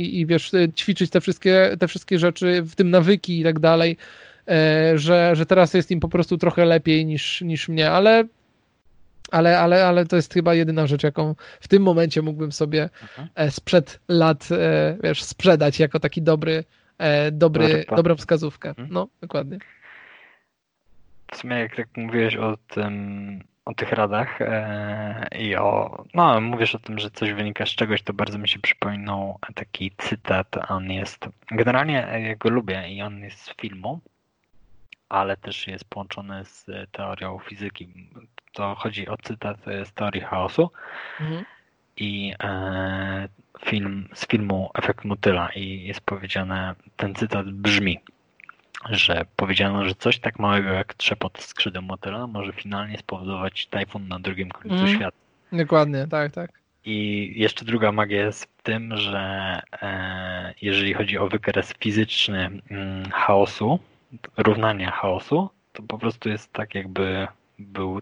i, 0.00 0.20
i 0.20 0.26
wiesz, 0.26 0.50
ćwiczyć 0.76 1.10
te 1.10 1.20
wszystkie, 1.20 1.76
te 1.80 1.88
wszystkie 1.88 2.18
rzeczy, 2.18 2.62
w 2.62 2.74
tym 2.74 2.90
nawyki 2.90 3.40
i 3.40 3.44
tak 3.44 3.58
dalej, 3.58 3.96
że, 4.94 5.36
że 5.36 5.46
teraz 5.46 5.74
jest 5.74 5.90
im 5.90 6.00
po 6.00 6.08
prostu 6.08 6.38
trochę 6.38 6.64
lepiej 6.64 7.06
niż, 7.06 7.40
niż 7.40 7.68
mnie, 7.68 7.90
ale 7.90 8.24
ale, 9.30 9.58
ale, 9.60 9.86
ale 9.86 10.06
to 10.06 10.16
jest 10.16 10.34
chyba 10.34 10.54
jedyna 10.54 10.86
rzecz, 10.86 11.02
jaką 11.02 11.34
w 11.60 11.68
tym 11.68 11.82
momencie 11.82 12.22
mógłbym 12.22 12.52
sobie 12.52 12.88
Mhm. 13.02 13.28
e, 13.34 13.50
sprzed 13.50 14.00
lat, 14.08 14.48
e, 14.52 14.96
wiesz, 15.02 15.22
sprzedać 15.22 15.80
jako 15.80 16.00
taki 16.00 16.22
dobry, 16.22 16.64
e, 16.98 17.30
dobry, 17.32 17.84
dobrą 17.96 18.16
wskazówkę. 18.16 18.68
Mhm. 18.68 18.88
No, 18.90 19.08
dokładnie. 19.20 19.58
W 21.32 21.36
sumie 21.36 21.56
jak 21.56 21.76
tak 21.76 21.88
mówiłeś 21.96 22.36
o 22.36 22.56
tym, 22.68 23.44
o 23.64 23.74
tych 23.74 23.92
radach 23.92 24.40
e, 24.40 25.28
i 25.38 25.56
o, 25.56 26.04
no 26.14 26.40
mówisz 26.40 26.74
o 26.74 26.78
tym, 26.78 26.98
że 26.98 27.10
coś 27.10 27.32
wynika 27.32 27.66
z 27.66 27.68
czegoś, 27.68 28.02
to 28.02 28.12
bardzo 28.12 28.38
mi 28.38 28.48
się 28.48 28.58
przypominał 28.58 29.38
taki 29.54 29.92
cytat, 29.98 30.56
on 30.68 30.90
jest, 30.92 31.28
generalnie 31.50 32.08
ja 32.28 32.36
go 32.36 32.48
lubię 32.48 32.88
i 32.88 33.02
on 33.02 33.18
jest 33.18 33.38
z 33.38 33.54
filmu, 33.60 34.00
ale 35.08 35.36
też 35.36 35.66
jest 35.66 35.84
połączony 35.84 36.44
z 36.44 36.66
teorią 36.92 37.38
fizyki. 37.38 38.10
To 38.52 38.74
chodzi 38.74 39.08
o 39.08 39.16
cytat 39.16 39.56
z 39.84 39.92
teorii 39.92 40.20
chaosu 40.20 40.70
mhm. 41.20 41.44
i 41.96 42.34
e, 42.42 43.28
film 43.64 44.08
z 44.14 44.26
filmu 44.26 44.70
Efekt 44.74 45.04
Motyla 45.04 45.48
i 45.54 45.82
jest 45.82 46.00
powiedziane, 46.00 46.74
ten 46.96 47.14
cytat 47.14 47.50
brzmi 47.50 48.00
że 48.90 49.24
powiedziano, 49.36 49.84
że 49.84 49.94
coś 49.94 50.18
tak 50.18 50.38
małego 50.38 50.68
jak 50.68 50.94
trzepot 50.94 51.38
skrzydeł 51.38 51.82
motyla 51.82 52.26
może 52.26 52.52
finalnie 52.52 52.98
spowodować 52.98 53.66
tajfun 53.66 54.08
na 54.08 54.18
drugim 54.18 54.48
końcu 54.48 54.76
mm. 54.76 54.88
świata. 54.88 55.16
Dokładnie, 55.52 56.06
tak, 56.10 56.32
tak. 56.32 56.50
I 56.84 57.32
jeszcze 57.36 57.64
druga 57.64 57.92
magia 57.92 58.24
jest 58.24 58.44
w 58.44 58.62
tym, 58.62 58.96
że 58.96 59.20
e, 59.82 60.54
jeżeli 60.62 60.94
chodzi 60.94 61.18
o 61.18 61.28
wykres 61.28 61.74
fizyczny 61.80 62.50
mm, 62.70 63.10
chaosu, 63.10 63.78
równania 64.36 64.90
chaosu, 64.90 65.50
to 65.72 65.82
po 65.82 65.98
prostu 65.98 66.28
jest 66.28 66.52
tak 66.52 66.74
jakby 66.74 67.28
był 67.58 68.00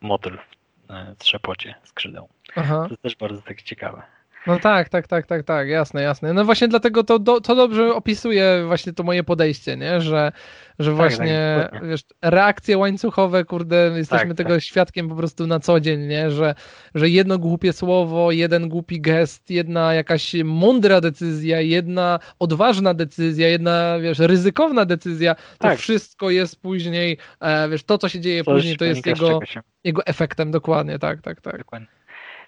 motyl 0.00 0.38
w 0.38 0.90
e, 0.90 1.14
trzepocie 1.18 1.74
skrzydeł. 1.84 2.28
Aha. 2.56 2.84
To 2.84 2.88
jest 2.90 3.02
też 3.02 3.16
bardzo 3.16 3.42
tak 3.42 3.62
ciekawe. 3.62 4.02
No 4.46 4.58
tak, 4.58 4.88
tak, 4.88 5.08
tak, 5.08 5.26
tak, 5.26 5.42
tak, 5.42 5.68
jasne, 5.68 6.02
jasne. 6.02 6.32
No 6.32 6.44
właśnie 6.44 6.68
dlatego 6.68 7.04
to, 7.04 7.18
do, 7.18 7.40
to 7.40 7.54
dobrze 7.54 7.94
opisuje 7.94 8.64
właśnie 8.66 8.92
to 8.92 9.02
moje 9.02 9.24
podejście, 9.24 9.76
nie? 9.76 10.00
Że, 10.00 10.32
że 10.78 10.90
tak, 10.90 10.96
właśnie 10.96 11.68
tak, 11.70 11.86
wiesz, 11.86 12.04
reakcje 12.22 12.78
łańcuchowe, 12.78 13.44
kurde, 13.44 13.90
jesteśmy 13.96 14.28
tak, 14.28 14.36
tego 14.36 14.54
tak. 14.54 14.62
świadkiem 14.62 15.08
po 15.08 15.14
prostu 15.14 15.46
na 15.46 15.60
co 15.60 15.80
dzień, 15.80 16.00
nie? 16.00 16.30
Że, 16.30 16.54
że 16.94 17.08
jedno 17.08 17.38
głupie 17.38 17.72
słowo, 17.72 18.32
jeden 18.32 18.68
głupi 18.68 19.00
gest, 19.00 19.50
jedna 19.50 19.94
jakaś 19.94 20.34
mądra 20.44 21.00
decyzja, 21.00 21.60
jedna 21.60 22.18
odważna 22.38 22.94
decyzja, 22.94 23.48
jedna, 23.48 23.98
wiesz, 24.00 24.18
ryzykowna 24.18 24.84
decyzja, 24.84 25.34
to 25.34 25.42
tak. 25.58 25.78
wszystko 25.78 26.30
jest 26.30 26.62
później, 26.62 27.18
e, 27.40 27.68
wiesz, 27.68 27.84
to 27.84 27.98
co 27.98 28.08
się 28.08 28.20
dzieje 28.20 28.44
Coś 28.44 28.54
później, 28.54 28.76
to 28.76 28.84
jest 28.84 29.06
jego, 29.06 29.40
jego 29.84 30.06
efektem, 30.06 30.50
dokładnie, 30.50 30.98
tak, 30.98 31.22
tak, 31.22 31.40
tak. 31.40 31.58
Dokładnie. 31.58 31.88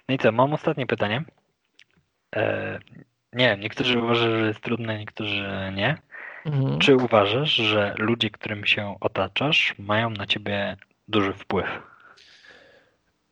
No 0.09 0.15
i 0.15 0.17
co, 0.17 0.31
mam 0.31 0.53
ostatnie 0.53 0.87
pytanie. 0.87 1.23
E, 2.35 2.79
nie, 3.33 3.57
niektórzy 3.57 3.99
uważają, 3.99 4.39
że 4.39 4.47
jest 4.47 4.61
trudne, 4.61 4.99
niektórzy 4.99 5.71
nie. 5.73 5.97
Mhm. 6.45 6.79
Czy 6.79 6.95
uważasz, 6.95 7.53
że 7.53 7.95
ludzie, 7.97 8.29
którym 8.29 8.65
się 8.65 8.95
otaczasz, 8.99 9.75
mają 9.79 10.09
na 10.09 10.25
ciebie 10.25 10.77
duży 11.07 11.33
wpływ? 11.33 11.86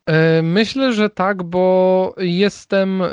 E, 0.06 0.42
myślę, 0.42 0.92
że 0.92 1.10
tak, 1.10 1.42
bo 1.42 2.14
jestem 2.18 3.02
e, 3.02 3.10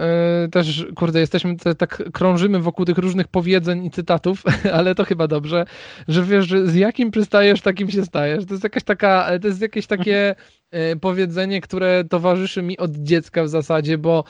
też, 0.52 0.86
kurde, 0.96 1.20
jesteśmy 1.20 1.56
tak 1.78 2.04
krążymy 2.14 2.60
wokół 2.60 2.86
tych 2.86 2.98
różnych 2.98 3.28
powiedzeń 3.28 3.86
i 3.86 3.92
cytatów, 3.92 4.44
ale 4.74 4.96
to 4.96 5.06
chyba 5.06 5.28
dobrze, 5.28 5.66
że 6.08 6.24
wiesz, 6.24 6.46
że 6.46 6.68
z 6.68 6.76
jakim 6.76 7.12
przystajesz, 7.12 7.62
takim 7.62 7.92
się 7.92 8.06
stajesz. 8.06 8.46
To 8.46 8.54
jest 8.54 8.64
jakaś 8.64 8.84
taka, 8.84 9.30
to 9.42 9.48
jest 9.48 9.62
jakieś 9.62 9.88
takie 9.88 10.36
e, 10.72 10.96
powiedzenie, 10.96 11.62
które 11.62 12.04
towarzyszy 12.10 12.62
mi 12.62 12.78
od 12.78 12.92
dziecka 12.92 13.44
w 13.44 13.50
zasadzie, 13.50 13.98
bo, 13.98 14.24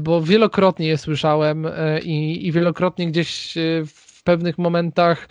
bo 0.00 0.22
wielokrotnie 0.22 0.86
je 0.86 0.98
słyszałem 0.98 1.66
i, 2.02 2.46
i 2.46 2.52
wielokrotnie 2.52 3.06
gdzieś 3.06 3.54
w 3.86 4.22
pewnych 4.22 4.58
momentach 4.58 5.28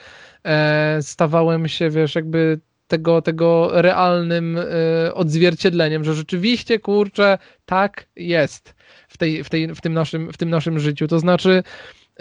stawałem 1.02 1.68
się, 1.68 1.90
wiesz, 1.90 2.16
jakby 2.16 2.60
tego, 2.88 3.22
tego 3.22 3.82
realnym 3.82 4.58
y, 4.58 5.14
odzwierciedleniem, 5.14 6.04
że 6.04 6.14
rzeczywiście, 6.14 6.80
kurczę, 6.80 7.38
tak 7.66 8.08
jest 8.16 8.76
w, 9.08 9.18
tej, 9.18 9.44
w, 9.44 9.50
tej, 9.50 9.76
w, 9.76 9.82
tym, 9.82 9.94
naszym, 9.94 10.34
w 10.34 10.38
tym 10.38 10.50
naszym 10.50 10.80
życiu. 10.80 11.08
To 11.08 11.20
znaczy, 11.20 11.64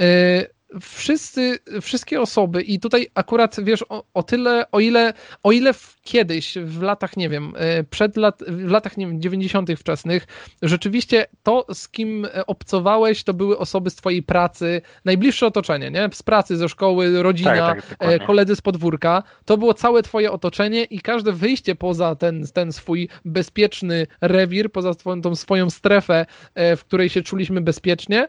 y, 0.01 0.54
wszyscy, 0.81 1.59
wszystkie 1.83 2.21
osoby 2.21 2.63
i 2.63 2.81
tutaj 2.81 3.07
akurat 3.15 3.57
wiesz 3.63 3.85
o, 3.89 4.05
o, 4.15 4.23
tyle, 4.23 4.71
o 4.71 4.81
ile, 4.81 5.13
o 5.43 5.53
ile 5.53 5.73
w, 5.73 5.97
kiedyś 6.03 6.59
w 6.59 6.83
latach, 6.83 7.17
nie 7.17 7.29
wiem, 7.29 7.53
e, 7.57 7.85
przed 7.85 8.17
lat, 8.17 8.43
w 8.49 8.71
latach, 8.71 8.97
nie 8.97 9.07
wiem, 9.07 9.21
90. 9.21 9.71
wczesnych, 9.79 10.27
rzeczywiście 10.63 11.27
to, 11.43 11.67
z 11.75 11.89
kim 11.89 12.27
obcowałeś, 12.47 13.25
to 13.25 13.35
były 13.35 13.59
osoby 13.59 13.91
z 13.91 13.95
twojej 13.95 14.23
pracy, 14.23 14.83
najbliższe 15.05 15.47
otoczenie, 15.47 15.91
nie? 15.91 16.09
Z 16.13 16.23
pracy, 16.23 16.57
ze 16.57 16.69
szkoły, 16.69 17.23
rodzina, 17.23 17.57
tak, 17.57 17.87
tak, 17.87 17.97
e, 18.01 18.19
koledzy 18.19 18.57
z 18.57 18.61
podwórka, 18.61 19.23
to 19.45 19.59
było 19.59 19.75
całe 19.75 20.03
twoje 20.03 20.33
otoczenie 20.33 20.85
i 20.85 21.01
każde 21.01 21.33
wyjście 21.33 21.75
poza 21.75 22.15
ten, 22.15 22.47
ten 22.55 22.73
swój 22.73 23.09
bezpieczny 23.25 24.07
rewir, 24.21 24.73
poza 24.73 24.95
tą, 25.23 25.35
swoją 25.35 25.71
strefę, 25.71 26.27
e, 26.55 26.77
w 26.77 26.85
której 26.85 27.09
się 27.09 27.23
czuliśmy 27.23 27.61
bezpiecznie, 27.61 28.15
E, 28.25 28.27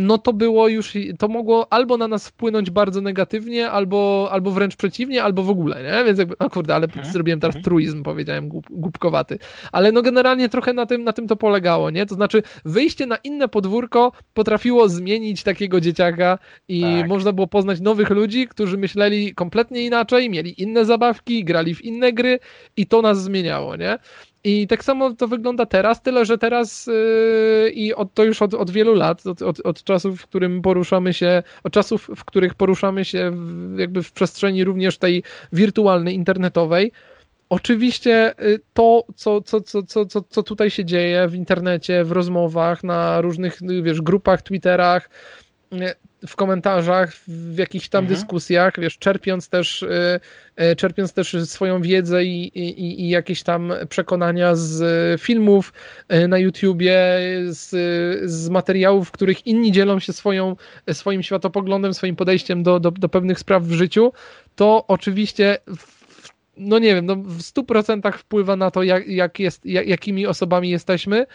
no 0.00 0.18
to 0.18 0.32
było 0.32 0.68
już, 0.68 0.92
to 1.18 1.28
mogło 1.28 1.72
albo 1.72 1.96
na 1.96 2.08
nas 2.08 2.28
wpłynąć 2.28 2.70
bardzo 2.70 3.00
negatywnie, 3.00 3.70
albo, 3.70 4.28
albo 4.32 4.50
wręcz 4.50 4.76
przeciwnie, 4.76 5.22
albo 5.22 5.42
w 5.42 5.50
ogóle, 5.50 5.82
nie? 5.82 6.04
Więc 6.04 6.18
jakby, 6.18 6.34
no 6.40 6.50
kurde, 6.50 6.74
ale 6.74 6.84
mhm. 6.84 7.12
zrobiłem 7.12 7.40
teraz 7.40 7.56
mhm. 7.56 7.64
truizm, 7.64 8.02
powiedziałem 8.02 8.48
głup, 8.48 8.66
głupkowaty. 8.70 9.38
Ale 9.72 9.92
no 9.92 10.02
generalnie 10.02 10.48
trochę 10.48 10.72
na 10.72 10.86
tym, 10.86 11.04
na 11.04 11.12
tym 11.12 11.28
to 11.28 11.36
polegało, 11.36 11.90
nie? 11.90 12.06
To 12.06 12.14
znaczy 12.14 12.42
wyjście 12.64 13.06
na 13.06 13.16
inne 13.16 13.48
podwórko 13.48 14.12
potrafiło 14.34 14.88
zmienić 14.88 15.42
takiego 15.42 15.80
dzieciaka 15.80 16.38
i 16.68 16.82
tak. 16.82 17.08
można 17.08 17.32
było 17.32 17.46
poznać 17.46 17.80
nowych 17.80 18.10
ludzi, 18.10 18.48
którzy 18.48 18.78
myśleli 18.78 19.34
kompletnie 19.34 19.84
inaczej, 19.84 20.30
mieli 20.30 20.62
inne 20.62 20.84
zabawki, 20.84 21.44
grali 21.44 21.74
w 21.74 21.84
inne 21.84 22.12
gry 22.12 22.38
i 22.76 22.86
to 22.86 23.02
nas 23.02 23.22
zmieniało, 23.22 23.76
nie? 23.76 23.98
I 24.44 24.66
tak 24.66 24.84
samo 24.84 25.14
to 25.14 25.28
wygląda 25.28 25.66
teraz, 25.66 26.02
tyle 26.02 26.24
że 26.24 26.38
teraz 26.38 26.86
yy, 26.86 27.70
i 27.70 27.94
od, 27.94 28.14
to 28.14 28.24
już 28.24 28.42
od, 28.42 28.54
od 28.54 28.70
wielu 28.70 28.94
lat, 28.94 29.26
od, 29.26 29.42
od, 29.42 29.60
od, 29.60 29.84
czasów, 29.84 30.20
w 30.20 30.26
którym 30.26 30.62
poruszamy 30.62 31.14
się, 31.14 31.42
od 31.64 31.72
czasów, 31.72 32.10
w 32.16 32.24
których 32.24 32.54
poruszamy 32.54 33.04
się 33.04 33.30
w, 33.34 33.78
jakby 33.78 34.02
w 34.02 34.12
przestrzeni 34.12 34.64
również 34.64 34.98
tej 34.98 35.22
wirtualnej, 35.52 36.14
internetowej. 36.14 36.92
Oczywiście 37.48 38.34
y, 38.44 38.60
to, 38.74 39.04
co, 39.16 39.40
co, 39.40 39.60
co, 39.60 39.82
co, 39.82 40.06
co, 40.06 40.22
co 40.22 40.42
tutaj 40.42 40.70
się 40.70 40.84
dzieje 40.84 41.28
w 41.28 41.34
internecie, 41.34 42.04
w 42.04 42.12
rozmowach, 42.12 42.84
na 42.84 43.20
różnych 43.20 43.58
wiesz, 43.82 44.02
grupach, 44.02 44.42
Twitterach, 44.42 45.10
w 46.26 46.36
komentarzach, 46.36 47.12
w 47.28 47.58
jakichś 47.58 47.88
tam 47.88 48.04
mhm. 48.04 48.18
dyskusjach, 48.18 48.80
wiesz, 48.80 48.98
czerpiąc 48.98 49.48
też, 49.48 49.82
y, 49.82 50.20
y, 50.62 50.76
czerpiąc 50.76 51.12
też 51.12 51.36
swoją 51.44 51.82
wiedzę 51.82 52.24
i, 52.24 52.58
i, 52.58 53.02
i 53.02 53.08
jakieś 53.08 53.42
tam 53.42 53.72
przekonania 53.88 54.54
z 54.54 55.20
filmów 55.20 55.72
y, 56.12 56.28
na 56.28 56.38
YouTubie, 56.38 56.96
z, 57.46 57.70
z 58.30 58.48
materiałów, 58.48 59.08
w 59.08 59.12
których 59.12 59.46
inni 59.46 59.72
dzielą 59.72 59.98
się 59.98 60.12
swoją, 60.12 60.56
swoim 60.92 61.22
światopoglądem, 61.22 61.94
swoim 61.94 62.16
podejściem 62.16 62.62
do, 62.62 62.80
do, 62.80 62.90
do 62.90 63.08
pewnych 63.08 63.38
spraw 63.38 63.62
w 63.62 63.72
życiu, 63.72 64.12
to 64.56 64.84
oczywiście 64.86 65.58
no 66.56 66.78
nie 66.78 66.94
wiem, 66.94 67.06
no 67.06 67.16
w 67.16 67.38
100% 67.38 68.12
wpływa 68.12 68.56
na 68.56 68.70
to, 68.70 68.82
jak, 68.82 69.08
jak 69.08 69.40
jest, 69.40 69.66
jak, 69.66 69.86
jakimi 69.86 70.26
osobami 70.26 70.70
jesteśmy 70.70 71.26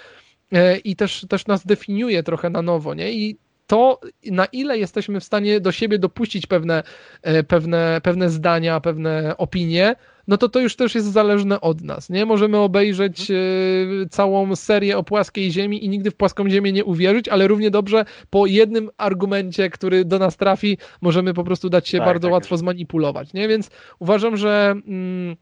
i 0.83 0.95
też, 0.95 1.25
też 1.29 1.47
nas 1.47 1.65
definiuje 1.65 2.23
trochę 2.23 2.49
na 2.49 2.61
nowo, 2.61 2.93
nie? 2.93 3.11
I 3.11 3.37
to, 3.69 3.99
na 4.25 4.45
ile 4.45 4.77
jesteśmy 4.77 5.19
w 5.19 5.23
stanie 5.23 5.59
do 5.59 5.71
siebie 5.71 5.99
dopuścić 5.99 6.47
pewne, 6.47 6.83
e, 7.21 7.43
pewne, 7.43 8.01
pewne 8.03 8.29
zdania, 8.29 8.79
pewne 8.79 9.37
opinie, 9.37 9.95
no 10.27 10.37
to 10.37 10.49
to 10.49 10.59
już 10.59 10.75
też 10.75 10.95
jest 10.95 11.11
zależne 11.11 11.61
od 11.61 11.81
nas. 11.81 12.09
Nie 12.09 12.25
możemy 12.25 12.57
obejrzeć 12.57 13.31
mhm. 13.31 14.03
e, 14.03 14.09
całą 14.09 14.55
serię 14.55 14.97
o 14.97 15.03
płaskiej 15.03 15.51
ziemi 15.51 15.85
i 15.85 15.89
nigdy 15.89 16.11
w 16.11 16.15
płaską 16.15 16.49
ziemię 16.49 16.71
nie 16.71 16.85
uwierzyć, 16.85 17.27
ale 17.27 17.47
równie 17.47 17.71
dobrze 17.71 18.05
po 18.29 18.45
jednym 18.45 18.89
argumencie, 18.97 19.69
który 19.69 20.05
do 20.05 20.19
nas 20.19 20.37
trafi, 20.37 20.77
możemy 21.01 21.33
po 21.33 21.43
prostu 21.43 21.69
dać 21.69 21.89
się 21.89 21.97
tak, 21.97 22.07
bardzo 22.07 22.27
tak 22.27 22.33
łatwo 22.33 22.55
jest. 22.55 22.59
zmanipulować. 22.59 23.33
Nie? 23.33 23.47
Więc 23.47 23.69
uważam, 23.99 24.37
że. 24.37 24.75
Mm, 24.87 25.35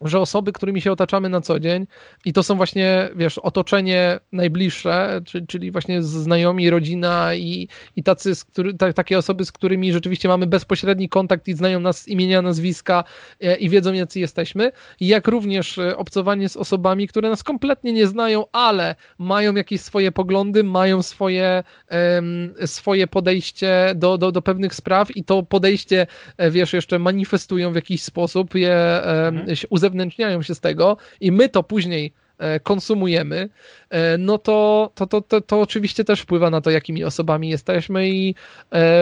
że 0.00 0.20
osoby, 0.20 0.52
którymi 0.52 0.80
się 0.80 0.92
otaczamy 0.92 1.28
na 1.28 1.40
co 1.40 1.60
dzień 1.60 1.86
i 2.24 2.32
to 2.32 2.42
są 2.42 2.56
właśnie, 2.56 3.08
wiesz, 3.16 3.38
otoczenie 3.38 4.20
najbliższe, 4.32 5.20
czyli 5.48 5.70
właśnie 5.70 6.02
znajomi, 6.02 6.70
rodzina 6.70 7.34
i, 7.34 7.68
i 7.96 8.02
tacy, 8.02 8.32
który, 8.52 8.74
t- 8.74 8.92
takie 8.92 9.18
osoby, 9.18 9.44
z 9.44 9.52
którymi 9.52 9.92
rzeczywiście 9.92 10.28
mamy 10.28 10.46
bezpośredni 10.46 11.08
kontakt 11.08 11.48
i 11.48 11.54
znają 11.54 11.80
nas 11.80 12.08
imienia, 12.08 12.42
nazwiska 12.42 13.04
e, 13.40 13.56
i 13.56 13.68
wiedzą, 13.68 13.92
jacy 13.92 14.20
jesteśmy, 14.20 14.72
jak 15.00 15.28
również 15.28 15.78
e, 15.78 15.96
obcowanie 15.96 16.48
z 16.48 16.56
osobami, 16.56 17.08
które 17.08 17.30
nas 17.30 17.42
kompletnie 17.42 17.92
nie 17.92 18.06
znają, 18.06 18.44
ale 18.52 18.94
mają 19.18 19.54
jakieś 19.54 19.80
swoje 19.80 20.12
poglądy, 20.12 20.64
mają 20.64 21.02
swoje, 21.02 21.62
um, 21.90 22.54
swoje 22.66 23.06
podejście 23.06 23.92
do, 23.94 24.18
do, 24.18 24.32
do 24.32 24.42
pewnych 24.42 24.74
spraw 24.74 25.16
i 25.16 25.24
to 25.24 25.42
podejście, 25.42 26.06
e, 26.36 26.50
wiesz, 26.50 26.72
jeszcze 26.72 26.98
manifestują 26.98 27.72
w 27.72 27.74
jakiś 27.74 28.02
sposób, 28.02 28.54
je 28.54 29.02
um, 29.04 29.38
mhm 29.38 29.89
uzewnętrzniają 29.90 30.42
się 30.42 30.54
z 30.54 30.60
tego 30.60 30.96
i 31.20 31.32
my 31.32 31.48
to 31.48 31.62
później 31.62 32.12
konsumujemy, 32.62 33.48
no 34.18 34.38
to, 34.38 34.90
to, 34.94 35.06
to, 35.06 35.20
to, 35.20 35.40
to 35.40 35.60
oczywiście 35.60 36.04
też 36.04 36.20
wpływa 36.20 36.50
na 36.50 36.60
to, 36.60 36.70
jakimi 36.70 37.04
osobami 37.04 37.48
jesteśmy 37.48 38.08
i 38.08 38.34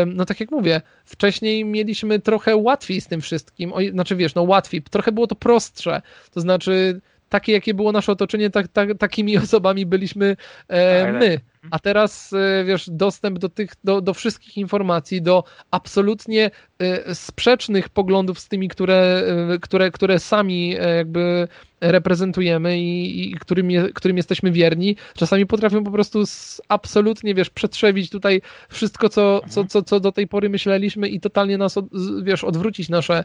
no 0.07 0.25
tak 0.25 0.41
jak 0.41 0.51
mówię, 0.51 0.81
wcześniej 1.05 1.65
mieliśmy 1.65 2.19
trochę 2.19 2.57
łatwiej 2.57 3.01
z 3.01 3.07
tym 3.07 3.21
wszystkim, 3.21 3.73
znaczy 3.93 4.17
wiesz, 4.17 4.35
no 4.35 4.43
łatwiej, 4.43 4.83
trochę 4.83 5.13
było 5.13 5.27
to 5.27 5.35
prostsze, 5.35 6.03
to 6.31 6.41
znaczy 6.41 7.01
takie, 7.29 7.53
jakie 7.53 7.75
było 7.75 7.93
nasze 7.93 8.13
otoczenie, 8.13 8.51
tak, 8.51 8.69
tak, 8.69 8.99
takimi 8.99 9.39
osobami 9.45 9.87
byliśmy 9.87 10.37
e, 10.69 11.13
my. 11.13 11.41
A 11.71 11.79
teraz, 11.79 12.33
e, 12.33 12.65
wiesz, 12.65 12.91
dostęp 12.91 13.39
do 13.39 13.49
tych, 13.49 13.71
do, 13.85 14.01
do 14.01 14.15
wszystkich 14.15 14.57
informacji, 14.57 15.23
do 15.23 15.45
absolutnie 15.71 16.51
e, 16.79 17.15
sprzecznych 17.15 17.89
poglądów 17.89 18.39
z 18.39 18.49
tymi, 18.49 18.69
które, 18.69 19.23
e, 19.55 19.59
które, 19.59 19.91
które 19.91 20.19
sami 20.19 20.71
jakby 20.97 21.49
reprezentujemy 21.81 22.79
i, 22.79 23.31
i 23.31 23.35
którym, 23.35 23.71
je, 23.71 23.89
którym 23.95 24.17
jesteśmy 24.17 24.53
wierni, 24.53 24.97
czasami 25.15 25.47
potrafią 25.47 25.85
po 25.85 25.91
prostu 25.91 26.25
absolutnie, 26.69 27.35
wiesz, 27.35 27.51
przetrzewić 27.51 28.11
tutaj 28.11 28.43
wszystko, 28.69 29.09
co, 29.09 29.41
co, 29.49 29.65
co, 29.65 29.83
co 29.83 30.01
do 30.01 30.13
tej 30.13 30.29
pory 30.29 30.49
myśleliśmy 30.49 31.09
i 31.09 31.21
totalnie 31.21 31.59
nas, 31.59 31.77
od, 31.77 31.85
wiesz, 32.23 32.45
odwrócić 32.45 32.89
nasze, 32.89 33.25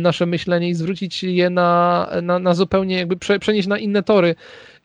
nasze 0.00 0.26
myślenie 0.26 0.68
i 0.68 0.74
zwrócić 0.74 1.22
je 1.22 1.50
na, 1.50 2.08
na, 2.22 2.38
na 2.38 2.54
zupełnie 2.54 2.96
jakby 2.96 3.16
prze, 3.16 3.38
przenieść 3.38 3.68
na 3.68 3.78
inne 3.78 4.02
tory. 4.02 4.34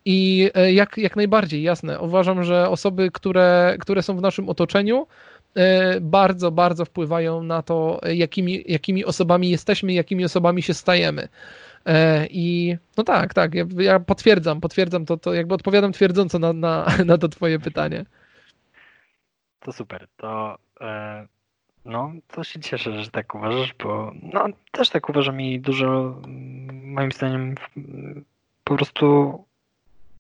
I 0.06 0.50
e, 0.54 0.74
jak, 0.74 0.98
jak 0.98 1.16
najbardziej, 1.16 1.64
jasne. 1.64 2.00
Uważam, 2.00 2.44
że 2.44 2.70
osoby, 2.70 3.12
które, 3.12 3.78
które 3.80 4.04
są 4.04 4.18
w 4.18 4.22
naszym 4.22 4.50
otoczeniu, 4.50 5.08
e, 5.56 6.02
bardzo, 6.02 6.52
bardzo 6.52 6.86
wpływają 6.86 7.44
na 7.44 7.62
to, 7.62 8.02
jakimi, 8.14 8.64
jakimi 8.68 9.06
osobami 9.06 9.50
jesteśmy, 9.50 9.94
jakimi 9.94 10.26
osobami 10.26 10.62
się 10.62 10.74
stajemy. 10.74 11.28
E, 11.86 12.28
I 12.30 12.78
no 12.98 13.04
tak, 13.04 13.34
tak, 13.34 13.56
ja, 13.56 13.66
ja 13.78 14.00
potwierdzam, 14.00 14.62
potwierdzam 14.62 15.06
to, 15.06 15.18
to 15.18 15.34
jakby 15.34 15.56
odpowiadam 15.56 15.92
twierdząco 15.92 16.40
na, 16.40 16.54
na, 16.54 16.86
na 17.06 17.18
to 17.18 17.28
twoje 17.28 17.60
pytanie. 17.60 18.06
To 19.60 19.72
super, 19.72 20.08
to 20.18 20.58
no, 21.86 22.12
to 22.28 22.44
się 22.44 22.60
cieszę, 22.60 23.04
że 23.04 23.12
tak 23.12 23.36
uważasz, 23.36 23.74
bo 23.84 24.12
no, 24.34 24.46
też 24.72 24.90
tak 24.90 25.10
uważam 25.10 25.42
i 25.42 25.60
dużo 25.60 26.22
moim 26.84 27.12
zdaniem 27.12 27.56
po 28.64 28.76
prostu 28.76 29.46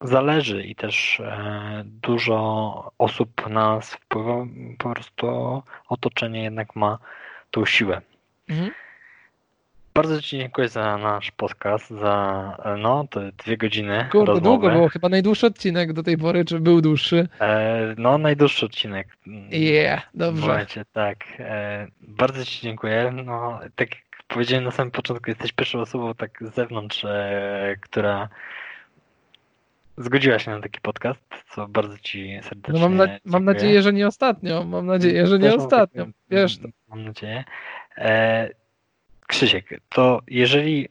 zależy 0.01 0.63
i 0.63 0.75
też 0.75 1.19
e, 1.19 1.83
dużo 1.85 2.91
osób 2.97 3.49
na 3.49 3.75
nas 3.75 3.93
wpływa, 3.93 4.45
po 4.77 4.93
prostu 4.93 5.27
otoczenie 5.89 6.43
jednak 6.43 6.75
ma 6.75 6.97
tą 7.51 7.65
siłę. 7.65 8.01
Mhm. 8.49 8.71
Bardzo 9.93 10.21
Ci 10.21 10.37
dziękuję 10.37 10.69
za 10.69 10.97
nasz 10.97 11.31
podcast, 11.31 11.89
za 11.89 12.57
e, 12.65 12.77
no, 12.77 13.07
te 13.11 13.31
dwie 13.31 13.57
godziny 13.57 14.07
Kurde, 14.11 14.31
rozmowy. 14.31 14.41
długo 14.41 14.69
było, 14.69 14.89
chyba 14.89 15.09
najdłuższy 15.09 15.47
odcinek 15.47 15.93
do 15.93 16.03
tej 16.03 16.17
pory, 16.17 16.45
czy 16.45 16.59
był 16.59 16.81
dłuższy? 16.81 17.27
E, 17.39 17.95
no, 17.97 18.17
najdłuższy 18.17 18.65
odcinek. 18.65 19.07
Yeah, 19.51 20.09
dobrze. 20.13 20.41
Słuchajcie, 20.41 20.85
tak. 20.93 21.17
E, 21.39 21.87
bardzo 22.01 22.45
Ci 22.45 22.61
dziękuję. 22.61 23.11
No, 23.25 23.59
tak 23.75 23.95
jak 23.95 24.03
powiedziałem 24.27 24.63
na 24.63 24.71
samym 24.71 24.91
początku, 24.91 25.29
jesteś 25.29 25.51
pierwszą 25.51 25.79
osobą 25.79 26.13
tak 26.13 26.31
z 26.41 26.55
zewnątrz, 26.55 27.05
e, 27.05 27.75
która 27.81 28.29
zgodziła 29.97 30.39
się 30.39 30.51
na 30.51 30.61
taki 30.61 30.81
podcast, 30.81 31.19
co 31.49 31.67
bardzo 31.67 31.97
Ci 31.97 32.39
serdecznie 32.43 32.79
no 32.79 32.89
mam, 32.89 32.97
na, 32.97 33.07
mam 33.25 33.45
nadzieję, 33.45 33.81
że 33.81 33.93
nie 33.93 34.07
ostatnio. 34.07 34.63
Mam 34.63 34.85
nadzieję, 34.85 35.27
że 35.27 35.39
nie 35.39 35.51
Też 35.51 35.57
ostatnio. 35.57 36.03
Mam, 36.03 36.13
Wiesz 36.29 36.57
to. 36.57 36.67
Mam 36.87 37.03
nadzieję. 37.03 37.43
E, 37.97 38.49
Krzysiek, 39.27 39.81
to 39.89 40.21
jeżeli 40.27 40.89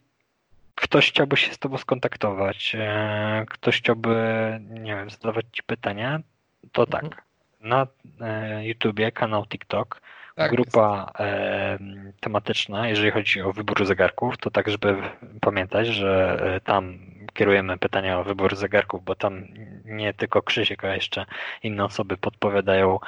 ktoś 0.75 1.11
chciałby 1.11 1.37
się 1.37 1.53
z 1.53 1.59
Tobą 1.59 1.79
skontaktować, 1.79 2.77
e, 2.79 3.47
ktoś 3.49 3.79
chciałby, 3.79 4.17
nie 4.61 4.97
wiem, 4.97 5.11
zadawać 5.11 5.45
Ci 5.53 5.63
pytania, 5.63 6.21
to 6.73 6.87
tak. 6.87 7.05
Mhm. 7.05 7.23
Na 7.61 7.87
e, 8.21 8.67
YouTubie 8.67 9.13
kanał 9.13 9.47
TikTok 9.47 10.01
tak 10.35 10.51
grupa 10.51 11.13
e, 11.19 11.79
tematyczna, 12.21 12.89
jeżeli 12.89 13.11
chodzi 13.11 13.43
o 13.43 13.53
wybór 13.53 13.87
zegarków, 13.87 14.37
to 14.37 14.51
tak, 14.51 14.69
żeby 14.71 14.97
pamiętać, 15.41 15.87
że 15.87 16.41
e, 16.43 16.61
tam 16.61 16.99
kierujemy 17.35 17.79
pytania 17.79 18.19
o 18.19 18.25
wybór 18.25 18.57
zegarków, 18.57 19.05
bo 19.05 19.15
tam 19.15 19.45
nie 19.85 20.15
tylko 20.15 20.43
Krzysiek, 20.43 20.85
a 20.85 20.95
jeszcze 20.95 21.27
inne 21.63 21.85
osoby 21.85 22.17
podpowiadają, 22.17 22.99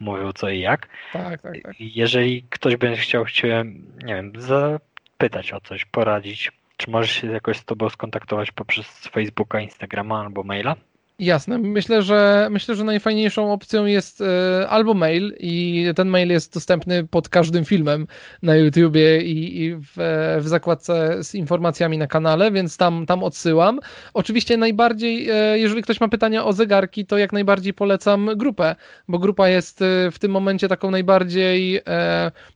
mówią 0.00 0.32
co 0.32 0.48
i 0.48 0.60
jak. 0.60 0.88
Tak, 1.12 1.42
tak, 1.42 1.62
tak. 1.62 1.74
Jeżeli 1.80 2.42
ktoś 2.50 2.76
będzie 2.76 3.00
chciał 3.00 3.26
Cię, 3.26 3.64
nie 4.04 4.14
wiem, 4.14 4.32
zapytać 4.38 5.52
o 5.52 5.60
coś, 5.60 5.84
poradzić, 5.84 6.52
czy 6.76 6.90
możesz 6.90 7.10
się 7.10 7.26
jakoś 7.26 7.56
z 7.56 7.64
Tobą 7.64 7.90
skontaktować 7.90 8.52
poprzez 8.52 9.08
Facebooka, 9.08 9.60
Instagrama 9.60 10.20
albo 10.20 10.42
maila? 10.42 10.76
Jasne. 11.18 11.58
Myślę, 11.58 12.02
że 12.02 12.48
myślę, 12.50 12.74
że 12.74 12.84
najfajniejszą 12.84 13.52
opcją 13.52 13.86
jest 13.86 14.20
e, 14.20 14.68
albo 14.68 14.94
mail 14.94 15.36
i 15.40 15.84
ten 15.96 16.08
mail 16.08 16.28
jest 16.28 16.54
dostępny 16.54 17.06
pod 17.06 17.28
każdym 17.28 17.64
filmem 17.64 18.06
na 18.42 18.56
YouTubie 18.56 19.22
i, 19.22 19.62
i 19.62 19.74
w, 19.74 19.92
w, 20.40 20.48
zakładce 20.48 21.24
z 21.24 21.34
informacjami 21.34 21.98
na 21.98 22.06
kanale, 22.06 22.52
więc 22.52 22.76
tam, 22.76 23.06
tam 23.06 23.22
odsyłam. 23.22 23.80
Oczywiście 24.14 24.56
najbardziej, 24.56 25.30
e, 25.30 25.58
jeżeli 25.58 25.82
ktoś 25.82 26.00
ma 26.00 26.08
pytania 26.08 26.44
o 26.44 26.52
zegarki, 26.52 27.06
to 27.06 27.18
jak 27.18 27.32
najbardziej 27.32 27.74
polecam 27.74 28.30
grupę, 28.36 28.76
bo 29.08 29.18
grupa 29.18 29.48
jest 29.48 29.82
e, 29.82 30.10
w 30.10 30.18
tym 30.18 30.30
momencie 30.30 30.68
taką 30.68 30.90
najbardziej, 30.90 31.80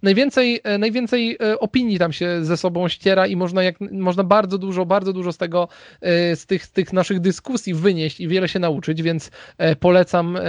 najwięcej, 0.03 0.61
najwięcej 0.79 1.39
opinii 1.61 1.99
tam 1.99 2.13
się 2.13 2.45
ze 2.45 2.57
sobą 2.57 2.89
ściera 2.89 3.27
i 3.27 3.37
można, 3.37 3.63
jak, 3.63 3.81
można 3.81 4.25
bardzo 4.25 4.59
dużo, 4.59 4.87
bardzo 4.87 5.13
dużo 5.13 5.33
z 5.33 5.39
tego, 5.39 5.69
z 6.35 6.47
tych, 6.47 6.65
z 6.65 6.71
tych 6.71 6.93
naszych 6.93 7.21
dyskusji 7.21 7.75
wynieść 7.75 8.21
i 8.21 8.29
wiele 8.29 8.49
się 8.51 8.59
nauczyć, 8.59 9.03
więc 9.03 9.31
e, 9.59 9.77
polecam 9.77 10.37
e, 10.37 10.41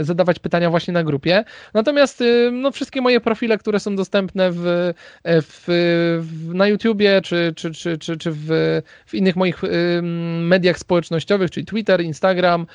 zadawać 0.00 0.38
pytania 0.38 0.70
właśnie 0.70 0.94
na 0.94 1.04
grupie. 1.04 1.44
Natomiast 1.74 2.20
e, 2.20 2.50
no, 2.50 2.70
wszystkie 2.70 3.00
moje 3.00 3.20
profile, 3.20 3.58
które 3.58 3.80
są 3.80 3.96
dostępne 3.96 4.50
w, 4.52 4.92
w, 5.24 5.64
w 6.20 6.54
na 6.54 6.68
YouTubie 6.68 7.20
czy, 7.22 7.52
czy, 7.56 7.70
czy, 7.70 7.98
czy, 7.98 8.16
czy 8.16 8.30
w, 8.30 8.48
w 9.06 9.14
innych 9.14 9.36
moich 9.36 9.62
mediach 10.40 10.78
społecznościowych, 10.78 11.50
czyli 11.50 11.66
Twitter, 11.66 12.00
Instagram, 12.00 12.66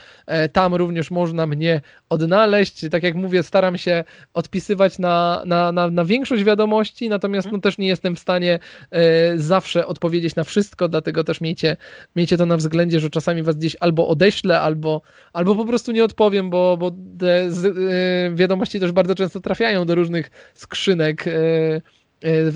tam 0.52 0.76
również 0.76 1.12
można 1.12 1.48
mnie 1.48 1.82
odnaleźć. 2.10 2.86
Tak 2.92 3.04
jak 3.04 3.16
mówię, 3.16 3.44
staram 3.44 3.78
się 3.78 4.04
odpisywać 4.34 5.00
na, 5.00 5.44
na, 5.46 5.72
na, 5.72 5.90
na 5.90 6.06
większość 6.06 6.44
wiadomości, 6.44 7.10
natomiast 7.10 7.52
no, 7.52 7.60
też 7.60 7.78
nie 7.78 7.88
jestem 7.88 8.16
w 8.16 8.20
stanie 8.20 8.60
zawsze 9.36 9.88
odpowiedzieć 9.88 10.36
na 10.36 10.44
wszystko, 10.44 10.88
dlatego 10.88 11.24
też 11.24 11.42
miejcie, 11.42 11.78
miejcie 12.16 12.38
to 12.38 12.46
na 12.46 12.58
względzie, 12.58 13.00
że 13.00 13.10
czasami 13.10 13.44
was 13.44 13.56
gdzieś 13.56 13.76
albo 13.80 14.05
odeślę, 14.08 14.62
albo, 14.62 15.02
albo 15.34 15.56
po 15.56 15.66
prostu 15.66 15.92
nie 15.92 16.04
odpowiem, 16.04 16.50
bo, 16.50 16.78
bo 16.78 16.92
te 17.20 17.52
z, 17.52 17.66
y, 17.66 18.36
wiadomości 18.36 18.80
też 18.80 18.92
bardzo 18.92 19.16
często 19.16 19.40
trafiają 19.40 19.86
do 19.86 19.96
różnych 19.96 20.52
skrzynek. 20.54 21.28
Y, 21.28 21.82
y, 22.26 22.52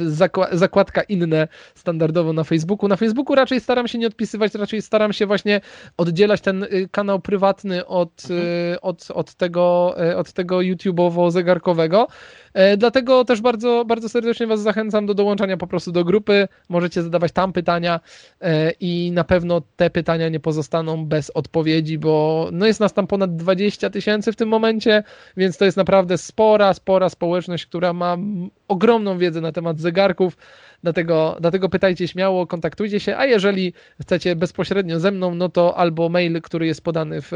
zakładka 0.52 1.02
inne 1.02 1.48
standardowo 1.76 2.34
na 2.34 2.44
Facebooku. 2.44 2.88
Na 2.88 2.96
Facebooku 2.96 3.36
raczej 3.36 3.62
staram 3.62 3.88
się 3.88 3.98
nie 3.98 4.08
odpisywać, 4.08 4.54
raczej 4.56 4.82
staram 4.82 5.14
się 5.14 5.26
właśnie 5.26 5.62
oddzielać 5.98 6.42
ten 6.42 6.66
kanał 6.92 7.20
prywatny 7.20 7.86
od, 7.86 8.24
mhm. 8.30 8.78
od, 8.82 9.12
od 9.12 9.36
tego, 9.36 9.96
od 10.16 10.34
tego 10.34 10.58
YouTube'owo-zegarkowego. 10.58 12.08
E, 12.54 12.78
dlatego 12.78 13.26
też 13.26 13.42
bardzo, 13.42 13.86
bardzo 13.86 14.10
serdecznie 14.10 14.48
Was 14.48 14.62
zachęcam 14.62 15.06
do 15.06 15.14
dołączania 15.14 15.58
po 15.58 15.68
prostu 15.68 15.92
do 15.92 16.04
grupy. 16.04 16.48
Możecie 16.70 17.04
zadawać 17.04 17.32
tam 17.32 17.54
pytania 17.54 18.00
e, 18.42 18.72
i 18.80 19.12
na 19.12 19.24
pewno 19.24 19.62
te 19.76 19.90
pytania 19.90 20.30
nie 20.30 20.40
pozostaną 20.40 21.06
bez 21.06 21.30
odpowiedzi, 21.30 21.98
bo 21.98 22.50
no 22.52 22.66
jest 22.66 22.80
nas 22.80 22.94
tam 22.94 23.08
ponad 23.08 23.36
20 23.36 23.90
tysięcy 23.90 24.32
w 24.32 24.36
tym 24.36 24.50
momencie, 24.50 25.04
więc 25.38 25.58
to 25.58 25.66
jest 25.66 25.78
naprawdę 25.78 26.18
spora, 26.18 26.74
spora 26.74 27.10
społeczność, 27.10 27.66
która 27.66 27.94
ma 27.94 28.18
ogromną 28.68 29.18
wiedzę 29.18 29.42
na 29.42 29.52
temat 29.52 29.80
zegarków. 29.80 30.38
Dlatego, 30.84 31.38
dlatego 31.40 31.70
pytajcie 31.70 32.08
śmiało, 32.08 32.48
kontaktujcie 32.48 33.00
się, 33.00 33.18
a 33.18 33.26
jeżeli 33.26 33.74
chcecie 34.02 34.36
bezpośrednio 34.36 35.00
ze 35.00 35.12
mną, 35.12 35.36
no 35.36 35.50
to 35.50 35.78
albo 35.78 36.10
mail, 36.10 36.42
który 36.42 36.68
jest 36.68 36.84
podany 36.84 37.22
w, 37.22 37.32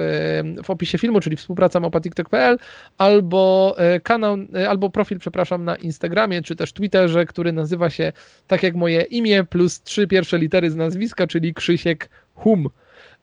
w 0.63 0.69
opisie 0.69 0.97
filmu, 0.97 1.19
czyli 1.19 1.35
współpraca 1.37 1.79
małpatiktok.pl, 1.79 2.57
albo 2.97 3.75
e, 3.77 3.99
kanał, 3.99 4.37
e, 4.55 4.69
albo 4.69 4.89
profil, 4.89 5.19
przepraszam, 5.19 5.65
na 5.65 5.75
Instagramie, 5.75 6.41
czy 6.41 6.55
też 6.55 6.73
Twitterze, 6.73 7.25
który 7.25 7.51
nazywa 7.51 7.89
się 7.89 8.13
tak 8.47 8.63
jak 8.63 8.75
moje 8.75 9.01
imię, 9.01 9.43
plus 9.43 9.81
trzy 9.81 10.07
pierwsze 10.07 10.37
litery 10.37 10.71
z 10.71 10.75
nazwiska, 10.75 11.27
czyli 11.27 11.53
Krzysiek 11.53 12.09
Hum. 12.35 12.69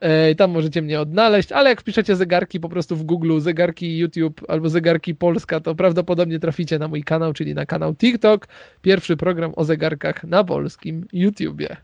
E, 0.01 0.35
tam 0.35 0.51
możecie 0.51 0.83
mnie 0.83 1.01
odnaleźć, 1.01 1.53
ale 1.53 1.71
jak 1.71 1.81
wpiszecie 1.81 2.17
zegarki 2.17 2.61
po 2.61 2.69
prostu 2.69 2.97
w 2.97 3.03
Google, 3.03 3.41
zegarki 3.41 3.99
YouTube 3.99 4.45
albo 4.49 4.69
zegarki 4.69 5.15
Polska, 5.15 5.61
to 5.61 5.75
prawdopodobnie 5.75 6.39
traficie 6.39 6.79
na 6.79 6.89
mój 6.89 7.03
kanał, 7.03 7.33
czyli 7.33 7.55
na 7.55 7.67
kanał 7.67 7.95
TikTok. 7.95 8.49
Pierwszy 8.83 9.17
program 9.17 9.53
o 9.57 9.65
zegarkach 9.65 10.25
na 10.25 10.45
polskim 10.45 11.07
YouTubie. 11.13 11.77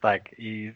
Tak, 0.00 0.22
i 0.38 0.72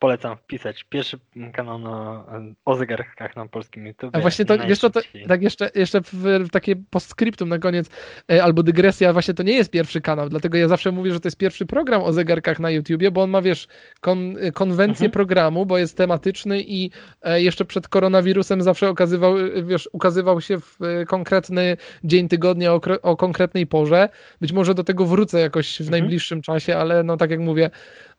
polecam 0.00 0.36
wpisać 0.36 0.84
pierwszy 0.84 1.18
kanał 1.52 1.78
na, 1.78 2.24
o 2.64 2.76
zegarkach 2.76 3.36
na 3.36 3.48
polskim 3.48 3.86
YouTube. 3.86 4.16
A 4.16 4.20
właśnie 4.20 4.44
to, 4.44 4.58
wiesz 4.58 4.78
co, 4.78 4.90
to, 4.90 5.00
tak 5.28 5.42
jeszcze, 5.42 5.70
jeszcze 5.74 6.00
w, 6.00 6.14
w 6.14 6.50
takie 6.50 6.76
postscriptum 6.90 7.48
na 7.48 7.58
koniec, 7.58 7.90
e, 8.32 8.44
albo 8.44 8.62
dygresja, 8.62 9.12
właśnie 9.12 9.34
to 9.34 9.42
nie 9.42 9.52
jest 9.52 9.70
pierwszy 9.70 10.00
kanał, 10.00 10.28
dlatego 10.28 10.58
ja 10.58 10.68
zawsze 10.68 10.92
mówię, 10.92 11.12
że 11.12 11.20
to 11.20 11.26
jest 11.28 11.36
pierwszy 11.36 11.66
program 11.66 12.02
o 12.02 12.12
zegarkach 12.12 12.60
na 12.60 12.70
YouTubie, 12.70 13.10
bo 13.10 13.22
on 13.22 13.30
ma, 13.30 13.42
wiesz, 13.42 13.68
kon, 14.00 14.36
konwencję 14.54 15.06
mhm. 15.06 15.10
programu, 15.10 15.66
bo 15.66 15.78
jest 15.78 15.96
tematyczny 15.96 16.60
i 16.62 16.90
e, 17.22 17.42
jeszcze 17.42 17.64
przed 17.64 17.88
koronawirusem 17.88 18.62
zawsze 18.62 18.88
okazywał, 18.88 19.34
wiesz, 19.64 19.88
ukazywał 19.92 20.40
się 20.40 20.60
w 20.60 20.82
e, 20.82 21.06
konkretny 21.06 21.76
dzień 22.04 22.28
tygodnia 22.28 22.74
o, 22.74 22.80
o 23.02 23.16
konkretnej 23.16 23.66
porze. 23.66 24.08
Być 24.40 24.52
może 24.52 24.74
do 24.74 24.84
tego 24.84 25.06
wrócę 25.06 25.40
jakoś 25.40 25.76
w 25.76 25.80
mhm. 25.80 25.90
najbliższym 25.90 26.42
czasie, 26.42 26.76
ale 26.76 27.02
no 27.02 27.16
tak 27.16 27.30
jak 27.30 27.40
mówię, 27.40 27.70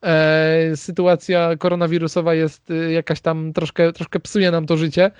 e, 0.03 0.71
sytuacja 0.75 1.55
koronawirusowa 1.71 2.33
jest 2.33 2.71
e, 2.71 2.91
jakaś 2.91 3.21
tam 3.21 3.53
troszkę, 3.53 3.93
troszkę 3.93 4.19
psuje 4.19 4.51
nam 4.51 4.65
to 4.65 4.77
życie 4.77 5.11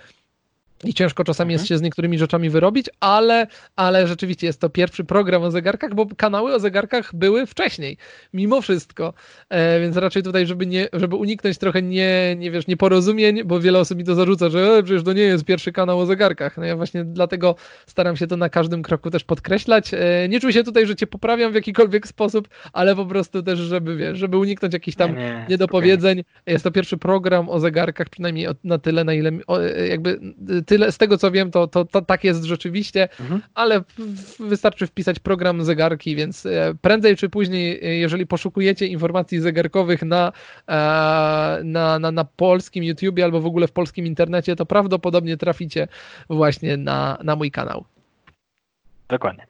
i 0.84 0.94
ciężko 0.94 1.24
czasami 1.24 1.54
mhm. 1.54 1.60
jest 1.60 1.68
się 1.68 1.78
z 1.78 1.82
niektórymi 1.82 2.20
rzeczami 2.20 2.50
wyrobić, 2.50 2.90
ale, 3.00 3.48
ale 3.76 4.08
rzeczywiście 4.08 4.48
jest 4.48 4.62
to 4.62 4.70
pierwszy 4.70 5.04
program 5.04 5.44
o 5.44 5.52
zegarkach, 5.52 5.96
bo 5.96 6.06
kanały 6.18 6.56
o 6.56 6.60
zegarkach 6.60 7.16
były 7.16 7.46
wcześniej, 7.46 7.98
mimo 8.34 8.62
wszystko. 8.62 9.14
E, 9.50 9.82
więc 9.82 9.98
raczej 9.98 10.24
tutaj, 10.24 10.48
żeby, 10.48 10.66
nie, 10.66 10.88
żeby 10.94 11.16
uniknąć 11.16 11.58
trochę 11.58 11.82
nie, 11.82 12.36
nie 12.38 12.52
wiesz, 12.52 12.68
nieporozumień, 12.68 13.44
bo 13.44 13.60
wiele 13.60 13.80
osób 13.80 13.98
mi 13.98 14.04
to 14.04 14.16
zarzuca, 14.16 14.50
że 14.50 14.60
e, 14.60 14.84
przecież 14.84 15.04
to 15.04 15.14
nie 15.14 15.22
jest 15.22 15.46
pierwszy 15.46 15.72
kanał 15.72 16.00
o 16.00 16.06
zegarkach. 16.06 16.58
No 16.58 16.66
ja 16.66 16.76
właśnie 16.76 17.04
dlatego 17.06 17.56
staram 17.88 18.18
się 18.18 18.28
to 18.28 18.38
na 18.38 18.50
każdym 18.50 18.84
kroku 18.84 19.10
też 19.10 19.24
podkreślać. 19.24 19.94
E, 19.94 20.30
nie 20.30 20.40
czuję 20.40 20.54
się 20.54 20.64
tutaj, 20.64 20.88
że 20.88 20.96
cię 20.96 21.08
poprawiam 21.08 21.52
w 21.52 21.56
jakikolwiek 21.56 22.08
sposób, 22.08 22.48
ale 22.74 22.96
po 22.96 23.06
prostu 23.06 23.44
też, 23.44 23.60
żeby 23.60 23.96
wiesz, 23.96 24.18
żeby 24.18 24.38
uniknąć 24.38 24.74
jakichś 24.74 24.98
tam 24.98 25.16
nie, 25.16 25.22
nie, 25.22 25.46
niedopowiedzeń. 25.50 26.24
Jest 26.46 26.64
to 26.64 26.72
pierwszy 26.72 26.98
program 26.98 27.50
o 27.50 27.60
zegarkach, 27.60 28.10
przynajmniej 28.10 28.48
na 28.64 28.78
tyle, 28.78 29.04
na 29.04 29.14
ile 29.14 29.32
e, 29.50 29.88
jakby 29.88 30.20
tyle, 30.72 30.92
z 30.92 30.98
tego 30.98 31.18
co 31.18 31.32
wiem, 31.32 31.52
to, 31.52 31.68
to, 31.68 31.86
to 31.86 32.02
tak 32.02 32.24
jest 32.24 32.44
rzeczywiście, 32.44 33.10
mhm. 33.20 33.42
ale 33.56 33.82
wystarczy 34.40 34.88
wpisać 34.88 35.20
program 35.20 35.64
zegarki, 35.64 36.16
więc 36.16 36.46
e, 36.46 36.74
prędzej 36.82 37.18
czy 37.18 37.30
później, 37.30 37.86
e, 37.86 37.96
jeżeli 37.96 38.28
poszukujecie 38.28 38.88
informacji 38.88 39.40
zegarkowych 39.40 40.04
na, 40.04 40.32
e, 40.68 40.74
na, 41.64 42.00
na, 42.00 42.12
na 42.12 42.26
polskim 42.26 42.84
YouTubie 42.84 43.24
albo 43.24 43.42
w 43.42 43.46
ogóle 43.46 43.68
w 43.68 43.72
polskim 43.72 44.06
internecie, 44.06 44.56
to 44.56 44.66
prawdopodobnie 44.66 45.38
traficie 45.38 45.88
właśnie 46.30 46.78
na, 46.78 47.18
na 47.24 47.36
mój 47.36 47.52
kanał. 47.52 47.86
Dokładnie. 49.08 49.48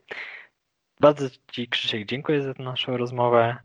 Bardzo 1.00 1.26
Ci, 1.52 1.68
Krzysiek, 1.68 2.08
dziękuję 2.08 2.42
za 2.42 2.54
naszą 2.58 2.96
rozmowę 2.96 3.56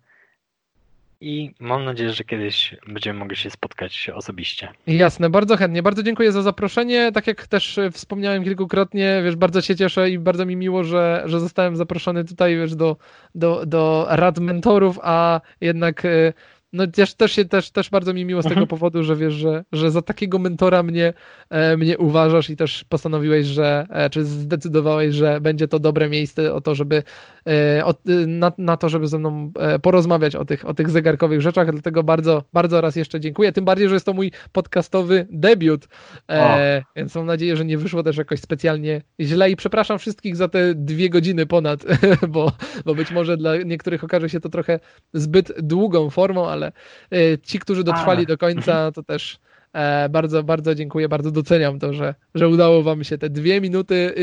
i 1.22 1.54
mam 1.60 1.86
nadzieję, 1.86 2.14
że 2.14 2.24
kiedyś 2.24 2.76
będziemy 2.88 3.20
mogli 3.20 3.36
się 3.36 3.50
spotkać 3.50 4.10
osobiście. 4.16 4.70
Jasne, 4.88 5.30
bardzo 5.30 5.58
chętnie. 5.58 5.84
Bardzo 5.84 6.04
dziękuję 6.04 6.32
za 6.32 6.42
zaproszenie. 6.42 7.12
Tak 7.12 7.28
jak 7.28 7.48
też 7.48 7.80
wspomniałem 7.92 8.44
kilkukrotnie, 8.44 9.22
wiesz, 9.24 9.36
bardzo 9.36 9.62
się 9.62 9.76
cieszę 9.76 10.10
i 10.10 10.20
bardzo 10.20 10.46
mi 10.46 10.56
miło, 10.56 10.84
że, 10.84 11.24
że 11.26 11.40
zostałem 11.40 11.76
zaproszony 11.76 12.26
tutaj, 12.26 12.56
wiesz, 12.58 12.76
do, 12.76 12.98
do, 13.36 13.66
do 13.66 14.06
rad 14.10 14.40
mentorów, 14.40 15.00
a 15.04 15.42
jednak 15.62 16.06
e, 16.06 16.34
no 16.74 16.88
też, 16.88 17.14
też, 17.14 17.32
się, 17.32 17.46
też, 17.46 17.72
też 17.72 17.90
bardzo 17.90 18.14
mi 18.14 18.26
miło 18.26 18.42
z 18.42 18.46
mhm. 18.46 18.56
tego 18.56 18.68
powodu, 18.68 19.04
że 19.04 19.16
wiesz, 19.16 19.34
że, 19.34 19.64
że 19.72 19.92
za 19.92 20.02
takiego 20.02 20.40
mentora 20.40 20.84
mnie, 20.84 21.14
e, 21.50 21.78
mnie 21.78 21.98
uważasz 21.98 22.50
i 22.50 22.56
też 22.56 22.84
postanowiłeś, 22.84 23.46
że, 23.48 23.86
e, 23.90 24.10
czy 24.10 24.26
zdecydowałeś, 24.26 25.16
że 25.16 25.42
będzie 25.42 25.68
to 25.68 25.80
dobre 25.80 26.10
miejsce 26.10 26.54
o 26.54 26.62
to, 26.62 26.76
żeby 26.76 27.04
e, 27.48 27.86
o, 27.86 27.94
na, 28.28 28.52
na 28.58 28.78
to, 28.78 28.90
żeby 28.90 29.08
ze 29.08 29.20
mną 29.20 29.52
e, 29.60 29.80
porozmawiać 29.80 30.36
o 30.36 30.46
tych, 30.46 30.66
o 30.66 30.74
tych 30.74 30.90
zegarkowych 30.90 31.42
rzeczach, 31.42 31.72
dlatego 31.72 32.04
bardzo, 32.04 32.44
bardzo 32.54 32.82
raz 32.82 32.96
jeszcze 32.96 33.20
dziękuję, 33.20 33.52
tym 33.52 33.66
bardziej, 33.66 33.90
że 33.90 33.96
jest 33.96 34.06
to 34.06 34.14
mój 34.14 34.32
podcastowy 34.52 35.28
debiut, 35.32 35.88
e, 36.30 36.84
więc 36.96 37.16
mam 37.16 37.26
nadzieję, 37.26 37.56
że 37.56 37.66
nie 37.66 37.78
wyszło 37.78 38.04
też 38.04 38.18
jakoś 38.18 38.40
specjalnie 38.40 39.02
źle. 39.20 39.50
I 39.52 39.56
przepraszam 39.56 40.00
wszystkich 40.00 40.36
za 40.36 40.48
te 40.48 40.76
dwie 40.76 41.10
godziny 41.10 41.46
ponad, 41.46 41.86
bo, 42.30 42.52
bo 42.86 42.96
być 42.96 43.12
może 43.12 43.38
dla 43.38 43.58
niektórych 43.58 44.04
okaże 44.04 44.30
się 44.30 44.40
to 44.40 44.50
trochę 44.50 44.80
zbyt 45.14 45.54
długą 45.62 46.10
formą, 46.10 46.48
ale 46.48 46.57
e, 46.66 47.38
ci, 47.44 47.60
którzy 47.60 47.84
dotrwali 47.84 48.26
do 48.26 48.38
końca, 48.38 48.92
to 48.96 49.04
też 49.04 49.40
e, 49.74 50.10
bardzo, 50.10 50.44
bardzo 50.44 50.76
dziękuję, 50.76 51.10
bardzo 51.10 51.32
doceniam 51.32 51.80
to, 51.80 51.94
że, 51.94 52.16
że 52.36 52.48
udało 52.48 52.84
wam 52.84 53.04
się 53.04 53.18
te 53.18 53.30
dwie 53.30 53.62
minuty, 53.62 54.14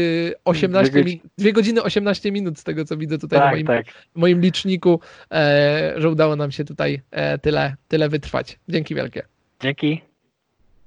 18 0.44 0.98
y, 0.98 1.02
dwie, 1.02 1.16
dwie 1.38 1.52
godziny 1.52 1.82
18 1.82 2.32
minut 2.32 2.58
z 2.58 2.64
tego, 2.64 2.84
co 2.84 2.96
widzę 2.96 3.18
tutaj 3.18 3.38
tak, 3.38 3.46
na 3.46 3.52
moim, 3.52 3.66
tak. 3.66 3.86
moim 4.14 4.40
liczniku, 4.40 5.00
e, 5.30 5.94
że 5.96 6.10
udało 6.10 6.36
nam 6.36 6.50
się 6.50 6.64
tutaj 6.64 7.02
tyle, 7.42 7.76
tyle 7.88 8.08
wytrwać. 8.08 8.58
Dzięki 8.68 8.94
wielkie. 8.94 9.22
Dzięki. 9.60 10.13